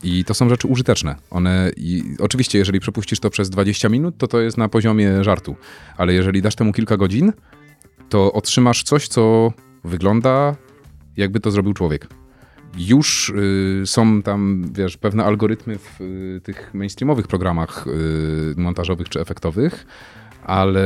I 0.03 0.25
to 0.25 0.33
są 0.33 0.49
rzeczy 0.49 0.67
użyteczne. 0.67 1.15
One, 1.29 1.71
i 1.77 2.03
oczywiście, 2.19 2.59
jeżeli 2.59 2.79
przepuścisz 2.79 3.19
to 3.19 3.29
przez 3.29 3.49
20 3.49 3.89
minut, 3.89 4.17
to 4.17 4.27
to 4.27 4.41
jest 4.41 4.57
na 4.57 4.69
poziomie 4.69 5.23
żartu. 5.23 5.55
Ale 5.97 6.13
jeżeli 6.13 6.41
dasz 6.41 6.55
temu 6.55 6.73
kilka 6.73 6.97
godzin, 6.97 7.33
to 8.09 8.33
otrzymasz 8.33 8.83
coś, 8.83 9.07
co 9.07 9.53
wygląda 9.83 10.55
jakby 11.17 11.39
to 11.39 11.51
zrobił 11.51 11.73
człowiek. 11.73 12.07
Już 12.77 13.29
y, 13.29 13.83
są 13.85 14.21
tam, 14.21 14.69
wiesz, 14.73 14.97
pewne 14.97 15.25
algorytmy 15.25 15.77
w 15.77 16.01
y, 16.01 16.41
tych 16.43 16.73
mainstreamowych 16.73 17.27
programach 17.27 17.87
y, 17.87 18.53
montażowych 18.57 19.09
czy 19.09 19.19
efektowych, 19.19 19.85
ale 20.43 20.85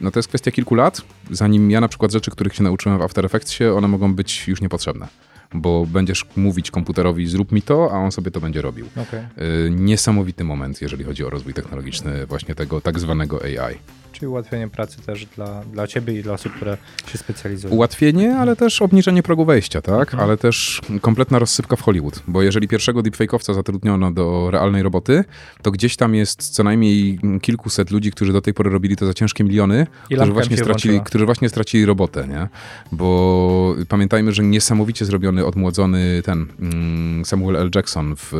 no 0.00 0.10
to 0.10 0.18
jest 0.18 0.28
kwestia 0.28 0.50
kilku 0.50 0.74
lat, 0.74 1.02
zanim 1.30 1.70
ja 1.70 1.80
na 1.80 1.88
przykład 1.88 2.12
rzeczy, 2.12 2.30
których 2.30 2.54
się 2.54 2.62
nauczyłem 2.62 2.98
w 2.98 3.02
After 3.02 3.26
Effectsie, 3.26 3.64
one 3.64 3.88
mogą 3.88 4.14
być 4.14 4.48
już 4.48 4.60
niepotrzebne. 4.60 5.08
Bo 5.54 5.86
będziesz 5.86 6.24
mówić 6.36 6.70
komputerowi, 6.70 7.26
zrób 7.26 7.52
mi 7.52 7.62
to, 7.62 7.90
a 7.92 7.98
on 7.98 8.12
sobie 8.12 8.30
to 8.30 8.40
będzie 8.40 8.62
robił. 8.62 8.86
Okej. 8.96 9.20
Y, 9.66 9.70
Niesamowity 9.70 10.44
moment, 10.44 10.82
jeżeli 10.82 11.04
chodzi 11.04 11.24
o 11.24 11.30
rozwój 11.30 11.54
technologiczny 11.54 12.26
właśnie 12.26 12.54
tego 12.54 12.80
tak 12.80 12.98
zwanego 12.98 13.40
AI. 13.42 13.78
Czyli 14.24 14.32
ułatwienie 14.32 14.68
pracy 14.68 15.02
też 15.02 15.26
dla, 15.26 15.64
dla 15.64 15.86
ciebie 15.86 16.18
i 16.18 16.22
dla 16.22 16.32
osób, 16.32 16.52
które 16.52 16.76
się 17.12 17.18
specjalizują. 17.18 17.74
Ułatwienie, 17.74 18.36
ale 18.36 18.56
też 18.56 18.82
obniżenie 18.82 19.22
progu 19.22 19.44
wejścia, 19.44 19.82
tak? 19.82 20.14
Ale 20.14 20.36
też 20.36 20.80
kompletna 21.00 21.38
rozsypka 21.38 21.76
w 21.76 21.80
Hollywood, 21.82 22.22
bo 22.28 22.42
jeżeli 22.42 22.68
pierwszego 22.68 23.00
deepfake'owca 23.00 23.54
zatrudniono 23.54 24.12
do 24.12 24.50
realnej 24.50 24.82
roboty, 24.82 25.24
to 25.62 25.70
gdzieś 25.70 25.96
tam 25.96 26.14
jest 26.14 26.50
co 26.50 26.64
najmniej 26.64 27.18
kilkuset 27.42 27.90
ludzi, 27.90 28.10
którzy 28.10 28.32
do 28.32 28.40
tej 28.40 28.54
pory 28.54 28.70
robili 28.70 28.96
to 28.96 29.06
za 29.06 29.14
ciężkie 29.14 29.44
miliony, 29.44 29.86
którzy 30.04 30.32
właśnie, 30.32 30.56
stracili, 30.56 30.94
włączyła. 30.94 31.06
którzy 31.06 31.24
właśnie 31.24 31.48
stracili 31.48 31.84
robotę, 31.84 32.28
nie? 32.28 32.48
Bo 32.92 33.76
pamiętajmy, 33.88 34.32
że 34.32 34.42
niesamowicie 34.42 35.04
zrobiony, 35.04 35.46
odmłodzony 35.46 36.22
ten 36.24 36.46
mm, 36.60 37.24
Samuel 37.24 37.56
L. 37.56 37.70
Jackson 37.74 38.14
w 38.16 38.34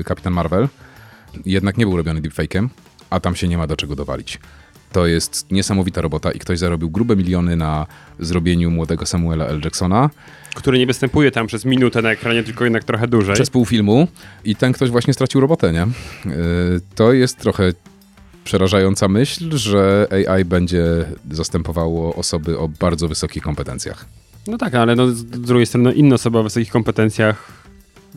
y, 0.00 0.04
Kapitan 0.04 0.32
Marvel 0.32 0.68
jednak 1.46 1.76
nie 1.76 1.86
był 1.86 1.96
robiony 1.96 2.20
deepfake'em, 2.20 2.68
a 3.10 3.20
tam 3.20 3.36
się 3.36 3.48
nie 3.48 3.58
ma 3.58 3.66
do 3.66 3.76
czego 3.76 3.96
dowalić. 3.96 4.38
To 4.92 5.06
jest 5.06 5.50
niesamowita 5.50 6.00
robota 6.00 6.32
i 6.32 6.38
ktoś 6.38 6.58
zarobił 6.58 6.90
grube 6.90 7.16
miliony 7.16 7.56
na 7.56 7.86
zrobieniu 8.18 8.70
młodego 8.70 9.06
Samuela 9.06 9.46
L. 9.46 9.60
Jacksona 9.64 10.10
Który 10.54 10.78
nie 10.78 10.86
występuje 10.86 11.30
tam 11.30 11.46
przez 11.46 11.64
minutę 11.64 12.02
na 12.02 12.10
ekranie, 12.10 12.42
tylko 12.42 12.64
jednak 12.64 12.84
trochę 12.84 13.08
dłużej. 13.08 13.34
przez 13.34 13.50
pół 13.50 13.64
filmu 13.64 14.08
i 14.44 14.56
ten 14.56 14.72
ktoś 14.72 14.90
właśnie 14.90 15.14
stracił 15.14 15.40
robotę, 15.40 15.72
nie? 15.72 15.86
Yy, 16.24 16.80
To 16.94 17.12
jest 17.12 17.38
trochę 17.38 17.72
przerażająca 18.44 19.08
myśl, 19.08 19.56
że 19.56 20.08
AI 20.28 20.44
będzie 20.44 20.84
zastępowało 21.30 22.14
osoby 22.14 22.58
o 22.58 22.68
bardzo 22.68 23.08
wysokich 23.08 23.42
kompetencjach. 23.42 24.06
No 24.46 24.58
tak, 24.58 24.74
ale 24.74 24.96
no, 24.96 25.08
z 25.08 25.24
drugiej 25.24 25.66
strony 25.66 25.92
inne 25.92 26.14
osoby 26.14 26.38
o 26.38 26.42
wysokich 26.42 26.70
kompetencjach 26.70 27.52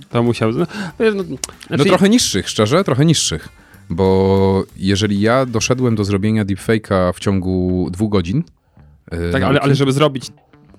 to 0.10 0.24
musiał... 0.24 0.52
No, 0.52 0.66
no, 1.00 1.14
No 1.16 1.38
znaczy, 1.68 1.86
trochę 1.86 2.10
niższych, 2.10 2.50
szczerze, 2.50 2.84
trochę 2.84 3.06
niższych. 3.06 3.50
Bo 3.90 4.64
jeżeli 4.78 5.22
ja 5.22 5.46
doszedłem 5.46 5.96
do 5.96 6.04
zrobienia 6.04 6.46
deepfake'a 6.46 7.14
w 7.14 7.20
ciągu 7.20 7.88
dwóch 7.92 8.12
godzin, 8.12 8.44
yy, 9.12 9.32
Tak, 9.32 9.44
ale, 9.44 9.62
ale 9.62 9.76
żeby 9.76 9.92
zrobić 9.92 10.32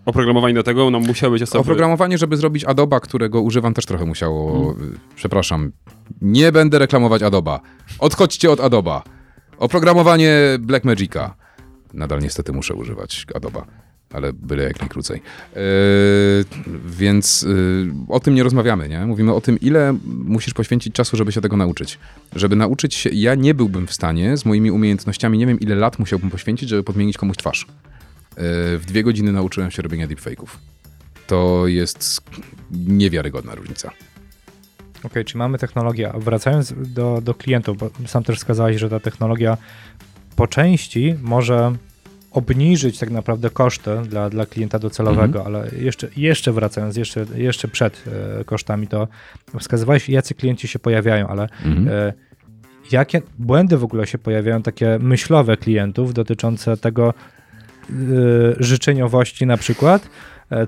oprogramowanie 0.05 0.55
do 0.55 0.63
tego, 0.63 0.91
no 0.91 1.01
musiały 1.01 1.33
być 1.33 1.43
osoby... 1.43 1.59
Oprogramowanie, 1.59 2.19
żeby 2.19 2.37
zrobić 2.37 2.65
Adoba, 2.65 3.01
którego 3.01 3.41
używam, 3.41 3.75
też 3.75 3.87
trochę 3.87 4.05
musiało. 4.05 4.73
Mm. 4.75 4.95
y, 4.95 4.99
Przepraszam. 5.17 5.73
Nie 6.21 6.53
będę 6.53 6.79
reklamować 6.79 7.23
Adoba. 7.23 7.61
Odchodźcie 7.99 8.51
od 8.51 8.61
Adoba. 8.61 9.03
Oprogramowanie 9.59 10.37
Blackmagica. 10.61 11.35
Nadal 11.95 12.21
niestety 12.21 12.53
muszę 12.53 12.75
używać 12.75 13.27
Adoba, 13.35 13.67
ale 14.13 14.33
byle 14.33 14.63
jak 14.63 14.81
najkrócej. 14.81 15.23
Yy, 15.55 15.63
więc 16.87 17.43
yy, 17.43 17.93
o 18.09 18.21
tym 18.21 18.35
nie 18.35 18.43
rozmawiamy, 18.43 18.89
nie? 18.89 19.07
Mówimy 19.07 19.35
o 19.35 19.41
tym, 19.41 19.61
ile 19.61 19.97
musisz 20.05 20.55
poświęcić 20.55 20.95
czasu, 20.95 21.17
żeby 21.17 21.33
się 21.33 21.41
tego 21.41 21.57
nauczyć. 21.57 21.99
Żeby 22.37 22.57
nauczyć 22.57 22.95
się, 22.95 23.11
ja 23.11 23.35
nie 23.35 23.55
byłbym 23.55 23.87
w 23.87 23.93
stanie 23.93 24.37
z 24.37 24.45
moimi 24.45 24.71
umiejętnościami, 24.71 25.39
nie 25.39 25.47
wiem 25.47 25.61
ile 25.61 25.75
lat 25.75 25.99
musiałbym 25.99 26.31
poświęcić, 26.31 26.69
żeby 26.69 26.83
podmienić 26.83 27.19
komuś 27.19 27.37
twarz. 27.37 27.67
Yy, 27.67 28.43
w 28.79 28.83
dwie 28.87 29.03
godziny 29.03 29.33
nauczyłem 29.33 29.71
się 29.71 29.83
robienia 29.83 30.09
deepfake'ów 30.09 30.47
to 31.33 31.67
jest 31.67 32.21
niewiarygodna 32.71 33.55
różnica. 33.55 33.91
Okej, 35.05 35.25
czyli 35.25 35.39
mamy 35.39 35.59
technologię. 35.59 36.13
Wracając 36.15 36.75
do, 36.77 37.21
do 37.23 37.35
klientów, 37.35 37.79
bo 37.79 37.91
sam 38.07 38.25
też 38.25 38.39
wskazałeś, 38.39 38.77
że 38.77 38.91
ta 38.91 39.01
technologia 39.01 39.57
po 40.37 40.47
części 40.47 41.15
może 41.23 41.73
obniżyć 42.33 42.99
tak 42.99 43.11
naprawdę 43.11 43.51
koszty 43.51 43.91
dla, 44.09 44.31
dla 44.31 44.47
klienta 44.47 44.79
docelowego, 44.79 45.47
ale 45.47 45.69
jeszcze, 45.79 46.09
jeszcze 46.17 46.53
wracając, 46.53 46.97
jeszcze, 46.97 47.27
jeszcze 47.35 47.69
przed 47.69 48.05
e, 48.41 48.45
kosztami, 48.45 48.87
to 48.87 49.09
wskazywałeś, 49.59 50.09
jacy 50.09 50.35
klienci 50.35 50.69
się 50.69 50.79
pojawiają, 50.79 51.29
ale 51.29 51.49
Mhm. 51.65 51.89
e, 51.89 52.13
jakie 52.93 53.23
błędy 53.39 53.77
w 53.77 53.85
ogóle 53.85 54.07
się 54.07 54.19
pojawiają, 54.19 54.63
takie 54.63 54.99
myślowe 55.01 55.57
klientów 55.57 56.15
dotyczące 56.15 56.77
tego 56.77 57.15
e, 57.91 57.93
życzeniowości 58.59 59.47
na 59.47 59.57
przykład, 59.57 60.09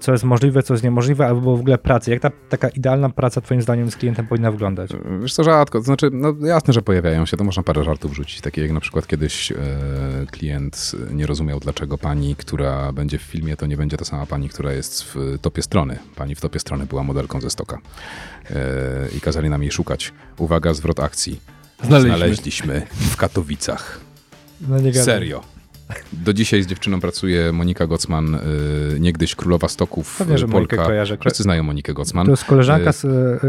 co 0.00 0.12
jest 0.12 0.24
możliwe, 0.24 0.62
co 0.62 0.74
jest 0.74 0.84
niemożliwe, 0.84 1.26
albo 1.26 1.56
w 1.56 1.60
ogóle 1.60 1.78
pracy. 1.78 2.10
Jak 2.10 2.20
ta 2.20 2.30
taka 2.48 2.68
idealna 2.68 3.10
praca 3.10 3.40
twoim 3.40 3.62
zdaniem 3.62 3.90
z 3.90 3.96
klientem 3.96 4.26
powinna 4.26 4.50
wyglądać? 4.50 4.90
Wiesz 5.20 5.34
co, 5.34 5.44
rzadko, 5.44 5.78
to 5.78 5.84
znaczy, 5.84 6.10
no 6.12 6.34
jasne, 6.40 6.74
że 6.74 6.82
pojawiają 6.82 7.26
się, 7.26 7.36
to 7.36 7.44
można 7.44 7.62
parę 7.62 7.84
żartów 7.84 8.10
wrzucić, 8.10 8.40
takie 8.40 8.62
jak 8.62 8.72
na 8.72 8.80
przykład 8.80 9.06
kiedyś 9.06 9.52
e, 9.52 9.56
klient 10.30 10.92
nie 11.10 11.26
rozumiał, 11.26 11.60
dlaczego 11.60 11.98
pani, 11.98 12.36
która 12.36 12.92
będzie 12.92 13.18
w 13.18 13.22
filmie, 13.22 13.56
to 13.56 13.66
nie 13.66 13.76
będzie 13.76 13.96
ta 13.96 14.04
sama 14.04 14.26
pani, 14.26 14.48
która 14.48 14.72
jest 14.72 15.02
w 15.02 15.38
topie 15.40 15.62
strony. 15.62 15.98
Pani 16.16 16.34
w 16.34 16.40
topie 16.40 16.58
strony 16.58 16.86
była 16.86 17.02
modelką 17.02 17.40
ze 17.40 17.50
stoka 17.50 17.78
e, 18.50 18.56
i 19.16 19.20
kazali 19.20 19.50
nam 19.50 19.62
jej 19.62 19.72
szukać. 19.72 20.12
Uwaga, 20.38 20.74
zwrot 20.74 21.00
akcji. 21.00 21.40
Znaleźliśmy. 21.82 22.16
Znaleźliśmy 22.16 22.86
w 22.90 23.16
Katowicach. 23.16 24.00
No. 24.68 24.76
Serio. 25.04 25.53
Do 26.12 26.32
dzisiaj 26.32 26.62
z 26.62 26.66
dziewczyną 26.66 27.00
pracuje 27.00 27.52
Monika 27.52 27.86
Gocman, 27.86 28.34
y, 28.34 28.40
niegdyś 29.00 29.34
królowa 29.34 29.68
stoków, 29.68 30.16
Pewnie, 30.18 30.38
że 30.38 30.46
y, 30.46 30.48
Polka. 30.48 30.76
kojarzę. 30.76 31.18
Wszyscy 31.20 31.42
znają 31.42 31.62
Monikę 31.62 31.94
Gocman. 31.94 32.26
To 32.26 32.32
jest 32.32 32.44
koleżanka 32.44 32.90
E, 32.90 32.92
z 32.92 33.06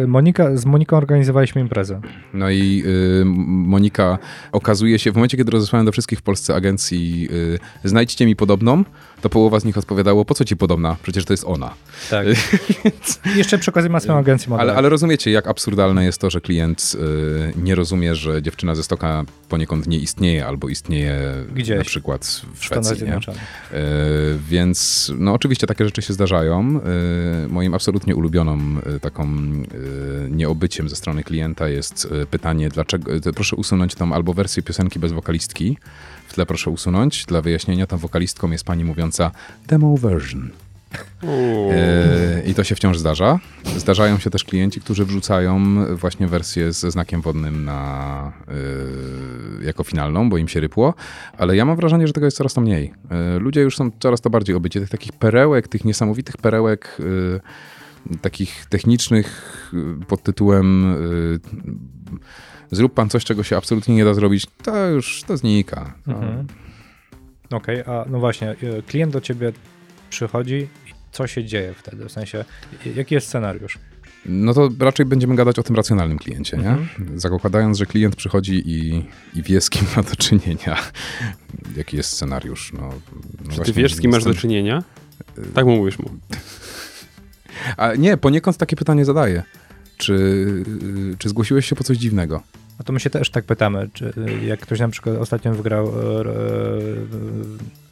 Monika, 0.07 0.57
z 0.57 0.65
Moniką 0.65 0.97
organizowaliśmy 0.97 1.61
imprezę. 1.61 2.01
No 2.33 2.49
i 2.49 2.83
y, 3.21 3.25
Monika 3.25 4.17
okazuje 4.51 4.99
się, 4.99 5.11
w 5.11 5.15
momencie, 5.15 5.37
kiedy 5.37 5.51
rozesłałem 5.51 5.85
do 5.85 5.91
wszystkich 5.91 6.19
w 6.19 6.21
Polsce 6.21 6.55
agencji 6.55 7.27
y, 7.31 7.59
znajdźcie 7.89 8.25
mi 8.25 8.35
podobną, 8.35 8.83
to 9.25 9.29
połowa 9.29 9.59
z 9.59 9.65
nich 9.65 9.77
odpowiadało, 9.77 10.25
po 10.25 10.33
co 10.33 10.45
ci 10.45 10.57
podobna? 10.57 10.95
Przecież 11.03 11.25
to 11.25 11.33
jest 11.33 11.43
ona. 11.47 11.73
Tak. 12.09 12.27
Jeszcze 13.35 13.57
przy 13.57 13.71
okazji 13.71 13.89
ma 13.89 13.99
swoją 13.99 14.17
agencję 14.17 14.47
Ale, 14.47 14.57
modelową. 14.57 14.77
ale 14.77 14.89
rozumiecie, 14.89 15.31
jak 15.31 15.47
absurdalne 15.47 16.05
jest 16.05 16.21
to, 16.21 16.29
że 16.29 16.41
klient 16.41 16.95
y, 16.95 17.53
nie 17.63 17.75
rozumie, 17.75 18.15
że 18.15 18.41
dziewczyna 18.41 18.75
ze 18.75 18.83
stoka 18.83 19.23
poniekąd 19.49 19.87
nie 19.87 19.97
istnieje, 19.97 20.45
albo 20.45 20.69
istnieje 20.69 21.33
Gdzieś. 21.55 21.77
na 21.77 21.83
przykład 21.83 22.41
w 22.55 22.63
Szwecji. 22.65 22.91
Nie? 22.91 22.97
Zjednoczonych. 22.97 23.41
E, 23.71 23.77
Więc 24.49 25.11
no 25.17 25.33
oczywiście 25.33 25.67
takie 25.67 25.85
rzeczy 25.85 26.01
się 26.01 26.13
zdarzają. 26.13 26.79
E, 27.45 27.47
Moim 27.47 27.73
absolutnie 27.73 28.15
ulubioną 28.15 28.57
e, 28.95 28.99
taką 28.99 29.27
nieobyciem 30.29 30.89
ze 30.89 30.95
strony 30.95 31.23
klienta 31.23 31.67
jest 31.69 32.07
pytanie, 32.31 32.69
dlaczego, 32.69 33.11
proszę 33.35 33.55
usunąć 33.55 33.95
tą 33.95 34.13
albo 34.13 34.33
wersję 34.33 34.63
piosenki 34.63 34.99
bez 34.99 35.11
wokalistki, 35.11 35.77
tle 36.35 36.45
proszę 36.45 36.69
usunąć. 36.69 37.25
Dla 37.25 37.41
wyjaśnienia, 37.41 37.87
tą 37.87 37.97
wokalistką 37.97 38.51
jest 38.51 38.63
pani 38.63 38.83
mówiąca 38.85 39.31
demo 39.67 39.97
version. 39.97 40.49
E, 41.23 42.43
I 42.45 42.53
to 42.53 42.63
się 42.63 42.75
wciąż 42.75 42.97
zdarza. 42.97 43.39
Zdarzają 43.77 44.17
się 44.17 44.29
też 44.29 44.43
klienci, 44.43 44.81
którzy 44.81 45.05
wrzucają 45.05 45.75
właśnie 45.95 46.27
wersję 46.27 46.73
ze 46.73 46.91
znakiem 46.91 47.21
wodnym 47.21 47.65
na, 47.65 48.31
e, 49.61 49.65
jako 49.65 49.83
finalną, 49.83 50.29
bo 50.29 50.37
im 50.37 50.47
się 50.47 50.59
rypło, 50.59 50.93
ale 51.37 51.55
ja 51.55 51.65
mam 51.65 51.75
wrażenie, 51.75 52.07
że 52.07 52.13
tego 52.13 52.25
jest 52.25 52.37
coraz 52.37 52.53
to 52.53 52.61
mniej. 52.61 52.93
E, 53.11 53.39
ludzie 53.39 53.61
już 53.61 53.77
są 53.77 53.91
coraz 53.99 54.21
to 54.21 54.29
bardziej 54.29 54.55
obyci. 54.55 54.79
Tych 54.79 54.89
takich 54.89 55.11
perełek, 55.11 55.67
tych 55.67 55.85
niesamowitych 55.85 56.37
perełek 56.37 56.97
takich 58.21 58.65
technicznych 58.69 59.71
pod 60.07 60.23
tytułem 60.23 60.95
zrób 62.75 62.93
pan 62.93 63.09
coś, 63.09 63.25
czego 63.25 63.43
się 63.43 63.57
absolutnie 63.57 63.95
nie 63.95 64.05
da 64.05 64.13
zrobić, 64.13 64.45
to 64.63 64.87
już 64.87 65.23
to 65.27 65.37
znika. 65.37 65.93
No, 66.07 66.13
Mhm. 66.15 66.47
Okej, 67.51 67.81
a 67.81 68.05
no 68.09 68.19
właśnie, 68.19 68.49
e, 68.49 68.55
klient 68.87 69.13
do 69.13 69.21
ciebie 69.21 69.51
przychodzi 70.09 70.55
i 70.55 70.91
co 71.11 71.27
się 71.27 71.43
dzieje 71.43 71.73
wtedy? 71.77 72.05
W 72.05 72.11
sensie, 72.11 72.45
e, 72.85 72.89
jaki 72.95 73.15
jest 73.15 73.27
scenariusz? 73.27 73.77
No 74.25 74.53
to 74.53 74.69
raczej 74.79 75.05
będziemy 75.05 75.35
gadać 75.35 75.59
o 75.59 75.63
tym 75.63 75.75
racjonalnym 75.75 76.17
kliencie, 76.17 76.57
nie? 76.57 76.77
Zakładając, 77.15 77.77
że 77.77 77.85
klient 77.85 78.15
przychodzi 78.15 78.63
i, 78.65 79.05
i 79.39 79.43
wie, 79.43 79.61
z 79.61 79.69
kim 79.69 79.87
ma 79.95 80.03
do 80.03 80.15
czynienia. 80.15 80.77
Jaki 81.77 81.97
jest 81.97 82.09
scenariusz? 82.09 82.73
No, 82.73 82.89
no 83.45 83.51
Czy 83.51 83.61
ty 83.61 83.73
wiesz, 83.73 83.93
z 83.93 84.01
kim 84.01 84.11
masz 84.11 84.23
do 84.23 84.33
czynienia? 84.33 84.83
Tak 85.53 85.65
mu 85.65 85.75
mówisz 85.75 85.99
mu. 85.99 86.09
A 87.77 87.95
nie, 87.95 88.17
poniekąd 88.17 88.57
takie 88.57 88.75
pytanie 88.75 89.05
zadaję. 89.05 89.43
Czy, 89.97 90.45
czy 91.17 91.29
zgłosiłeś 91.29 91.65
się 91.65 91.75
po 91.75 91.83
coś 91.83 91.97
dziwnego? 91.97 92.43
No 92.79 92.85
to 92.85 92.93
my 92.93 92.99
się 92.99 93.09
też 93.09 93.29
tak 93.29 93.45
pytamy, 93.45 93.89
czy 93.93 94.13
e, 94.41 94.45
jak 94.45 94.59
ktoś 94.59 94.79
na 94.79 94.87
przykład 94.87 95.15
ostatnio 95.15 95.53
wygrał 95.53 95.87
e, 95.87 95.91
e, 95.91 96.23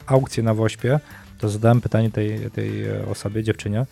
aukcję 0.06 0.42
na 0.42 0.54
Wośpie, 0.54 1.00
to 1.38 1.48
zadałem 1.48 1.80
pytanie 1.80 2.10
tej, 2.10 2.50
tej 2.50 2.84
e, 2.84 3.06
osobie, 3.10 3.42
dziewczynie, 3.42 3.86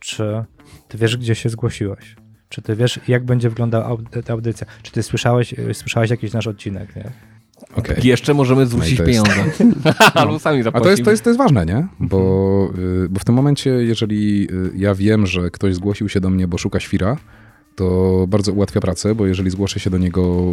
czy 0.00 0.44
ty 0.88 0.98
wiesz, 0.98 1.16
gdzie 1.16 1.34
się 1.34 1.48
zgłosiłeś? 1.48 2.16
Czy 2.48 2.62
ty 2.62 2.76
wiesz, 2.76 3.00
jak 3.08 3.24
będzie 3.24 3.48
wyglądała 3.48 3.84
aud- 3.88 4.22
ta 4.24 4.32
audycja? 4.32 4.66
Czy 4.82 4.92
ty 4.92 5.02
słyszałeś, 5.02 5.54
e, 5.58 5.74
słyszałeś 5.74 6.10
jakiś 6.10 6.32
nasz 6.32 6.46
odcinek? 6.46 6.96
Nie? 6.96 7.10
Okej. 7.74 7.96
Jeszcze 8.06 8.34
możemy 8.34 8.66
zwrócić 8.66 8.98
No 8.98 9.04
to 9.04 9.10
jest- 9.10 9.26
pieniądze. 9.26 9.92
Albo 10.14 10.38
sami 10.38 10.60
A 10.60 10.62
zapłacimy. 10.62 10.84
to 10.84 10.90
jest, 10.90 11.04
to, 11.04 11.10
jest, 11.10 11.24
to 11.24 11.30
jest 11.30 11.38
ważne, 11.38 11.66
nie? 11.66 11.86
Bo, 12.00 12.70
y, 13.04 13.08
bo 13.08 13.20
w 13.20 13.24
tym 13.24 13.34
momencie, 13.34 13.70
jeżeli 13.70 14.48
y, 14.52 14.70
ja 14.76 14.94
wiem, 14.94 15.26
że 15.26 15.50
ktoś 15.50 15.74
zgłosił 15.74 16.08
się 16.08 16.20
do 16.20 16.30
mnie, 16.30 16.48
bo 16.48 16.58
szuka 16.58 16.80
świra, 16.80 17.16
to 17.78 18.24
bardzo 18.28 18.52
ułatwia 18.52 18.80
pracę, 18.80 19.14
bo 19.14 19.26
jeżeli 19.26 19.50
zgłoszę 19.50 19.80
się 19.80 19.90
do 19.90 19.98
niego 19.98 20.44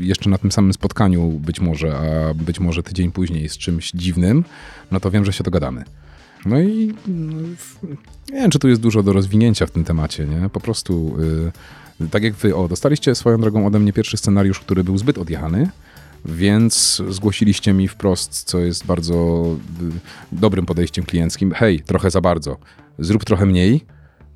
y, 0.00 0.04
jeszcze 0.04 0.30
na 0.30 0.38
tym 0.38 0.52
samym 0.52 0.72
spotkaniu 0.72 1.28
być 1.30 1.60
może, 1.60 1.96
a 1.98 2.34
być 2.34 2.60
może 2.60 2.82
tydzień 2.82 3.12
później 3.12 3.48
z 3.48 3.58
czymś 3.58 3.90
dziwnym, 3.90 4.44
no 4.90 5.00
to 5.00 5.10
wiem, 5.10 5.24
że 5.24 5.32
się 5.32 5.44
dogadamy. 5.44 5.84
No 6.46 6.60
i 6.60 6.94
w- 7.56 7.78
nie 8.32 8.40
wiem, 8.40 8.50
czy 8.50 8.58
tu 8.58 8.68
jest 8.68 8.80
dużo 8.80 9.02
do 9.02 9.12
rozwinięcia 9.12 9.66
w 9.66 9.70
tym 9.70 9.84
temacie, 9.84 10.24
nie? 10.26 10.48
Po 10.48 10.60
prostu 10.60 11.16
y, 12.00 12.08
tak 12.08 12.22
jak 12.22 12.34
wy, 12.34 12.56
o, 12.56 12.68
dostaliście 12.68 13.14
swoją 13.14 13.40
drogą 13.40 13.66
ode 13.66 13.78
mnie 13.78 13.92
pierwszy 13.92 14.16
scenariusz, 14.16 14.60
który 14.60 14.84
był 14.84 14.98
zbyt 14.98 15.18
odjechany, 15.18 15.70
więc 16.24 17.02
zgłosiliście 17.08 17.72
mi 17.72 17.88
wprost, 17.88 18.42
co 18.44 18.58
jest 18.58 18.86
bardzo 18.86 19.46
y, 19.82 20.36
dobrym 20.40 20.66
podejściem 20.66 21.04
klienckim. 21.04 21.52
Hej, 21.52 21.80
trochę 21.80 22.10
za 22.10 22.20
bardzo, 22.20 22.56
zrób 22.98 23.24
trochę 23.24 23.46
mniej. 23.46 23.84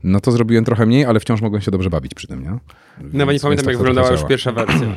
No 0.04 0.20
to 0.20 0.32
zrobiłem 0.32 0.64
trochę 0.64 0.86
mniej, 0.86 1.04
ale 1.04 1.20
wciąż 1.20 1.40
mogłem 1.40 1.62
się 1.62 1.70
dobrze 1.70 1.90
bawić 1.90 2.14
przy 2.14 2.26
tym, 2.26 2.42
nie? 2.42 2.50
Nawet 2.50 3.14
nie 3.14 3.18
Więc- 3.18 3.30
więc 3.30 3.42
pamiętam, 3.42 3.64
tak 3.64 3.72
jak 3.72 3.74
to 3.74 3.78
wyglądała 3.78 4.10
już 4.10 4.24
pierwsza 4.24 4.52
wersja. 4.52 4.88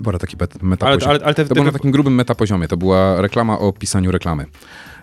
Była 0.00 0.18
taki 0.18 0.36
bet- 0.36 0.62
meta 0.62 0.86
Ale, 0.86 0.98
ale, 1.06 1.20
ale 1.24 1.34
te, 1.34 1.42
To 1.42 1.48
te, 1.48 1.54
było 1.54 1.66
na 1.66 1.72
takim 1.72 1.90
grubym 1.90 2.14
metapoziomie. 2.14 2.68
To 2.68 2.76
była 2.76 3.20
reklama 3.20 3.58
o 3.58 3.72
pisaniu 3.72 4.10
reklamy. 4.10 4.46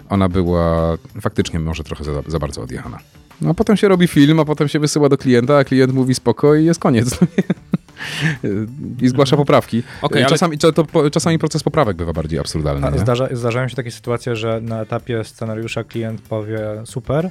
Ona 0.10 0.30
była 0.30 0.98
faktycznie 1.22 1.60
może 1.60 1.84
trochę 1.84 2.04
za, 2.04 2.12
za 2.28 2.40
bardzo 2.40 2.62
odjechana. 2.62 2.98
No 3.42 3.50
a 3.50 3.54
potem 3.54 3.78
się 3.78 3.88
robi 3.88 4.08
film, 4.08 4.40
a 4.40 4.46
potem 4.46 4.68
się 4.68 4.80
wysyła 4.80 5.10
do 5.10 5.18
klienta, 5.18 5.58
a 5.58 5.64
klient 5.64 5.94
mówi 5.94 6.16
spoko 6.16 6.56
i 6.56 6.66
jest 6.66 6.80
koniec. 6.80 7.20
I 9.02 9.08
zgłasza 9.08 9.38
poprawki. 9.38 9.84
Okej, 10.02 10.22
ale- 10.24 10.30
czasami, 10.30 10.58
to, 10.58 10.74
po- 10.74 11.10
czasami 11.10 11.40
proces 11.40 11.64
poprawek 11.64 11.98
bywa 11.98 12.14
bardziej 12.14 12.40
absurdalny. 12.40 12.92
Nie? 12.92 13.00
zdarza, 13.00 13.28
zdarzają 13.32 13.68
się 13.68 13.76
takie 13.76 13.92
sytuacje, 13.92 14.36
że 14.36 14.62
na 14.62 14.82
etapie 14.82 15.24
scenariusza 15.24 15.84
klient 15.84 16.22
powie 16.22 16.60
super, 16.86 17.30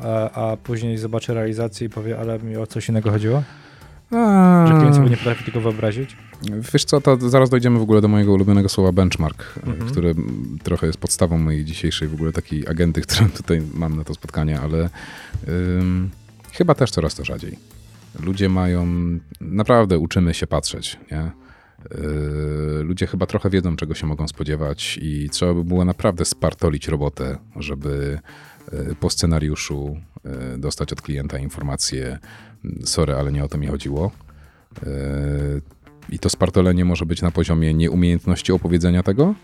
a, 0.00 0.30
a 0.52 0.56
później 0.56 0.98
zobaczy 0.98 1.34
realizację 1.34 1.86
i 1.86 1.90
powie, 1.90 2.18
ale 2.18 2.38
mi 2.38 2.56
o 2.56 2.66
coś 2.66 2.88
innego 2.88 3.10
chodziło? 3.10 3.42
A, 4.10 4.64
Że 4.68 4.74
klient 4.74 4.96
sobie 4.96 5.10
nie 5.10 5.16
potrafi 5.16 5.44
tego 5.44 5.60
wyobrazić? 5.60 6.16
Wiesz 6.72 6.84
co, 6.84 7.00
to 7.00 7.30
zaraz 7.30 7.50
dojdziemy 7.50 7.78
w 7.78 7.82
ogóle 7.82 8.00
do 8.00 8.08
mojego 8.08 8.32
ulubionego 8.32 8.68
słowa 8.68 8.92
benchmark, 8.92 9.44
Mhm. 9.66 9.90
które 9.90 10.14
trochę 10.62 10.86
jest 10.86 10.98
podstawą 10.98 11.38
mojej 11.38 11.64
dzisiejszej 11.64 12.08
w 12.08 12.14
ogóle 12.14 12.32
takiej 12.32 12.68
agendy, 12.68 13.00
którą 13.06 13.30
tutaj 13.30 13.62
mam 13.74 13.96
na 13.96 14.04
to 14.04 14.14
spotkanie, 14.14 14.60
ale 14.60 14.90
ym, 15.48 16.10
chyba 16.52 16.74
też 16.74 16.90
coraz 16.90 17.14
to 17.14 17.24
rzadziej. 17.24 17.58
Ludzie 18.22 18.48
mają, 18.48 18.86
naprawdę 19.40 19.98
uczymy 19.98 20.34
się 20.34 20.46
patrzeć, 20.46 20.98
nie? 21.12 21.30
Yy, 21.90 22.82
Ludzie 22.82 23.06
chyba 23.06 23.26
trochę 23.26 23.50
wiedzą, 23.50 23.76
czego 23.76 23.94
się 23.94 24.06
mogą 24.06 24.28
spodziewać 24.28 24.98
i 25.02 25.30
trzeba 25.30 25.54
by 25.54 25.64
było 25.64 25.84
naprawdę 25.84 26.24
spartolić 26.24 26.88
robotę, 26.88 27.38
żeby 27.56 28.18
po 29.00 29.10
scenariuszu 29.10 29.96
yy, 30.24 30.58
dostać 30.58 30.92
od 30.92 31.02
klienta 31.02 31.38
informację, 31.38 32.18
sorry, 32.84 33.14
ale 33.14 33.32
nie 33.32 33.44
o 33.44 33.48
to 33.48 33.58
mi 33.58 33.66
chodziło. 33.66 34.10
Yy, 34.82 34.88
I 36.08 36.18
to 36.18 36.28
spartolenie 36.28 36.84
może 36.84 37.06
być 37.06 37.22
na 37.22 37.30
poziomie 37.30 37.74
nieumiejętności 37.74 38.52
opowiedzenia 38.52 39.02
tego, 39.02 39.34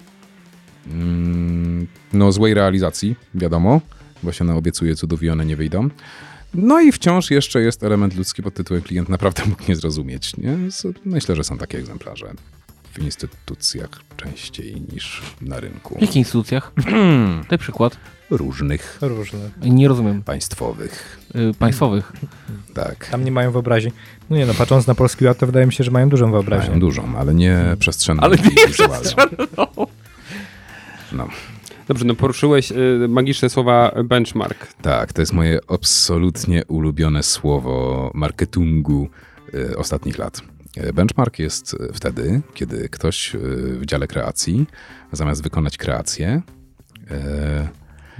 mm, 0.86 1.86
no 2.12 2.32
złej 2.32 2.54
realizacji, 2.54 3.16
wiadomo, 3.34 3.80
bo 4.22 4.32
się 4.32 4.44
naobiecuje 4.44 4.94
cudów 4.94 5.22
i 5.22 5.30
one 5.30 5.46
nie 5.46 5.56
wyjdą. 5.56 5.88
No 6.54 6.80
i 6.80 6.92
wciąż 6.92 7.30
jeszcze 7.30 7.62
jest 7.62 7.82
element 7.82 8.16
ludzki 8.16 8.42
pod 8.42 8.54
tytułem 8.54 8.82
klient 8.82 9.08
naprawdę 9.08 9.42
mógł 9.50 9.62
nie 9.68 9.76
zrozumieć. 9.76 10.36
Nie? 10.36 10.58
Myślę, 11.04 11.36
że 11.36 11.44
są 11.44 11.58
takie 11.58 11.78
egzemplarze 11.78 12.34
w 12.92 12.98
instytucjach 12.98 13.88
częściej 14.16 14.82
niż 14.92 15.22
na 15.40 15.60
rynku. 15.60 15.98
W 15.98 16.00
jakich 16.00 16.16
instytucjach? 16.16 16.72
Daj 17.50 17.58
przykład. 17.58 17.96
Różnych 18.30 18.98
Różne. 19.00 19.50
Nie 19.62 19.88
rozumiem. 19.88 20.22
państwowych. 20.22 21.18
Y, 21.36 21.54
państwowych. 21.58 22.12
Tak. 22.74 23.08
Tam 23.10 23.24
nie 23.24 23.32
mają 23.32 23.50
wyobraźni. 23.50 23.92
No 24.30 24.36
nie 24.36 24.46
no, 24.46 24.54
patrząc 24.54 24.86
na 24.86 24.94
polski 24.94 25.24
ład, 25.24 25.38
to 25.38 25.46
wydaje 25.46 25.66
mi 25.66 25.72
się, 25.72 25.84
że 25.84 25.90
mają 25.90 26.08
dużą 26.08 26.30
wyobraźnię. 26.30 26.68
Mają 26.68 26.80
dużą, 26.80 27.18
ale 27.18 27.34
nie 27.34 27.76
przestrzenną. 27.78 28.22
Ale 28.22 28.36
nie 28.36 28.66
wizualną. 28.66 29.10
No. 31.12 31.28
Dobrze, 31.88 32.04
no 32.04 32.14
poruszyłeś 32.14 32.72
y, 32.72 33.06
magiczne 33.08 33.50
słowa 33.50 33.92
benchmark. 34.04 34.66
Tak, 34.82 35.12
to 35.12 35.22
jest 35.22 35.32
moje 35.32 35.58
absolutnie 35.68 36.64
ulubione 36.64 37.22
słowo 37.22 38.10
marketingu 38.14 39.08
e, 39.54 39.76
ostatnich 39.76 40.18
lat. 40.18 40.42
Benchmark 40.94 41.38
jest 41.38 41.74
e, 41.74 41.92
wtedy, 41.92 42.40
kiedy 42.54 42.88
ktoś 42.88 43.34
e, 43.34 43.38
w 43.78 43.86
dziale 43.86 44.06
kreacji, 44.06 44.66
zamiast 45.12 45.42
wykonać 45.42 45.76
kreację, 45.76 46.42
e, 47.10 47.68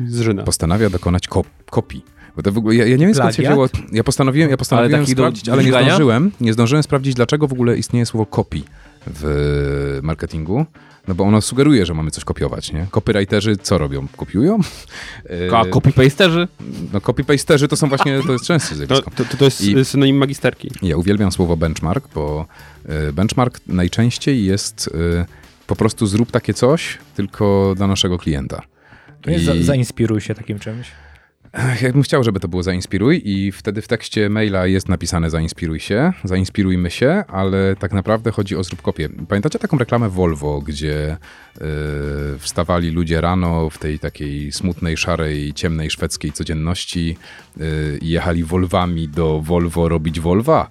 Zżyna. 0.07 0.43
postanawia 0.43 0.91
dokonać 0.91 1.29
kop 1.29 1.47
kopii. 1.70 2.05
Bo 2.37 2.43
to 2.43 2.53
w 2.53 2.59
ogóle, 2.59 2.74
ja, 2.74 2.87
ja 2.87 2.97
nie 2.97 3.07
wiem 3.07 3.15
skąd 3.15 3.35
się 3.35 3.43
wzięło. 3.43 3.66
Ja 3.93 4.05
postanowiłem, 4.05 4.51
ja 4.51 4.57
postanowiłem 4.57 5.05
do 5.05 5.11
sprawdzić, 5.11 5.49
ale 5.49 5.65
nie 5.65 5.70
zdążyłem. 5.70 6.33
Nie 6.41 6.53
zdążyłem 6.53 6.83
sprawdzić, 6.83 7.15
dlaczego 7.15 7.49
w 7.49 7.53
ogóle 7.53 7.77
istnieje 7.77 8.07
słowo 8.07 8.27
copy 8.27 8.62
w 9.07 9.99
marketingu. 10.03 10.66
No 11.09 11.15
bo 11.15 11.24
ono 11.24 11.41
sugeruje, 11.41 11.87
że 11.87 11.95
mamy 11.95 12.11
coś 12.11 12.24
kopiować, 12.24 12.73
nie? 12.73 12.87
Copywriterzy 12.91 13.57
co 13.57 13.79
robią? 13.79 14.07
Kopiują? 14.16 14.59
A 15.53 15.65
copy-pasterzy? 15.65 16.49
no 16.93 16.99
copy-pasterzy 17.01 17.69
to 17.69 17.77
są 17.77 17.89
właśnie, 17.89 18.20
to 18.27 18.33
jest 18.33 18.45
częste 18.45 18.69
To, 18.69 18.74
zjawisko. 18.77 19.11
to, 19.11 19.24
to, 19.24 19.37
to 19.37 19.45
jest 19.45 19.61
I- 19.65 19.79
y, 19.79 19.85
synonim 19.85 20.16
magisterki. 20.16 20.70
Ja 20.83 20.97
uwielbiam 20.97 21.33
słowo 21.33 21.57
benchmark, 21.57 22.05
bo 22.15 22.47
y, 23.09 23.12
benchmark 23.12 23.61
najczęściej 23.66 24.45
jest 24.45 24.87
y, 24.89 25.24
po 25.66 25.77
prostu 25.77 26.07
zrób 26.07 26.31
takie 26.31 26.55
coś, 26.55 26.99
tylko 27.16 27.74
dla 27.77 27.87
naszego 27.87 28.19
klienta. 28.19 28.62
To 29.23 29.31
jest 29.31 29.43
I- 29.43 29.47
za, 29.47 29.55
zainspiruj 29.62 30.20
się 30.20 30.35
takim 30.35 30.59
czymś. 30.59 30.87
Ja 31.83 31.93
bym 31.93 32.03
chciał, 32.03 32.24
żeby 32.24 32.41
to 32.41 32.49
było 32.49 32.62
zainspiruj 32.62 33.23
i 33.24 33.53
wtedy 33.53 33.83
w 33.83 33.89
tekście 33.89 34.29
maila 34.29 34.66
jest 34.66 34.89
napisane 34.89 35.31
zainspiruj 35.31 35.81
się, 35.81 36.12
zainspirujmy 36.24 36.91
się, 36.91 37.24
ale 37.29 37.77
tak 37.77 37.93
naprawdę 37.93 38.31
chodzi 38.31 38.57
o 38.57 38.65
zrób 38.65 38.83
kopię. 38.83 39.09
Pamiętacie 39.29 39.59
taką 39.59 39.79
reklamę 39.79 40.09
Volvo, 40.09 40.61
gdzie 40.61 41.16
y, 41.57 41.61
wstawali 42.39 42.91
ludzie 42.91 43.20
rano 43.20 43.70
w 43.70 43.79
tej 43.79 43.99
takiej 43.99 44.53
smutnej, 44.53 44.97
szarej, 44.97 45.53
ciemnej 45.55 45.91
szwedzkiej 45.91 46.33
codzienności 46.33 47.16
y, 47.61 47.99
i 48.03 48.09
jechali 48.09 48.45
Volvami 48.45 49.09
do 49.09 49.41
Volvo 49.41 49.89
robić 49.89 50.20
Volva? 50.20 50.69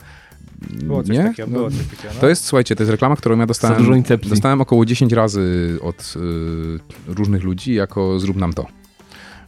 Było 0.70 1.04
coś 1.04 1.18
Nie? 1.18 1.24
takiego, 1.24 1.50
No, 1.52 1.58
było 1.58 1.70
coś 1.72 1.88
takiego. 1.88 2.14
No. 2.14 2.22
To 2.22 2.30
jest, 2.30 2.46
słuchajcie, 2.46 2.76
to 2.76 2.84
jest 2.84 2.92
reklama, 2.92 3.16
którą 3.16 3.40
ja 3.40 3.46
dostałem, 3.46 4.04
dostałem 4.24 4.62
około 4.62 4.86
10 4.86 5.14
razy 5.14 5.78
od 5.82 6.14
y, 6.16 7.14
różnych 7.14 7.44
ludzi 7.44 7.74
jako 7.74 8.20
zrób 8.20 8.38
nam 8.38 8.54
to. 8.54 8.81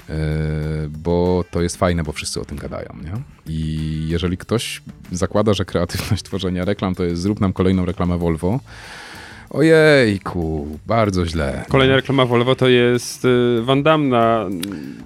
Y, 0.09 0.89
bo 0.89 1.45
to 1.51 1.61
jest 1.61 1.77
fajne, 1.77 2.03
bo 2.03 2.11
wszyscy 2.11 2.41
o 2.41 2.45
tym 2.45 2.57
gadają, 2.57 2.89
nie? 3.03 3.13
I 3.45 4.07
jeżeli 4.09 4.37
ktoś 4.37 4.81
zakłada, 5.11 5.53
że 5.53 5.65
kreatywność 5.65 6.23
tworzenia 6.23 6.65
reklam 6.65 6.95
to 6.95 7.03
jest 7.03 7.21
zrób 7.21 7.39
nam 7.39 7.53
kolejną 7.53 7.85
reklamę 7.85 8.17
Volvo, 8.17 8.59
ojejku, 9.53 10.67
bardzo 10.87 11.25
źle. 11.25 11.65
Kolejna 11.69 11.95
reklama 11.95 12.25
Volvo 12.25 12.55
to 12.55 12.67
jest 12.67 13.25
y, 13.25 13.61
Van 13.61 13.83
Damme 13.83 14.07
na... 14.07 14.45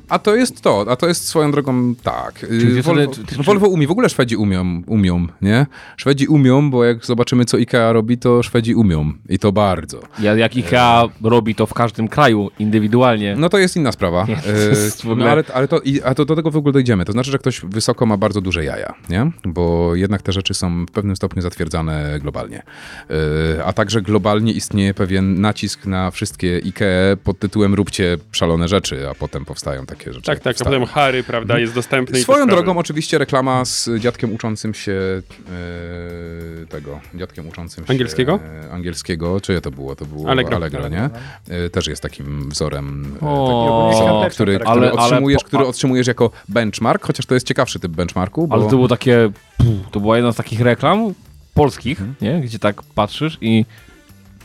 A 0.09 0.19
to 0.19 0.35
jest 0.35 0.61
to, 0.61 0.85
a 0.89 0.95
to 0.95 1.07
jest 1.07 1.27
swoją 1.27 1.51
drogą 1.51 1.95
tak. 2.03 2.43
Y, 2.43 2.47
Czyli 2.47 2.81
Volvo, 2.81 3.13
czy- 3.13 3.25
czy- 3.25 3.43
Volvo 3.43 3.67
umie, 3.67 3.87
w 3.87 3.91
ogóle 3.91 4.09
Szwedzi 4.09 4.35
umią, 4.35 4.81
umią, 4.87 5.27
nie? 5.41 5.65
Szwedzi 5.97 6.27
umią, 6.27 6.71
bo 6.71 6.83
jak 6.85 7.05
zobaczymy, 7.05 7.45
co 7.45 7.57
IKEA 7.57 7.93
robi, 7.93 8.17
to 8.17 8.43
Szwedzi 8.43 8.75
umią. 8.75 9.13
I 9.29 9.39
to 9.39 9.51
bardzo. 9.51 9.99
Ja, 10.19 10.35
jak 10.35 10.51
IKEA 10.57 11.09
robi 11.23 11.55
to 11.55 11.65
w 11.65 11.73
każdym 11.73 12.07
kraju 12.07 12.49
indywidualnie. 12.59 13.35
No 13.37 13.49
to 13.49 13.57
jest 13.57 13.75
inna 13.75 13.91
sprawa. 13.91 14.25
Nie, 14.27 14.35
to 14.37 14.51
jest 14.51 15.01
w 15.03 15.15
no, 15.17 15.25
ale 15.29 15.43
ale 15.53 15.67
to, 15.67 15.79
i, 15.79 16.01
a 16.01 16.15
to 16.15 16.25
do 16.25 16.35
tego 16.35 16.51
w 16.51 16.57
ogóle 16.57 16.73
dojdziemy. 16.73 17.05
To 17.05 17.11
znaczy, 17.11 17.31
że 17.31 17.37
ktoś 17.39 17.61
wysoko 17.61 18.05
ma 18.05 18.17
bardzo 18.17 18.41
duże 18.41 18.63
jaja, 18.63 18.93
nie? 19.09 19.31
Bo 19.45 19.95
jednak 19.95 20.21
te 20.21 20.31
rzeczy 20.31 20.53
są 20.53 20.85
w 20.85 20.91
pewnym 20.91 21.15
stopniu 21.15 21.41
zatwierdzane 21.41 22.19
globalnie. 22.21 22.63
E, 23.57 23.65
A 23.65 23.73
także 23.73 24.01
globalnie 24.01 24.36
istnieje 24.45 24.93
pewien 24.93 25.41
nacisk 25.41 25.85
na 25.85 26.11
wszystkie 26.11 26.61
IKE 26.65 27.17
pod 27.23 27.39
tytułem 27.39 27.73
róbcie 27.73 28.17
szalone 28.31 28.67
rzeczy, 28.67 29.09
a 29.09 29.13
potem 29.15 29.45
powstają 29.45 29.85
takie 29.85 30.13
rzeczy. 30.13 30.25
Tak, 30.25 30.39
tak, 30.39 30.55
a 30.61 30.63
potem 30.63 30.85
Harry, 30.85 31.23
prawda, 31.23 31.59
jest 31.59 31.73
dostępny 31.73 32.19
Swoją 32.21 32.47
drogą 32.47 32.77
oczywiście 32.77 33.17
reklama 33.17 33.65
z 33.65 33.89
dziadkiem 33.99 34.33
uczącym 34.35 34.73
się 34.73 34.91
e, 36.61 36.65
tego, 36.65 36.99
dziadkiem 37.15 37.47
uczącym 37.47 37.85
się 37.85 37.91
Angielskiego? 37.91 38.39
e, 38.65 38.71
angielskiego, 38.71 39.41
czyje 39.41 39.61
to 39.61 39.71
było? 39.71 39.95
To 39.95 40.05
było 40.05 40.29
Allegro. 40.29 40.55
Allegro, 40.55 40.87
nie? 40.89 41.09
E, 41.49 41.69
też 41.69 41.87
jest 41.87 42.01
takim 42.01 42.49
wzorem, 42.49 43.17
e, 43.21 43.25
O, 43.25 43.91
świąteczny 43.95 44.29
który, 44.35 44.55
który, 44.55 44.65
Ale- 44.71 44.91
ale 44.91 45.03
otrzymujesz, 45.03 45.41
po- 45.41 45.47
który 45.47 45.63
a- 45.63 45.67
otrzymujesz 45.67 46.07
jako 46.07 46.31
benchmark, 46.49 47.05
chociaż 47.05 47.25
to 47.25 47.33
jest 47.33 47.47
ciekawszy 47.47 47.79
typ 47.79 47.91
benchmarku, 47.91 48.47
bo 48.47 48.55
Ale 48.55 48.63
to 48.63 48.69
było 48.69 48.87
takie... 48.87 49.29
Puh, 49.57 49.91
to 49.91 49.99
była 49.99 50.15
jedna 50.17 50.31
z 50.31 50.35
takich 50.35 50.61
reklam 50.61 51.13
polskich, 51.53 52.01
Mhm. 52.01 52.15
nie? 52.21 52.41
Gdzie 52.41 52.59
tak 52.59 52.81
patrzysz 52.95 53.37
i... 53.41 53.65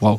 Wow. 0.02 0.18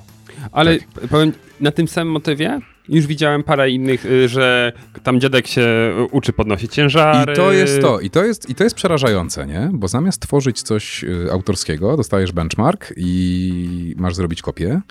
Ale 0.52 0.78
Tak. 0.78 1.08
powiem, 1.10 1.32
na 1.62 1.72
tym 1.72 1.88
samym 1.88 2.14
motywie 2.14 2.60
Już 2.90 3.08
widziałem 3.08 3.44
parę 3.44 3.70
innych, 3.72 4.06
y, 4.06 4.28
że 4.28 4.74
tam 5.04 5.20
dziadek 5.20 5.48
się 5.48 5.68
uczy 6.12 6.34
podnosić 6.34 6.74
ciężary. 6.74 7.34
I 7.34 7.36
to 7.36 7.52
jest 7.52 7.82
to, 7.82 8.00
i 8.00 8.10
to 8.10 8.26
jest, 8.26 8.50
i 8.50 8.56
to 8.56 8.64
jest 8.64 8.76
przerażające, 8.76 9.48
nie? 9.48 9.70
Bo 9.74 9.88
zamiast 9.88 10.22
tworzyć 10.22 10.62
coś 10.62 11.04
y, 11.04 11.32
autorskiego, 11.32 11.98
dostajesz 11.98 12.32
benchmark 12.32 12.94
i 12.98 13.96
masz 13.98 14.16
zrobić 14.16 14.42
kopię. 14.42 14.82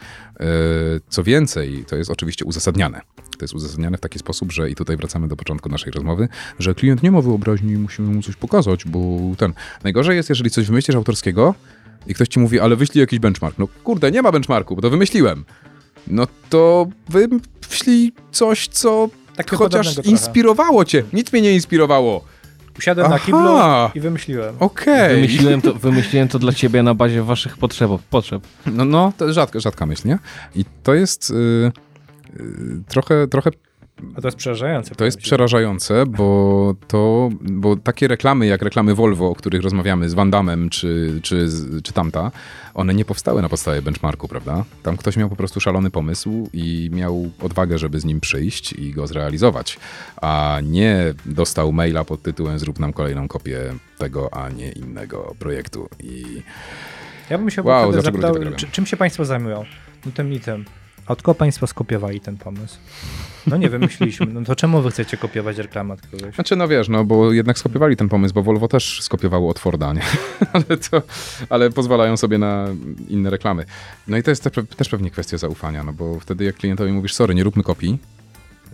Y, 0.41 0.45
Co 1.09 1.23
więcej, 1.23 1.85
to 1.89 1.97
jest 1.97 2.11
oczywiście 2.11 2.45
uzasadniane. 2.45 3.01
To 3.39 3.45
jest 3.45 3.55
uzasadniane 3.55 3.99
w 3.99 4.01
taki 4.01 4.19
sposób, 4.19 4.53
że 4.53 4.71
i 4.71 4.75
tutaj 4.75 4.97
wracamy 4.97 5.29
do 5.29 5.37
początku 5.37 5.69
naszej 5.69 5.93
rozmowy, 5.93 6.29
że 6.59 6.75
klient 6.75 7.03
nie 7.03 7.11
ma 7.11 7.21
wyobraźni, 7.21 7.77
musimy 7.77 8.15
mu 8.15 8.23
coś 8.23 8.37
pokazać, 8.37 8.85
bo 8.85 9.19
ten. 9.39 9.53
Najgorzej 9.85 10.17
jest, 10.17 10.29
jeżeli 10.29 10.51
coś 10.51 10.67
wymyślisz 10.67 10.97
autorskiego 10.97 11.55
i 12.07 12.15
ktoś 12.15 12.29
ci 12.29 12.41
mówi, 12.41 12.61
ale 12.61 12.77
wyślij 12.77 13.01
jakiś 13.01 13.19
benchmark. 13.19 13.59
No 13.59 13.69
kurde, 13.85 14.11
nie 14.11 14.23
ma 14.23 14.33
benchmarku, 14.33 14.77
bo 14.77 14.83
to 14.83 14.91
wymyśliłem. 14.91 15.45
No 16.07 16.27
to 16.51 16.87
wyślij 17.09 18.13
coś, 18.31 18.69
co 18.69 19.09
chociaż 19.51 20.05
inspirowało 20.05 20.85
cię. 20.85 21.03
Nic 21.13 21.33
mnie 21.33 21.43
nie 21.43 21.55
inspirowało. 21.55 22.25
Usiadłem 22.79 23.11
na 23.11 23.17
Aha. 23.17 23.25
kiblu 23.27 23.59
i 23.95 24.01
wymyśliłem. 24.01 24.57
Okej. 24.61 25.15
Wymyśliłem 25.15 25.61
to, 25.61 25.75
wymyśliłem 25.75 26.29
to 26.29 26.39
dla 26.39 26.53
ciebie 26.53 26.83
na 26.83 26.95
bazie 26.95 27.23
waszych 27.23 27.59
potrzeb. 27.59 27.91
potrzeb. 28.11 28.43
No, 28.67 28.85
no, 28.85 29.13
to 29.17 29.33
rzadka, 29.33 29.61
rzadka 29.61 29.87
myśl, 29.87 30.09
nie? 30.09 30.19
I 30.55 30.65
to 30.83 30.95
jest 30.95 31.31
y, 31.31 31.35
y, 32.41 32.43
trochę, 32.89 33.29
trochę 33.29 33.51
A 34.17 34.21
to 34.21 34.29
jest 34.29 34.37
przerażające. 34.37 34.95
to 34.95 35.05
jest 35.05 35.19
przerażające, 35.19 36.07
bo 36.07 36.75
to, 36.89 37.31
bo 37.41 37.77
takie 37.77 38.09
reklamy 38.09 38.47
jak 38.47 38.63
reklamy 38.63 38.95
Volvo, 38.95 39.31
o 39.31 39.35
których 39.35 39.63
rozmawiamy 39.63 40.09
z 40.09 40.15
Van 40.15 40.31
Damme 40.31 40.71
czy, 40.71 41.21
czy, 41.23 41.49
czy 41.83 41.93
tamta, 41.93 42.31
one 42.75 42.95
nie 42.95 43.05
powstały 43.05 43.43
na 43.43 43.49
podstawie 43.49 43.83
benchmarku, 43.83 44.29
prawda? 44.29 44.65
Tam 44.83 44.97
ktoś 44.97 45.17
miał 45.17 45.29
po 45.29 45.37
prostu 45.37 45.61
szalony 45.61 45.91
pomysł 45.91 46.49
i 46.53 46.91
miał 46.93 47.31
odwagę, 47.41 47.79
żeby 47.79 48.01
z 48.01 48.05
nim 48.05 48.21
przyjść 48.21 48.73
i 48.73 48.93
go 48.93 49.07
zrealizować, 49.07 49.79
a 50.17 50.59
nie 50.63 51.15
dostał 51.27 51.73
maila 51.73 52.05
pod 52.05 52.23
tytułem 52.23 52.59
zrób 52.59 52.79
nam 52.79 52.93
kolejną 52.93 53.29
kopię 53.29 53.61
tego, 53.99 54.35
a 54.35 54.49
nie 54.49 54.73
innego 54.73 55.35
projektu 55.39 55.89
i 56.01 56.43
Ja 57.31 57.39
bym 57.39 57.51
się 57.51 57.63
Wow, 57.63 57.93
tak 57.93 58.03
zapytał, 58.03 58.35
czy, 58.57 58.67
czym 58.67 58.87
się 58.87 58.97
państwo 58.97 59.25
zajmują? 59.25 59.65
No 60.07 60.13
tym 60.13 60.33
i 60.33 60.41
tym. 60.41 60.65
Od 61.07 61.23
kogo 61.23 61.35
państwo 61.35 61.67
skopiowali 61.67 62.21
ten 62.21 62.37
pomysł? 62.37 62.79
No 63.47 63.57
nie 63.57 63.71
wymyśliliśmy. 63.71 64.27
No 64.27 64.45
to 64.45 64.57
czemu 64.57 64.83
wy 64.83 64.91
chcecie 64.91 65.17
kopiować 65.17 65.59
reklamę 65.59 65.95
od 65.95 66.01
kogoś? 66.07 66.35
Znaczy, 66.35 66.57
no 66.57 66.69
wiesz, 66.69 66.89
no 66.89 67.05
bo 67.05 67.33
jednak 67.33 67.59
skopiowali 67.59 67.97
ten 67.97 68.09
pomysł, 68.09 68.35
bo 68.35 68.43
Volvo 68.43 68.69
też 68.69 69.03
skopiowało 69.03 69.51
od 69.51 69.59
Forda, 69.59 69.93
nie? 69.93 70.03
ale, 70.53 70.65
to, 70.65 71.03
ale 71.49 71.71
pozwalają 71.71 72.17
sobie 72.17 72.39
na 72.39 72.67
inne 73.09 73.31
reklamy. 73.31 73.65
No 74.09 74.17
i 74.17 74.23
to 74.23 74.31
jest 74.31 74.45
te, 74.45 74.51
też 74.51 74.89
pewnie 74.89 75.11
kwestia 75.11 75.39
zaufania, 75.39 75.85
no 75.85 75.93
bo 75.93 76.21
wtedy 76.21 76.45
jak 76.45 76.57
klientowi 76.57 76.93
mówisz, 76.93 77.15
sorry, 77.15 77.35
nie 77.35 77.45
róbmy 77.45 77.63
kopii, 77.63 77.99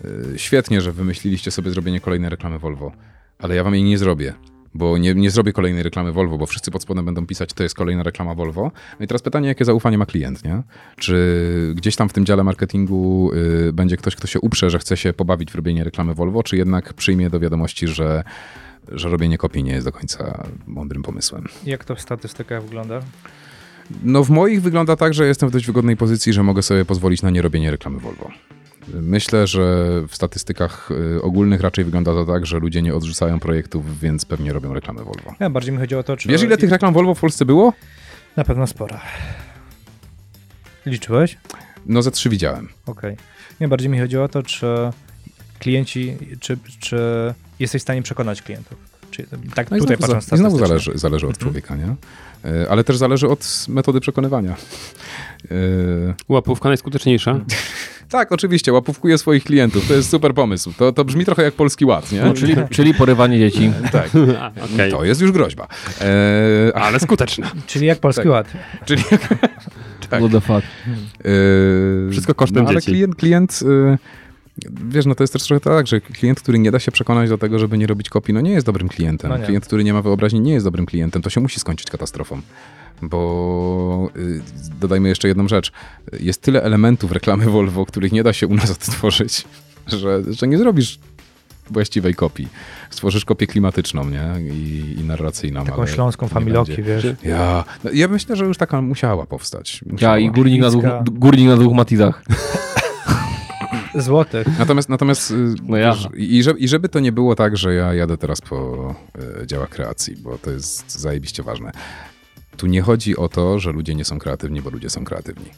yy, 0.04 0.38
świetnie, 0.38 0.80
że 0.80 0.92
wymyśliliście 0.92 1.50
sobie 1.50 1.70
zrobienie 1.70 2.00
kolejnej 2.00 2.30
reklamy 2.30 2.58
Volvo, 2.58 2.92
ale 3.38 3.54
ja 3.54 3.64
wam 3.64 3.74
jej 3.74 3.82
nie 3.82 3.98
zrobię. 3.98 4.34
Bo 4.78 4.98
nie, 4.98 5.14
nie 5.14 5.30
zrobię 5.30 5.52
kolejnej 5.52 5.82
reklamy 5.82 6.12
Volvo, 6.12 6.38
bo 6.38 6.46
wszyscy 6.46 6.70
pod 6.70 6.82
spodem 6.82 7.04
będą 7.04 7.26
pisać, 7.26 7.52
to 7.52 7.62
jest 7.62 7.74
kolejna 7.74 8.02
reklama 8.02 8.34
Volvo. 8.34 8.72
No 8.98 9.04
i 9.04 9.08
teraz 9.08 9.22
pytanie, 9.22 9.48
jakie 9.48 9.64
zaufanie 9.64 9.98
ma 9.98 10.06
klient, 10.06 10.44
nie? 10.44 10.62
Czy 10.96 11.72
gdzieś 11.76 11.96
tam 11.96 12.08
w 12.08 12.12
tym 12.12 12.24
dziale 12.24 12.44
marketingu 12.44 13.30
y, 13.68 13.72
będzie 13.72 13.96
ktoś, 13.96 14.16
kto 14.16 14.26
się 14.26 14.40
uprze, 14.40 14.70
że 14.70 14.78
chce 14.78 14.96
się 14.96 15.12
pobawić 15.12 15.52
w 15.52 15.54
robienie 15.54 15.84
reklamy 15.84 16.14
Volvo, 16.14 16.42
czy 16.42 16.56
jednak 16.56 16.94
przyjmie 16.94 17.30
do 17.30 17.40
wiadomości, 17.40 17.88
że, 17.88 18.24
że 18.88 19.08
robienie 19.08 19.38
kopii 19.38 19.64
nie 19.64 19.72
jest 19.72 19.86
do 19.86 19.92
końca 19.92 20.48
mądrym 20.66 21.02
pomysłem? 21.02 21.44
Jak 21.66 21.84
to 21.84 21.94
w 21.94 22.00
statystykach 22.00 22.62
wygląda? 22.62 23.00
No 24.02 24.24
w 24.24 24.30
moich 24.30 24.62
wygląda 24.62 24.96
tak, 24.96 25.14
że 25.14 25.26
jestem 25.26 25.48
w 25.48 25.52
dość 25.52 25.66
wygodnej 25.66 25.96
pozycji, 25.96 26.32
że 26.32 26.42
mogę 26.42 26.62
sobie 26.62 26.84
pozwolić 26.84 27.22
na 27.22 27.30
nierobienie 27.30 27.70
reklamy 27.70 27.98
Volvo. 27.98 28.30
Myślę, 28.94 29.46
że 29.46 29.86
w 30.08 30.14
statystykach 30.14 30.90
y, 31.16 31.22
ogólnych 31.22 31.60
raczej 31.60 31.84
wygląda 31.84 32.12
to 32.12 32.24
tak, 32.24 32.46
że 32.46 32.58
ludzie 32.58 32.82
nie 32.82 32.94
odrzucają 32.94 33.40
projektów, 33.40 34.00
więc 34.00 34.24
pewnie 34.24 34.52
robią 34.52 34.74
reklamę 34.74 35.04
Volvo. 35.04 35.34
Ja, 35.40 35.50
bardziej 35.50 35.72
mi 35.72 35.78
chodziło 35.78 36.00
o 36.00 36.04
to, 36.04 36.16
czy... 36.16 36.28
Wiesz, 36.28 36.42
ile 36.42 36.56
tych 36.56 36.70
reklam 36.70 36.94
Volvo 36.94 37.14
w 37.14 37.20
Polsce 37.20 37.44
było? 37.44 37.72
Na 38.36 38.44
pewno 38.44 38.66
sporo. 38.66 38.98
Liczyłeś? 40.86 41.38
No 41.86 42.02
ze 42.02 42.10
trzy 42.10 42.28
widziałem. 42.28 42.68
Okej. 42.86 43.16
Nie, 43.60 43.68
bardziej 43.68 43.90
mi 43.90 43.98
chodziło 43.98 44.24
o 44.24 44.28
to, 44.28 44.42
czy 44.42 44.66
klienci, 45.58 46.16
czy, 46.40 46.58
czy 46.80 46.98
jesteś 47.58 47.82
w 47.82 47.82
stanie 47.82 48.02
przekonać 48.02 48.42
klientów. 48.42 48.78
Czy, 49.10 49.26
tak 49.54 49.70
No 49.70 49.78
tutaj 49.78 49.96
znowu, 49.96 50.12
patrząc 50.12 50.24
za, 50.26 50.36
i 50.36 50.38
znowu 50.38 50.58
zależy, 50.58 50.92
zależy 50.94 51.26
od 51.26 51.38
człowieka, 51.38 51.76
nie? 51.76 51.94
Y, 52.50 52.70
Ale 52.70 52.84
też 52.84 52.96
zależy 52.96 53.28
od 53.28 53.66
metody 53.68 54.00
przekonywania. 54.00 54.56
Y, 55.50 56.14
Łapówka 56.28 56.68
najskuteczniejsza. 56.68 57.40
Tak, 58.08 58.32
oczywiście, 58.32 58.72
łapówkuję 58.72 59.18
swoich 59.18 59.44
klientów. 59.44 59.88
To 59.88 59.94
jest 59.94 60.10
super 60.10 60.34
pomysł. 60.34 60.72
To, 60.78 60.92
to 60.92 61.04
brzmi 61.04 61.24
trochę 61.24 61.42
jak 61.42 61.54
polski 61.54 61.84
ład, 61.84 62.12
nie? 62.12 62.22
No, 62.22 62.34
czyli, 62.34 62.54
czyli 62.70 62.94
porywanie 62.94 63.38
dzieci. 63.38 63.72
Tak, 63.92 64.10
A, 64.40 64.52
okej. 64.74 64.90
to 64.90 65.04
jest 65.04 65.20
już 65.20 65.32
groźba. 65.32 65.66
E, 66.00 66.76
Ale 66.76 67.00
skuteczna. 67.00 67.50
Czyli 67.66 67.86
jak 67.86 67.98
Polski 67.98 68.22
Tak. 68.22 68.30
Ład. 68.32 68.46
czyli 68.86 69.02
Tak. 70.10 70.20
What 70.20 70.32
the 70.32 70.40
fuck. 70.40 70.66
Yy, 71.24 72.08
Wszystko 72.10 72.34
kosztem 72.34 72.62
no, 72.64 72.68
ale 72.70 72.80
dzieci. 72.80 72.92
klient, 72.92 73.16
klient 73.16 73.62
yy, 73.62 73.98
wiesz, 74.88 75.06
no 75.06 75.14
to 75.14 75.22
jest 75.22 75.32
też 75.32 75.42
trochę 75.42 75.60
tak, 75.60 75.86
że 75.86 76.00
klient, 76.00 76.40
który 76.40 76.58
nie 76.58 76.70
da 76.70 76.78
się 76.78 76.92
przekonać 76.92 77.28
do 77.28 77.38
tego, 77.38 77.58
żeby 77.58 77.78
nie 77.78 77.86
robić 77.86 78.08
kopii, 78.08 78.34
no 78.34 78.40
nie 78.40 78.50
jest 78.50 78.66
dobrym 78.66 78.88
klientem. 78.88 79.30
No. 79.30 79.46
Klient, 79.46 79.66
który 79.66 79.84
nie 79.84 79.92
ma 79.92 80.02
wyobraźni, 80.02 80.40
nie 80.40 80.52
jest 80.52 80.66
dobrym 80.66 80.86
klientem. 80.86 81.22
To 81.22 81.30
się 81.30 81.40
musi 81.40 81.60
skończyć 81.60 81.90
katastrofą. 81.90 82.40
Bo 83.02 84.10
yy, 84.16 84.40
dodajmy 84.80 85.08
jeszcze 85.08 85.28
jedną 85.28 85.48
rzecz. 85.48 85.72
Jest 86.20 86.42
tyle 86.42 86.62
elementów 86.62 87.12
reklamy 87.12 87.44
Volvo, 87.44 87.86
których 87.86 88.12
nie 88.12 88.22
da 88.22 88.32
się 88.32 88.46
u 88.46 88.54
nas 88.54 88.70
odtworzyć, 88.70 89.44
że, 89.86 90.22
że 90.30 90.48
nie 90.48 90.58
zrobisz 90.58 90.98
właściwej 91.70 92.14
kopii. 92.14 92.48
Stworzysz 92.90 93.24
kopię 93.24 93.46
klimatyczną, 93.46 94.10
nie? 94.10 94.52
I, 94.52 94.96
i 95.00 95.04
narracyjną. 95.04 95.64
Taką 95.64 95.82
ale 95.82 95.88
śląską 95.88 96.28
familoki, 96.28 96.82
będzie. 96.82 96.94
wiesz. 96.94 97.16
Ja, 97.22 97.64
no, 97.84 97.90
ja 97.94 98.08
myślę, 98.08 98.36
że 98.36 98.44
już 98.44 98.58
taka 98.58 98.82
musiała 98.82 99.26
powstać. 99.26 99.80
Ja 99.86 99.92
Musiała. 99.92 100.18
i 100.18 100.30
górnik 100.30 100.60
na, 100.60 100.70
dwóch, 100.70 100.84
górnik 101.04 101.48
na 101.48 101.56
dwóch 101.56 101.74
matizach. 101.74 102.22
Złotych. 104.02 104.46
Natomiast, 104.58 104.88
natomiast 104.88 105.34
No 105.62 105.76
ja. 105.76 105.92
wiesz, 105.94 106.08
i, 106.16 106.42
żeby, 106.42 106.58
i 106.60 106.68
żeby 106.68 106.88
to 106.88 107.00
nie 107.00 107.12
było 107.12 107.34
tak, 107.34 107.56
że 107.56 107.74
ja 107.74 107.94
jadę 107.94 108.16
teraz 108.16 108.40
po 108.40 108.94
y, 109.42 109.46
działach 109.46 109.68
kreacji, 109.68 110.16
bo 110.16 110.38
to 110.38 110.50
jest 110.50 111.00
zajebiście 111.00 111.42
ważne. 111.42 111.72
Tu 112.56 112.66
nie 112.66 112.82
chodzi 112.82 113.16
o 113.16 113.28
to, 113.28 113.58
że 113.58 113.72
ludzie 113.72 113.94
nie 113.94 114.04
są 114.04 114.18
kreatywni, 114.18 114.62
bo 114.62 114.70
ludzie 114.70 114.90
są 114.90 115.04
kreatywni. 115.04 115.50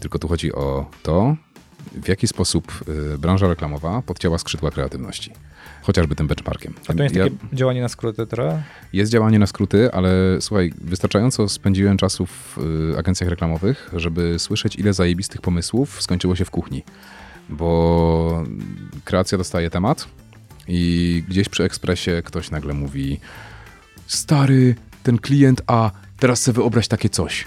Tylko 0.00 0.18
tu 0.18 0.28
chodzi 0.28 0.52
o 0.52 0.90
to, 1.02 1.36
w 2.02 2.08
jaki 2.08 2.26
sposób 2.28 2.72
y, 3.14 3.18
branża 3.18 3.48
reklamowa 3.48 4.02
podcięła 4.02 4.38
skrzydła 4.38 4.70
kreatywności. 4.70 5.32
Chociażby 5.82 6.14
tym 6.16 6.26
benchmarkiem. 6.26 6.74
A 6.88 6.92
to 6.94 7.02
jest 7.02 7.14
Ja- 7.16 7.24
takie 7.24 7.36
działanie 7.52 7.80
na 7.80 7.88
skróty 7.88 8.26
trochę? 8.26 8.62
jest 8.92 9.12
działanie 9.12 9.38
na 9.38 9.46
skróty, 9.46 9.92
ale 9.92 10.10
słuchaj, 10.40 10.72
wystarczająco 10.80 11.48
spędziłem 11.48 11.96
czasu 11.96 12.26
w 12.26 12.58
y, 12.94 12.98
agencjach 12.98 13.30
reklamowych, 13.30 13.90
żeby 13.96 14.38
słyszeć, 14.38 14.76
ile 14.76 14.92
zajebistych 14.92 15.40
pomysłów 15.40 16.02
skończyło 16.02 16.36
się 16.36 16.44
w 16.44 16.50
kuchni. 16.50 16.82
Bo 17.50 18.44
kreacja 19.04 19.38
dostaje 19.38 19.70
temat 19.70 20.08
i 20.68 21.22
gdzieś 21.28 21.48
przy 21.48 21.64
ekspresie 21.64 22.22
ktoś 22.24 22.50
nagle 22.50 22.74
mówi: 22.74 23.20
Stary, 24.06 24.74
ten 25.02 25.18
klient, 25.18 25.62
a 25.66 25.90
teraz 26.18 26.42
sobie 26.42 26.56
wyobraź 26.56 26.88
takie 26.88 27.08
coś. 27.08 27.44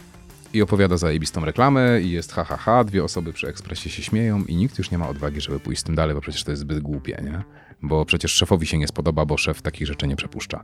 I 0.53 0.61
opowiada 0.61 0.97
zajebistą 0.97 1.45
reklamę, 1.45 2.01
i 2.01 2.11
jest 2.11 2.31
ha, 2.31 2.43
ha, 2.43 2.57
ha, 2.57 2.83
dwie 2.83 3.03
osoby 3.03 3.33
przy 3.33 3.47
ekspresie 3.47 3.89
się 3.89 4.03
śmieją, 4.03 4.43
i 4.43 4.55
nikt 4.55 4.77
już 4.77 4.91
nie 4.91 4.97
ma 4.97 5.09
odwagi, 5.09 5.41
żeby 5.41 5.59
pójść 5.59 5.81
z 5.81 5.83
tym 5.83 5.95
dalej, 5.95 6.15
bo 6.15 6.21
przecież 6.21 6.43
to 6.43 6.51
jest 6.51 6.61
zbyt 6.61 6.79
głupie, 6.79 7.21
nie? 7.23 7.43
Bo 7.81 8.05
przecież 8.05 8.31
szefowi 8.31 8.67
się 8.67 8.77
nie 8.77 8.87
spodoba, 8.87 9.25
bo 9.25 9.37
szef 9.37 9.61
takich 9.61 9.87
rzeczy 9.87 10.07
nie 10.07 10.15
przepuszcza 10.15 10.63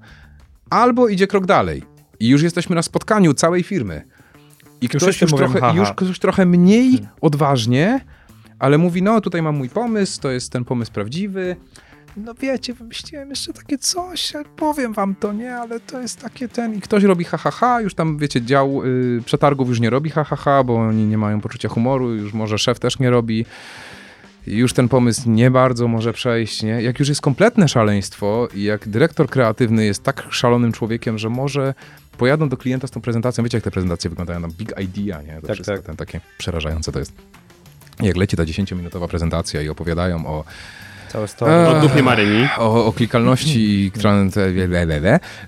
albo 0.70 1.07
idzie 1.07 1.28
krok 1.28 1.45
dalej. 1.45 1.84
I 2.20 2.28
już 2.28 2.41
jesteśmy 2.41 2.76
na 2.76 2.82
spotkaniu 2.82 3.34
całej 3.34 3.64
firmy. 3.64 4.02
I 4.82 4.86
Już 4.86 4.90
ktoś 4.90 5.02
wszyscy 5.02 5.26
już, 5.26 5.32
mówią, 5.32 5.52
trochę, 5.52 5.78
już 5.78 5.91
ktoś 5.91 6.20
trochę 6.20 6.45
mniej 6.45 6.99
odważnie, 7.22 8.06
ale 8.60 8.77
mówi, 8.77 9.02
no 9.02 9.22
tutaj 9.22 9.41
mam 9.41 9.56
mój 9.56 9.69
pomysł, 9.69 10.22
to 10.22 10.31
jest 10.31 10.52
ten 10.52 10.65
pomysł 10.65 10.91
prawdziwy. 10.91 11.56
No 12.18 12.34
wiecie, 12.34 12.73
wymyśliłem 12.73 13.30
jeszcze 13.30 13.53
takie 13.53 13.77
coś, 13.77 14.34
powiem 14.56 14.94
wam 14.94 15.15
to, 15.15 15.34
nie, 15.34 15.56
ale 15.56 15.80
to 15.80 16.02
jest 16.02 16.22
takie 16.22 16.48
ten... 16.48 16.76
I 16.76 16.81
ktoś 16.81 17.03
robi 17.03 17.26
ha, 17.26 17.38
ha, 17.38 17.52
ha, 17.52 17.81
już 17.81 17.94
tam, 17.94 18.18
wiecie, 18.18 18.41
dział 18.41 18.86
y, 18.86 19.22
przetargów 19.26 19.69
już 19.69 19.80
nie 19.80 19.90
robi 19.90 20.10
ha, 20.10 20.23
ha, 20.23 20.64
bo 20.64 20.76
oni 20.76 21.06
nie 21.06 21.18
mają 21.18 21.41
poczucia 21.41 21.69
humoru, 21.69 22.15
już 22.15 22.34
może 22.34 22.57
szef 22.57 22.80
też 22.80 22.99
nie 22.99 23.10
robi. 23.10 23.45
Już 24.48 24.73
ten 24.73 24.90
pomysł 24.90 25.30
nie 25.30 25.52
bardzo 25.52 25.88
może 25.88 26.14
przejść, 26.14 26.64
nie? 26.64 26.81
Jak 26.81 26.99
już 26.99 27.10
jest 27.10 27.22
kompletne 27.22 27.68
szaleństwo 27.68 28.48
i 28.53 28.64
jak 28.64 28.88
dyrektor 28.88 29.30
kreatywny 29.30 29.86
jest 29.86 30.03
tak 30.03 30.27
szalonym 30.30 30.72
człowiekiem, 30.72 31.18
że 31.18 31.30
może 31.30 31.73
pojadą 32.18 32.49
do 32.49 32.57
klienta 32.57 32.88
z 32.88 32.91
tą 32.91 33.02
prezentacją, 33.02 33.44
wiecie 33.44 33.57
jak 33.57 33.64
te 33.64 33.72
prezentacje 33.72 34.10
wyglądają, 34.10 34.41
tam 34.41 34.52
big 34.52 34.73
idea, 34.84 35.22
nie? 35.22 35.41
To 35.41 35.48
Tak, 35.48 35.56
wszystko, 35.56 35.76
tak. 35.76 35.86
Ten, 35.86 35.95
takie 35.95 36.22
przerażające 36.38 36.91
to 36.91 36.99
jest. 36.99 37.14
Jak 38.01 38.17
leci 38.17 38.38
ta 38.38 38.43
10-minutowa 38.43 39.07
prezentacja 39.07 39.61
i 39.61 39.69
opowiadają 39.69 40.27
o, 40.27 40.43
Całe 41.09 41.27
story. 41.27 41.51
Eee. 41.51 41.76
Od 41.76 41.80
dupie 41.80 42.03
Maryni. 42.03 42.47
o, 42.57 42.85
o 42.85 42.93
klikalności 42.93 43.91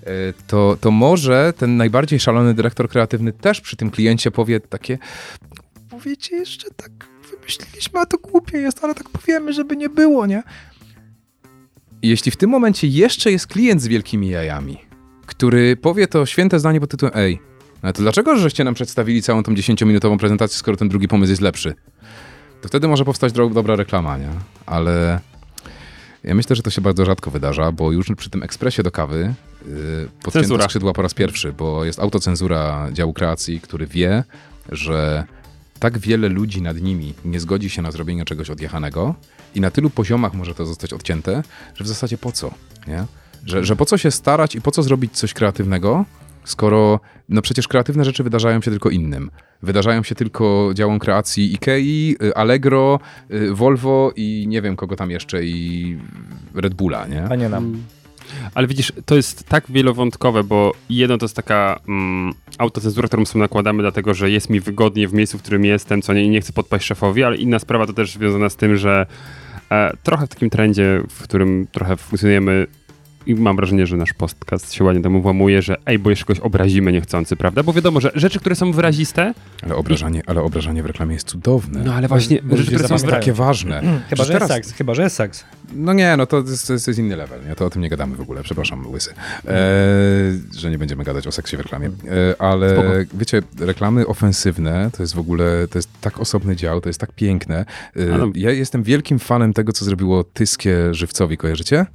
e, 0.05 0.33
to, 0.47 0.77
to 0.81 0.91
może 0.91 1.53
ten 1.57 1.77
najbardziej 1.77 2.19
szalony 2.19 2.53
dyrektor 2.53 2.89
kreatywny 2.89 3.33
też 3.33 3.61
przy 3.61 3.77
tym 3.77 3.91
kliencie 3.91 4.31
powie 4.31 4.59
takie 4.59 4.97
powiecie 5.89 6.35
jeszcze 6.35 6.71
tak 6.71 6.91
wymyśliliśmy, 7.31 7.99
a 7.99 8.05
to 8.05 8.17
głupie 8.17 8.57
jest, 8.57 8.83
ale 8.83 8.95
tak 8.95 9.09
powiemy, 9.09 9.53
żeby 9.53 9.77
nie 9.77 9.89
było, 9.89 10.25
nie? 10.25 10.43
Jeśli 12.03 12.31
w 12.31 12.35
tym 12.35 12.49
momencie 12.49 12.87
jeszcze 12.87 13.31
jest 13.31 13.47
klient 13.47 13.81
z 13.81 13.87
wielkimi 13.87 14.29
jajami, 14.29 14.77
który 15.25 15.75
powie 15.75 16.07
to 16.07 16.25
święte 16.25 16.59
zdanie 16.59 16.79
pod 16.79 16.89
tytułem 16.89 17.13
ej, 17.15 17.39
ale 17.81 17.93
to 17.93 18.01
dlaczego 18.01 18.37
żeście 18.37 18.63
nam 18.63 18.73
przedstawili 18.73 19.21
całą 19.21 19.43
tą 19.43 19.53
10-minutową 19.53 20.17
prezentację, 20.17 20.57
skoro 20.57 20.77
ten 20.77 20.89
drugi 20.89 21.07
pomysł 21.07 21.29
jest 21.29 21.41
lepszy? 21.41 21.73
To 22.61 22.67
wtedy 22.67 22.87
może 22.87 23.05
powstać 23.05 23.33
dobra 23.33 23.75
reklama, 23.75 24.17
nie? 24.17 24.29
Ale 24.65 25.19
ja 26.23 26.35
myślę, 26.35 26.55
że 26.55 26.63
to 26.63 26.69
się 26.69 26.81
bardzo 26.81 27.05
rzadko 27.05 27.31
wydarza, 27.31 27.71
bo 27.71 27.91
już 27.91 28.07
przy 28.17 28.29
tym 28.29 28.43
ekspresie 28.43 28.83
do 28.83 28.91
kawy 28.91 29.33
yy, 29.65 30.09
podcięto 30.13 30.31
Cenzura. 30.31 30.63
skrzydła 30.63 30.93
po 30.93 31.01
raz 31.01 31.13
pierwszy, 31.13 31.53
bo 31.53 31.85
jest 31.85 31.99
autocenzura 31.99 32.89
działu 32.91 33.13
kreacji, 33.13 33.61
który 33.61 33.87
wie, 33.87 34.23
że 34.71 35.23
tak 35.79 35.97
wiele 35.97 36.29
ludzi 36.29 36.61
nad 36.61 36.81
nimi 36.81 37.13
nie 37.25 37.39
zgodzi 37.39 37.69
się 37.69 37.81
na 37.81 37.91
zrobienie 37.91 38.25
czegoś 38.25 38.49
odjechanego 38.49 39.15
i 39.55 39.61
na 39.61 39.71
tylu 39.71 39.89
poziomach 39.89 40.33
może 40.33 40.55
to 40.55 40.65
zostać 40.65 40.93
odcięte, 40.93 41.43
że 41.75 41.83
w 41.83 41.87
zasadzie 41.87 42.17
po 42.17 42.31
co, 42.31 42.51
nie? 42.87 43.05
Że, 43.45 43.65
że 43.65 43.75
po 43.75 43.85
co 43.85 43.97
się 43.97 44.11
starać 44.11 44.55
i 44.55 44.61
po 44.61 44.71
co 44.71 44.83
zrobić 44.83 45.11
coś 45.17 45.33
kreatywnego, 45.33 46.05
skoro 46.43 46.99
no 47.31 47.41
przecież 47.41 47.67
kreatywne 47.67 48.05
rzeczy 48.05 48.23
wydarzają 48.23 48.61
się 48.61 48.71
tylko 48.71 48.89
innym. 48.89 49.31
Wydarzają 49.63 50.03
się 50.03 50.15
tylko 50.15 50.71
działom 50.73 50.99
kreacji 50.99 51.53
Ikei, 51.53 52.15
y, 52.23 52.35
Allegro, 52.35 52.99
y, 53.31 53.53
Volvo 53.53 54.11
i 54.15 54.45
nie 54.47 54.61
wiem 54.61 54.75
kogo 54.75 54.95
tam 54.95 55.11
jeszcze 55.11 55.43
i 55.43 55.97
Red 56.55 56.73
Bulla, 56.73 57.07
nie? 57.07 57.23
A 57.29 57.35
nie 57.35 57.49
nam. 57.49 57.83
Ale 58.53 58.67
widzisz, 58.67 58.93
to 59.05 59.15
jest 59.15 59.43
tak 59.43 59.63
wielowątkowe, 59.69 60.43
bo 60.43 60.73
jedno 60.89 61.17
to 61.17 61.25
jest 61.25 61.35
taka 61.35 61.79
mm, 61.87 62.33
autocenzura, 62.57 63.07
którą 63.07 63.25
sobie 63.25 63.41
nakładamy, 63.41 63.83
dlatego 63.83 64.13
że 64.13 64.29
jest 64.29 64.49
mi 64.49 64.59
wygodnie 64.59 65.07
w 65.07 65.13
miejscu, 65.13 65.37
w 65.37 65.41
którym 65.41 65.65
jestem, 65.65 66.01
co 66.01 66.13
nie, 66.13 66.23
i 66.23 66.29
nie 66.29 66.41
chcę 66.41 66.53
podpaść 66.53 66.85
szefowi, 66.85 67.23
ale 67.23 67.37
inna 67.37 67.59
sprawa 67.59 67.87
to 67.87 67.93
też 67.93 68.11
związana 68.13 68.49
z 68.49 68.55
tym, 68.55 68.77
że 68.77 69.05
e, 69.71 69.93
trochę 70.03 70.25
w 70.25 70.29
takim 70.29 70.49
trendzie, 70.49 71.03
w 71.09 71.23
którym 71.23 71.67
trochę 71.71 71.97
funkcjonujemy 71.97 72.67
i 73.25 73.35
mam 73.35 73.55
wrażenie, 73.55 73.85
że 73.87 73.97
nasz 73.97 74.13
podcast 74.13 74.73
się 74.73 74.83
ładnie 74.83 75.01
temu 75.03 75.21
włamuje, 75.21 75.61
że 75.61 75.75
ej, 75.85 75.99
bo 75.99 76.09
jeszcze 76.09 76.25
kogoś 76.25 76.39
obrazimy 76.39 76.91
niechcący, 76.91 77.35
prawda? 77.35 77.63
Bo 77.63 77.73
wiadomo, 77.73 78.01
że 78.01 78.11
rzeczy, 78.15 78.39
które 78.39 78.55
są 78.55 78.71
wyraziste, 78.71 79.33
Ale 79.63 79.75
obrażanie, 79.75 80.21
ale 80.27 80.41
obrażanie 80.41 80.83
w 80.83 80.85
reklamie 80.85 81.13
jest 81.13 81.27
cudowne. 81.27 81.81
no 81.85 81.93
ale 81.93 82.07
właśnie 82.07 82.35
bo 82.43 82.57
rzeczy, 82.57 82.71
ludzie 82.71 82.83
które 82.85 82.99
są 82.99 83.07
takie 83.07 83.33
ważne. 83.33 83.79
Chyba, 83.81 83.99
Przecież 84.07 84.27
że 84.27 84.33
teraz- 84.33 84.49
seks. 84.49 84.71
Chyba, 84.73 84.93
że 84.95 85.09
seks. 85.09 85.43
No 85.75 85.93
nie, 85.93 86.17
no 86.17 86.25
to 86.25 86.37
jest, 86.37 86.67
to 86.67 86.73
jest, 86.73 86.99
inny 86.99 87.15
level, 87.15 87.39
nie? 87.49 87.55
To 87.55 87.65
o 87.65 87.69
tym 87.69 87.81
nie 87.81 87.89
gadamy 87.89 88.15
w 88.15 88.21
ogóle, 88.21 88.43
przepraszam, 88.43 88.87
łysy. 88.91 89.11
E, 89.47 89.53
że 90.57 90.69
nie 90.71 90.77
będziemy 90.77 91.03
gadać 91.03 91.27
o 91.27 91.31
seksie 91.31 91.57
w 91.57 91.59
reklamie. 91.59 91.87
E, 91.87 92.41
ale 92.41 92.69
Spoko. 92.73 92.89
wiecie, 93.13 93.41
reklamy 93.59 94.07
ofensywne 94.07 94.89
to 94.97 95.03
jest 95.03 95.15
w 95.15 95.19
ogóle, 95.19 95.67
to 95.67 95.77
jest 95.77 95.89
tak 96.01 96.19
osobny 96.19 96.55
dział, 96.55 96.81
to 96.81 96.89
jest 96.89 96.99
tak 96.99 97.11
piękne. 97.11 97.65
E, 97.95 98.01
Ja 98.35 98.51
jestem 98.51 98.83
wielkim 98.83 99.19
fanem 99.19 99.53
tego, 99.53 99.73
co 99.73 99.85
zrobiło 99.85 100.23
Tyskie 100.23 100.93
Żywcowi, 100.93 101.37
kojarzycie? 101.37 101.85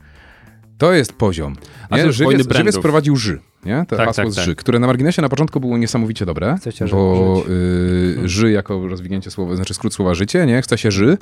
To 0.78 0.92
jest 0.92 1.12
poziom. 1.12 1.56
A 1.90 1.96
Nie? 1.96 2.12
Żywiec, 2.12 2.46
żywiec 2.56 2.78
prowadził 2.78 3.16
ży, 3.16 3.40
nie? 3.64 3.84
To 3.88 3.96
Tak, 3.96 4.06
hasło 4.06 4.24
tak, 4.24 4.32
z 4.32 4.36
tak. 4.36 4.44
ży, 4.44 4.54
które 4.54 4.78
na 4.78 4.86
marginesie 4.86 5.22
na 5.22 5.28
początku 5.28 5.60
było 5.60 5.78
niesamowicie 5.78 6.26
dobre, 6.26 6.56
Chcecie 6.56 6.84
bo 6.86 7.42
y, 7.48 8.28
ży 8.28 8.50
jako 8.50 8.88
rozwinięcie 8.88 9.30
słowa, 9.30 9.56
znaczy 9.56 9.74
skrót 9.74 9.94
słowa 9.94 10.14
życie, 10.14 10.46
nie? 10.46 10.62
Chce 10.62 10.78
się 10.78 10.90
ży, 10.90 11.18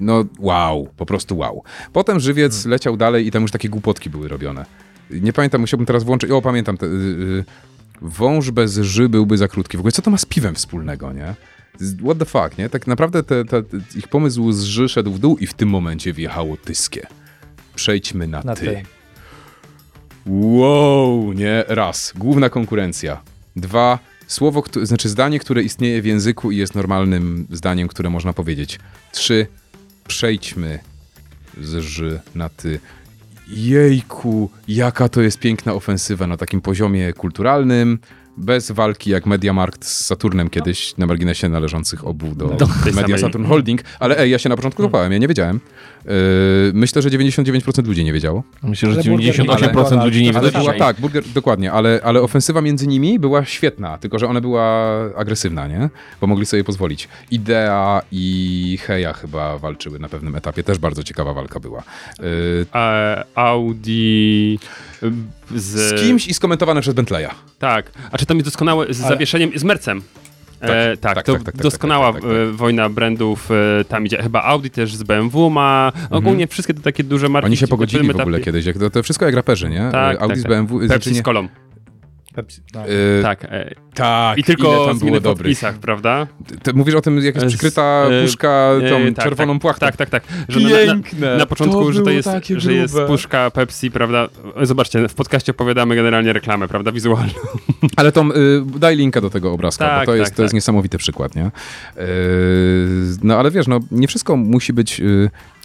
no 0.00 0.24
wow, 0.38 0.88
po 0.96 1.06
prostu 1.06 1.36
wow. 1.38 1.62
Potem 1.92 2.20
żywiec 2.20 2.52
Hmm. 2.54 2.70
leciał 2.70 2.96
dalej 2.96 3.26
i 3.26 3.30
tam 3.30 3.42
już 3.42 3.50
takie 3.50 3.68
głupotki 3.68 4.10
były 4.10 4.28
robione. 4.28 4.66
Nie 5.10 5.32
pamiętam, 5.32 5.60
musiałbym 5.60 5.86
teraz 5.86 6.04
włączyć, 6.04 6.30
o 6.30 6.42
pamiętam, 6.42 6.76
te, 6.76 6.86
y, 6.86 6.88
y, 6.88 7.44
wąż 8.02 8.50
bez 8.50 8.74
ży 8.78 9.08
byłby 9.08 9.38
za 9.38 9.48
krótki. 9.48 9.76
W 9.76 9.80
ogóle 9.80 9.92
co 9.92 10.02
to 10.02 10.10
ma 10.10 10.18
z 10.18 10.24
piwem 10.26 10.54
wspólnego, 10.54 11.12
nie? 11.12 11.34
What 12.04 12.18
the 12.18 12.24
fuck, 12.24 12.58
nie? 12.58 12.68
Tak 12.68 12.86
naprawdę 12.86 13.22
te, 13.22 13.44
te, 13.44 13.62
te, 13.62 13.78
ich 13.96 14.08
pomysł 14.08 14.52
z 14.52 14.62
ży 14.62 14.88
szedł 14.88 15.12
w 15.12 15.18
dół 15.18 15.36
i 15.38 15.46
w 15.46 15.54
tym 15.54 15.68
momencie 15.68 16.12
wjechało 16.12 16.56
tyskie. 16.56 17.06
Przejdźmy 17.74 18.26
na, 18.26 18.42
Na 18.44 18.54
ty. 18.54 18.66
ty. 18.66 18.82
Wow, 20.26 21.32
nie? 21.32 21.64
Raz. 21.68 22.12
Główna 22.16 22.48
konkurencja. 22.50 23.20
Dwa. 23.56 23.98
Słowo, 24.26 24.64
znaczy 24.82 25.08
zdanie, 25.08 25.38
które 25.38 25.62
istnieje 25.62 26.02
w 26.02 26.06
języku 26.06 26.50
i 26.50 26.56
jest 26.56 26.74
normalnym 26.74 27.46
zdaniem, 27.50 27.88
które 27.88 28.10
można 28.10 28.32
powiedzieć. 28.32 28.78
Trzy. 29.12 29.46
Przejdźmy 30.08 30.78
z 31.60 31.82
ży 31.82 32.20
na 32.34 32.48
ty. 32.48 32.80
Jejku, 33.48 34.50
jaka 34.68 35.08
to 35.08 35.22
jest 35.22 35.38
piękna 35.38 35.72
ofensywa 35.72 36.26
na 36.26 36.36
takim 36.36 36.60
poziomie 36.60 37.12
kulturalnym, 37.12 37.98
bez 38.36 38.70
walki 38.70 39.10
jak 39.10 39.26
Mediamarkt 39.26 39.84
z 39.84 40.04
Saturnem 40.06 40.50
kiedyś, 40.50 40.96
na 40.98 41.06
marginesie 41.06 41.48
należących 41.48 42.06
obu 42.06 42.34
do 42.34 42.48
tej 42.48 42.92
Media 42.92 43.02
samej. 43.02 43.18
Saturn 43.18 43.44
Holding. 43.44 43.82
Ale 44.00 44.18
ej, 44.18 44.30
ja 44.30 44.38
się 44.38 44.48
na 44.48 44.56
początku 44.56 44.82
kopałem, 44.82 45.12
ja 45.12 45.18
nie 45.18 45.28
wiedziałem. 45.28 45.60
Yy, 46.04 46.12
myślę, 46.74 47.02
że 47.02 47.08
99% 47.10 47.86
ludzi 47.86 48.04
nie 48.04 48.12
wiedziało. 48.12 48.42
Myślę, 48.62 48.92
że 48.92 49.00
Ale 49.00 49.10
burger 49.10 49.34
98% 49.34 49.98
nie 49.98 50.04
ludzi 50.04 50.22
nie 50.22 50.30
była- 50.30 50.40
wie 50.42 50.48
Ale 50.48 50.52
do 50.52 50.58
była, 50.58 50.74
tak, 50.86 51.00
burger, 51.00 51.24
dokładnie, 51.34 51.72
ale, 51.72 52.00
ale 52.04 52.20
ofensywa 52.20 52.60
między 52.60 52.86
nimi 52.86 53.18
była 53.18 53.44
świetna, 53.44 53.98
tylko 53.98 54.18
że 54.18 54.28
ona 54.28 54.40
była 54.40 54.94
agresywna, 55.16 55.66
nie? 55.66 55.88
Bo 56.20 56.26
mogli 56.26 56.46
sobie 56.46 56.64
pozwolić. 56.64 57.08
Idea 57.30 58.02
i 58.12 58.78
Heja 58.82 59.12
chyba 59.12 59.58
walczyły 59.58 59.98
na 59.98 60.08
pewnym 60.08 60.36
etapie, 60.36 60.62
też 60.62 60.78
bardzo 60.78 61.04
ciekawa 61.04 61.34
walka 61.34 61.60
była. 61.60 61.82
Yy, 62.18 62.66
e, 62.74 63.24
Audi 63.34 64.58
z... 65.54 65.64
z 65.64 66.00
kimś 66.00 66.28
i 66.28 66.34
skomentowane 66.34 66.80
przez 66.80 66.94
Bentleya. 66.94 67.28
Tak, 67.58 67.90
a 68.12 68.18
czy 68.18 68.26
tam 68.26 68.36
jest 68.36 68.46
doskonałe 68.46 68.94
z 68.94 69.00
Ale- 69.00 69.08
zawieszeniem, 69.08 69.50
z 69.54 69.64
Mercem. 69.64 70.02
E, 70.60 70.96
tak, 70.96 71.14
tak, 71.14 71.26
to 71.26 71.32
tak, 71.32 71.42
tak, 71.42 71.54
tak, 71.54 71.62
doskonała 71.62 72.12
tak, 72.12 72.22
tak, 72.22 72.30
tak, 72.30 72.38
e, 72.40 72.52
wojna 72.52 72.88
brandów 72.88 73.50
e, 73.80 73.84
tam 73.84 74.06
idzie. 74.06 74.22
Chyba 74.22 74.42
Audi 74.42 74.68
też 74.68 74.94
z 74.96 75.02
BMW 75.02 75.50
ma. 75.50 75.92
Ogólnie 76.10 76.46
wszystkie 76.46 76.74
te 76.74 76.80
takie 76.80 77.04
duże 77.04 77.28
marki. 77.28 77.44
Mhm. 77.44 77.50
Oni 77.50 77.56
się 77.56 77.66
pogodzili 77.68 78.06
w 78.12 78.20
ogóle 78.20 78.38
etapie- 78.38 78.44
kiedyś, 78.44 78.64
jak 78.64 78.78
to, 78.78 78.90
to 78.90 79.02
wszystko 79.02 79.26
jak 79.26 79.34
raperzy, 79.34 79.70
nie? 79.70 79.88
Tak, 79.92 80.22
Audi 80.22 80.28
tak, 80.28 80.38
z 80.38 80.42
tak. 80.42 80.50
BMW. 80.50 80.74
Pepsi 80.78 80.86
znaczy 80.86 81.10
nie- 81.12 81.18
z 81.18 81.22
kolą. 81.22 81.48
Pepsi. 82.34 82.60
No. 82.74 82.86
Yy, 82.86 83.22
Tak. 83.22 83.44
E, 83.44 83.74
tak, 83.94 84.38
I 84.38 84.40
ile 84.40 84.46
tylko 84.46 84.86
tam 84.86 84.98
zmiany 84.98 85.20
było 85.20 85.34
w 85.34 85.38
podpisach, 85.38 85.78
prawda? 85.78 86.26
Ty 86.62 86.72
mówisz 86.72 86.94
o 86.94 87.00
tym, 87.00 87.18
jak 87.18 87.34
jest 87.34 87.46
przykryta 87.46 88.04
e, 88.10 88.22
puszka 88.22 88.70
tą 88.88 88.96
E, 88.96 89.12
tak, 89.12 89.24
czerwoną 89.24 89.52
tak, 89.52 89.62
płachtą. 89.62 89.86
Tak, 89.86 89.96
tak, 89.96 90.10
tak. 90.10 90.22
Że 90.48 90.60
na, 90.60 90.68
na, 90.68 90.76
Piękne! 90.76 91.36
na 91.36 91.46
początku, 91.46 91.84
To 91.84 91.92
że 91.92 92.02
to 92.02 92.10
jest, 92.10 92.28
że 92.56 92.72
jest 92.72 92.96
puszka 93.06 93.50
Pepsi, 93.50 93.90
prawda? 93.90 94.28
Zobaczcie, 94.62 95.08
w 95.08 95.14
podcaście 95.14 95.52
opowiadamy 95.52 95.94
generalnie 95.96 96.32
reklamę, 96.32 96.68
prawda? 96.68 96.92
Wizualną. 96.92 97.32
Ale 97.96 98.12
Tom, 98.12 98.32
y, 98.32 98.78
daj 98.78 98.96
linka 98.96 99.20
do 99.20 99.30
tego 99.30 99.52
obrazka, 99.52 99.88
Tak, 99.88 100.00
bo 100.00 100.12
to, 100.12 100.16
jest, 100.16 100.30
tak, 100.30 100.36
to 100.36 100.42
jest 100.42 100.54
niesamowity 100.54 100.98
przykład, 100.98 101.36
nie? 101.36 101.42
Yy, 101.96 102.02
no 103.22 103.38
ale 103.38 103.50
wiesz, 103.50 103.66
no 103.66 103.80
nie 103.90 104.08
wszystko 104.08 104.36
musi 104.36 104.72
być... 104.72 105.00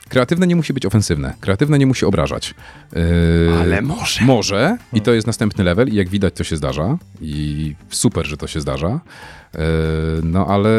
kreatywne 0.10 0.48
nie 0.48 0.56
musi 0.56 0.74
być 0.74 0.86
ofensywne. 0.86 1.34
Kreatywne 1.40 1.80
nie 1.80 1.86
musi 1.88 2.06
obrażać. 2.06 2.54
Yy, 2.94 3.02
Ale 3.62 3.82
może. 3.82 4.26
Może 4.26 4.78
i 4.94 5.02
to 5.02 5.14
jest 5.14 5.28
następny 5.28 5.64
level 5.64 5.88
i 5.90 5.96
jak 5.96 6.10
widać 6.10 6.34
to 6.34 6.44
się 6.44 6.58
zdarza 6.58 6.98
i 7.22 7.76
super, 7.90 8.26
że 8.26 8.38
to 8.38 8.48
się 8.48 8.62
zdarza. 8.62 9.00
Yy, 9.54 9.60
No 10.24 10.48
ale 10.48 10.70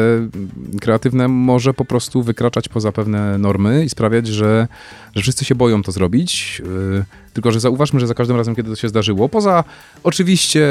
kreatywne 0.81 1.27
może 1.27 1.73
po 1.73 1.85
prostu 1.85 2.23
wykraczać 2.23 2.69
poza 2.69 2.91
pewne 2.91 3.37
normy 3.37 3.85
i 3.85 3.89
sprawiać, 3.89 4.27
że, 4.27 4.67
że 5.15 5.21
wszyscy 5.21 5.45
się 5.45 5.55
boją 5.55 5.83
to 5.83 5.91
zrobić. 5.91 6.61
Yy, 6.65 7.03
Tylko, 7.33 7.51
że 7.51 7.59
zauważmy, 7.59 7.99
że 7.99 8.07
za 8.07 8.13
każdym 8.13 8.37
razem, 8.37 8.55
kiedy 8.55 8.69
to 8.69 8.75
się 8.75 8.89
zdarzyło, 8.89 9.29
poza 9.29 9.63
oczywiście 10.03 10.65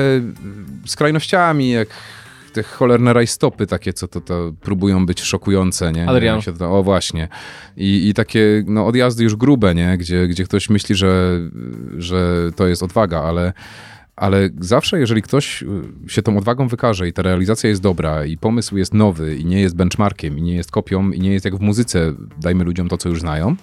skrajnościami, 0.86 1.70
jak 1.70 1.88
te 2.52 2.62
cholerne 2.62 3.12
rajstopy 3.12 3.66
takie, 3.66 3.92
co 3.92 4.08
to, 4.08 4.20
to 4.20 4.52
próbują 4.60 5.06
być 5.06 5.22
szokujące, 5.22 5.92
nie? 5.92 6.08
Adrian. 6.08 6.40
Się 6.40 6.52
to, 6.52 6.78
o 6.78 6.82
właśnie. 6.82 7.28
I, 7.76 8.08
I 8.08 8.14
takie 8.14 8.64
no, 8.66 8.86
odjazdy 8.86 9.24
już 9.24 9.36
grube, 9.36 9.74
nie? 9.74 9.98
Gdzie, 9.98 10.28
gdzie 10.28 10.44
ktoś 10.44 10.70
myśli, 10.70 10.94
że, 10.94 11.40
że 11.98 12.50
to 12.56 12.66
jest 12.66 12.82
odwaga, 12.82 13.22
ale, 13.22 13.52
ale 14.16 14.50
zawsze, 14.60 15.00
jeżeli 15.00 15.22
ktoś 15.22 15.62
y, 15.62 15.66
się 16.06 16.22
tą 16.22 16.38
odwagą 16.38 16.68
wykaże 16.68 17.08
i 17.08 17.12
ta 17.12 17.22
realizacja 17.22 17.70
jest 17.70 17.82
dobra 17.82 18.24
i 18.24 18.38
pomysł 18.38 18.76
jest 18.76 18.94
nowy 18.94 19.36
i 19.36 19.44
nie 19.44 19.60
jest 19.60 19.76
benchmarkiem 19.76 20.38
i 20.38 20.42
nie 20.42 20.54
jest 20.54 20.70
kopią 20.70 21.10
i 21.10 21.20
nie 21.20 21.32
jest 21.32 21.44
jak 21.44 21.56
w 21.56 21.60
muzyce, 21.60 22.12
dajmy 22.40 22.64
ludziom 22.64 22.88
to, 22.88 22.96
co 22.96 23.08
już 23.08 23.20
znają, 23.20 23.56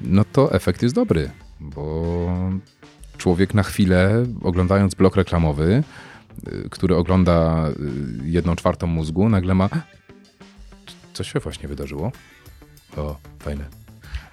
no 0.00 0.24
to 0.32 0.52
efekt 0.52 0.82
jest 0.82 0.94
dobry, 0.94 1.30
bo 1.60 2.26
człowiek 3.18 3.54
na 3.54 3.62
chwilę, 3.62 4.26
oglądając 4.42 4.94
blok 4.94 5.16
reklamowy, 5.16 5.82
który 6.70 6.96
ogląda 6.96 7.68
y, 7.68 8.28
jedną 8.28 8.56
czwartą 8.56 8.86
mózgu, 8.86 9.28
nagle 9.28 9.54
ma 9.54 9.68
co 11.16 11.24
się 11.24 11.40
właśnie 11.40 11.68
wydarzyło? 11.68 12.12
O, 12.96 13.16
fajne. 13.38 13.64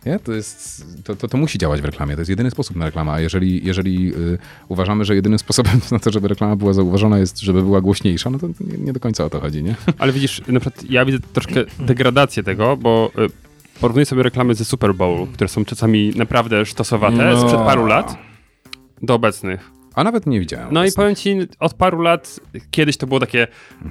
Nie? 0.05 0.19
To, 0.19 0.33
jest, 0.33 0.85
to, 1.03 1.15
to, 1.15 1.27
to 1.27 1.37
musi 1.37 1.57
działać 1.57 1.81
w 1.81 1.85
reklamie. 1.85 2.15
To 2.15 2.21
jest 2.21 2.29
jedyny 2.29 2.51
sposób 2.51 2.75
na 2.75 2.85
reklamę. 2.85 3.11
A 3.11 3.19
jeżeli, 3.19 3.65
jeżeli 3.65 4.15
y, 4.15 4.37
uważamy, 4.67 5.05
że 5.05 5.15
jedynym 5.15 5.39
sposobem 5.39 5.79
na 5.91 5.99
to, 5.99 6.11
żeby 6.11 6.27
reklama 6.27 6.55
była 6.55 6.73
zauważona, 6.73 7.17
jest, 7.19 7.39
żeby 7.39 7.61
była 7.61 7.81
głośniejsza, 7.81 8.29
no 8.29 8.39
to 8.39 8.47
nie, 8.47 8.77
nie 8.77 8.93
do 8.93 8.99
końca 8.99 9.25
o 9.25 9.29
to 9.29 9.39
chodzi, 9.39 9.63
nie? 9.63 9.75
Ale 9.97 10.11
widzisz, 10.11 10.41
na 10.47 10.59
przykład 10.59 10.91
ja 10.91 11.05
widzę 11.05 11.17
troszkę 11.33 11.63
degradację 11.79 12.43
tego, 12.43 12.77
bo 12.77 13.11
y, 13.17 13.79
porównuję 13.79 14.05
sobie 14.05 14.23
reklamy 14.23 14.55
ze 14.55 14.65
Super 14.65 14.95
Bowl, 14.95 15.27
które 15.27 15.47
są 15.47 15.65
czasami 15.65 16.13
naprawdę 16.15 16.65
sztosowate 16.65 17.31
No. 17.33 17.41
sprzed 17.41 17.59
paru 17.59 17.85
lat 17.85 18.17
do 19.01 19.13
obecnych. 19.13 19.71
A 19.95 20.03
nawet 20.03 20.27
nie 20.27 20.39
widziałem. 20.39 20.67
No 20.71 20.85
i 20.85 20.91
powiem 20.91 21.15
ci, 21.15 21.37
od 21.59 21.73
paru 21.73 22.01
lat, 22.01 22.39
kiedyś 22.71 22.97
to 22.97 23.07
było 23.07 23.19
takie, 23.19 23.47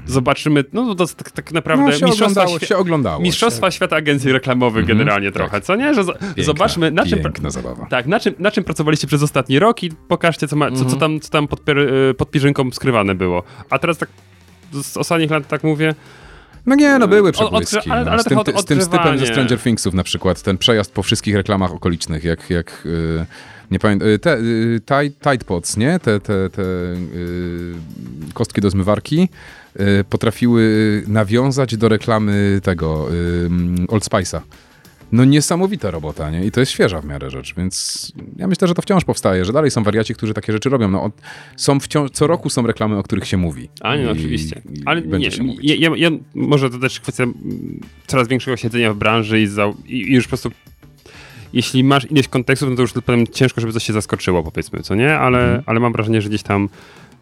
zobaczymy, 0.06 0.64
no 0.72 0.94
to 0.94 1.06
tak, 1.06 1.30
tak 1.30 1.52
naprawdę 1.52 1.86
no, 1.86 1.92
się 1.92 2.06
mistrzostwa, 2.06 2.40
oglądało, 2.42 2.58
się 2.58 2.76
oglądało. 2.76 3.20
mistrzostwa 3.22 3.70
świata 3.70 3.96
agencji 3.96 4.32
reklamowych 4.32 4.80
Mhm. 4.82 4.98
generalnie 4.98 5.28
Tak. 5.32 5.34
trochę, 5.34 5.60
co 5.60 5.76
nie? 5.76 5.94
Że 5.94 6.04
Piękna, 6.04 6.44
zobaczmy, 6.44 6.90
na 6.90 7.06
czym... 7.06 7.22
Piękna 7.22 7.50
zabawa. 7.50 7.86
Tak, 7.86 8.06
na 8.06 8.20
czym, 8.20 8.34
na 8.38 8.50
czym 8.50 8.64
pracowaliście 8.64 9.06
przez 9.06 9.22
ostatni 9.22 9.58
rok 9.58 9.82
i 9.82 9.90
pokażcie, 9.90 10.48
co, 10.48 10.56
ma, 10.56 10.70
co, 10.70 10.84
co 10.84 10.96
tam, 10.96 11.20
co 11.20 11.30
tam 11.30 11.48
pod, 11.48 11.68
y, 11.68 12.14
pod 12.14 12.30
piżynką 12.30 12.70
skrywane 12.70 13.14
było. 13.14 13.42
A 13.70 13.78
teraz 13.78 13.98
tak 13.98 14.08
z 14.72 14.96
ostatnich 14.96 15.30
lat 15.30 15.48
tak 15.48 15.64
mówię, 15.64 15.94
No 16.66 16.74
nie, 16.74 16.98
no 16.98 17.08
były 17.08 17.28
Od- 17.28 17.34
przebłyski. 17.34 17.90
ale- 17.90 18.04
no. 18.04 18.10
ale 18.10 18.22
z, 18.22 18.24
tym, 18.24 18.38
trochę 18.38 18.52
ty- 18.52 18.58
z 18.58 18.64
tym 18.64 18.82
stypem 18.82 19.18
ze. 19.18 19.26
Stranger 19.26 19.58
Thingsów 19.60 19.94
na 19.94 20.02
przykład, 20.02 20.42
ten 20.42 20.58
przejazd 20.58 20.92
po 20.94 21.02
wszystkich 21.02 21.34
reklamach 21.36 21.72
okolicznych, 21.72 22.24
jak, 22.24 22.50
jak 22.50 22.82
y, 22.86 23.26
nie 23.72 23.78
pamiętam, 23.78 24.08
y, 24.08 24.18
te 24.18 24.38
y, 24.38 24.80
Tide, 25.20 25.44
Pods, 25.44 25.76
nie? 25.76 25.98
Te, 25.98 26.20
te, 26.20 26.50
te 26.50 26.62
y, 26.62 27.74
kostki 28.34 28.60
do 28.60 28.70
zmywarki 28.70 29.28
potrafiły 30.10 31.02
nawiązać 31.06 31.76
do 31.76 31.88
reklamy 31.88 32.60
tego 32.62 33.08
Old 33.88 34.04
Spice'a. 34.04 34.40
No 35.12 35.24
niesamowita 35.24 35.90
robota, 35.90 36.30
nie? 36.30 36.44
I 36.46 36.50
to 36.50 36.60
jest 36.60 36.72
świeża 36.72 37.00
w 37.00 37.04
miarę 37.04 37.30
rzecz, 37.30 37.54
więc 37.54 38.12
ja 38.36 38.46
myślę, 38.46 38.68
że 38.68 38.74
to 38.74 38.82
wciąż 38.82 39.04
powstaje, 39.04 39.44
że 39.44 39.52
dalej 39.52 39.70
są 39.70 39.82
wariaci, 39.82 40.14
którzy 40.14 40.34
takie 40.34 40.52
rzeczy 40.52 40.68
robią. 40.68 40.88
No, 40.88 41.10
są 41.56 41.80
wciąż, 41.80 42.10
co 42.10 42.26
roku 42.26 42.50
są 42.50 42.66
reklamy, 42.66 42.98
o 42.98 43.02
których 43.02 43.26
się 43.26 43.36
mówi. 43.36 43.68
A 43.80 43.96
nie, 43.96 44.04
no, 44.04 44.10
oczywiście. 44.10 44.62
Ale 44.84 45.02
nie, 45.02 45.28
ja, 45.62 45.74
ja, 45.74 45.90
ja, 45.96 46.10
może 46.34 46.70
to 46.70 46.78
też 46.78 47.00
kwestia 47.00 47.24
mm, 47.24 47.80
coraz 48.06 48.28
większego 48.28 48.56
siedzenia 48.56 48.92
w 48.92 48.96
branży 48.96 49.40
i, 49.40 49.46
za, 49.46 49.72
i, 49.86 49.96
i 49.96 50.14
już 50.14 50.24
po 50.24 50.28
prostu 50.28 50.50
jeśli 51.52 51.84
masz 51.84 52.10
ileś 52.10 52.28
kontekstów, 52.28 52.70
no 52.70 52.76
to 52.76 52.82
już 52.82 52.92
potem 52.92 53.26
ciężko, 53.26 53.60
żeby 53.60 53.72
coś 53.72 53.84
się 53.84 53.92
zaskoczyło, 53.92 54.42
powiedzmy, 54.42 54.80
co 54.80 54.94
nie? 54.94 55.14
Ale, 55.18 55.38
Mhm. 55.44 55.62
ale 55.66 55.80
mam 55.80 55.92
wrażenie, 55.92 56.22
że 56.22 56.28
gdzieś 56.28 56.42
tam 56.42 56.68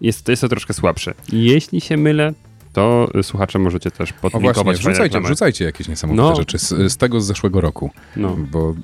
jest, 0.00 0.28
jest 0.28 0.42
to 0.42 0.48
troszkę 0.48 0.74
słabsze. 0.74 1.14
Jeśli 1.32 1.80
się 1.80 1.96
mylę, 1.96 2.32
to 2.72 3.08
y, 3.18 3.22
słuchacze 3.22 3.58
możecie 3.58 3.90
też 3.90 4.10
O 4.12 4.14
podlinkować 4.20 4.54
właśnie, 4.64 4.82
fajne 4.82 4.92
wrzucajcie, 4.92 5.20
wrzucajcie 5.26 5.64
jakieś 5.64 5.88
niesamowite 5.88 6.22
No. 6.22 6.36
rzeczy 6.36 6.58
z, 6.58 6.68
z 6.92 6.96
tego 6.96 7.20
z 7.20 7.26
zeszłego 7.26 7.60
roku, 7.60 7.90
No. 8.16 8.36
bo 8.50 8.74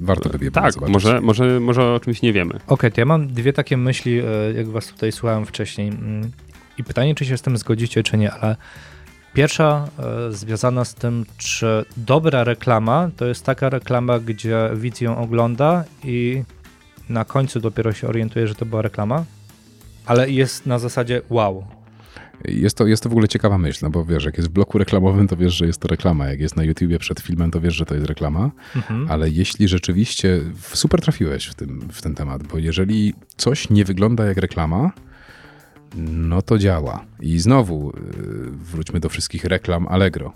warto 0.00 0.28
by 0.28 0.44
je 0.44 0.50
było 0.50 0.62
Tak, 0.64 0.72
zobaczyć. 0.72 0.92
może, 0.92 1.20
może, 1.20 1.60
może 1.60 1.92
o 1.94 2.00
czymś 2.00 2.22
nie 2.22 2.32
wiemy. 2.32 2.54
Okej, 2.66 2.92
to 2.92 3.00
ja 3.00 3.04
mam 3.04 3.28
dwie 3.28 3.52
takie 3.52 3.76
myśli, 3.76 4.18
e, 4.18 4.24
jak 4.56 4.68
was 4.68 4.86
tutaj 4.86 5.12
słuchałem 5.12 5.46
wcześniej. 5.46 5.88
Mm, 5.88 6.30
I 6.78 6.84
pytanie, 6.84 7.14
czy 7.14 7.24
się 7.24 7.36
z 7.38 7.42
tym 7.42 7.56
zgodzicie, 7.56 8.02
czy 8.02 8.16
nie, 8.18 8.30
ale 8.32 8.56
pierwsza 9.38 9.88
e, 9.98 10.32
związana 10.32 10.84
z 10.84 10.94
tym, 10.94 11.26
czy 11.36 11.84
dobra 11.96 12.44
reklama 12.44 13.10
to 13.16 13.26
jest 13.26 13.44
taka 13.44 13.70
reklama, 13.70 14.18
gdzie 14.18 14.70
widz 14.76 15.00
ją 15.00 15.18
ogląda 15.18 15.84
i 16.04 16.42
na 17.08 17.24
końcu 17.24 17.60
dopiero 17.60 17.92
się 17.92 18.08
orientuje, 18.08 18.46
że 18.46 18.54
to 18.54 18.66
była 18.66 18.82
reklama, 18.82 19.24
ale 20.06 20.30
jest 20.30 20.66
na 20.66 20.78
zasadzie 20.78 21.22
wow. 21.30 21.66
Jest 22.44 22.76
to, 22.76 22.86
jest 22.86 23.02
to 23.02 23.08
w 23.08 23.12
ogóle 23.12 23.28
ciekawa 23.28 23.58
myśl, 23.58 23.78
no 23.82 23.90
bo 23.90 24.04
wiesz, 24.04 24.24
jak 24.24 24.36
jest 24.36 24.48
w 24.48 24.52
bloku 24.52 24.78
reklamowym, 24.78 25.28
to 25.28 25.36
wiesz, 25.36 25.54
że 25.54 25.66
jest 25.66 25.80
to 25.80 25.88
reklama. 25.88 26.28
Jak 26.28 26.40
jest 26.40 26.56
na 26.56 26.64
YouTubie 26.64 26.98
przed 26.98 27.20
filmem, 27.20 27.50
to 27.50 27.60
wiesz, 27.60 27.74
że 27.74 27.86
to 27.86 27.94
jest 27.94 28.06
reklama. 28.06 28.50
Mhm. 28.76 29.06
Ale 29.10 29.30
jeśli 29.30 29.68
rzeczywiście 29.68 30.40
super 30.74 31.00
trafiłeś 31.00 31.46
w, 31.46 31.54
tym, 31.54 31.88
w 31.92 32.02
ten 32.02 32.14
temat, 32.14 32.42
bo 32.46 32.58
jeżeli 32.58 33.14
coś 33.36 33.70
nie 33.70 33.84
wygląda 33.84 34.24
jak 34.26 34.36
reklama, 34.36 34.90
no 35.96 36.42
to 36.42 36.58
działa. 36.58 37.04
I 37.20 37.38
znowu 37.38 37.92
yy, 37.96 38.50
wróćmy 38.50 39.00
do 39.00 39.08
wszystkich 39.08 39.44
reklam 39.44 39.88
Allegro. 39.88 40.32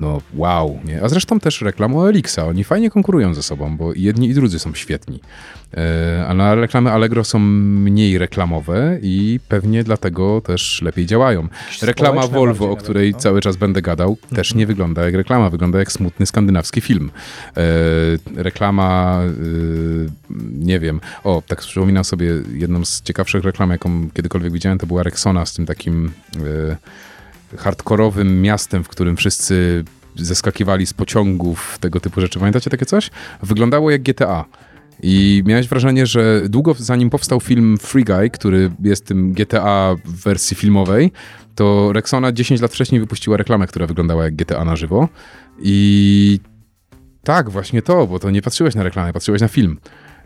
No 0.00 0.20
wow, 0.34 0.78
nie? 0.84 1.02
A 1.02 1.08
zresztą 1.08 1.40
też 1.40 1.60
reklam 1.60 1.96
o 1.96 2.08
Elixa. 2.08 2.38
Oni 2.48 2.64
fajnie 2.64 2.90
konkurują 2.90 3.34
ze 3.34 3.42
sobą, 3.42 3.76
bo 3.76 3.92
jedni 3.96 4.28
i 4.28 4.34
drudzy 4.34 4.58
są 4.58 4.74
świetni. 4.74 5.20
E, 5.76 6.24
A 6.28 6.34
na 6.34 6.54
reklamy 6.54 6.92
Allegro 6.92 7.24
są 7.24 7.38
mniej 7.38 8.18
reklamowe 8.18 8.98
i 9.02 9.40
pewnie 9.48 9.84
dlatego 9.84 10.40
też 10.40 10.82
lepiej 10.82 11.06
działają. 11.06 11.48
Reklama 11.82 12.22
społeczne 12.22 12.38
Volvo, 12.38 12.70
o 12.70 12.76
której 12.76 13.12
no. 13.12 13.18
cały 13.18 13.40
czas 13.40 13.56
będę 13.56 13.82
gadał, 13.82 14.16
też 14.34 14.54
nie 14.54 14.66
wygląda 14.66 15.04
jak 15.04 15.14
reklama, 15.14 15.50
wygląda 15.50 15.78
jak 15.78 15.92
smutny 15.92 16.26
skandynawski 16.26 16.80
film. 16.80 17.10
E, 17.56 17.62
reklama, 18.42 19.20
e, 19.22 19.30
nie 20.52 20.80
wiem, 20.80 21.00
o, 21.24 21.42
tak 21.46 21.58
przypominam 21.58 22.04
sobie 22.04 22.26
jedną 22.54 22.84
z 22.84 23.02
ciekawszych 23.02 23.44
reklam, 23.44 23.70
jaką 23.70 24.10
kiedykolwiek 24.10 24.52
widziałem, 24.52 24.78
to 24.78 24.86
była 24.86 25.02
Rexona 25.02 25.46
z 25.46 25.54
tym 25.54 25.66
takim 25.66 26.10
hardkorowym 27.56 28.42
miastem, 28.42 28.84
w 28.84 28.88
którym 28.88 29.16
wszyscy 29.16 29.84
zeskakiwali 30.16 30.86
z 30.86 30.92
pociągów, 30.92 31.78
tego 31.80 32.00
typu 32.00 32.20
rzeczy. 32.20 32.38
Pamiętacie 32.38 32.70
takie 32.70 32.86
coś? 32.86 33.10
Wyglądało 33.42 33.90
jak 33.90 34.02
GTA. 34.02 34.44
I 35.02 35.42
miałeś 35.46 35.68
wrażenie, 35.68 36.06
że 36.06 36.42
długo 36.48 36.74
zanim 36.78 37.10
powstał 37.10 37.40
film 37.40 37.78
Free 37.78 38.04
Guy, 38.04 38.30
który 38.30 38.70
jest 38.82 39.06
tym 39.06 39.32
GTA 39.32 39.96
w 40.04 40.22
wersji 40.22 40.56
filmowej, 40.56 41.12
to 41.54 41.92
Rexona 41.92 42.32
10 42.32 42.60
lat 42.60 42.72
wcześniej 42.72 43.00
wypuściła 43.00 43.36
reklamę, 43.36 43.66
która 43.66 43.86
wyglądała 43.86 44.24
jak 44.24 44.36
GTA 44.36 44.64
na 44.64 44.76
żywo. 44.76 45.08
I 45.62 46.40
tak, 47.24 47.50
właśnie 47.50 47.82
to, 47.82 48.06
bo 48.06 48.18
to 48.18 48.30
nie 48.30 48.42
patrzyłeś 48.42 48.74
na 48.74 48.82
reklamę, 48.82 49.12
patrzyłeś 49.12 49.40
na 49.40 49.48
film. 49.48 49.78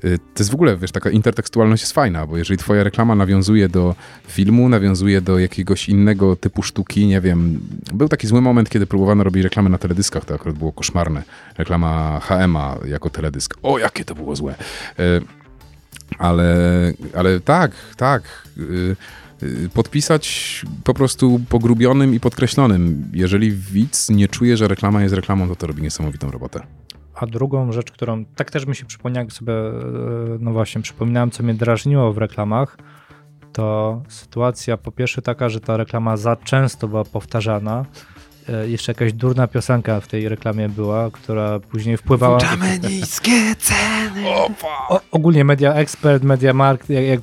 Y, 0.05 0.19
To 0.19 0.41
jest 0.43 0.51
w 0.51 0.55
ogóle, 0.55 0.77
wiesz, 0.77 0.93
taka 0.93 1.11
intertekstualność 1.11 1.83
jest 1.83 1.93
fajna, 1.93 2.27
bo 2.27 2.37
jeżeli 2.37 2.59
twoja 2.59 2.85
reklama 2.85 3.15
nawiązuje 3.15 3.69
do 3.69 3.95
filmu, 4.29 4.69
nawiązuje 4.69 5.21
do 5.21 5.39
jakiegoś 5.39 5.89
innego 5.89 6.37
typu 6.37 6.63
sztuki, 6.63 7.07
nie 7.07 7.21
wiem, 7.21 7.61
był 7.95 8.09
taki 8.09 8.27
zły 8.27 8.41
moment, 8.41 8.71
kiedy 8.71 8.87
próbowano 8.87 9.25
robić 9.25 9.43
reklamy 9.45 9.71
na 9.71 9.79
teledyskach, 9.79 10.25
to 10.25 10.35
akurat 10.35 10.59
było 10.59 10.73
koszmarne. 10.73 11.23
Reklama 11.59 12.21
HM-a 12.21 12.77
jako 12.89 13.11
teledysk. 13.11 13.55
O, 13.63 13.79
jakie 13.79 14.05
to 14.05 14.15
było 14.15 14.37
złe. 14.37 14.55
Y, 15.01 15.23
Ale, 16.19 16.55
ale 17.17 17.41
tak, 17.41 17.73
tak. 17.97 18.23
y, 18.59 18.97
Podpisać 19.75 20.63
po 20.85 20.95
prostu 20.95 21.41
pogrubionym 21.49 22.15
i 22.15 22.21
podkreślonym. 22.21 23.11
Jeżeli 23.13 23.53
widz 23.53 24.09
nie 24.11 24.29
czuje, 24.29 24.57
że 24.57 24.69
reklama 24.69 25.03
jest 25.03 25.15
reklamą, 25.15 25.49
to 25.49 25.57
to 25.57 25.67
robi 25.67 25.83
niesamowitą 25.83 26.31
robotę. 26.31 26.61
A 27.23 27.27
drugą 27.27 27.73
rzecz, 27.73 27.91
którą 27.93 28.25
tak 28.25 28.51
też 28.51 28.67
mi 28.67 28.77
się 28.77 28.85
przypomniała, 28.85 29.25
jak 29.25 29.33
sobie, 29.33 29.53
e, 29.53 29.73
no 30.41 30.53
właśnie, 30.53 30.83
przypominałem, 30.83 31.31
co 31.31 31.43
mnie 31.43 31.55
drażniło 31.55 32.13
w 32.13 32.19
reklamach, 32.19 32.77
to 33.53 34.03
sytuacja 34.09 34.77
po 34.77 34.93
pierwsze 34.93 35.23
taka, 35.23 35.49
że 35.49 35.61
ta 35.61 35.77
reklama 35.77 36.17
za 36.17 36.37
często 36.37 36.89
była 36.89 37.05
powtarzana. 37.05 37.85
E, 38.49 38.69
Jeszcze 38.69 38.93
jakaś 38.93 39.13
durna 39.13 39.47
piosenka 39.47 40.01
w 40.01 40.07
tej 40.09 40.29
reklamie 40.29 40.69
była, 40.69 41.11
która 41.11 41.61
później 41.61 41.97
wpływała. 41.97 42.39
niskie 42.89 43.55
ceny. 43.59 44.02
O, 44.89 45.01
ogólnie 45.11 45.45
Media 45.45 45.75
Expert, 45.75 46.23
Media 46.23 46.53
Markt, 46.53 46.91
jak, 46.91 47.05
jak, 47.05 47.21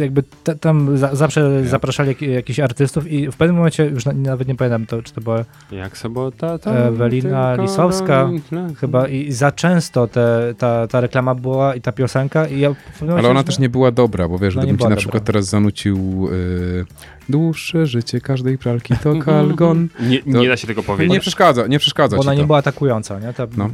jakby 0.00 0.22
te, 0.44 0.54
tam 0.56 0.98
za, 0.98 1.14
zawsze 1.14 1.64
zapraszali 1.66 2.08
jak, 2.08 2.22
jakichś 2.22 2.60
artystów 2.60 3.06
i 3.12 3.30
w 3.30 3.36
pewnym 3.36 3.56
momencie, 3.56 3.84
już 3.86 4.04
na, 4.06 4.12
nawet 4.12 4.48
nie 4.48 4.54
pamiętam, 4.54 4.86
to, 4.86 5.02
czy 5.02 5.12
to 5.12 5.20
była 5.20 5.44
Jak 5.72 5.98
sobota 5.98 6.58
to 6.58 6.70
Ewelina 6.78 7.48
tylko 7.50 7.62
Lisowska 7.62 8.28
do- 8.52 8.74
chyba 8.80 9.08
i 9.08 9.32
za 9.32 9.52
często 9.52 10.06
te, 10.06 10.54
ta, 10.58 10.86
ta 10.86 11.00
reklama 11.00 11.34
była 11.34 11.74
i 11.74 11.80
ta 11.80 11.92
piosenka 11.92 12.46
i 12.46 12.60
ja 12.60 12.74
Ale 13.18 13.28
ona 13.28 13.42
też 13.44 13.58
nie 13.58 13.68
była 13.68 13.90
dobra, 13.90 14.28
bo 14.28 14.38
wiesz, 14.38 14.54
No 14.54 14.60
gdybym 14.62 14.78
ci 14.78 14.82
na 14.84 14.88
dobra. 14.88 14.96
przykład 14.96 15.24
teraz 15.24 15.46
zanucił 15.46 16.28
y, 16.32 16.84
dłuższe 17.28 17.86
życie 17.86 18.20
każdej 18.20 18.58
pralki 18.58 18.94
to 19.02 19.12
kalgon. 19.24 19.88
Nie, 20.00 20.22
To- 20.22 20.28
nie 20.28 20.48
da 20.48 20.56
się 20.56 20.66
tego 20.66 20.82
powiedzieć. 20.82 21.12
Nie 21.12 21.20
przeszkadza, 21.20 21.66
nie 21.66 21.78
przeszkadza 21.78 22.16
bo 22.16 22.22
ci 22.22 22.28
ona 22.28 22.34
to. 22.36 22.40
nie 22.40 22.46
była 22.46 22.58
atakująca, 22.58 23.18
nie? 23.18 23.32
Ta, 23.32 23.46
No. 23.56 23.70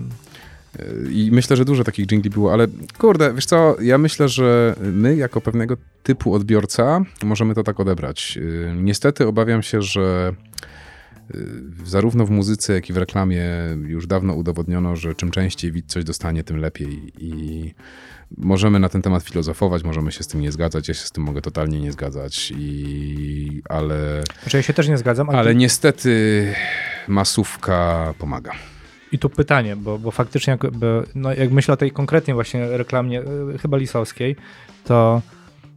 I 1.10 1.30
myślę, 1.32 1.56
że 1.56 1.64
dużo 1.64 1.84
takich 1.84 2.06
jingli 2.06 2.30
było, 2.30 2.52
ale 2.52 2.66
kurde, 2.98 3.34
wiesz 3.34 3.46
co, 3.46 3.76
ja 3.80 3.98
myślę, 3.98 4.28
że 4.28 4.74
my 4.80 5.16
jako 5.16 5.40
pewnego 5.40 5.76
typu 6.02 6.34
odbiorca 6.34 7.00
możemy 7.22 7.54
to 7.54 7.62
tak 7.62 7.80
odebrać. 7.80 8.36
Yy, 8.36 8.74
Niestety 8.76 9.26
obawiam 9.26 9.62
się, 9.62 9.82
że 9.82 10.34
yy, 11.34 11.40
zarówno 11.84 12.26
w 12.26 12.30
muzyce, 12.30 12.72
jak 12.72 12.90
i 12.90 12.92
w 12.92 12.96
reklamie 12.96 13.44
już 13.86 14.06
dawno 14.06 14.34
udowodniono, 14.34 14.96
że 14.96 15.14
czym 15.14 15.30
częściej 15.30 15.72
widz 15.72 15.92
coś 15.92 16.04
dostanie, 16.04 16.44
tym 16.44 16.56
lepiej 16.56 17.12
i 17.18 17.74
możemy 18.36 18.78
na 18.78 18.88
ten 18.88 19.02
temat 19.02 19.22
filozofować, 19.22 19.84
możemy 19.84 20.12
się 20.12 20.24
z 20.24 20.26
tym 20.26 20.40
nie 20.40 20.52
zgadzać, 20.52 20.88
ja 20.88 20.94
się 20.94 21.06
z 21.06 21.10
tym 21.10 21.24
mogę 21.24 21.40
totalnie 21.40 21.80
nie 21.80 21.92
zgadzać, 21.92 22.52
i, 22.56 23.62
ale, 23.68 24.22
Znaczy 24.42 24.56
ja 24.56 24.62
się 24.62 24.72
też 24.72 24.88
nie 24.88 24.98
zgadzam, 24.98 25.28
ale, 25.28 25.38
ale 25.38 25.54
niestety 25.54 26.46
masówka 27.08 28.14
pomaga. 28.18 28.52
I 29.14 29.18
tu 29.18 29.30
pytanie, 29.30 29.76
bo, 29.76 29.98
bo 29.98 30.10
faktycznie 30.10 30.58
jakby, 30.62 31.02
no 31.14 31.34
jak 31.34 31.50
myślę 31.50 31.74
o 31.74 31.76
tej 31.76 31.90
konkretnie 31.90 32.34
właśnie 32.34 32.68
reklamie, 32.68 33.20
y, 33.54 33.58
chyba 33.58 33.76
lisowskiej, 33.76 34.36
to 34.84 35.22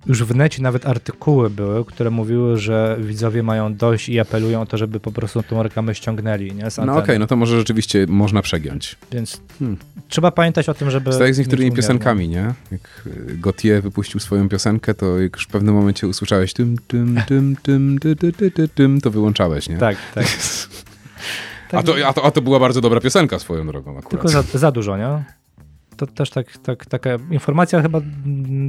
już 0.06 0.24
w 0.24 0.36
necie 0.36 0.62
nawet 0.62 0.86
artykuły 0.86 1.50
były, 1.50 1.86
które 1.86 2.10
mówiły, 2.10 2.58
że 2.58 2.98
widzowie 3.00 3.44
mają 3.44 3.76
dość 3.76 4.10
i 4.10 4.20
apelują 4.20 4.62
o 4.62 4.66
to, 4.66 4.78
żeby 4.78 5.00
po 5.00 5.12
prostu 5.12 5.44
tą 5.44 5.64
reklamę 5.64 5.96
ściągnęli, 5.96 6.54
nie? 6.54 6.68
No 6.86 6.98
okej, 6.98 7.20
no 7.20 7.28
to 7.28 7.36
może 7.36 7.58
rzeczywiście 7.58 8.06
można 8.10 8.42
przegiąć. 8.42 8.96
Więc 9.12 9.42
Hmm. 9.60 9.78
trzeba 10.10 10.32
pamiętać 10.32 10.70
o 10.70 10.74
tym, 10.74 10.92
żeby... 10.92 11.12
Tak 11.12 11.22
jak 11.22 11.36
z 11.36 11.38
niektórymi 11.38 11.72
piosenkami, 11.72 12.30
nie? 12.30 12.54
Jak 12.72 13.04
y, 13.08 13.38
Gautier 13.38 13.84
wypuścił 13.84 14.20
swoją 14.20 14.50
piosenkę, 14.50 14.94
to 14.94 15.20
jak 15.20 15.36
już 15.36 15.44
w 15.44 15.48
pewnym 15.48 15.76
momencie 15.76 16.08
usłyszałeś 16.08 16.54
tym, 16.54 16.78
tym, 16.88 17.22
tym, 17.28 17.56
tym, 17.64 18.00
ty, 18.00 18.16
ty, 18.16 18.32
ty, 18.34 18.52
ty, 18.52 18.68
tym, 18.68 19.02
to 19.02 19.12
wyłączałeś, 19.12 19.70
nie? 19.70 19.76
nie? 19.76 19.80
Tak, 19.80 19.98
tak. 21.70 21.80
A 21.80 21.84
to, 21.84 22.08
a, 22.08 22.14
to, 22.14 22.26
a 22.26 22.32
to 22.32 22.42
była 22.42 22.60
bardzo 22.60 22.82
dobra 22.82 23.00
piosenka 23.00 23.40
swoją 23.40 23.68
drogą 23.68 23.92
akurat. 23.92 24.10
Tylko 24.10 24.28
za, 24.28 24.42
za 24.42 24.72
dużo, 24.72 24.98
nie? 24.98 25.24
to 25.98 26.08
też 26.08 26.30
tak, 26.30 26.58
tak, 26.58 26.86
taka 26.86 27.10
informacja 27.32 27.82
chyba 27.82 28.02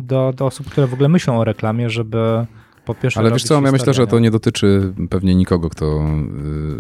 do, 0.03 0.33
do 0.37 0.47
osób, 0.47 0.71
które 0.71 0.87
w 0.87 0.95
ogóle 0.95 1.09
myślą 1.09 1.39
o 1.39 1.45
reklamie, 1.45 1.91
żeby 1.91 2.47
po 2.85 2.95
pierwsze 2.95 3.21
Ale 3.21 3.31
wiesz 3.31 3.45
co, 3.45 3.55
ja 3.55 3.73
myślę, 3.73 3.95
że 3.95 4.07
to 4.07 4.19
nie? 4.19 4.31
dotyczy 4.31 4.93
pewnie 5.11 5.35
nikogo, 5.35 5.71
kto 5.71 6.05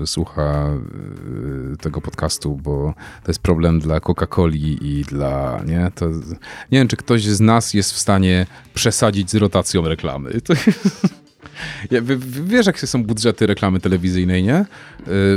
y, 0.03 0.07
słucha 0.07 0.71
y, 1.73 1.77
tego 1.77 2.01
podcastu, 2.01 2.57
bo 2.57 2.95
to 3.25 3.31
jest 3.31 3.43
problem 3.43 3.81
dla 3.81 4.01
Coca-Coli 4.01 4.77
i 4.81 5.05
dla, 5.09 5.61
nie, 5.67 5.91
to, 5.95 6.09
nie 6.73 6.79
wiem, 6.79 6.89
czy 6.89 6.97
ktoś 6.97 7.25
z 7.25 7.41
nas 7.41 7.75
jest 7.75 7.93
w 7.93 7.99
stanie 7.99 8.47
przesadzić 8.75 9.31
z 9.31 9.35
rotacją 9.35 9.89
reklamy. 9.89 10.41
To, 10.41 10.55
ja, 11.91 12.01
w- 12.01 12.05
w- 12.07 12.49
wiesz, 12.49 12.67
jakie 12.67 12.87
są 12.87 13.05
budżety 13.05 13.47
reklamy 13.47 13.81
telewizyjnej, 13.81 14.43
nie? 14.43 14.61
Y, 14.61 14.65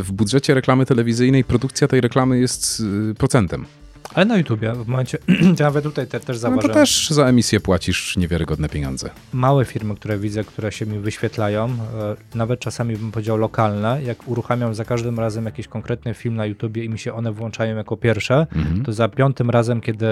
W 0.04 0.12
budżecie 0.12 0.54
reklamy 0.54 0.86
telewizyjnej 0.86 1.44
produkcja 1.44 1.88
tej 1.88 2.02
reklamy 2.02 2.40
jest 2.40 2.80
y, 3.12 3.16
procentem. 3.16 3.66
Ale 4.14 4.26
na 4.26 4.38
YouTubie, 4.38 4.74
w 4.74 4.88
momencie, 4.88 5.18
nawet 5.60 5.84
tutaj 5.84 6.08
te, 6.08 6.20
też 6.20 6.28
No 6.28 6.34
to 6.34 6.40
zauważyłem, 6.40 6.74
też 6.76 7.10
za 7.10 7.26
emisję 7.26 7.60
płacisz 7.60 8.18
niewiarygodne 8.18 8.70
pieniądze. 8.70 9.10
małe 9.34 9.66
firmy, 9.66 9.96
które 9.96 10.18
widzę, 10.18 10.44
które 10.44 10.72
się 10.72 10.86
mi 10.86 11.00
wyświetlają, 11.00 11.66
e, 11.66 12.38
nawet 12.38 12.60
czasami 12.60 12.98
bym 12.98 13.12
powiedział 13.12 13.38
lokalne, 13.38 14.00
jak 14.04 14.28
uruchamiam 14.28 14.76
za 14.76 14.86
każdym 14.86 15.20
razem 15.20 15.46
jakiś 15.46 15.68
konkretny 15.68 16.14
film 16.14 16.36
na 16.36 16.46
YouTubie 16.46 16.86
i 16.86 16.90
mi 16.90 17.00
się 17.00 17.14
one 17.14 17.32
włączają 17.32 17.76
jako 17.78 17.98
pierwsze, 17.98 18.48
Mhm. 18.56 18.84
to 18.86 18.94
za 18.94 19.08
piątym 19.10 19.50
razem, 19.50 19.82
kiedy 19.82 20.06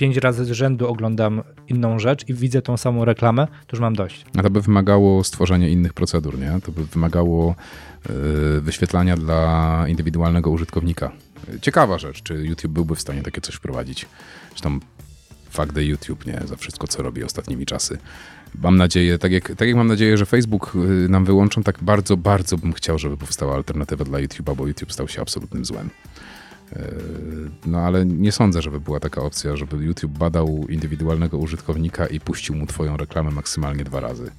pięć 0.00 0.16
razy 0.16 0.44
z 0.44 0.50
rzędu 0.50 0.88
oglądam 0.88 1.42
inną 1.68 1.98
rzecz 1.98 2.28
i 2.28 2.34
widzę 2.34 2.62
tą 2.62 2.76
samą 2.76 3.04
reklamę, 3.04 3.46
to 3.46 3.76
już 3.76 3.80
mam 3.80 3.94
dość. 3.94 4.24
A 4.38 4.42
to 4.42 4.50
by 4.50 4.60
wymagało 4.60 5.24
stworzenia 5.24 5.68
innych 5.68 5.92
procedur, 5.92 6.38
nie? 6.38 6.60
To 6.64 6.72
by 6.72 6.84
wymagało 6.84 7.54
y, 8.56 8.60
wyświetlania 8.60 9.16
dla 9.16 9.84
indywidualnego 9.88 10.50
użytkownika. 10.50 11.12
Ciekawa 11.60 11.98
rzecz, 11.98 12.22
czy 12.22 12.34
YouTube 12.34 12.72
byłby 12.72 12.94
w 12.94 13.00
stanie 13.00 13.22
takie 13.22 13.40
coś 13.40 13.54
wprowadzić. 13.54 14.06
Zresztą 14.50 14.80
fakt 15.50 15.74
the 15.74 15.84
YouTube, 15.84 16.26
nie? 16.26 16.40
Za 16.44 16.56
wszystko, 16.56 16.88
co 16.88 17.02
robi 17.02 17.24
ostatnimi 17.24 17.66
czasy. 17.66 17.98
Mam 18.54 18.76
nadzieję, 18.76 19.18
tak 19.18 19.32
jak, 19.32 19.48
tak 19.48 19.68
jak 19.68 19.76
mam 19.76 19.86
nadzieję, 19.86 20.16
że 20.16 20.26
Facebook 20.26 20.72
y, 20.74 21.08
nam 21.08 21.24
wyłączą, 21.24 21.62
tak 21.62 21.78
bardzo, 21.82 22.16
bardzo 22.16 22.58
bym 22.58 22.72
chciał, 22.72 22.98
żeby 22.98 23.16
powstała 23.16 23.54
alternatywa 23.54 24.04
dla 24.04 24.18
YouTube'a, 24.18 24.56
bo 24.56 24.66
YouTube 24.66 24.92
stał 24.92 25.08
się 25.08 25.22
absolutnym 25.22 25.64
złem. 25.64 25.90
Y, 26.76 27.50
No 27.66 27.78
ale 27.78 28.06
nie 28.06 28.32
sądzę, 28.32 28.62
żeby 28.62 28.80
była 28.80 29.00
taka 29.00 29.22
opcja, 29.22 29.56
żeby 29.56 29.84
YouTube 29.84 30.18
badał 30.18 30.66
indywidualnego 30.68 31.38
użytkownika 31.38 32.06
i 32.06 32.20
puścił 32.20 32.54
mu 32.54 32.66
twoją 32.66 32.96
reklamę 32.96 33.30
maksymalnie 33.30 33.84
dwa 33.84 34.00
razy. 34.00 34.30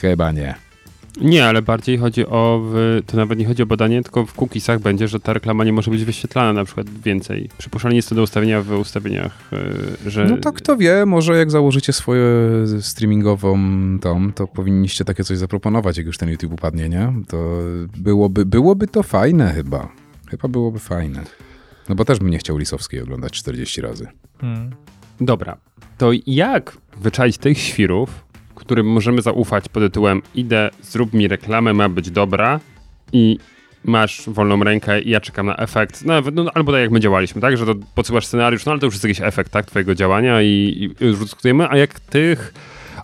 Chyba 0.00 0.32
nie. 0.32 0.54
Nie, 1.20 1.46
ale 1.46 1.62
bardziej 1.62 1.98
chodzi 1.98 2.26
o, 2.26 2.62
w, 2.64 3.00
to 3.06 3.16
nawet 3.16 3.38
nie 3.38 3.46
chodzi 3.46 3.62
o 3.62 3.66
badanie, 3.66 4.02
tylko 4.02 4.26
w 4.26 4.34
cookiesach 4.34 4.80
będzie, 4.80 5.08
że 5.08 5.20
ta 5.20 5.32
reklama 5.32 5.64
nie 5.64 5.72
może 5.72 5.90
być 5.90 6.04
wyświetlana 6.04 6.52
na 6.52 6.64
przykład 6.64 6.86
więcej. 7.04 7.48
Przypuszczalnie 7.58 7.96
jest 7.96 8.08
to 8.08 8.14
do 8.14 8.22
ustawienia 8.22 8.62
w 8.62 8.72
ustawieniach, 8.72 9.52
y, 10.06 10.10
że... 10.10 10.24
No 10.24 10.36
to 10.36 10.52
kto 10.52 10.76
wie, 10.76 11.06
może 11.06 11.36
jak 11.36 11.50
założycie 11.50 11.92
swoją 11.92 12.26
streamingową 12.80 13.58
tom, 14.00 14.32
to 14.34 14.46
powinniście 14.46 15.04
takie 15.04 15.24
coś 15.24 15.38
zaproponować, 15.38 15.96
jak 15.96 16.06
już 16.06 16.18
ten 16.18 16.28
YouTube 16.28 16.52
upadnie, 16.52 16.88
nie? 16.88 17.12
To 17.28 17.58
byłoby, 17.96 18.46
byłoby 18.46 18.86
to 18.86 19.02
fajne 19.02 19.52
chyba. 19.52 20.01
Chyba 20.32 20.48
byłoby 20.48 20.78
fajne. 20.78 21.24
No 21.88 21.94
bo 21.94 22.04
też 22.04 22.18
bym 22.18 22.30
nie 22.30 22.38
chciał 22.38 22.56
Lisowskiej 22.56 23.00
oglądać 23.00 23.32
40 23.32 23.80
razy. 23.80 24.08
Hmm. 24.40 24.70
Dobra, 25.20 25.56
to 25.98 26.10
jak 26.26 26.76
wyczaić 26.96 27.38
tych 27.38 27.58
świrów, 27.58 28.24
którym 28.54 28.86
możemy 28.86 29.22
zaufać 29.22 29.68
pod 29.68 29.82
tytułem 29.82 30.22
idę, 30.34 30.70
zrób 30.82 31.12
mi 31.12 31.28
reklamę, 31.28 31.72
ma 31.72 31.88
być 31.88 32.10
dobra 32.10 32.60
i 33.12 33.38
masz 33.84 34.22
wolną 34.26 34.64
rękę 34.64 35.00
i 35.00 35.10
ja 35.10 35.20
czekam 35.20 35.46
na 35.46 35.56
efekt, 35.56 36.04
no, 36.04 36.14
no, 36.32 36.50
albo 36.54 36.72
tak 36.72 36.80
jak 36.80 36.90
my 36.90 37.00
działaliśmy, 37.00 37.40
tak, 37.40 37.56
że 37.56 37.66
to 37.66 37.74
podsyłasz 37.94 38.26
scenariusz, 38.26 38.66
no 38.66 38.72
ale 38.72 38.80
to 38.80 38.86
już 38.86 38.94
jest 38.94 39.04
jakiś 39.04 39.20
efekt, 39.20 39.52
tak, 39.52 39.66
twojego 39.66 39.94
działania 39.94 40.42
i, 40.42 40.46
i 41.00 41.04
już 41.04 41.18
dyskutujemy, 41.18 41.68
a 41.70 41.76
jak 41.76 42.00
tych, 42.00 42.54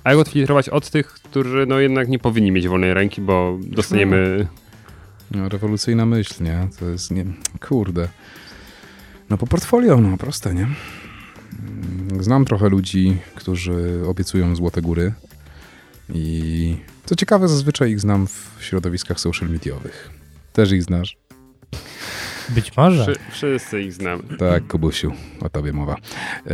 a 0.04 0.10
jak 0.10 0.18
odfiltrować 0.18 0.68
od 0.68 0.90
tych, 0.90 1.06
którzy 1.06 1.66
no 1.68 1.80
jednak 1.80 2.08
nie 2.08 2.18
powinni 2.18 2.50
mieć 2.50 2.68
wolnej 2.68 2.94
ręki, 2.94 3.20
bo 3.20 3.58
dostaniemy... 3.60 4.36
No, 4.38 4.67
rewolucyjna 5.30 6.06
myśl, 6.06 6.44
nie? 6.44 6.68
To 6.80 6.88
jest, 6.88 7.10
nie... 7.10 7.24
Kurde. 7.68 8.08
No 9.30 9.38
po 9.38 9.46
portfolio, 9.46 9.96
no 10.00 10.16
proste, 10.16 10.54
nie? 10.54 10.62
Mm, 10.62 12.22
Znam 12.24 12.44
trochę 12.44 12.68
ludzi, 12.68 13.18
którzy 13.34 14.02
obiecują 14.06 14.56
złote 14.56 14.82
góry 14.82 15.12
i 16.14 16.76
co 17.04 17.16
ciekawe, 17.16 17.48
zazwyczaj 17.48 17.90
ich 17.90 18.00
znam 18.00 18.26
w 18.26 18.56
środowiskach 18.60 19.20
social 19.20 19.48
mediowych. 19.48 20.10
Też 20.52 20.72
ich 20.72 20.82
znasz? 20.82 21.16
Być 22.48 22.76
może. 22.76 23.02
Wszy, 23.04 23.14
wszyscy 23.30 23.82
ich 23.82 23.92
znamy. 23.92 24.22
Tak, 24.38 24.66
Kubusiu, 24.66 25.12
o 25.40 25.48
tobie 25.48 25.72
mowa. 25.72 25.94
E, 25.94 26.50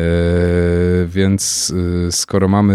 więc 1.06 1.72
e, 2.08 2.12
skoro 2.12 2.48
mamy 2.48 2.74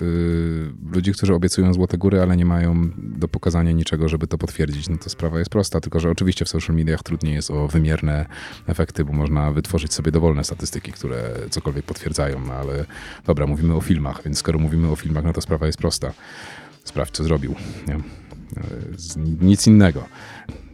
e, 0.00 0.94
ludzi, 0.94 1.12
którzy 1.12 1.34
obiecują 1.34 1.74
złote 1.74 1.98
góry, 1.98 2.20
ale 2.22 2.36
nie 2.36 2.44
mają 2.44 2.90
do 2.96 3.28
pokazania 3.28 3.72
niczego, 3.72 4.08
żeby 4.08 4.26
to 4.26 4.38
potwierdzić, 4.38 4.88
no 4.88 4.96
to 4.98 5.10
sprawa 5.10 5.38
jest 5.38 5.50
prosta, 5.50 5.80
tylko 5.80 6.00
że 6.00 6.10
oczywiście 6.10 6.44
w 6.44 6.48
social 6.48 6.76
mediach 6.76 7.02
trudniej 7.02 7.34
jest 7.34 7.50
o 7.50 7.68
wymierne 7.68 8.26
efekty, 8.66 9.04
bo 9.04 9.12
można 9.12 9.52
wytworzyć 9.52 9.94
sobie 9.94 10.10
dowolne 10.12 10.44
statystyki, 10.44 10.92
które 10.92 11.22
cokolwiek 11.50 11.84
potwierdzają, 11.84 12.40
no 12.46 12.52
ale 12.52 12.84
dobra, 13.26 13.46
mówimy 13.46 13.74
o 13.74 13.80
filmach, 13.80 14.20
więc 14.24 14.38
skoro 14.38 14.58
mówimy 14.58 14.90
o 14.90 14.96
filmach, 14.96 15.24
no 15.24 15.32
to 15.32 15.40
sprawa 15.40 15.66
jest 15.66 15.78
prosta. 15.78 16.12
Sprawdź, 16.84 17.10
co 17.14 17.24
zrobił. 17.24 17.54
Nie? 17.88 17.94
E, 17.94 18.00
z- 18.96 19.16
Nic 19.40 19.66
innego. 19.66 20.04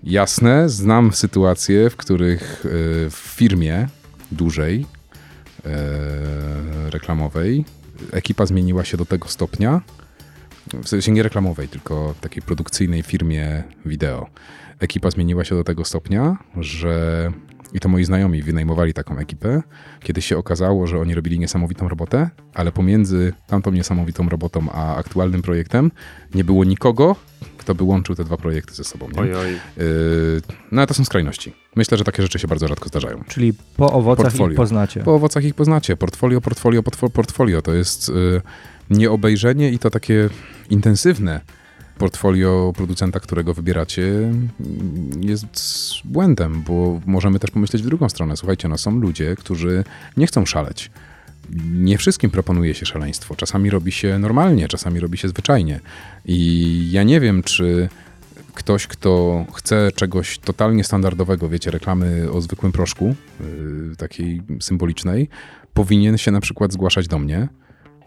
Jasne, 0.05 0.68
znam 0.68 1.12
sytuacje, 1.12 1.90
w 1.90 1.97
których 1.97 2.66
e, 2.66 2.68
w 3.10 3.16
firmie 3.16 3.89
dużej, 4.32 4.86
e, 5.64 6.90
reklamowej, 6.90 7.64
ekipa 8.12 8.47
zmieniła 8.47 8.85
się 8.85 8.97
do 8.97 9.06
tego 9.06 9.28
stopnia, 9.28 9.81
w 10.82 10.89
sensie 10.89 11.12
nie 11.12 11.22
reklamowej, 11.22 11.68
tylko 11.68 12.14
takiej 12.20 12.43
produkcyjnej 12.43 13.02
firmie 13.02 13.62
wideo. 13.86 14.27
Ekipa 14.78 15.10
zmieniła 15.10 15.44
się 15.44 15.55
do 15.55 15.64
tego 15.64 15.85
stopnia, 15.85 16.36
że 16.56 17.32
i 17.72 17.80
to 17.80 17.88
moi 17.88 18.05
znajomi 18.05 18.42
wynajmowali 18.42 18.94
taką 18.94 19.18
ekipę, 19.18 19.62
kiedy 20.01 20.22
się 20.22 20.38
okazało, 20.38 20.86
że 20.86 20.98
oni 20.98 21.14
robili 21.14 21.38
niesamowitą 21.38 21.88
robotę, 21.88 22.30
ale 22.55 22.72
pomiędzy 22.72 23.32
tamtą 23.47 23.70
niesamowitą 23.70 24.28
robotą 24.28 24.70
a 24.72 24.97
aktualnym 24.97 25.42
projektem 25.42 25.90
nie 26.34 26.44
było 26.44 26.64
nikogo, 26.64 27.16
kto 27.59 27.74
by 27.74 27.84
łączył 27.84 28.14
te 28.14 28.24
dwa 28.24 28.36
projekty 28.36 28.74
ze 28.74 28.84
sobą. 28.84 29.09
Nie? 29.10 29.20
Oj, 29.20 29.34
oj. 29.34 29.52
Yy, 29.52 30.42
no 30.72 30.80
ale 30.80 30.86
to 30.86 30.94
są 30.94 31.05
skrajności. 31.05 31.52
Myślę, 31.76 31.98
że 31.98 32.05
takie 32.05 32.22
rzeczy 32.22 32.38
się 32.38 32.48
bardzo 32.48 32.68
rzadko 32.68 32.88
zdarzają. 32.88 33.24
Czyli 33.28 33.55
po 33.76 33.92
owocach 33.92 34.24
Portfolio. 34.24 34.51
ich 34.51 34.56
poznacie. 34.56 35.01
Po 35.01 35.14
owocach 35.14 35.44
ich 35.44 35.55
poznacie. 35.55 35.97
Portfolio, 35.97 36.40
portfolio, 36.40 36.82
portfolio, 36.82 37.10
portfolio. 37.10 37.62
To 37.62 37.74
jest 37.74 38.09
y, 38.09 38.12
nieobejrzenie 38.90 39.70
i 39.70 39.78
to 39.78 39.90
takie 39.90 40.28
intensywne 40.70 41.40
portfolio 42.01 42.72
producenta, 42.77 43.20
którego 43.20 43.55
wybieracie, 43.55 44.32
jest 45.20 45.47
błędem, 46.05 46.62
bo 46.66 47.01
możemy 47.06 47.39
też 47.39 47.51
pomyśleć 47.51 47.82
w 47.82 47.86
drugą 47.86 48.09
stronę. 48.09 48.36
Słuchajcie, 48.36 48.68
no 48.68 48.78
są 48.78 48.98
ludzie, 48.98 49.36
którzy 49.36 49.85
nie 50.16 50.27
chcą 50.27 50.47
szaleć. 50.47 50.90
Nie 51.72 51.98
wszystkim 51.98 52.31
proponuje 52.31 52.74
się 52.74 52.86
szaleństwo. 52.86 53.36
Czasami 53.36 53.70
robi 53.70 53.93
się 53.93 54.18
normalnie, 54.18 54.68
czasami 54.68 55.01
robi 55.01 55.18
się 55.18 55.28
zwyczajnie. 55.28 55.81
I 56.24 56.89
ja 56.90 57.02
nie 57.02 57.20
wiem, 57.20 57.43
czy 57.43 57.89
ktoś, 58.55 58.86
kto 58.86 59.44
chce 59.55 59.93
czegoś 59.94 60.39
totalnie 60.39 60.85
standardowego, 60.85 61.48
wiecie, 61.48 61.70
reklamy 61.70 62.31
o 62.32 62.40
zwykłym 62.40 62.72
proszku, 62.72 63.14
yy, 63.40 63.97
takiej 63.97 64.43
symbolicznej, 64.60 65.28
powinien 65.74 66.18
się 66.18 66.31
na 66.31 66.40
przykład 66.40 66.72
zgłaszać 66.72 67.09
do 67.09 67.18
mnie, 67.18 67.48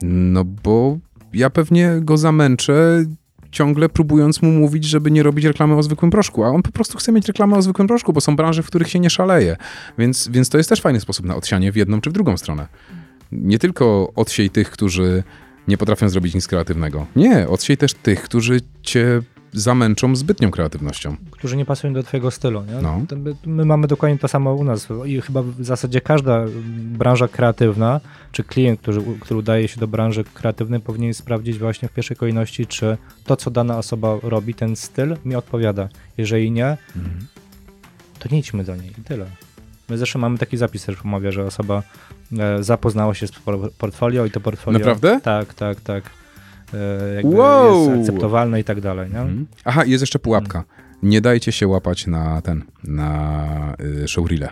no 0.02 0.44
bo 0.46 0.98
ja 1.34 1.50
pewnie 1.50 1.92
go 2.02 2.18
zamęczę 2.18 3.06
ciągle 3.54 3.90
próbując 3.90 4.42
mu 4.42 4.52
mówić, 4.52 4.84
żeby 4.84 5.12
nie 5.12 5.24
robić 5.24 5.46
reklamy 5.46 5.76
o 5.76 5.84
zwykłym 5.84 6.12
proszku, 6.12 6.44
a 6.44 6.48
on 6.48 6.62
po 6.62 6.72
prostu 6.72 6.98
chce 6.98 7.12
mieć 7.12 7.28
reklamę 7.28 7.58
o 7.58 7.62
zwykłym 7.62 7.88
proszku, 7.88 8.14
bo 8.14 8.22
są 8.22 8.36
branże, 8.36 8.64
w 8.64 8.68
których 8.68 8.90
się 8.90 9.00
nie 9.00 9.10
szaleje. 9.10 9.58
Więc, 9.98 10.28
więc 10.28 10.50
to 10.50 10.58
jest 10.58 10.70
też 10.70 10.82
fajny 10.82 11.00
sposób 11.00 11.26
na 11.26 11.36
odsianie 11.36 11.72
w 11.72 11.76
jedną 11.76 12.02
czy 12.02 12.10
w 12.10 12.14
drugą 12.14 12.38
stronę. 12.38 12.68
Nie 13.32 13.60
tylko 13.60 14.14
odsiej 14.16 14.50
tych, 14.50 14.70
którzy 14.70 15.24
nie 15.68 15.78
potrafią 15.78 16.10
zrobić 16.10 16.36
nic 16.36 16.48
kreatywnego. 16.48 17.06
Nie, 17.16 17.48
odsiej 17.48 17.78
też 17.78 17.94
tych, 17.94 18.22
którzy 18.22 18.62
cię 18.82 19.22
zamęczą 19.54 20.16
zbytnią 20.16 20.52
kreatywnością. 20.52 21.16
którzy 21.32 21.58
nie 21.58 21.66
pasują 21.66 21.94
do 21.94 22.04
twojego 22.04 22.32
stylu. 22.32 22.64
Nie? 22.66 22.82
No. 22.82 23.02
My, 23.18 23.36
my 23.46 23.66
mamy 23.66 23.88
dokładnie 23.88 24.20
to 24.20 24.28
samo 24.28 24.54
u 24.54 24.64
nas 24.64 24.88
i 25.06 25.22
chyba 25.22 25.42
w 25.42 25.64
zasadzie 25.64 26.02
każda 26.02 26.46
branża 26.76 27.28
kreatywna, 27.28 28.02
czy 28.32 28.44
klient, 28.44 28.80
który, 28.80 29.02
który 29.20 29.40
udaje 29.40 29.68
się 29.68 29.80
do 29.80 29.88
branży 29.88 30.24
kreatywnej 30.34 30.80
powinien 30.80 31.14
sprawdzić 31.14 31.58
właśnie 31.58 31.88
w 31.88 31.92
pierwszej 31.94 32.18
kolejności, 32.18 32.68
czy 32.68 32.98
to, 33.26 33.36
co 33.36 33.52
dana 33.52 33.78
osoba 33.78 34.18
robi, 34.24 34.54
ten 34.54 34.76
styl 34.76 35.18
mi 35.26 35.36
odpowiada. 35.36 35.90
Jeżeli 36.18 36.52
nie, 36.52 36.78
to 38.20 38.30
nie 38.32 38.40
idźmy 38.40 38.64
do 38.64 38.76
niej 38.76 38.92
i 39.00 39.04
tyle. 39.04 39.26
My 39.90 39.98
zresztą 39.98 40.20
mamy 40.20 40.38
taki 40.38 40.58
zapis 40.58 40.86
też 40.86 40.96
w 40.96 41.06
umowie, 41.06 41.32
że 41.32 41.46
osoba 41.46 41.84
e, 42.40 42.64
zapoznała 42.64 43.14
się 43.14 43.28
z 43.28 43.32
por- 43.32 43.72
portfolio 43.72 44.26
i 44.26 44.32
to 44.32 44.40
portfolio... 44.40 44.80
Naprawdę? 44.80 45.20
Tak, 45.24 45.54
tak, 45.54 45.82
tak. 45.82 46.04
E, 46.74 47.14
jakby 47.14 47.36
Wow! 47.36 47.90
jest 47.90 48.02
akceptowalne 48.02 48.60
i 48.60 48.64
tak 48.64 48.82
dalej. 48.82 49.10
Nie? 49.12 49.20
Mhm. 49.20 49.48
Aha, 49.66 49.86
jest 49.86 50.02
jeszcze 50.02 50.20
pułapka. 50.20 50.64
Nie 51.04 51.22
dajcie 51.22 51.52
się 51.52 51.68
łapać 51.68 52.08
na 52.08 52.42
ten, 52.42 52.64
na 52.84 53.76
y, 54.04 54.08
showreele. 54.08 54.50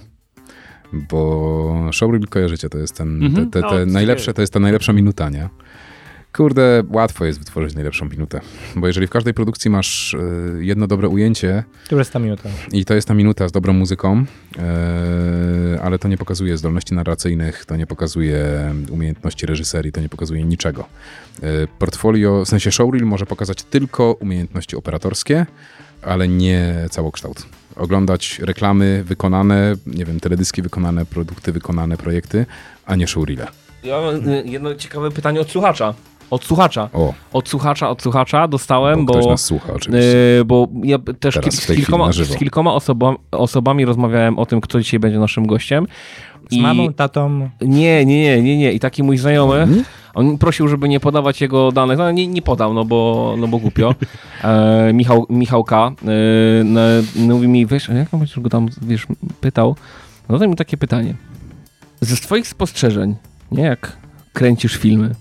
Bo 1.09 1.89
showreel 1.91 2.27
kojarzycie, 2.27 2.69
to 2.69 2.77
jest 2.77 2.97
ten, 2.97 3.23
Mhm. 3.23 3.49
te, 3.49 3.61
te, 3.61 3.69
te 3.69 3.85
No, 3.85 3.93
najlepsze, 3.93 4.33
to 4.33 4.41
jest 4.41 4.53
ta 4.53 4.59
najlepsza 4.59 4.93
minuta, 4.93 5.29
nie? 5.29 5.49
Kurde, 6.33 6.83
łatwo 6.89 7.25
jest 7.25 7.39
wytworzyć 7.39 7.75
najlepszą 7.75 8.05
minutę, 8.09 8.41
bo 8.75 8.87
jeżeli 8.87 9.07
w 9.07 9.09
każdej 9.09 9.33
produkcji 9.33 9.71
masz 9.71 10.13
y, 10.13 10.17
jedno 10.65 10.87
dobre 10.87 11.07
ujęcie 11.09 11.63
Które 11.85 12.01
jest 12.01 12.13
ta 12.13 12.19
minuta? 12.19 12.49
i 12.71 12.85
to 12.85 12.93
jest 12.93 13.07
ta 13.07 13.13
minuta 13.13 13.47
z 13.47 13.51
dobrą 13.51 13.73
muzyką, 13.73 14.25
y, 15.75 15.81
ale 15.81 15.99
to 15.99 16.07
nie 16.07 16.17
pokazuje 16.17 16.57
zdolności 16.57 16.93
narracyjnych, 16.95 17.65
to 17.65 17.75
nie 17.75 17.87
pokazuje 17.87 18.45
umiejętności 18.89 19.45
reżyserii, 19.45 19.91
to 19.91 20.01
nie 20.01 20.09
pokazuje 20.09 20.43
niczego. 20.43 20.85
Y, 21.43 21.67
portfolio, 21.79 22.45
w 22.45 22.47
sensie 22.49 22.71
showreel 22.71 23.05
może 23.05 23.25
pokazać 23.25 23.63
tylko 23.63 24.13
umiejętności 24.13 24.75
operatorskie, 24.75 25.45
ale 26.01 26.27
nie 26.27 26.75
całokształt. 26.91 27.45
Oglądać 27.75 28.39
reklamy 28.39 29.03
wykonane, 29.05 29.75
nie 29.85 30.05
wiem, 30.05 30.19
teledyski 30.19 30.61
wykonane, 30.61 31.05
produkty 31.05 31.51
wykonane, 31.51 31.97
projekty, 31.97 32.45
a 32.85 32.95
nie 32.95 33.07
showreele. 33.07 33.47
Ja 33.83 34.01
mam 34.01 34.45
jedno 34.45 34.75
ciekawe 34.75 35.11
pytanie 35.11 35.41
od 35.41 35.49
słuchacza. 35.51 35.93
Od 36.31 36.43
słuchacza. 36.45 36.89
O, 36.93 37.13
Od 37.33 37.49
słuchacza, 37.49 37.89
od 37.89 38.01
słuchacza 38.01 38.47
dostałem, 38.47 39.05
bo 39.05 39.13
bo... 39.13 39.19
ktoś 39.19 39.29
nas 39.31 39.45
słucha 39.45 39.73
oczywiście. 39.73 40.07
Yy, 40.37 40.45
bo 40.45 40.67
ja 40.83 40.97
też 41.19 41.35
Teraz, 41.35 41.55
z 41.55 41.67
kilkoma, 41.75 42.11
z 42.11 42.35
kilkoma 42.37 42.73
osoba, 42.73 43.15
osobami 43.31 43.85
rozmawiałem 43.85 44.39
o 44.39 44.45
tym, 44.45 44.61
kto 44.61 44.79
dzisiaj 44.79 44.99
będzie 44.99 45.19
naszym 45.19 45.47
gościem. 45.47 45.87
Z 46.51 46.57
mamą, 46.57 46.93
tatą? 46.93 47.49
Nie, 47.61 48.05
nie, 48.05 48.21
nie, 48.23 48.41
nie, 48.41 48.57
nie. 48.57 48.71
I 48.73 48.79
taki 48.79 49.03
mój 49.03 49.17
znajomy, 49.17 49.55
Mhm. 49.61 49.83
on 50.13 50.37
prosił, 50.37 50.67
żeby 50.67 50.89
nie 50.89 50.99
podawać 50.99 51.41
jego 51.41 51.71
danych. 51.71 51.97
No 51.97 52.11
nie, 52.11 52.27
nie 52.27 52.41
podał, 52.41 52.73
no 52.73 52.85
bo, 52.85 53.35
no 53.37 53.47
bo 53.47 53.57
głupio. 53.59 53.95
E, 54.43 54.93
Michał, 54.93 55.25
Michał 55.29 55.63
K. 55.63 55.87
E, 55.87 55.93
no, 56.63 56.81
no, 57.15 57.33
mówi 57.35 57.47
mi, 57.47 57.65
wiesz, 57.65 57.89
jak 57.89 58.13
on 58.13 58.25
go 58.37 58.49
tam, 58.49 58.67
wiesz, 58.81 59.07
pytał. 59.41 59.75
No 60.29 60.39
to 60.39 60.47
mi 60.47 60.55
takie 60.55 60.77
pytanie. 60.77 61.15
Ze 62.01 62.15
swoich 62.15 62.47
spostrzeżeń, 62.47 63.15
nie, 63.51 63.63
jak 63.63 63.97
kręcisz 64.33 64.75
filmy, 64.77 65.15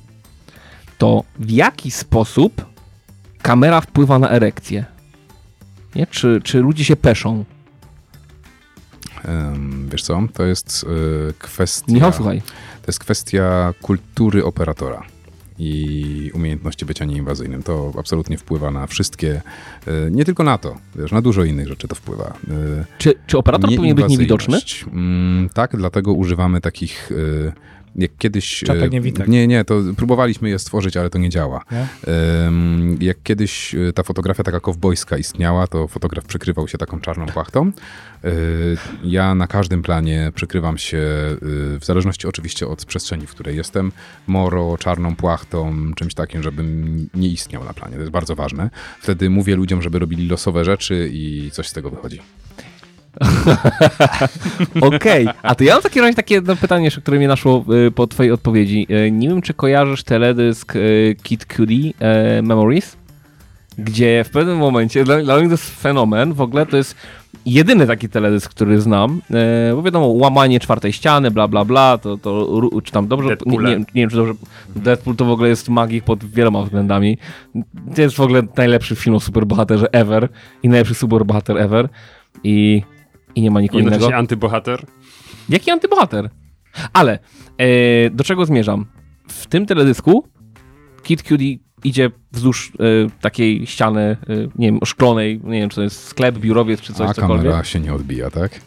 to 1.01 1.25
w 1.39 1.51
jaki 1.51 1.91
sposób 1.91 2.67
kamera 3.43 3.81
wpływa 3.81 4.19
na 4.19 4.31
erekcję? 4.31 4.85
Nie? 5.95 6.07
Czy, 6.07 6.41
czy 6.45 6.61
ludzie 6.61 6.85
się 6.85 6.97
peszą? 6.97 7.45
Wiesz 9.89 10.03
co, 10.03 10.23
to 10.35 10.45
jest 10.45 10.85
y, 11.31 11.33
kwestia... 11.39 11.93
Michał, 11.93 12.13
słuchaj. 12.13 12.43
To 12.83 12.87
jest 12.87 12.99
kwestia 12.99 13.75
kultury 13.83 14.45
operatora 14.45 15.03
i 15.59 16.31
umiejętności 16.35 16.85
bycia 16.87 17.05
nieinwazyjnym. 17.05 17.63
To 17.63 17.93
absolutnie 17.99 18.39
wpływa 18.39 18.71
na 18.71 18.87
wszystkie, 18.87 19.43
y, 19.89 20.11
nie 20.11 20.25
tylko 20.25 20.45
na 20.45 20.59
to, 20.59 20.77
wiesz, 20.97 21.13
na 21.13 21.23
dużo 21.23 21.45
innych 21.45 21.69
rzeczy 21.69 21.89
to 21.89 21.95
wpływa. 21.95 22.35
Y, 22.49 22.85
Czy, 22.99 23.15
czy 23.27 23.39
operator 23.39 23.71
powinien 23.77 23.97
być 23.97 24.09
niewidoczny? 24.09 24.59
Mm, 24.93 25.49
tak, 25.55 25.77
dlatego 25.77 26.13
używamy 26.13 26.61
takich. 26.61 27.11
Jak 27.97 28.11
kiedyś. 28.19 28.61
Czatek 28.67 28.85
y, 28.85 28.91
niewitek. 28.91 29.29
Nie, 29.29 29.47
nie, 29.47 29.65
to 29.65 29.81
próbowaliśmy 29.97 30.49
je 30.49 30.59
stworzyć, 30.59 30.97
ale 30.97 31.11
to 31.11 31.19
nie 31.19 31.29
działa. 31.29 31.65
Nie? 31.73 31.87
Jak 33.01 33.23
kiedyś 33.23 33.75
y, 33.75 33.93
ta 33.93 34.03
fotografia 34.03 34.43
taka 34.43 34.61
kowbojska 34.61 35.19
istniała, 35.19 35.67
to 35.67 35.89
fotograf 35.89 36.25
przykrywał 36.25 36.69
się 36.69 36.79
taką 36.79 37.01
czarną 37.01 37.27
płachtą. 37.27 37.73
Y, 38.25 38.31
Ja 39.05 39.35
na 39.35 39.47
każdym 39.47 39.83
planie 39.83 40.33
przykrywam 40.35 40.79
się, 40.79 40.99
w 41.43 41.81
zależności 41.83 42.27
oczywiście 42.27 42.67
od 42.69 42.85
przestrzeni, 42.85 43.27
w 43.27 43.31
której 43.31 43.57
jestem, 43.57 43.93
moro, 44.27 44.79
czarną 44.79 45.17
płachtą, 45.17 45.75
czymś 45.95 46.15
takim, 46.15 46.43
żebym 46.43 47.09
nie 47.15 47.29
istniał 47.29 47.65
na 47.65 47.75
planie. 47.75 47.95
To 47.95 48.01
jest 48.01 48.13
bardzo 48.13 48.37
ważne. 48.37 48.71
Wtedy 49.01 49.31
mówię 49.31 49.57
ludziom, 49.57 49.83
żeby 49.83 49.99
robili 49.99 50.29
losowe 50.29 50.65
rzeczy 50.65 51.11
i 51.13 51.51
coś 51.53 51.69
z 51.69 51.73
tego 51.73 51.91
wychodzi. 51.91 52.21
Okej, 54.81 55.29
a 55.43 55.55
to 55.55 55.65
ja 55.65 55.73
mam 55.73 55.81
w 55.81 55.85
takim 55.85 56.03
razie 56.03 56.15
takie 56.15 56.35
jedno 56.35 56.57
pytanie, 56.57 56.91
które 56.91 57.19
mnie 57.19 57.29
naszło 57.29 57.65
y, 57.87 57.91
po 57.91 58.07
twojej 58.07 58.33
odpowiedzi. 58.33 58.87
Y, 58.91 59.11
nie 59.11 59.29
wiem, 59.29 59.43
czy 59.43 59.55
kojarzysz 59.55 60.03
teledysk 60.03 60.77
y, 60.77 61.17
Kid 61.23 61.47
Cudi 61.57 61.95
Memories, 62.43 62.97
gdzie 63.79 64.25
w 64.25 64.31
pewnym 64.31 64.59
momencie, 64.59 65.05
dla, 65.05 65.23
dla 65.23 65.37
mnie 65.37 65.45
to 65.45 65.51
jest 65.51 65.81
fenomen, 65.81 66.33
w 66.33 66.41
ogóle 66.41 66.67
to 66.67 66.77
jest 66.77 66.97
jedyny 67.47 67.87
taki 67.87 68.09
teledysk, 68.09 68.51
który 68.51 68.81
znam, 68.81 69.23
bo 69.75 69.83
wiadomo, 69.83 70.07
łamanie 70.07 70.61
czwartej 70.61 70.93
ściany, 70.93 71.31
bla, 71.31 71.49
bla, 71.49 71.65
bla, 71.65 71.99
to, 71.99 72.17
to 72.17 72.61
czy 72.85 72.93
tam 72.93 73.09
dobrze, 73.09 73.37
nie, 73.47 73.59
nie, 73.59 73.77
nie 73.77 73.85
wiem, 73.95 74.11
czy 74.11 74.17
dobrze, 74.17 74.33
Deadpool 74.77 75.17
to 75.17 75.25
w 75.25 75.31
ogóle 75.31 75.49
jest 75.49 75.69
magik 75.69 76.05
pod 76.05 76.25
wieloma 76.25 76.63
względami. 76.63 77.19
To 77.95 78.03
jest 78.03 78.17
w 78.17 78.21
ogóle 78.21 78.43
najlepszy 78.57 78.97
film 78.97 79.17
o 79.17 79.21
superbohaterze 79.21 79.93
ever 79.93 80.29
i 80.63 80.69
najlepszy 80.69 80.95
superbohater 80.95 81.59
ever 81.59 81.89
i, 82.45 82.83
i 83.35 83.43
nie 83.43 83.51
ma 83.51 83.61
nikogo 83.61 83.79
innego. 83.79 83.95
Jednocześnie 83.95 84.17
antybohater. 84.19 84.85
Jaki 85.49 85.71
antybohater? 85.71 86.31
Ale 86.93 87.19
e, 87.59 88.11
do 88.11 88.25
czego 88.25 88.47
zmierzam? 88.47 88.87
W 89.29 89.47
tym 89.47 89.67
teledysku 89.67 90.29
Kid 91.03 91.23
Cudi 91.23 91.61
idzie 91.85 92.11
wzdłuż 92.33 92.73
e, 93.07 93.11
takiej 93.21 93.67
ściany, 93.67 94.01
e, 94.01 94.17
nie 94.55 94.67
wiem, 94.73 94.81
szklonej, 94.85 95.41
nie 95.45 95.61
wiem, 95.61 95.69
czy 95.69 95.77
to 95.77 95.83
jest 95.83 96.05
sklep, 96.05 96.39
biurowiec, 96.39 96.81
czy 96.81 96.93
coś, 96.93 97.11
A 97.11 97.15
cokolwiek. 97.15 97.45
kamera 97.47 97.65
się 97.65 97.81
nie 97.81 97.95
odbija, 97.95 98.31
tak? 98.31 98.61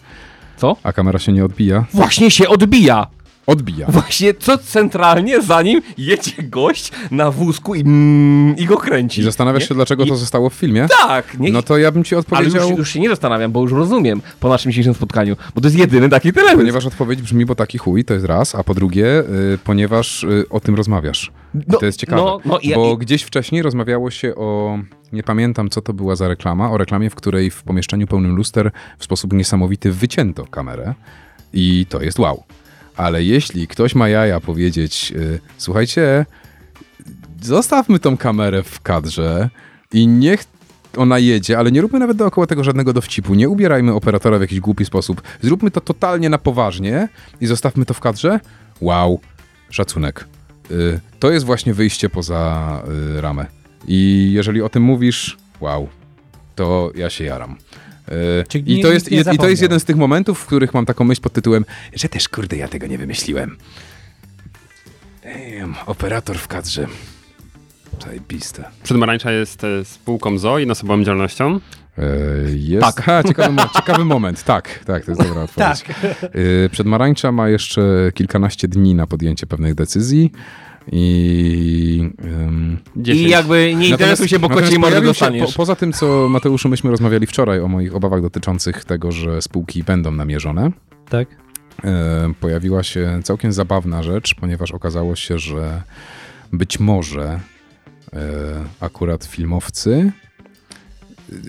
Co? 0.57 0.77
A 0.83 0.93
kamera 0.93 1.19
się 1.19 1.31
nie 1.31 1.45
odbija? 1.45 1.85
Właśnie 1.93 2.31
się 2.31 2.49
odbija! 2.49 3.07
Odbija. 3.47 3.87
Właśnie 3.89 4.33
co 4.33 4.57
centralnie 4.57 5.41
za 5.41 5.61
nim 5.61 5.81
jedzie 5.97 6.43
gość 6.43 6.91
na 7.11 7.31
wózku 7.31 7.75
i, 7.75 7.81
mm, 7.81 8.57
i 8.57 8.65
go 8.65 8.77
kręci. 8.77 9.21
I 9.21 9.23
zastanawiasz 9.23 9.61
Nie? 9.63 9.67
się, 9.67 9.75
dlaczego 9.75 10.03
I- 10.03 10.07
to 10.09 10.15
zostało 10.15 10.49
w 10.49 10.53
filmie? 10.53 10.87
Tak! 11.07 11.39
Nie, 11.39 11.51
No 11.51 11.63
to 11.63 11.77
ja 11.77 11.91
bym 11.91 12.03
ci 12.03 12.15
ale 12.15 12.19
odpowiedział, 12.19 12.69
już, 12.69 12.77
już 12.77 12.89
się 12.89 12.99
nie 12.99 13.09
zastanawiam, 13.09 13.51
bo 13.51 13.61
już 13.61 13.71
rozumiem 13.71 14.21
po 14.39 14.49
naszym 14.49 14.71
dzisiejszym 14.71 14.93
spotkaniu, 14.93 15.35
bo 15.55 15.61
to 15.61 15.67
jest 15.67 15.77
jedyny 15.77 16.09
taki 16.09 16.33
teledysk. 16.33 16.57
ponieważ 16.59 16.85
odpowiedź 16.85 17.21
brzmi, 17.21 17.45
bo 17.45 17.55
taki 17.55 17.77
chuj, 17.77 18.05
to 18.05 18.13
jest 18.13 18.25
raz, 18.25 18.55
a 18.55 18.63
po 18.63 18.73
drugie, 18.73 19.19
y, 19.19 19.57
ponieważ 19.63 20.23
y, 20.23 20.45
o 20.49 20.59
tym 20.59 20.75
rozmawiasz. 20.75 21.31
No, 21.67 21.77
to 21.79 21.85
jest 21.85 21.99
ciekawe, 21.99 22.21
no, 22.21 22.39
no 22.45 22.59
i- 22.59 22.75
bo 22.75 22.93
i- 22.93 22.97
gdzieś 22.97 23.23
wcześniej 23.23 23.61
rozmawiało 23.61 24.11
się 24.11 24.35
o, 24.35 24.77
nie 25.13 25.23
pamiętam 25.23 25.69
co 25.69 25.81
to 25.81 25.93
była 25.93 26.15
za 26.15 26.27
reklama, 26.27 26.71
o 26.71 26.77
reklamie, 26.77 27.09
w 27.09 27.15
której 27.15 27.49
w 27.49 27.63
pomieszczeniu 27.63 28.07
pełnym 28.07 28.35
luster 28.35 28.71
w 28.97 29.03
sposób 29.03 29.33
niesamowity 29.33 29.91
wycięto 29.91 30.45
kamerę 30.45 30.93
i 31.53 31.85
to 31.89 32.01
jest 32.01 32.19
wow. 32.19 32.43
Ale 32.95 33.23
jeśli 33.23 33.67
ktoś 33.67 33.95
ma 33.95 34.09
jaja 34.09 34.39
powiedzieć, 34.39 35.13
y, 35.15 35.39
słuchajcie, 35.57 36.25
zostawmy 37.41 37.99
tą 37.99 38.17
kamerę 38.17 38.63
w 38.63 38.81
kadrze 38.81 39.49
i 39.93 40.07
niech 40.07 40.43
ona 40.97 41.19
jedzie, 41.19 41.57
ale 41.57 41.71
nie 41.71 41.81
róbmy 41.81 41.99
nawet 41.99 42.17
dookoła 42.17 42.47
tego 42.47 42.63
żadnego 42.63 42.93
dowcipu. 42.93 43.33
Nie 43.33 43.49
ubierajmy 43.49 43.93
operatora 43.93 44.37
w 44.37 44.41
jakiś 44.41 44.59
głupi 44.59 44.85
sposób. 44.85 45.21
Zróbmy 45.41 45.71
to 45.71 45.81
totalnie 45.81 46.29
na 46.29 46.37
poważnie 46.37 47.07
i 47.41 47.45
zostawmy 47.45 47.85
to 47.85 47.93
w 47.93 47.99
kadrze. 47.99 48.39
Wow, 48.81 49.19
szacunek. 49.69 50.27
Y, 50.71 50.99
to 51.19 51.31
jest 51.31 51.45
właśnie 51.45 51.73
wyjście 51.73 52.09
poza 52.09 52.81
y, 53.17 53.21
ramę. 53.21 53.45
I 53.87 54.29
jeżeli 54.33 54.61
o 54.61 54.69
tym 54.69 54.83
mówisz, 54.83 55.37
wow, 55.61 55.87
to 56.55 56.91
ja 56.95 57.09
się 57.09 57.23
jaram. 57.23 57.57
Y, 58.41 58.43
Czyli 58.47 58.71
I 58.73 58.77
nie- 58.77 58.83
to, 58.83 58.91
jest, 58.91 59.11
i, 59.11 59.15
I 59.15 59.37
to 59.37 59.49
jest 59.49 59.61
jeden 59.61 59.79
z 59.79 59.83
tych 59.85 59.95
momentów, 59.95 60.39
w 60.39 60.45
których 60.45 60.73
mam 60.73 60.85
taką 60.85 61.03
myśl 61.03 61.21
pod 61.21 61.33
tytułem, 61.33 61.65
że 61.95 62.09
też 62.09 62.29
kurde, 62.29 62.57
ja 62.57 62.67
tego 62.67 62.87
nie 62.87 62.97
wymyśliłem. 62.97 63.57
Damn, 65.23 65.75
operator 65.85 66.37
w 66.37 66.47
kadrze. 66.47 66.87
Zajebiste. 68.05 68.63
Przedmarańcza 68.83 69.31
jest 69.31 69.63
e, 69.63 69.85
spółką 69.85 70.37
ZO 70.37 70.59
i 70.59 70.69
osobową 70.69 71.03
działalnością. 71.03 71.59
E, 71.97 72.03
Jest. 72.55 72.81
Tak. 72.95 73.05
Ha, 73.05 73.23
ciekawy, 73.23 73.53
mo- 73.53 73.69
ciekawy 73.75 74.05
moment. 74.05 74.43
Tak, 74.43 74.79
tak, 74.85 75.05
to 75.05 75.11
jest 75.11 75.23
dobra 75.23 75.41
odpowiedź. 75.47 75.83
E, 76.65 76.69
Przedmarańcza 76.69 77.31
ma 77.31 77.49
jeszcze 77.49 77.81
kilkanaście 78.13 78.67
dni 78.67 78.95
na 78.95 79.07
podjęcie 79.07 79.47
pewnych 79.47 79.75
decyzji 79.75 80.31
i... 80.91 82.09
ym, 82.25 82.77
I 82.95 83.01
10. 83.03 83.31
jakby 83.31 83.75
nie 83.75 83.87
interesuj 83.89 84.27
się, 84.27 84.39
bo 84.39 84.49
kociej 84.49 84.81
się- 84.81 85.01
dostaniesz. 85.01 85.51
Po, 85.51 85.57
poza 85.57 85.75
tym, 85.75 85.93
co 85.93 86.29
Mateuszu, 86.29 86.69
myśmy 86.69 86.91
rozmawiali 86.91 87.27
wczoraj 87.27 87.59
o 87.59 87.67
moich 87.67 87.95
obawach 87.95 88.21
dotyczących 88.21 88.85
tego, 88.85 89.11
że 89.11 89.41
spółki 89.41 89.83
będą 89.83 90.11
namierzone, 90.11 90.71
Tak? 91.09 91.27
e, 91.83 92.33
pojawiła 92.39 92.83
się 92.83 93.19
całkiem 93.23 93.53
zabawna 93.53 94.03
rzecz, 94.03 94.35
ponieważ 94.35 94.71
okazało 94.71 95.15
się, 95.15 95.39
że 95.39 95.81
być 96.53 96.79
może 96.79 97.39
e, 98.13 98.19
akurat 98.79 99.25
filmowcy. 99.25 100.11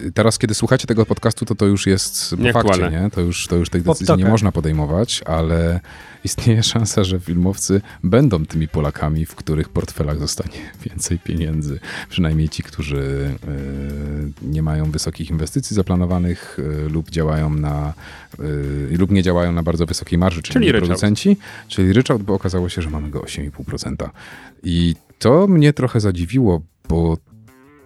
e, 0.06 0.10
Teraz, 0.14 0.38
kiedy 0.38 0.54
słuchacie 0.54 0.86
tego 0.86 1.06
podcastu, 1.06 1.44
to 1.44 1.54
to 1.54 1.66
już 1.66 1.86
jest 1.86 2.34
po 2.52 2.62
fakcie, 2.62 2.90
nie? 2.90 3.10
To 3.10 3.20
już, 3.20 3.46
to 3.46 3.56
już 3.56 3.70
Po 3.70 3.78
decyzji 3.78 4.16
nie 4.16 4.24
można 4.24 4.52
podejmować, 4.52 5.22
ale 5.26 5.80
istnieje 6.24 6.62
szansa, 6.62 7.04
że 7.04 7.20
filmowcy 7.20 7.80
będą 8.02 8.46
tymi 8.46 8.68
Polakami, 8.68 9.26
w 9.26 9.34
których 9.34 9.68
portfelach 9.68 10.18
zostanie 10.18 10.58
więcej 10.86 11.18
pieniędzy. 11.18 11.80
Przynajmniej 12.08 12.48
ci, 12.48 12.62
którzy 12.62 13.30
e, 14.42 14.46
nie 14.46 14.62
mają 14.62 14.90
wysokich 14.90 15.30
inwestycji 15.30 15.76
zaplanowanych 15.76 16.58
e, 16.58 16.88
lub 16.88 17.10
działają 17.10 17.54
na 17.54 17.94
e, 18.92 18.96
lub 18.96 19.10
nie 19.10 19.22
działają 19.22 19.52
na 19.52 19.62
bardzo 19.62 19.86
wysokiej 19.86 20.18
marży, 20.18 20.42
czyli, 20.42 20.66
Czyli 20.66 20.78
producenci, 20.78 21.36
czyli 21.68 21.92
ryczałt, 21.92 22.22
bo 22.22 22.34
okazało 22.34 22.68
się, 22.68 22.82
że 22.82 22.90
mamy 22.90 23.10
go 23.10 23.20
8,5%. 23.20 24.08
I 24.62 24.94
to 25.18 25.46
mnie 25.46 25.72
trochę 25.72 26.00
zadziwiło, 26.00 26.62
bo 26.88 27.16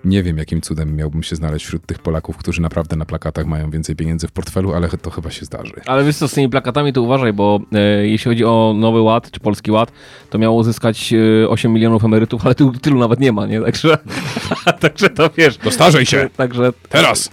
Nie 0.09 0.23
wiem, 0.23 0.39
jakim 0.39 0.61
cudem 0.61 0.97
miałbym 0.97 1.23
się 1.23 1.37
znaleźć 1.37 1.67
wśród 1.67 1.87
tych 1.87 1.99
Polaków, 1.99 2.37
którzy 2.37 2.63
naprawdę 2.63 2.97
na 2.97 3.05
plakatach 3.05 3.47
mają 3.47 3.71
więcej 3.71 3.97
pieniędzy 3.97 4.29
w 4.29 4.33
portfelu, 4.33 4.75
ale 4.75 4.89
to 4.89 5.11
chyba 5.11 5.31
się 5.31 5.45
zdarzy. 5.45 5.73
Ale 5.87 6.05
wiesz 6.05 6.17
co, 6.17 6.29
z 6.29 6.33
tymi 6.33 6.49
plakatami 6.49 6.93
to 6.93 7.03
uważaj, 7.03 7.33
bo 7.33 7.61
e, 7.73 8.07
jeśli 8.07 8.29
chodzi 8.29 8.45
o 8.45 8.75
Nowy 8.77 9.01
Ład, 9.01 9.31
czy 9.31 9.41
Polski 9.41 9.71
Ład, 9.71 9.93
to 10.31 10.39
miało 10.39 10.57
uzyskać 10.57 11.13
e, 11.43 11.49
8 11.49 11.73
milionów 11.73 12.05
emerytów, 12.05 12.45
ale 12.47 12.55
tylu, 12.55 12.73
tylu 12.73 12.99
nawet 12.99 13.21
nie 13.21 13.33
ma, 13.33 13.47
nie? 13.47 13.61
Także, 13.61 13.99
także 14.81 15.11
to 15.11 15.31
wiesz. 15.37 15.57
To 15.57 15.71
starzej 15.71 16.07
się! 16.07 16.29
Także 16.37 16.73
Teraz! 16.89 17.31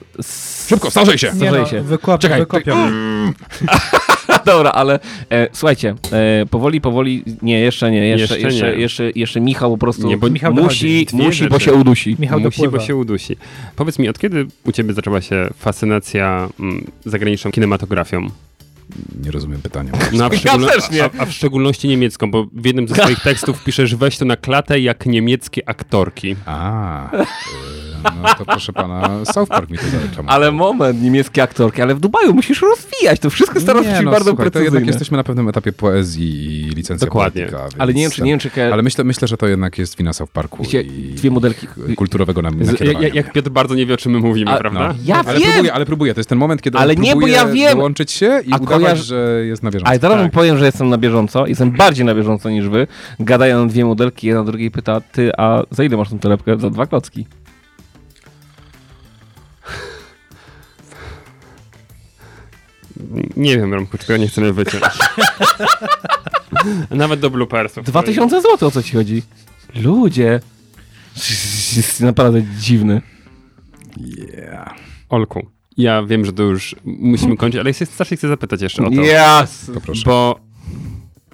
Szybko, 0.68 0.92
starzej 0.92 1.18
się! 1.18 1.32
Nie 1.36 1.52
no, 1.52 1.66
się. 1.66 1.82
wykopią, 1.82 2.18
Czekaj, 2.18 2.40
wykopią. 2.40 2.76
Dobra, 4.46 4.72
ale 4.72 5.00
e, 5.32 5.48
słuchajcie, 5.54 5.96
e, 6.12 6.46
powoli, 6.46 6.82
powoli, 6.82 7.24
nie, 7.42 7.60
jeszcze 7.60 7.92
nie, 7.92 8.08
jeszcze, 8.08 8.36
Jeszcze 8.36 8.48
jeszcze, 8.48 8.76
nie. 8.76 8.82
jeszcze, 8.82 9.12
jeszcze, 9.16 9.42
Michał 9.42 9.72
po 9.72 9.78
prostu 9.78 10.08
Nie, 10.08 10.18
bo 10.18 10.30
Michał 10.30 10.54
musi, 10.54 11.08
musi 11.14 11.48
bo 11.50 11.60
się 11.60 11.74
udusi. 11.74 12.16
Michał 12.20 12.40
Musi, 12.40 12.52
dopływa. 12.62 12.78
bo 12.78 12.84
się 12.84 12.96
udusi. 12.96 13.38
Powiedz 13.76 14.00
mi, 14.00 14.10
od 14.10 14.20
kiedy 14.20 14.46
u 14.66 14.72
ciebie 14.72 14.94
zaczęła 14.94 15.22
się 15.22 15.48
fascynacja 15.58 16.50
mm, 16.60 16.86
zagraniczną 17.06 17.52
kinematografią? 17.52 18.28
Nie 19.24 19.32
rozumiem 19.32 19.62
pytania. 19.62 19.92
No, 20.14 20.26
a, 20.26 20.30
w 20.30 20.34
Ja 20.34 20.40
szczególno- 20.40 20.68
też 20.68 20.92
nie. 20.92 21.04
a, 21.04 21.10
a 21.18 21.26
w 21.26 21.32
szczególności 21.32 21.88
niemiecką, 21.88 22.32
bo 22.32 22.46
w 22.54 22.66
jednym 22.66 22.88
ze 22.88 22.96
swoich 22.96 23.20
tekstów 23.30 23.64
piszesz 23.64 23.96
weź 23.96 24.18
to 24.18 24.26
na 24.26 24.38
klatę 24.38 24.80
jak 24.80 25.06
niemieckie 25.06 25.70
aktorki. 25.70 26.36
A, 26.46 27.16
y, 27.22 27.26
no 28.24 28.30
to 28.38 28.46
proszę 28.46 28.74
pana, 28.74 29.26
South 29.26 29.50
Park 29.50 29.70
mi 29.70 29.78
to 29.78 29.84
zareklamował. 29.88 30.36
Ale 30.36 30.52
moment, 30.52 31.02
niemieckie 31.02 31.44
aktorki, 31.44 31.82
ale 31.82 31.96
w 31.96 32.00
Dubaju 32.00 32.34
musisz 32.34 32.62
rozwijać, 32.62 33.20
to 33.20 33.30
wszystko 33.30 33.60
starasz 33.60 33.86
się 33.86 34.02
no, 34.02 34.12
bardzo 34.12 34.30
słuchaj, 34.30 34.46
to 34.46 34.52
precyzyjnie. 34.52 34.66
jednak 34.66 34.88
jesteśmy 34.88 35.18
na 35.18 35.24
pewnym 35.24 35.50
etapie 35.50 35.72
poezji 35.74 36.46
i 36.62 36.70
licencja 36.70 37.08
Dokładnie. 37.08 37.42
więc 37.42 37.56
Ale 37.78 37.94
nie 37.94 38.02
wiem, 38.02 38.12
czy, 38.12 38.22
nie 38.24 38.32
wiem, 38.32 38.40
czy 38.40 38.50
Ale 38.74 38.84
myślę, 38.84 39.04
myślę, 39.04 39.28
że 39.28 39.38
to 39.38 39.48
jednak 39.48 39.78
jest 39.78 39.98
wina 39.98 40.14
South 40.14 40.32
Parku 40.32 40.64
Wiecie, 40.64 40.82
i 40.82 41.14
dwie 41.14 41.32
modelki. 41.32 41.68
kulturowego 41.96 42.42
nam 42.42 42.56
jak, 43.02 43.16
jak 43.16 43.32
Piotr 43.34 43.50
bardzo 43.50 43.76
nie 43.76 43.86
wie, 43.86 43.94
o 43.94 43.98
czym 43.98 44.12
my 44.12 44.20
mówimy, 44.20 44.52
A- 44.52 44.58
prawda? 44.58 44.88
No. 44.88 44.96
Ja 45.06 45.24
ale 45.26 45.40
wiem! 45.40 45.50
próbuję, 45.52 45.74
ale 45.74 45.86
próbuję. 45.86 46.14
To 46.14 46.20
jest 46.20 46.30
ten 46.30 46.38
moment, 46.38 46.62
kiedy 46.62 46.78
Ale 46.78 46.96
nie, 46.96 47.16
bo 47.16 47.28
ja 47.28 47.46
wiem. 47.46 47.78
dołączyć 47.78 48.12
się 48.12 48.42
i 48.48 48.54
A 48.54 48.58
udawać, 48.58 48.82
kojarz- 48.82 49.04
że 49.04 49.42
jest 49.46 49.64
na 49.64 49.72
bieżąco. 49.72 49.90
Ale 49.90 50.00
teraz 50.00 50.18
wam 50.18 50.26
Tak. 50.26 50.34
powiem, 50.34 50.58
że 50.58 50.66
jestem 50.66 50.90
na 50.90 50.98
bieżąco, 50.98 51.48
jestem 51.48 51.72
bardziej 51.72 52.06
na 52.06 52.16
bieżąco 52.16 52.50
niż 52.50 52.70
wy. 52.70 52.88
Gadają 53.20 53.62
na 53.62 53.66
dwie 53.68 53.86
modelki, 53.86 54.28
jedna 54.28 54.44
drugiej 54.44 54.72
pyta, 54.72 55.02
ty, 55.02 55.32
a 55.38 55.64
za 55.72 55.84
ile 55.84 55.98
masz 55.98 56.10
tą 56.10 56.20
torebkę? 56.20 56.60
Za 56.60 56.70
dwa 56.70 56.86
klocki. 56.86 57.26
Nie 63.38 63.58
wiem, 63.58 63.74
Romku, 63.74 63.98
czego 63.98 64.18
nie 64.18 64.28
chcemy 64.28 64.54
wyciąć. 64.54 64.84
Nawet 66.92 67.20
do 67.20 67.30
bloopersów. 67.30 67.86
2000 67.86 68.42
zł, 68.42 68.68
o 68.68 68.72
co 68.72 68.84
ci 68.84 68.94
chodzi? 68.96 69.24
Ludzie. 69.76 70.40
Jest 71.76 72.02
naprawdę 72.02 72.44
dziwny. 72.60 73.02
Yeah. 73.98 74.74
Olku, 75.10 75.46
ja 75.78 76.04
wiem, 76.04 76.26
że 76.26 76.34
to 76.34 76.44
już 76.44 76.76
musimy 76.86 77.38
kończyć, 77.38 77.60
ale 77.62 77.74
się 77.74 77.86
strasznie 77.86 78.18
chcę 78.18 78.28
zapytać 78.28 78.62
jeszcze 78.62 78.84
o 78.86 78.90
to. 78.90 79.02
Yes. 79.44 79.72
To 79.74 79.82
proszę. 79.82 80.04
Bo 80.06 80.40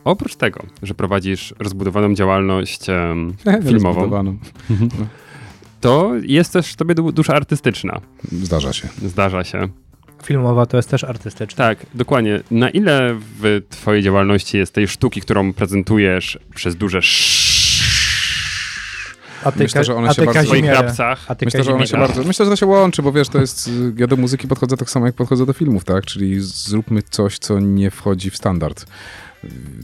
oprócz 0.04 0.36
tego, 0.36 0.64
że 0.84 0.94
prowadzisz 0.94 1.54
rozbudowaną 1.60 2.14
działalność 2.14 2.82
filmową, 3.68 4.00
Rozbudowaną. 4.00 4.38
to 5.82 6.12
jest 6.22 6.54
też 6.54 6.68
w 6.74 6.76
tobie 6.76 6.96
du- 6.96 7.12
dusza 7.12 7.34
artystyczna. 7.34 8.02
Zdarza 8.32 8.74
się. 8.74 8.88
Zdarza 9.06 9.44
się. 9.44 9.68
Filmowa 10.26 10.66
to 10.66 10.78
jest 10.78 10.90
też 10.90 11.04
artystyczne. 11.04 11.58
Tak, 11.66 11.86
dokładnie. 11.94 12.40
Na 12.52 12.70
ile 12.70 13.16
w 13.42 13.62
twojej 13.70 14.04
działalności 14.04 14.58
jest 14.58 14.74
tej 14.74 14.88
sztuki, 14.88 15.22
którą 15.22 15.54
prezentujesz 15.54 16.40
przez 16.56 16.76
duże. 16.76 17.02
A 19.44 19.52
ty, 19.52 19.64
Myślę, 19.64 19.84
że 19.84 19.96
one 19.96 20.10
a 20.10 20.14
się 20.14 20.26
bardzo- 20.26 20.44
swoich 20.44 20.66
ty 21.36 21.46
Myślę, 21.46 21.64
że 21.64 21.74
one 21.74 21.88
się 21.88 21.98
bardzo, 21.98 22.24
myślę, 22.24 22.46
że 22.46 22.52
to 22.52 22.56
się 22.56 22.66
łączy, 22.66 23.02
bo 23.02 23.12
wiesz, 23.12 23.30
to 23.30 23.40
jest, 23.40 23.68
y, 23.68 23.72
ja 23.98 24.08
do 24.08 24.16
muzyki 24.18 24.48
podchodzę 24.48 24.78
tak 24.78 24.90
samo, 24.90 25.06
jak 25.06 25.16
podchodzę 25.16 25.46
do 25.46 25.54
filmów, 25.54 25.84
tak? 25.84 26.06
Czyli 26.06 26.40
zróbmy 26.40 27.02
coś, 27.10 27.40
co 27.40 27.60
nie 27.60 27.92
wchodzi 27.92 28.30
w 28.30 28.36
standard. 28.38 28.86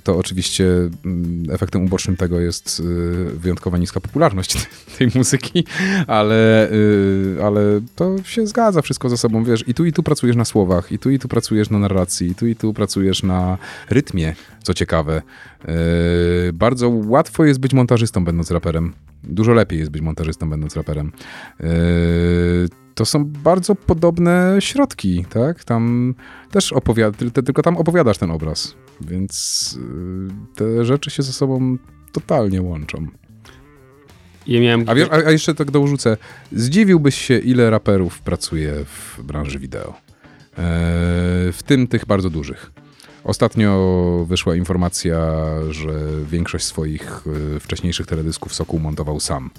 To 0.04 0.18
oczywiście 0.18 0.66
mm, 1.06 1.44
efektem 1.52 1.86
ubocznym 1.86 2.18
tego 2.18 2.40
jest 2.40 2.80
y, 2.80 2.84
wyjątkowo 3.40 3.78
niska 3.78 4.00
popularność 4.00 4.68
tej 4.98 5.10
muzyki, 5.16 5.64
ale, 6.08 6.72
y, 6.72 7.38
ale 7.44 7.62
to 7.96 8.24
się 8.24 8.48
zgadza 8.48 8.82
wszystko 8.82 9.10
ze 9.10 9.18
sobą, 9.18 9.44
wiesz, 9.44 9.64
i 9.68 9.74
tu 9.74 9.86
i 9.86 9.94
tu 9.94 10.04
pracujesz 10.04 10.36
na 10.36 10.46
słowach, 10.46 10.92
i 10.92 11.00
tu 11.00 11.10
i 11.10 11.20
tu 11.20 11.28
pracujesz 11.28 11.70
na 11.70 11.80
narracji, 11.80 12.28
i 12.28 12.36
tu 12.36 12.48
i 12.48 12.56
tu 12.56 12.74
pracujesz 12.74 13.24
na 13.24 13.58
rytmie, 13.90 14.36
co 14.64 14.74
ciekawe. 14.74 15.22
Y, 16.50 16.54
Bardzo 16.54 16.90
łatwo 16.90 17.46
jest 17.46 17.60
być 17.60 17.74
montażystą, 17.74 18.26
będąc 18.26 18.52
raperem. 18.52 18.94
Dużo 19.24 19.54
lepiej 19.54 19.80
jest 19.80 19.92
być 19.92 20.02
montażystą, 20.02 20.50
będąc 20.50 20.76
raperem. 20.76 21.12
To 22.98 23.06
są 23.06 23.26
bardzo 23.26 23.76
podobne 23.76 24.56
środki, 24.60 25.26
tak? 25.30 25.64
Tam 25.64 26.15
też 26.52 26.74
opowiadasz, 26.74 27.32
tylko 27.45 27.61
tam 27.61 27.78
opowiadasz 27.78 28.18
ten 28.18 28.32
obraz, 28.32 28.76
więc 29.02 29.78
yy, 29.82 30.56
te 30.56 30.86
rzeczy 30.86 31.10
się 31.10 31.24
ze 31.24 31.34
sobą 31.34 31.78
totalnie 32.11 32.61
łączą. 32.61 33.07
Ja 34.48 34.61
miałem... 34.61 34.84
A, 34.88 34.95
wiesz, 34.95 35.10
a, 35.11 35.32
jeszcze 35.32 35.56
tak 35.56 35.72
dorzucę, 35.72 36.18
zdziwiłbyś 36.52 37.15
się, 37.15 37.40
ile 37.40 37.69
raperów 37.69 38.22
pracuje 38.22 38.74
w 38.86 39.24
branży 39.24 39.60
wideo. 39.60 39.90
Yy, 39.90 40.64
w 41.52 41.60
tym 41.65 41.88
tych 41.88 42.06
bardzo 42.06 42.30
dużych. 42.30 42.72
Ostatnio 43.24 44.26
wyszła 44.28 44.56
informacja, 44.56 45.45
że 45.69 45.91
większość 46.32 46.65
swoich 46.65 47.24
y, 47.56 47.60
wcześniejszych 47.60 48.07
teledysków 48.07 48.53
Sokół 48.53 48.80
montował 48.80 49.19
sam. 49.19 49.49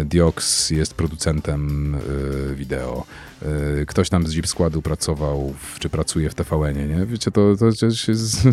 Y, 0.00 0.04
Diox 0.04 0.70
jest 0.70 0.94
producentem 0.94 1.94
y, 1.94 2.54
wideo. 2.54 3.06
Y, 3.82 3.86
Ktoś 3.86 4.08
tam 4.08 4.26
z 4.26 4.34
Jeep 4.34 4.46
Składu 4.46 4.82
pracował, 4.82 5.54
czy 5.78 5.88
pracuje 5.88 6.30
w 6.30 6.34
TVN-ie, 6.34 6.86
nie? 6.86 7.06
Wiecie, 7.06 7.30
to, 7.30 7.56
to 7.56 7.66
jest- 7.66 8.48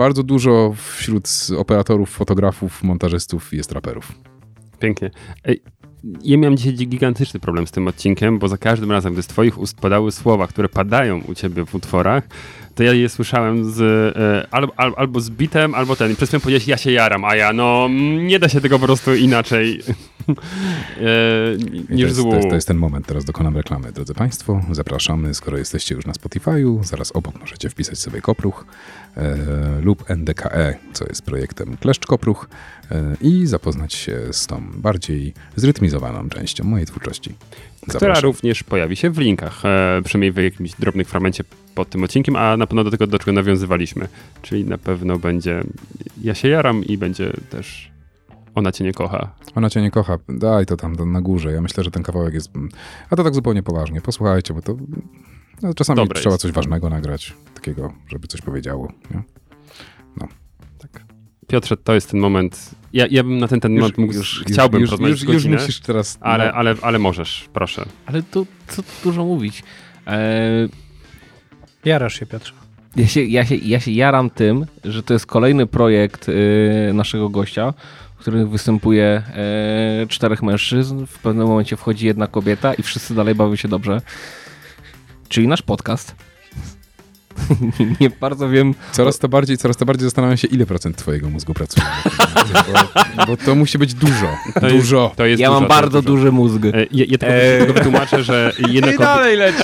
bardzo 0.00 0.22
dużo 0.22 0.74
wśród 0.76 1.28
operatorów, 1.58 2.10
fotografów, 2.10 2.82
montażystów 2.82 3.52
jest 3.52 3.72
raperów. 3.72 4.12
Pięknie. 4.78 5.10
Ej, 5.44 5.62
ja 6.22 6.38
miałem 6.38 6.56
dzisiaj 6.56 6.74
gigantyczny 6.74 7.40
problem 7.40 7.66
z 7.66 7.70
tym 7.70 7.88
odcinkiem, 7.88 8.38
bo 8.38 8.48
za 8.48 8.58
każdym 8.58 8.90
razem, 8.92 9.12
gdy 9.12 9.22
z 9.22 9.26
twoich 9.26 9.58
ust 9.58 9.76
padały 9.80 10.12
słowa, 10.12 10.46
które 10.46 10.68
padają 10.68 11.20
u 11.20 11.34
ciebie 11.34 11.64
w 11.66 11.74
utworach, 11.74 12.28
to 12.74 12.82
ja 12.82 12.92
je 12.92 13.08
słyszałem 13.08 13.72
z, 13.72 13.80
e, 14.16 14.46
albo, 14.50 14.72
al, 14.76 14.92
albo 14.96 15.20
z 15.20 15.30
bitem, 15.30 15.74
albo 15.74 15.96
ten. 15.96 16.16
Przez 16.16 16.28
chwilę 16.28 16.40
powiedziałeś, 16.40 16.68
ja 16.68 16.76
się 16.76 16.92
jaram, 16.92 17.24
a 17.24 17.36
ja, 17.36 17.52
no, 17.52 17.88
nie 18.20 18.38
da 18.38 18.48
się 18.48 18.60
tego 18.60 18.78
po 18.78 18.86
prostu 18.86 19.14
inaczej 19.14 19.80
e, 20.28 20.34
niż 21.74 21.86
to, 21.88 21.94
jest, 21.94 22.16
złu. 22.16 22.30
to, 22.30 22.36
jest, 22.36 22.48
to 22.48 22.54
jest 22.54 22.68
ten 22.68 22.76
moment, 22.76 23.06
teraz 23.06 23.24
dokonam 23.24 23.56
reklamy. 23.56 23.92
Drodzy 23.92 24.14
Państwo, 24.14 24.60
zapraszamy, 24.72 25.34
skoro 25.34 25.58
jesteście 25.58 25.94
już 25.94 26.06
na 26.06 26.12
Spotify'u, 26.12 26.84
zaraz 26.84 27.12
obok 27.12 27.40
możecie 27.40 27.70
wpisać 27.70 27.98
sobie 27.98 28.20
Kopruch 28.20 28.66
e, 29.16 29.36
lub 29.82 30.10
NDKE, 30.10 30.74
co 30.92 31.04
jest 31.04 31.22
projektem 31.22 31.76
Kleszcz 31.76 32.06
Kopruch 32.06 32.48
e, 32.90 33.16
i 33.20 33.46
zapoznać 33.46 33.94
się 33.94 34.20
z 34.30 34.46
tą 34.46 34.62
bardziej 34.74 35.34
zrytmizowaną 35.56 36.28
częścią 36.28 36.64
mojej 36.64 36.86
twórczości. 36.86 37.34
Która 37.88 38.00
Zapraszam. 38.00 38.24
również 38.24 38.62
pojawi 38.62 38.96
się 38.96 39.10
w 39.10 39.18
linkach, 39.18 39.64
e, 39.64 40.02
przynajmniej 40.04 40.32
w 40.32 40.36
jakimś 40.36 40.72
drobnych 40.72 41.08
fragmencie 41.08 41.44
pod 41.74 41.90
tym 41.90 42.04
odcinkiem, 42.04 42.36
a 42.36 42.56
na 42.56 42.66
pewno 42.66 42.84
do 42.84 42.90
tego, 42.90 43.06
do 43.06 43.18
czego 43.18 43.32
nawiązywaliśmy. 43.32 44.08
Czyli 44.42 44.64
na 44.64 44.78
pewno 44.78 45.18
będzie 45.18 45.62
ja 46.22 46.34
się 46.34 46.48
jaram 46.48 46.84
i 46.84 46.98
będzie 46.98 47.32
też 47.50 47.90
ona 48.54 48.72
cię 48.72 48.84
nie 48.84 48.92
kocha. 48.92 49.34
Ona 49.54 49.70
cię 49.70 49.82
nie 49.82 49.90
kocha, 49.90 50.18
daj 50.28 50.66
to 50.66 50.76
tam 50.76 51.12
na 51.12 51.20
górze. 51.20 51.52
Ja 51.52 51.60
myślę, 51.60 51.84
że 51.84 51.90
ten 51.90 52.02
kawałek 52.02 52.34
jest... 52.34 52.50
A 53.10 53.16
to 53.16 53.24
tak 53.24 53.34
zupełnie 53.34 53.62
poważnie. 53.62 54.00
Posłuchajcie, 54.00 54.54
bo 54.54 54.62
to... 54.62 54.76
No, 55.62 55.74
czasami 55.74 55.96
Dobre 55.96 56.20
trzeba 56.20 56.34
jest. 56.34 56.42
coś 56.42 56.52
ważnego 56.52 56.90
nagrać, 56.90 57.34
takiego, 57.54 57.92
żeby 58.08 58.26
coś 58.26 58.40
powiedziało. 58.40 58.92
Nie? 59.10 59.22
Piotrze, 61.46 61.76
to 61.76 61.94
jest 61.94 62.10
ten 62.10 62.20
moment. 62.20 62.70
Ja, 62.92 63.06
ja 63.10 63.22
bym 63.22 63.38
na 63.38 63.48
ten, 63.48 63.60
ten 63.60 63.74
moment 63.74 63.98
mógł, 63.98 64.12
chciałbym 64.46 64.80
już, 64.80 64.90
rozmawiać 64.90 65.12
już, 65.12 65.22
już, 65.22 65.34
już 65.34 65.42
godzinę, 65.42 65.62
musisz 65.62 65.80
teraz... 65.80 66.18
ale, 66.20 66.46
no, 66.46 66.52
ale, 66.52 66.74
ale 66.82 66.98
możesz, 66.98 67.48
proszę. 67.52 67.84
Ale 68.06 68.22
tu 68.22 68.46
co 68.68 68.82
tu 68.82 68.88
dużo 69.04 69.24
mówić. 69.24 69.62
Eee, 70.06 70.68
Jarasz 71.84 72.20
się, 72.20 72.26
Piotrze. 72.26 72.52
ja, 72.96 73.06
się, 73.06 73.24
ja, 73.24 73.44
się, 73.44 73.54
ja 73.54 73.80
się 73.80 73.90
jaram 73.90 74.30
tym, 74.30 74.66
że 74.84 75.02
to 75.02 75.12
jest 75.12 75.26
kolejny 75.26 75.66
projekt 75.66 76.28
y, 76.28 76.90
naszego 76.94 77.28
gościa, 77.28 77.74
w 78.16 78.18
którym 78.18 78.48
występuje 78.48 79.04
e, 79.04 80.06
czterech 80.08 80.42
mężczyzn. 80.42 81.06
W 81.06 81.18
pewnym 81.18 81.46
momencie 81.46 81.76
wchodzi 81.76 82.06
jedna 82.06 82.26
kobieta 82.26 82.74
i 82.74 82.82
wszyscy 82.82 83.14
dalej 83.14 83.34
bawią 83.34 83.56
się 83.56 83.68
dobrze. 83.68 84.00
Czyli 85.28 85.48
nasz 85.48 85.62
podcast. 85.62 86.14
Nie 88.00 88.10
bardzo 88.10 88.48
wiem. 88.48 88.74
Coraz 88.92 89.18
to 89.18 89.28
bardziej, 89.28 89.58
coraz 89.58 89.76
to 89.76 89.86
bardziej 89.86 90.04
zastanawiam 90.04 90.36
się, 90.36 90.48
ile 90.48 90.66
procent 90.66 90.96
twojego 90.96 91.30
mózgu 91.30 91.54
pracuje. 91.54 91.86
bo, 93.16 93.26
bo 93.26 93.36
to 93.36 93.54
musi 93.54 93.78
być 93.78 93.94
dużo. 93.94 94.28
To 94.60 94.68
dużo. 94.68 95.02
Jest, 95.04 95.16
to 95.16 95.26
jest 95.26 95.40
Ja 95.40 95.48
dużo, 95.48 95.60
mam 95.60 95.68
bardzo 95.68 96.02
dużo. 96.02 96.16
duży 96.16 96.32
mózg. 96.32 96.64
E, 96.64 96.86
Ja, 96.90 97.04
ja 97.08 97.18
tylko, 97.18 97.34
tylko 97.58 97.72
wytłumaczę, 97.72 98.22
że 98.24 98.52
jedna 98.68 98.92
kobieta... 98.92 99.20
leci. 99.20 99.62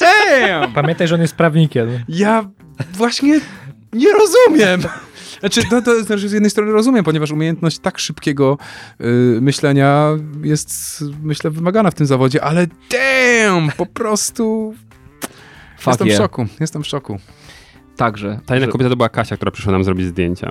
Damn! 0.00 0.72
Pamiętaj, 0.72 1.08
że 1.08 1.14
on 1.14 1.20
jest 1.20 1.34
prawnikiem. 1.36 1.88
Ja 2.08 2.44
właśnie 2.94 3.40
nie 3.92 4.06
rozumiem. 4.12 4.80
Znaczy, 5.40 5.60
no, 5.72 5.82
to 5.82 6.04
znaczy 6.04 6.28
z 6.28 6.32
jednej 6.32 6.50
strony 6.50 6.72
rozumiem, 6.72 7.04
ponieważ 7.04 7.30
umiejętność 7.30 7.78
tak 7.78 7.98
szybkiego 7.98 8.58
y, 9.00 9.04
myślenia 9.40 10.06
jest, 10.42 11.04
myślę, 11.22 11.50
wymagana 11.50 11.90
w 11.90 11.94
tym 11.94 12.06
zawodzie, 12.06 12.44
ale 12.44 12.66
damn, 12.90 13.70
po 13.76 13.86
prostu 13.86 14.74
Fuck 15.80 15.86
jestem 15.86 16.06
yeah. 16.06 16.18
w 16.18 16.22
szoku, 16.22 16.46
jestem 16.60 16.82
w 16.82 16.86
szoku. 16.86 17.18
Także. 17.96 18.40
Ta 18.46 18.54
jedna 18.54 18.66
że- 18.66 18.72
kobieta 18.72 18.90
to 18.90 18.96
była 18.96 19.08
Kasia, 19.08 19.36
która 19.36 19.50
przyszła 19.50 19.72
nam 19.72 19.84
zrobić 19.84 20.06
zdjęcia. 20.06 20.50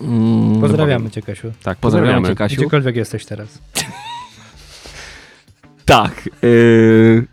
Mm, 0.00 0.60
Pozdrawiamy 0.60 1.10
cię, 1.10 1.22
Kasiu. 1.22 1.52
Tak, 1.62 1.78
Pozdrawiamy 1.78 2.28
cię, 2.28 2.34
Kasiu. 2.34 2.56
Gdziekolwiek 2.56 2.96
jesteś 2.96 3.24
teraz. 3.26 3.58
Tak. 5.84 6.28
Yy, 6.42 7.26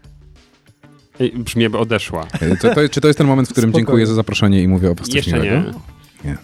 Brzmi 1.35 1.63
jakby 1.63 1.77
odeszła. 1.77 2.25
To, 2.61 2.75
to, 2.75 2.89
czy 2.89 3.01
to 3.01 3.07
jest 3.07 3.17
ten 3.17 3.27
moment, 3.27 3.49
w 3.49 3.51
którym 3.51 3.69
Spokojnie. 3.69 3.85
dziękuję 3.85 4.07
za 4.07 4.13
zaproszenie 4.13 4.61
i 4.63 4.67
mówię 4.67 4.91
o 4.91 4.95
was 4.95 5.13
Jeszcze 5.13 5.39
nie. 5.39 5.63
Nie. 6.25 6.37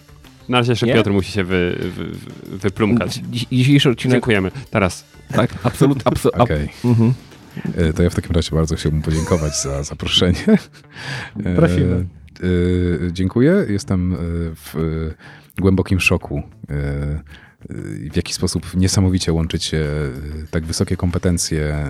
Na 0.48 0.58
razie 0.58 0.72
jeszcze 0.72 0.86
Nie? 0.86 0.94
Piotr 0.94 1.10
musi 1.10 1.32
się 1.32 1.44
wy, 1.44 1.76
wy, 1.80 2.04
wy, 2.04 2.58
wyplumkać. 2.58 3.20
dzi- 3.30 3.46
dzisiejszy 3.52 3.90
odcinek. 3.90 4.12
Dziękujemy. 4.14 4.50
Teraz. 4.70 5.04
Tak, 5.34 5.50
absolut, 5.62 5.98
abso, 6.04 6.34
ab, 6.34 6.40
Okej, 6.40 6.68
mhm. 6.84 7.14
Y, 7.78 7.92
to 7.92 8.02
ja 8.02 8.10
w 8.10 8.14
takim 8.14 8.32
razie 8.32 8.56
bardzo 8.56 8.76
chciałbym 8.76 9.02
podziękować 9.02 9.62
za 9.62 9.82
zaproszenie. 9.82 10.38
Y, 11.46 11.56
Prosimy. 11.56 12.06
y, 12.44 13.10
Dziękuję, 13.12 13.66
jestem 13.68 14.16
w 14.56 14.74
głębokim 15.58 16.00
szoku. 16.00 16.42
W 18.12 18.16
jaki 18.16 18.32
sposób 18.32 18.74
niesamowicie 18.76 19.32
łączycie 19.32 19.78
y, 19.78 20.46
tak 20.50 20.64
wysokie 20.64 20.96
kompetencje, 20.96 21.86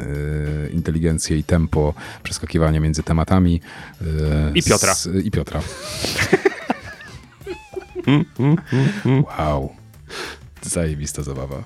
inteligencję 0.73 1.39
i 1.39 1.45
tempo 1.45 1.95
przeskakiwania 2.23 2.81
między 2.81 3.03
tematami. 3.03 3.61
I 4.55 4.63
Piotra. 4.63 4.95
Z, 4.95 5.25
I 5.25 5.31
Piotra. 5.31 5.61
Wow. 9.39 9.73
Zajebista 10.63 11.23
zabawa. 11.23 11.65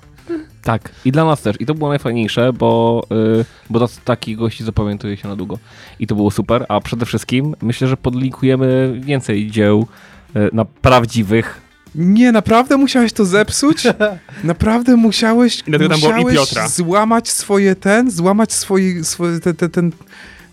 Tak, 0.67 0.91
i 1.05 1.11
dla 1.11 1.25
nas 1.25 1.41
też. 1.41 1.61
I 1.61 1.65
to 1.65 1.73
było 1.73 1.89
najfajniejsze, 1.89 2.53
bo, 2.53 3.03
yy, 3.09 3.45
bo 3.69 3.79
tacy- 3.79 3.99
takich 4.03 4.37
gości 4.37 4.63
zapamiętuje 4.63 5.17
się 5.17 5.27
na 5.27 5.35
długo. 5.35 5.59
I 5.99 6.07
to 6.07 6.15
było 6.15 6.31
super, 6.31 6.65
a 6.69 6.81
przede 6.81 7.05
wszystkim 7.05 7.55
myślę, 7.61 7.87
że 7.87 7.97
podlinkujemy 7.97 8.99
więcej 9.03 9.51
dzieł 9.51 9.87
yy, 10.35 10.49
na 10.53 10.65
prawdziwych. 10.65 11.61
Nie, 11.95 12.31
naprawdę 12.31 12.77
musiałeś 12.77 13.13
to 13.13 13.25
zepsuć? 13.25 13.83
Naprawdę 14.43 14.95
musiałeś, 14.95 15.63
musiałeś 15.67 16.35
Piotra. 16.35 16.67
złamać 16.67 17.29
swoje 17.29 17.75
ten, 17.75 18.11
złamać 18.11 18.53
swoje, 18.53 19.03
swoje 19.03 19.39
te, 19.39 19.53
te, 19.53 19.69
ten, 19.69 19.91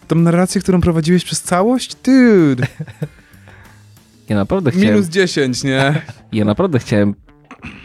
tą 0.08 0.16
narrację, 0.16 0.60
którą 0.60 0.80
prowadziłeś 0.80 1.24
przez 1.24 1.42
całość? 1.42 1.94
Dude, 1.94 2.66
Ja 4.28 4.36
naprawdę 4.36 4.70
chciałem, 4.70 4.88
minus 4.88 5.08
10, 5.08 5.64
nie? 5.64 6.02
ja 6.32 6.44
naprawdę 6.44 6.78
chciałem, 6.78 7.14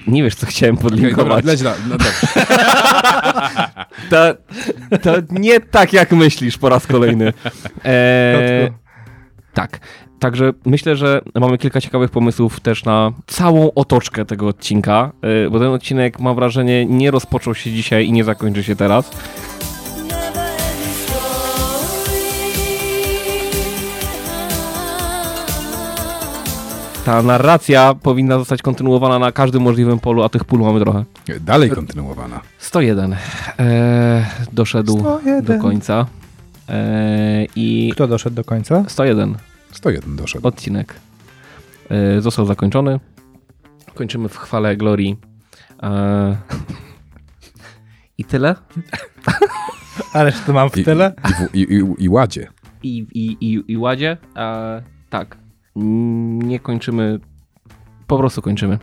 nie 0.07 0.23
wiesz 0.23 0.35
co 0.35 0.47
chciałem 0.47 0.75
dobra, 0.75 0.89
podlinkować. 0.89 1.45
leć 1.45 1.61
na, 1.61 1.73
no 1.89 1.97
dobrze. 1.97 2.27
to, 4.11 4.35
to 5.01 5.11
nie 5.31 5.59
tak 5.59 5.93
jak 5.93 6.11
myślisz 6.11 6.57
po 6.57 6.69
raz 6.69 6.87
kolejny. 6.87 7.33
Eee, 7.83 8.71
tak. 9.53 9.79
Także 10.19 10.53
myślę, 10.65 10.95
że 10.95 11.21
mamy 11.35 11.57
kilka 11.57 11.81
ciekawych 11.81 12.11
pomysłów 12.11 12.59
też 12.59 12.85
na 12.85 13.11
całą 13.27 13.73
otoczkę 13.73 14.25
tego 14.25 14.47
odcinka, 14.47 15.11
e, 15.45 15.49
bo 15.49 15.59
ten 15.59 15.67
odcinek 15.67 16.19
mam 16.19 16.35
wrażenie 16.35 16.85
nie 16.85 17.11
rozpoczął 17.11 17.55
się 17.55 17.71
dzisiaj 17.71 18.05
i 18.05 18.11
nie 18.11 18.23
zakończy 18.23 18.63
się 18.63 18.75
teraz. 18.75 19.11
Ta 27.09 27.21
narracja 27.21 27.93
powinna 27.93 28.39
zostać 28.39 28.61
kontynuowana 28.61 29.19
na 29.19 29.31
każdym 29.31 29.61
możliwym 29.61 29.99
polu, 29.99 30.23
a 30.23 30.29
tych 30.29 30.45
pól 30.45 30.59
mamy 30.59 30.79
trochę. 30.79 31.05
Dalej 31.39 31.69
kontynuowana. 31.69 32.41
101 32.57 33.15
e, 33.59 34.25
doszedł 34.51 34.99
101. 34.99 35.45
do 35.45 35.59
końca. 35.59 36.05
E, 36.69 37.45
I 37.55 37.91
Kto 37.93 38.07
doszedł 38.07 38.35
do 38.35 38.43
końca? 38.43 38.83
101 38.87 39.35
101 39.71 40.15
doszedł. 40.15 40.47
odcinek 40.47 40.95
e, 41.89 42.21
został 42.21 42.45
zakończony. 42.45 42.99
Kończymy 43.95 44.29
w 44.29 44.37
chwale 44.37 44.77
Glorii. 44.77 45.17
E, 45.83 46.37
I 48.17 48.25
tyle. 48.25 48.55
Ależ 50.13 50.35
to 50.45 50.53
mam 50.53 50.69
w 50.69 50.77
I, 50.77 50.83
tyle. 50.83 51.13
i, 51.53 51.59
i, 51.59 51.73
i, 51.75 52.03
I 52.03 52.09
ładzie. 52.09 52.47
I, 52.83 53.07
i, 53.13 53.37
i, 53.41 53.71
i 53.71 53.77
Ładzie. 53.77 54.17
Tak. 55.09 55.37
Nie 55.75 56.59
kończymy. 56.59 57.19
Po 58.07 58.17
prostu 58.17 58.41
kończymy. 58.41 58.79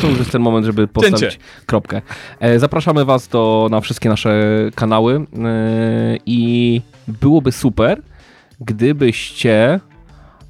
To 0.00 0.08
już 0.08 0.18
jest 0.18 0.30
ten 0.32 0.42
moment, 0.42 0.66
żeby 0.66 0.88
postawić 0.88 1.20
Cięcie. 1.20 1.38
kropkę. 1.66 2.02
E, 2.40 2.58
Zapraszamy 2.58 3.04
Was 3.04 3.28
do, 3.28 3.68
na 3.70 3.80
wszystkie 3.80 4.08
nasze 4.08 4.44
kanały 4.74 5.14
e, 5.16 5.24
i 6.26 6.82
byłoby 7.08 7.52
super, 7.52 8.02
gdybyście. 8.60 9.80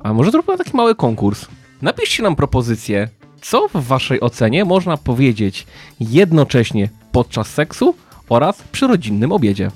A 0.01 0.13
może 0.13 0.31
zróbmy 0.31 0.59
taki 0.59 0.77
mały 0.77 0.95
konkurs. 0.95 1.47
Napiszcie 1.83 2.23
nam 2.23 2.37
propozycję, 2.37 3.09
co 3.41 3.69
w 3.69 3.85
Waszej 3.87 4.21
ocenie 4.21 4.65
można 4.65 4.97
powiedzieć 4.97 5.67
jednocześnie 6.01 6.89
podczas 7.13 7.47
seksu 7.49 7.95
oraz 8.29 8.63
przy 8.73 8.87
rodzinnym 8.87 9.33
obiedzie. 9.33 9.71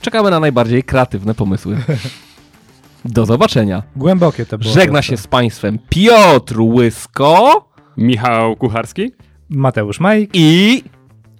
Czekamy 0.00 0.30
na 0.30 0.40
najbardziej 0.40 0.82
kreatywne 0.82 1.34
pomysły. 1.34 1.76
Do 3.04 3.26
zobaczenia. 3.26 3.82
Głębokie 3.96 4.46
to 4.46 4.58
było. 4.58 4.74
Żegna 4.74 5.02
się 5.02 5.16
z 5.16 5.26
Państwem 5.26 5.78
Piotr 5.88 6.60
Łysko 6.60 7.68
Michał 7.96 8.56
Kucharski? 8.56 9.12
Mateusz 9.48 10.00
Majk. 10.00 10.30
i 10.34 10.82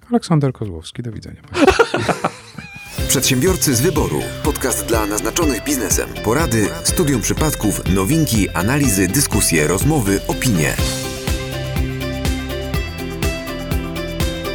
Aleksander 0.09 0.53
Kozłowski, 0.53 1.03
do 1.03 1.11
widzenia. 1.11 1.41
Przedsiębiorcy 3.07 3.75
z 3.75 3.81
wyboru. 3.81 4.21
Podcast 4.43 4.85
dla 4.85 5.05
naznaczonych 5.05 5.63
biznesem. 5.63 6.09
Porady, 6.23 6.67
studium 6.83 7.21
przypadków, 7.21 7.95
nowinki, 7.95 8.49
analizy, 8.49 9.07
dyskusje, 9.07 9.67
rozmowy, 9.67 10.19
opinie. 10.27 10.73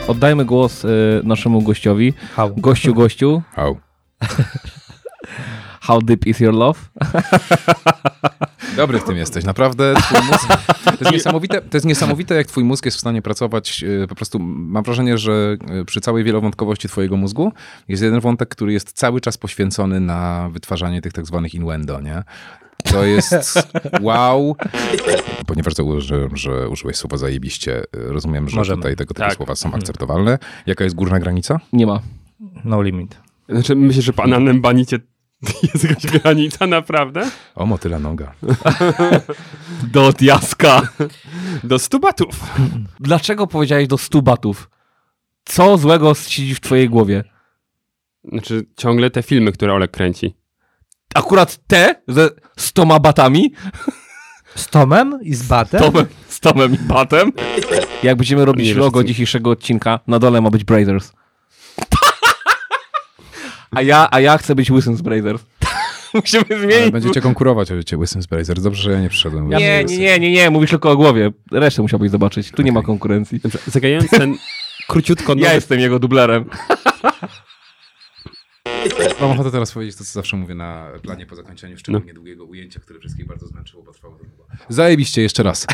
oddajmy 0.08 0.44
głos 0.44 0.84
y, 0.84 0.88
naszemu 1.24 1.62
gościowi. 1.62 2.14
Hał. 2.34 2.54
Gościu, 2.56 2.94
gościu. 2.94 3.42
Au. 3.56 3.76
How 5.86 6.02
deep 6.02 6.26
is 6.26 6.40
your 6.40 6.54
love? 6.54 6.80
Dobry 8.76 8.98
w 9.00 9.04
tym 9.04 9.16
jesteś, 9.16 9.44
naprawdę. 9.44 9.94
Twój 9.94 10.20
mózg, 10.30 10.48
to, 10.84 10.90
jest 11.00 11.12
niesamowite, 11.12 11.62
to 11.62 11.76
jest 11.76 11.86
niesamowite, 11.86 12.34
jak 12.34 12.46
twój 12.46 12.64
mózg 12.64 12.84
jest 12.84 12.96
w 12.96 13.00
stanie 13.00 13.22
pracować. 13.22 13.84
e, 14.02 14.06
Po 14.06 14.14
prostu 14.14 14.38
mam 14.40 14.84
wrażenie, 14.84 15.18
że 15.18 15.56
e, 15.80 15.84
przy 15.84 16.00
całej 16.00 16.24
wielowątkowości 16.24 16.88
twojego 16.88 17.16
mózgu 17.16 17.52
jest 17.88 18.02
jeden 18.02 18.20
wątek, 18.20 18.48
który 18.48 18.72
jest 18.72 18.92
cały 18.92 19.20
czas 19.20 19.38
poświęcony 19.38 20.00
na 20.00 20.48
wytwarzanie 20.52 21.02
tych 21.02 21.12
tak 21.12 21.26
zwanych 21.26 21.54
innuendo, 21.54 22.00
nie? 22.00 22.22
To 22.92 23.04
jest 23.04 23.34
wow. 24.00 24.56
Ponieważ 25.46 25.74
zauważyłem, 25.74 26.36
że 26.36 26.68
użyłeś 26.68 26.96
słowa 26.96 27.16
zajebiście, 27.16 27.78
e, 27.78 27.84
rozumiem, 27.92 28.48
że 28.48 28.56
Możemy. 28.56 28.76
tutaj 28.82 28.96
tego 28.96 29.14
typu 29.14 29.28
Tak. 29.28 29.36
słowa 29.36 29.54
są 29.54 29.74
akceptowalne. 29.74 30.38
Jaka 30.66 30.84
jest 30.84 30.96
górna 30.96 31.18
granica? 31.20 31.60
Nie 31.72 31.86
ma. 31.86 32.00
No 32.64 32.82
limit. 32.82 33.16
Znaczy, 33.48 33.76
myślę, 33.76 34.02
że 34.02 34.12
pana 34.12 34.40
Nembanicie 34.40 34.98
jest 35.74 35.84
jakaś 35.84 36.06
granica, 36.06 36.66
naprawdę? 36.66 37.30
O, 37.54 37.66
motyla 37.66 37.98
noga. 37.98 38.32
Do 39.92 40.12
diaska. 40.12 40.88
Do 41.64 41.78
100 41.78 41.98
batów. 41.98 42.40
Dlaczego 43.00 43.46
powiedziałeś 43.46 43.88
do 43.88 43.98
100 43.98 44.22
batów? 44.22 44.70
Co 45.44 45.78
złego 45.78 46.14
siedzi 46.14 46.54
w 46.54 46.60
twojej 46.60 46.88
głowie? 46.88 47.24
Znaczy, 48.24 48.66
ciągle 48.76 49.10
te 49.10 49.22
filmy, 49.22 49.52
które 49.52 49.74
Olek 49.74 49.90
kręci. 49.90 50.36
Akurat 51.14 51.58
te 51.66 52.02
ze 52.08 52.30
100 52.56 53.00
batami? 53.00 53.52
Z 54.54 54.66
Tomem 54.66 55.18
i 55.22 55.34
z 55.34 55.42
Batem? 55.42 55.80
Tomem, 55.80 56.06
z 56.28 56.40
Tomem 56.40 56.74
i 56.74 56.78
batem? 56.78 57.32
Jak 58.02 58.16
będziemy 58.16 58.44
robić 58.44 58.66
Nie 58.66 58.74
wiesz, 58.74 58.80
logo 58.80 59.00
co- 59.00 59.04
dzisiejszego 59.04 59.50
odcinka, 59.50 60.00
na 60.06 60.18
dole 60.18 60.40
ma 60.40 60.50
być 60.50 60.64
Brazers. 60.64 61.12
A 63.76 63.82
ja, 63.82 64.08
a 64.10 64.20
ja 64.20 64.38
chcę 64.38 64.54
być 64.54 64.70
łysym 64.70 64.96
z 64.96 65.02
Brazers. 65.02 65.44
Musimy 66.14 66.44
Ale 66.50 66.60
zmienić. 66.60 66.90
będziecie 66.90 67.20
konkurować, 67.20 67.68
będziecie 67.68 67.98
łysym 67.98 68.22
z 68.22 68.26
Brazer. 68.26 68.60
Dobrze, 68.60 68.82
że 68.82 68.92
ja 68.92 69.00
nie 69.00 69.08
przyszedłem. 69.08 69.48
Nie, 69.48 69.84
nie, 69.84 69.98
nie, 69.98 70.18
nie, 70.18 70.32
nie, 70.32 70.50
mówisz 70.50 70.70
tylko 70.70 70.90
o 70.90 70.96
głowie. 70.96 71.30
Resztę 71.52 71.82
musiałbyś 71.82 72.10
zobaczyć. 72.10 72.50
Tu 72.50 72.62
nie 72.62 72.72
ma 72.72 72.82
konkurencji. 72.82 73.40
Dobrze, 73.40 73.58
Zagajając 73.66 74.10
ten 74.10 74.34
króciutko 74.88 75.34
nowy... 75.34 75.46
Ja 75.46 75.54
jestem 75.54 75.80
jego 75.80 75.98
dublerem. 75.98 76.44
Mam 79.20 79.30
ochotę 79.30 79.50
teraz 79.50 79.72
powiedzieć 79.72 79.96
to, 79.96 80.04
co 80.04 80.10
zawsze 80.12 80.36
mówię 80.36 80.54
na 80.54 80.88
planie 81.02 81.26
po 81.26 81.34
zakończeniu 81.34 81.78
szczególnie 81.78 82.14
długiego 82.14 82.44
ujęcia, 82.44 82.80
które 82.80 83.00
wszystkich 83.00 83.26
bardzo 83.26 83.46
zmęczyło, 83.46 83.82
bo 83.82 83.92
trwało 83.92 84.16
długo. 84.16 84.46
Zajebiście, 84.68 85.22
jeszcze 85.22 85.42
raz. 85.42 85.66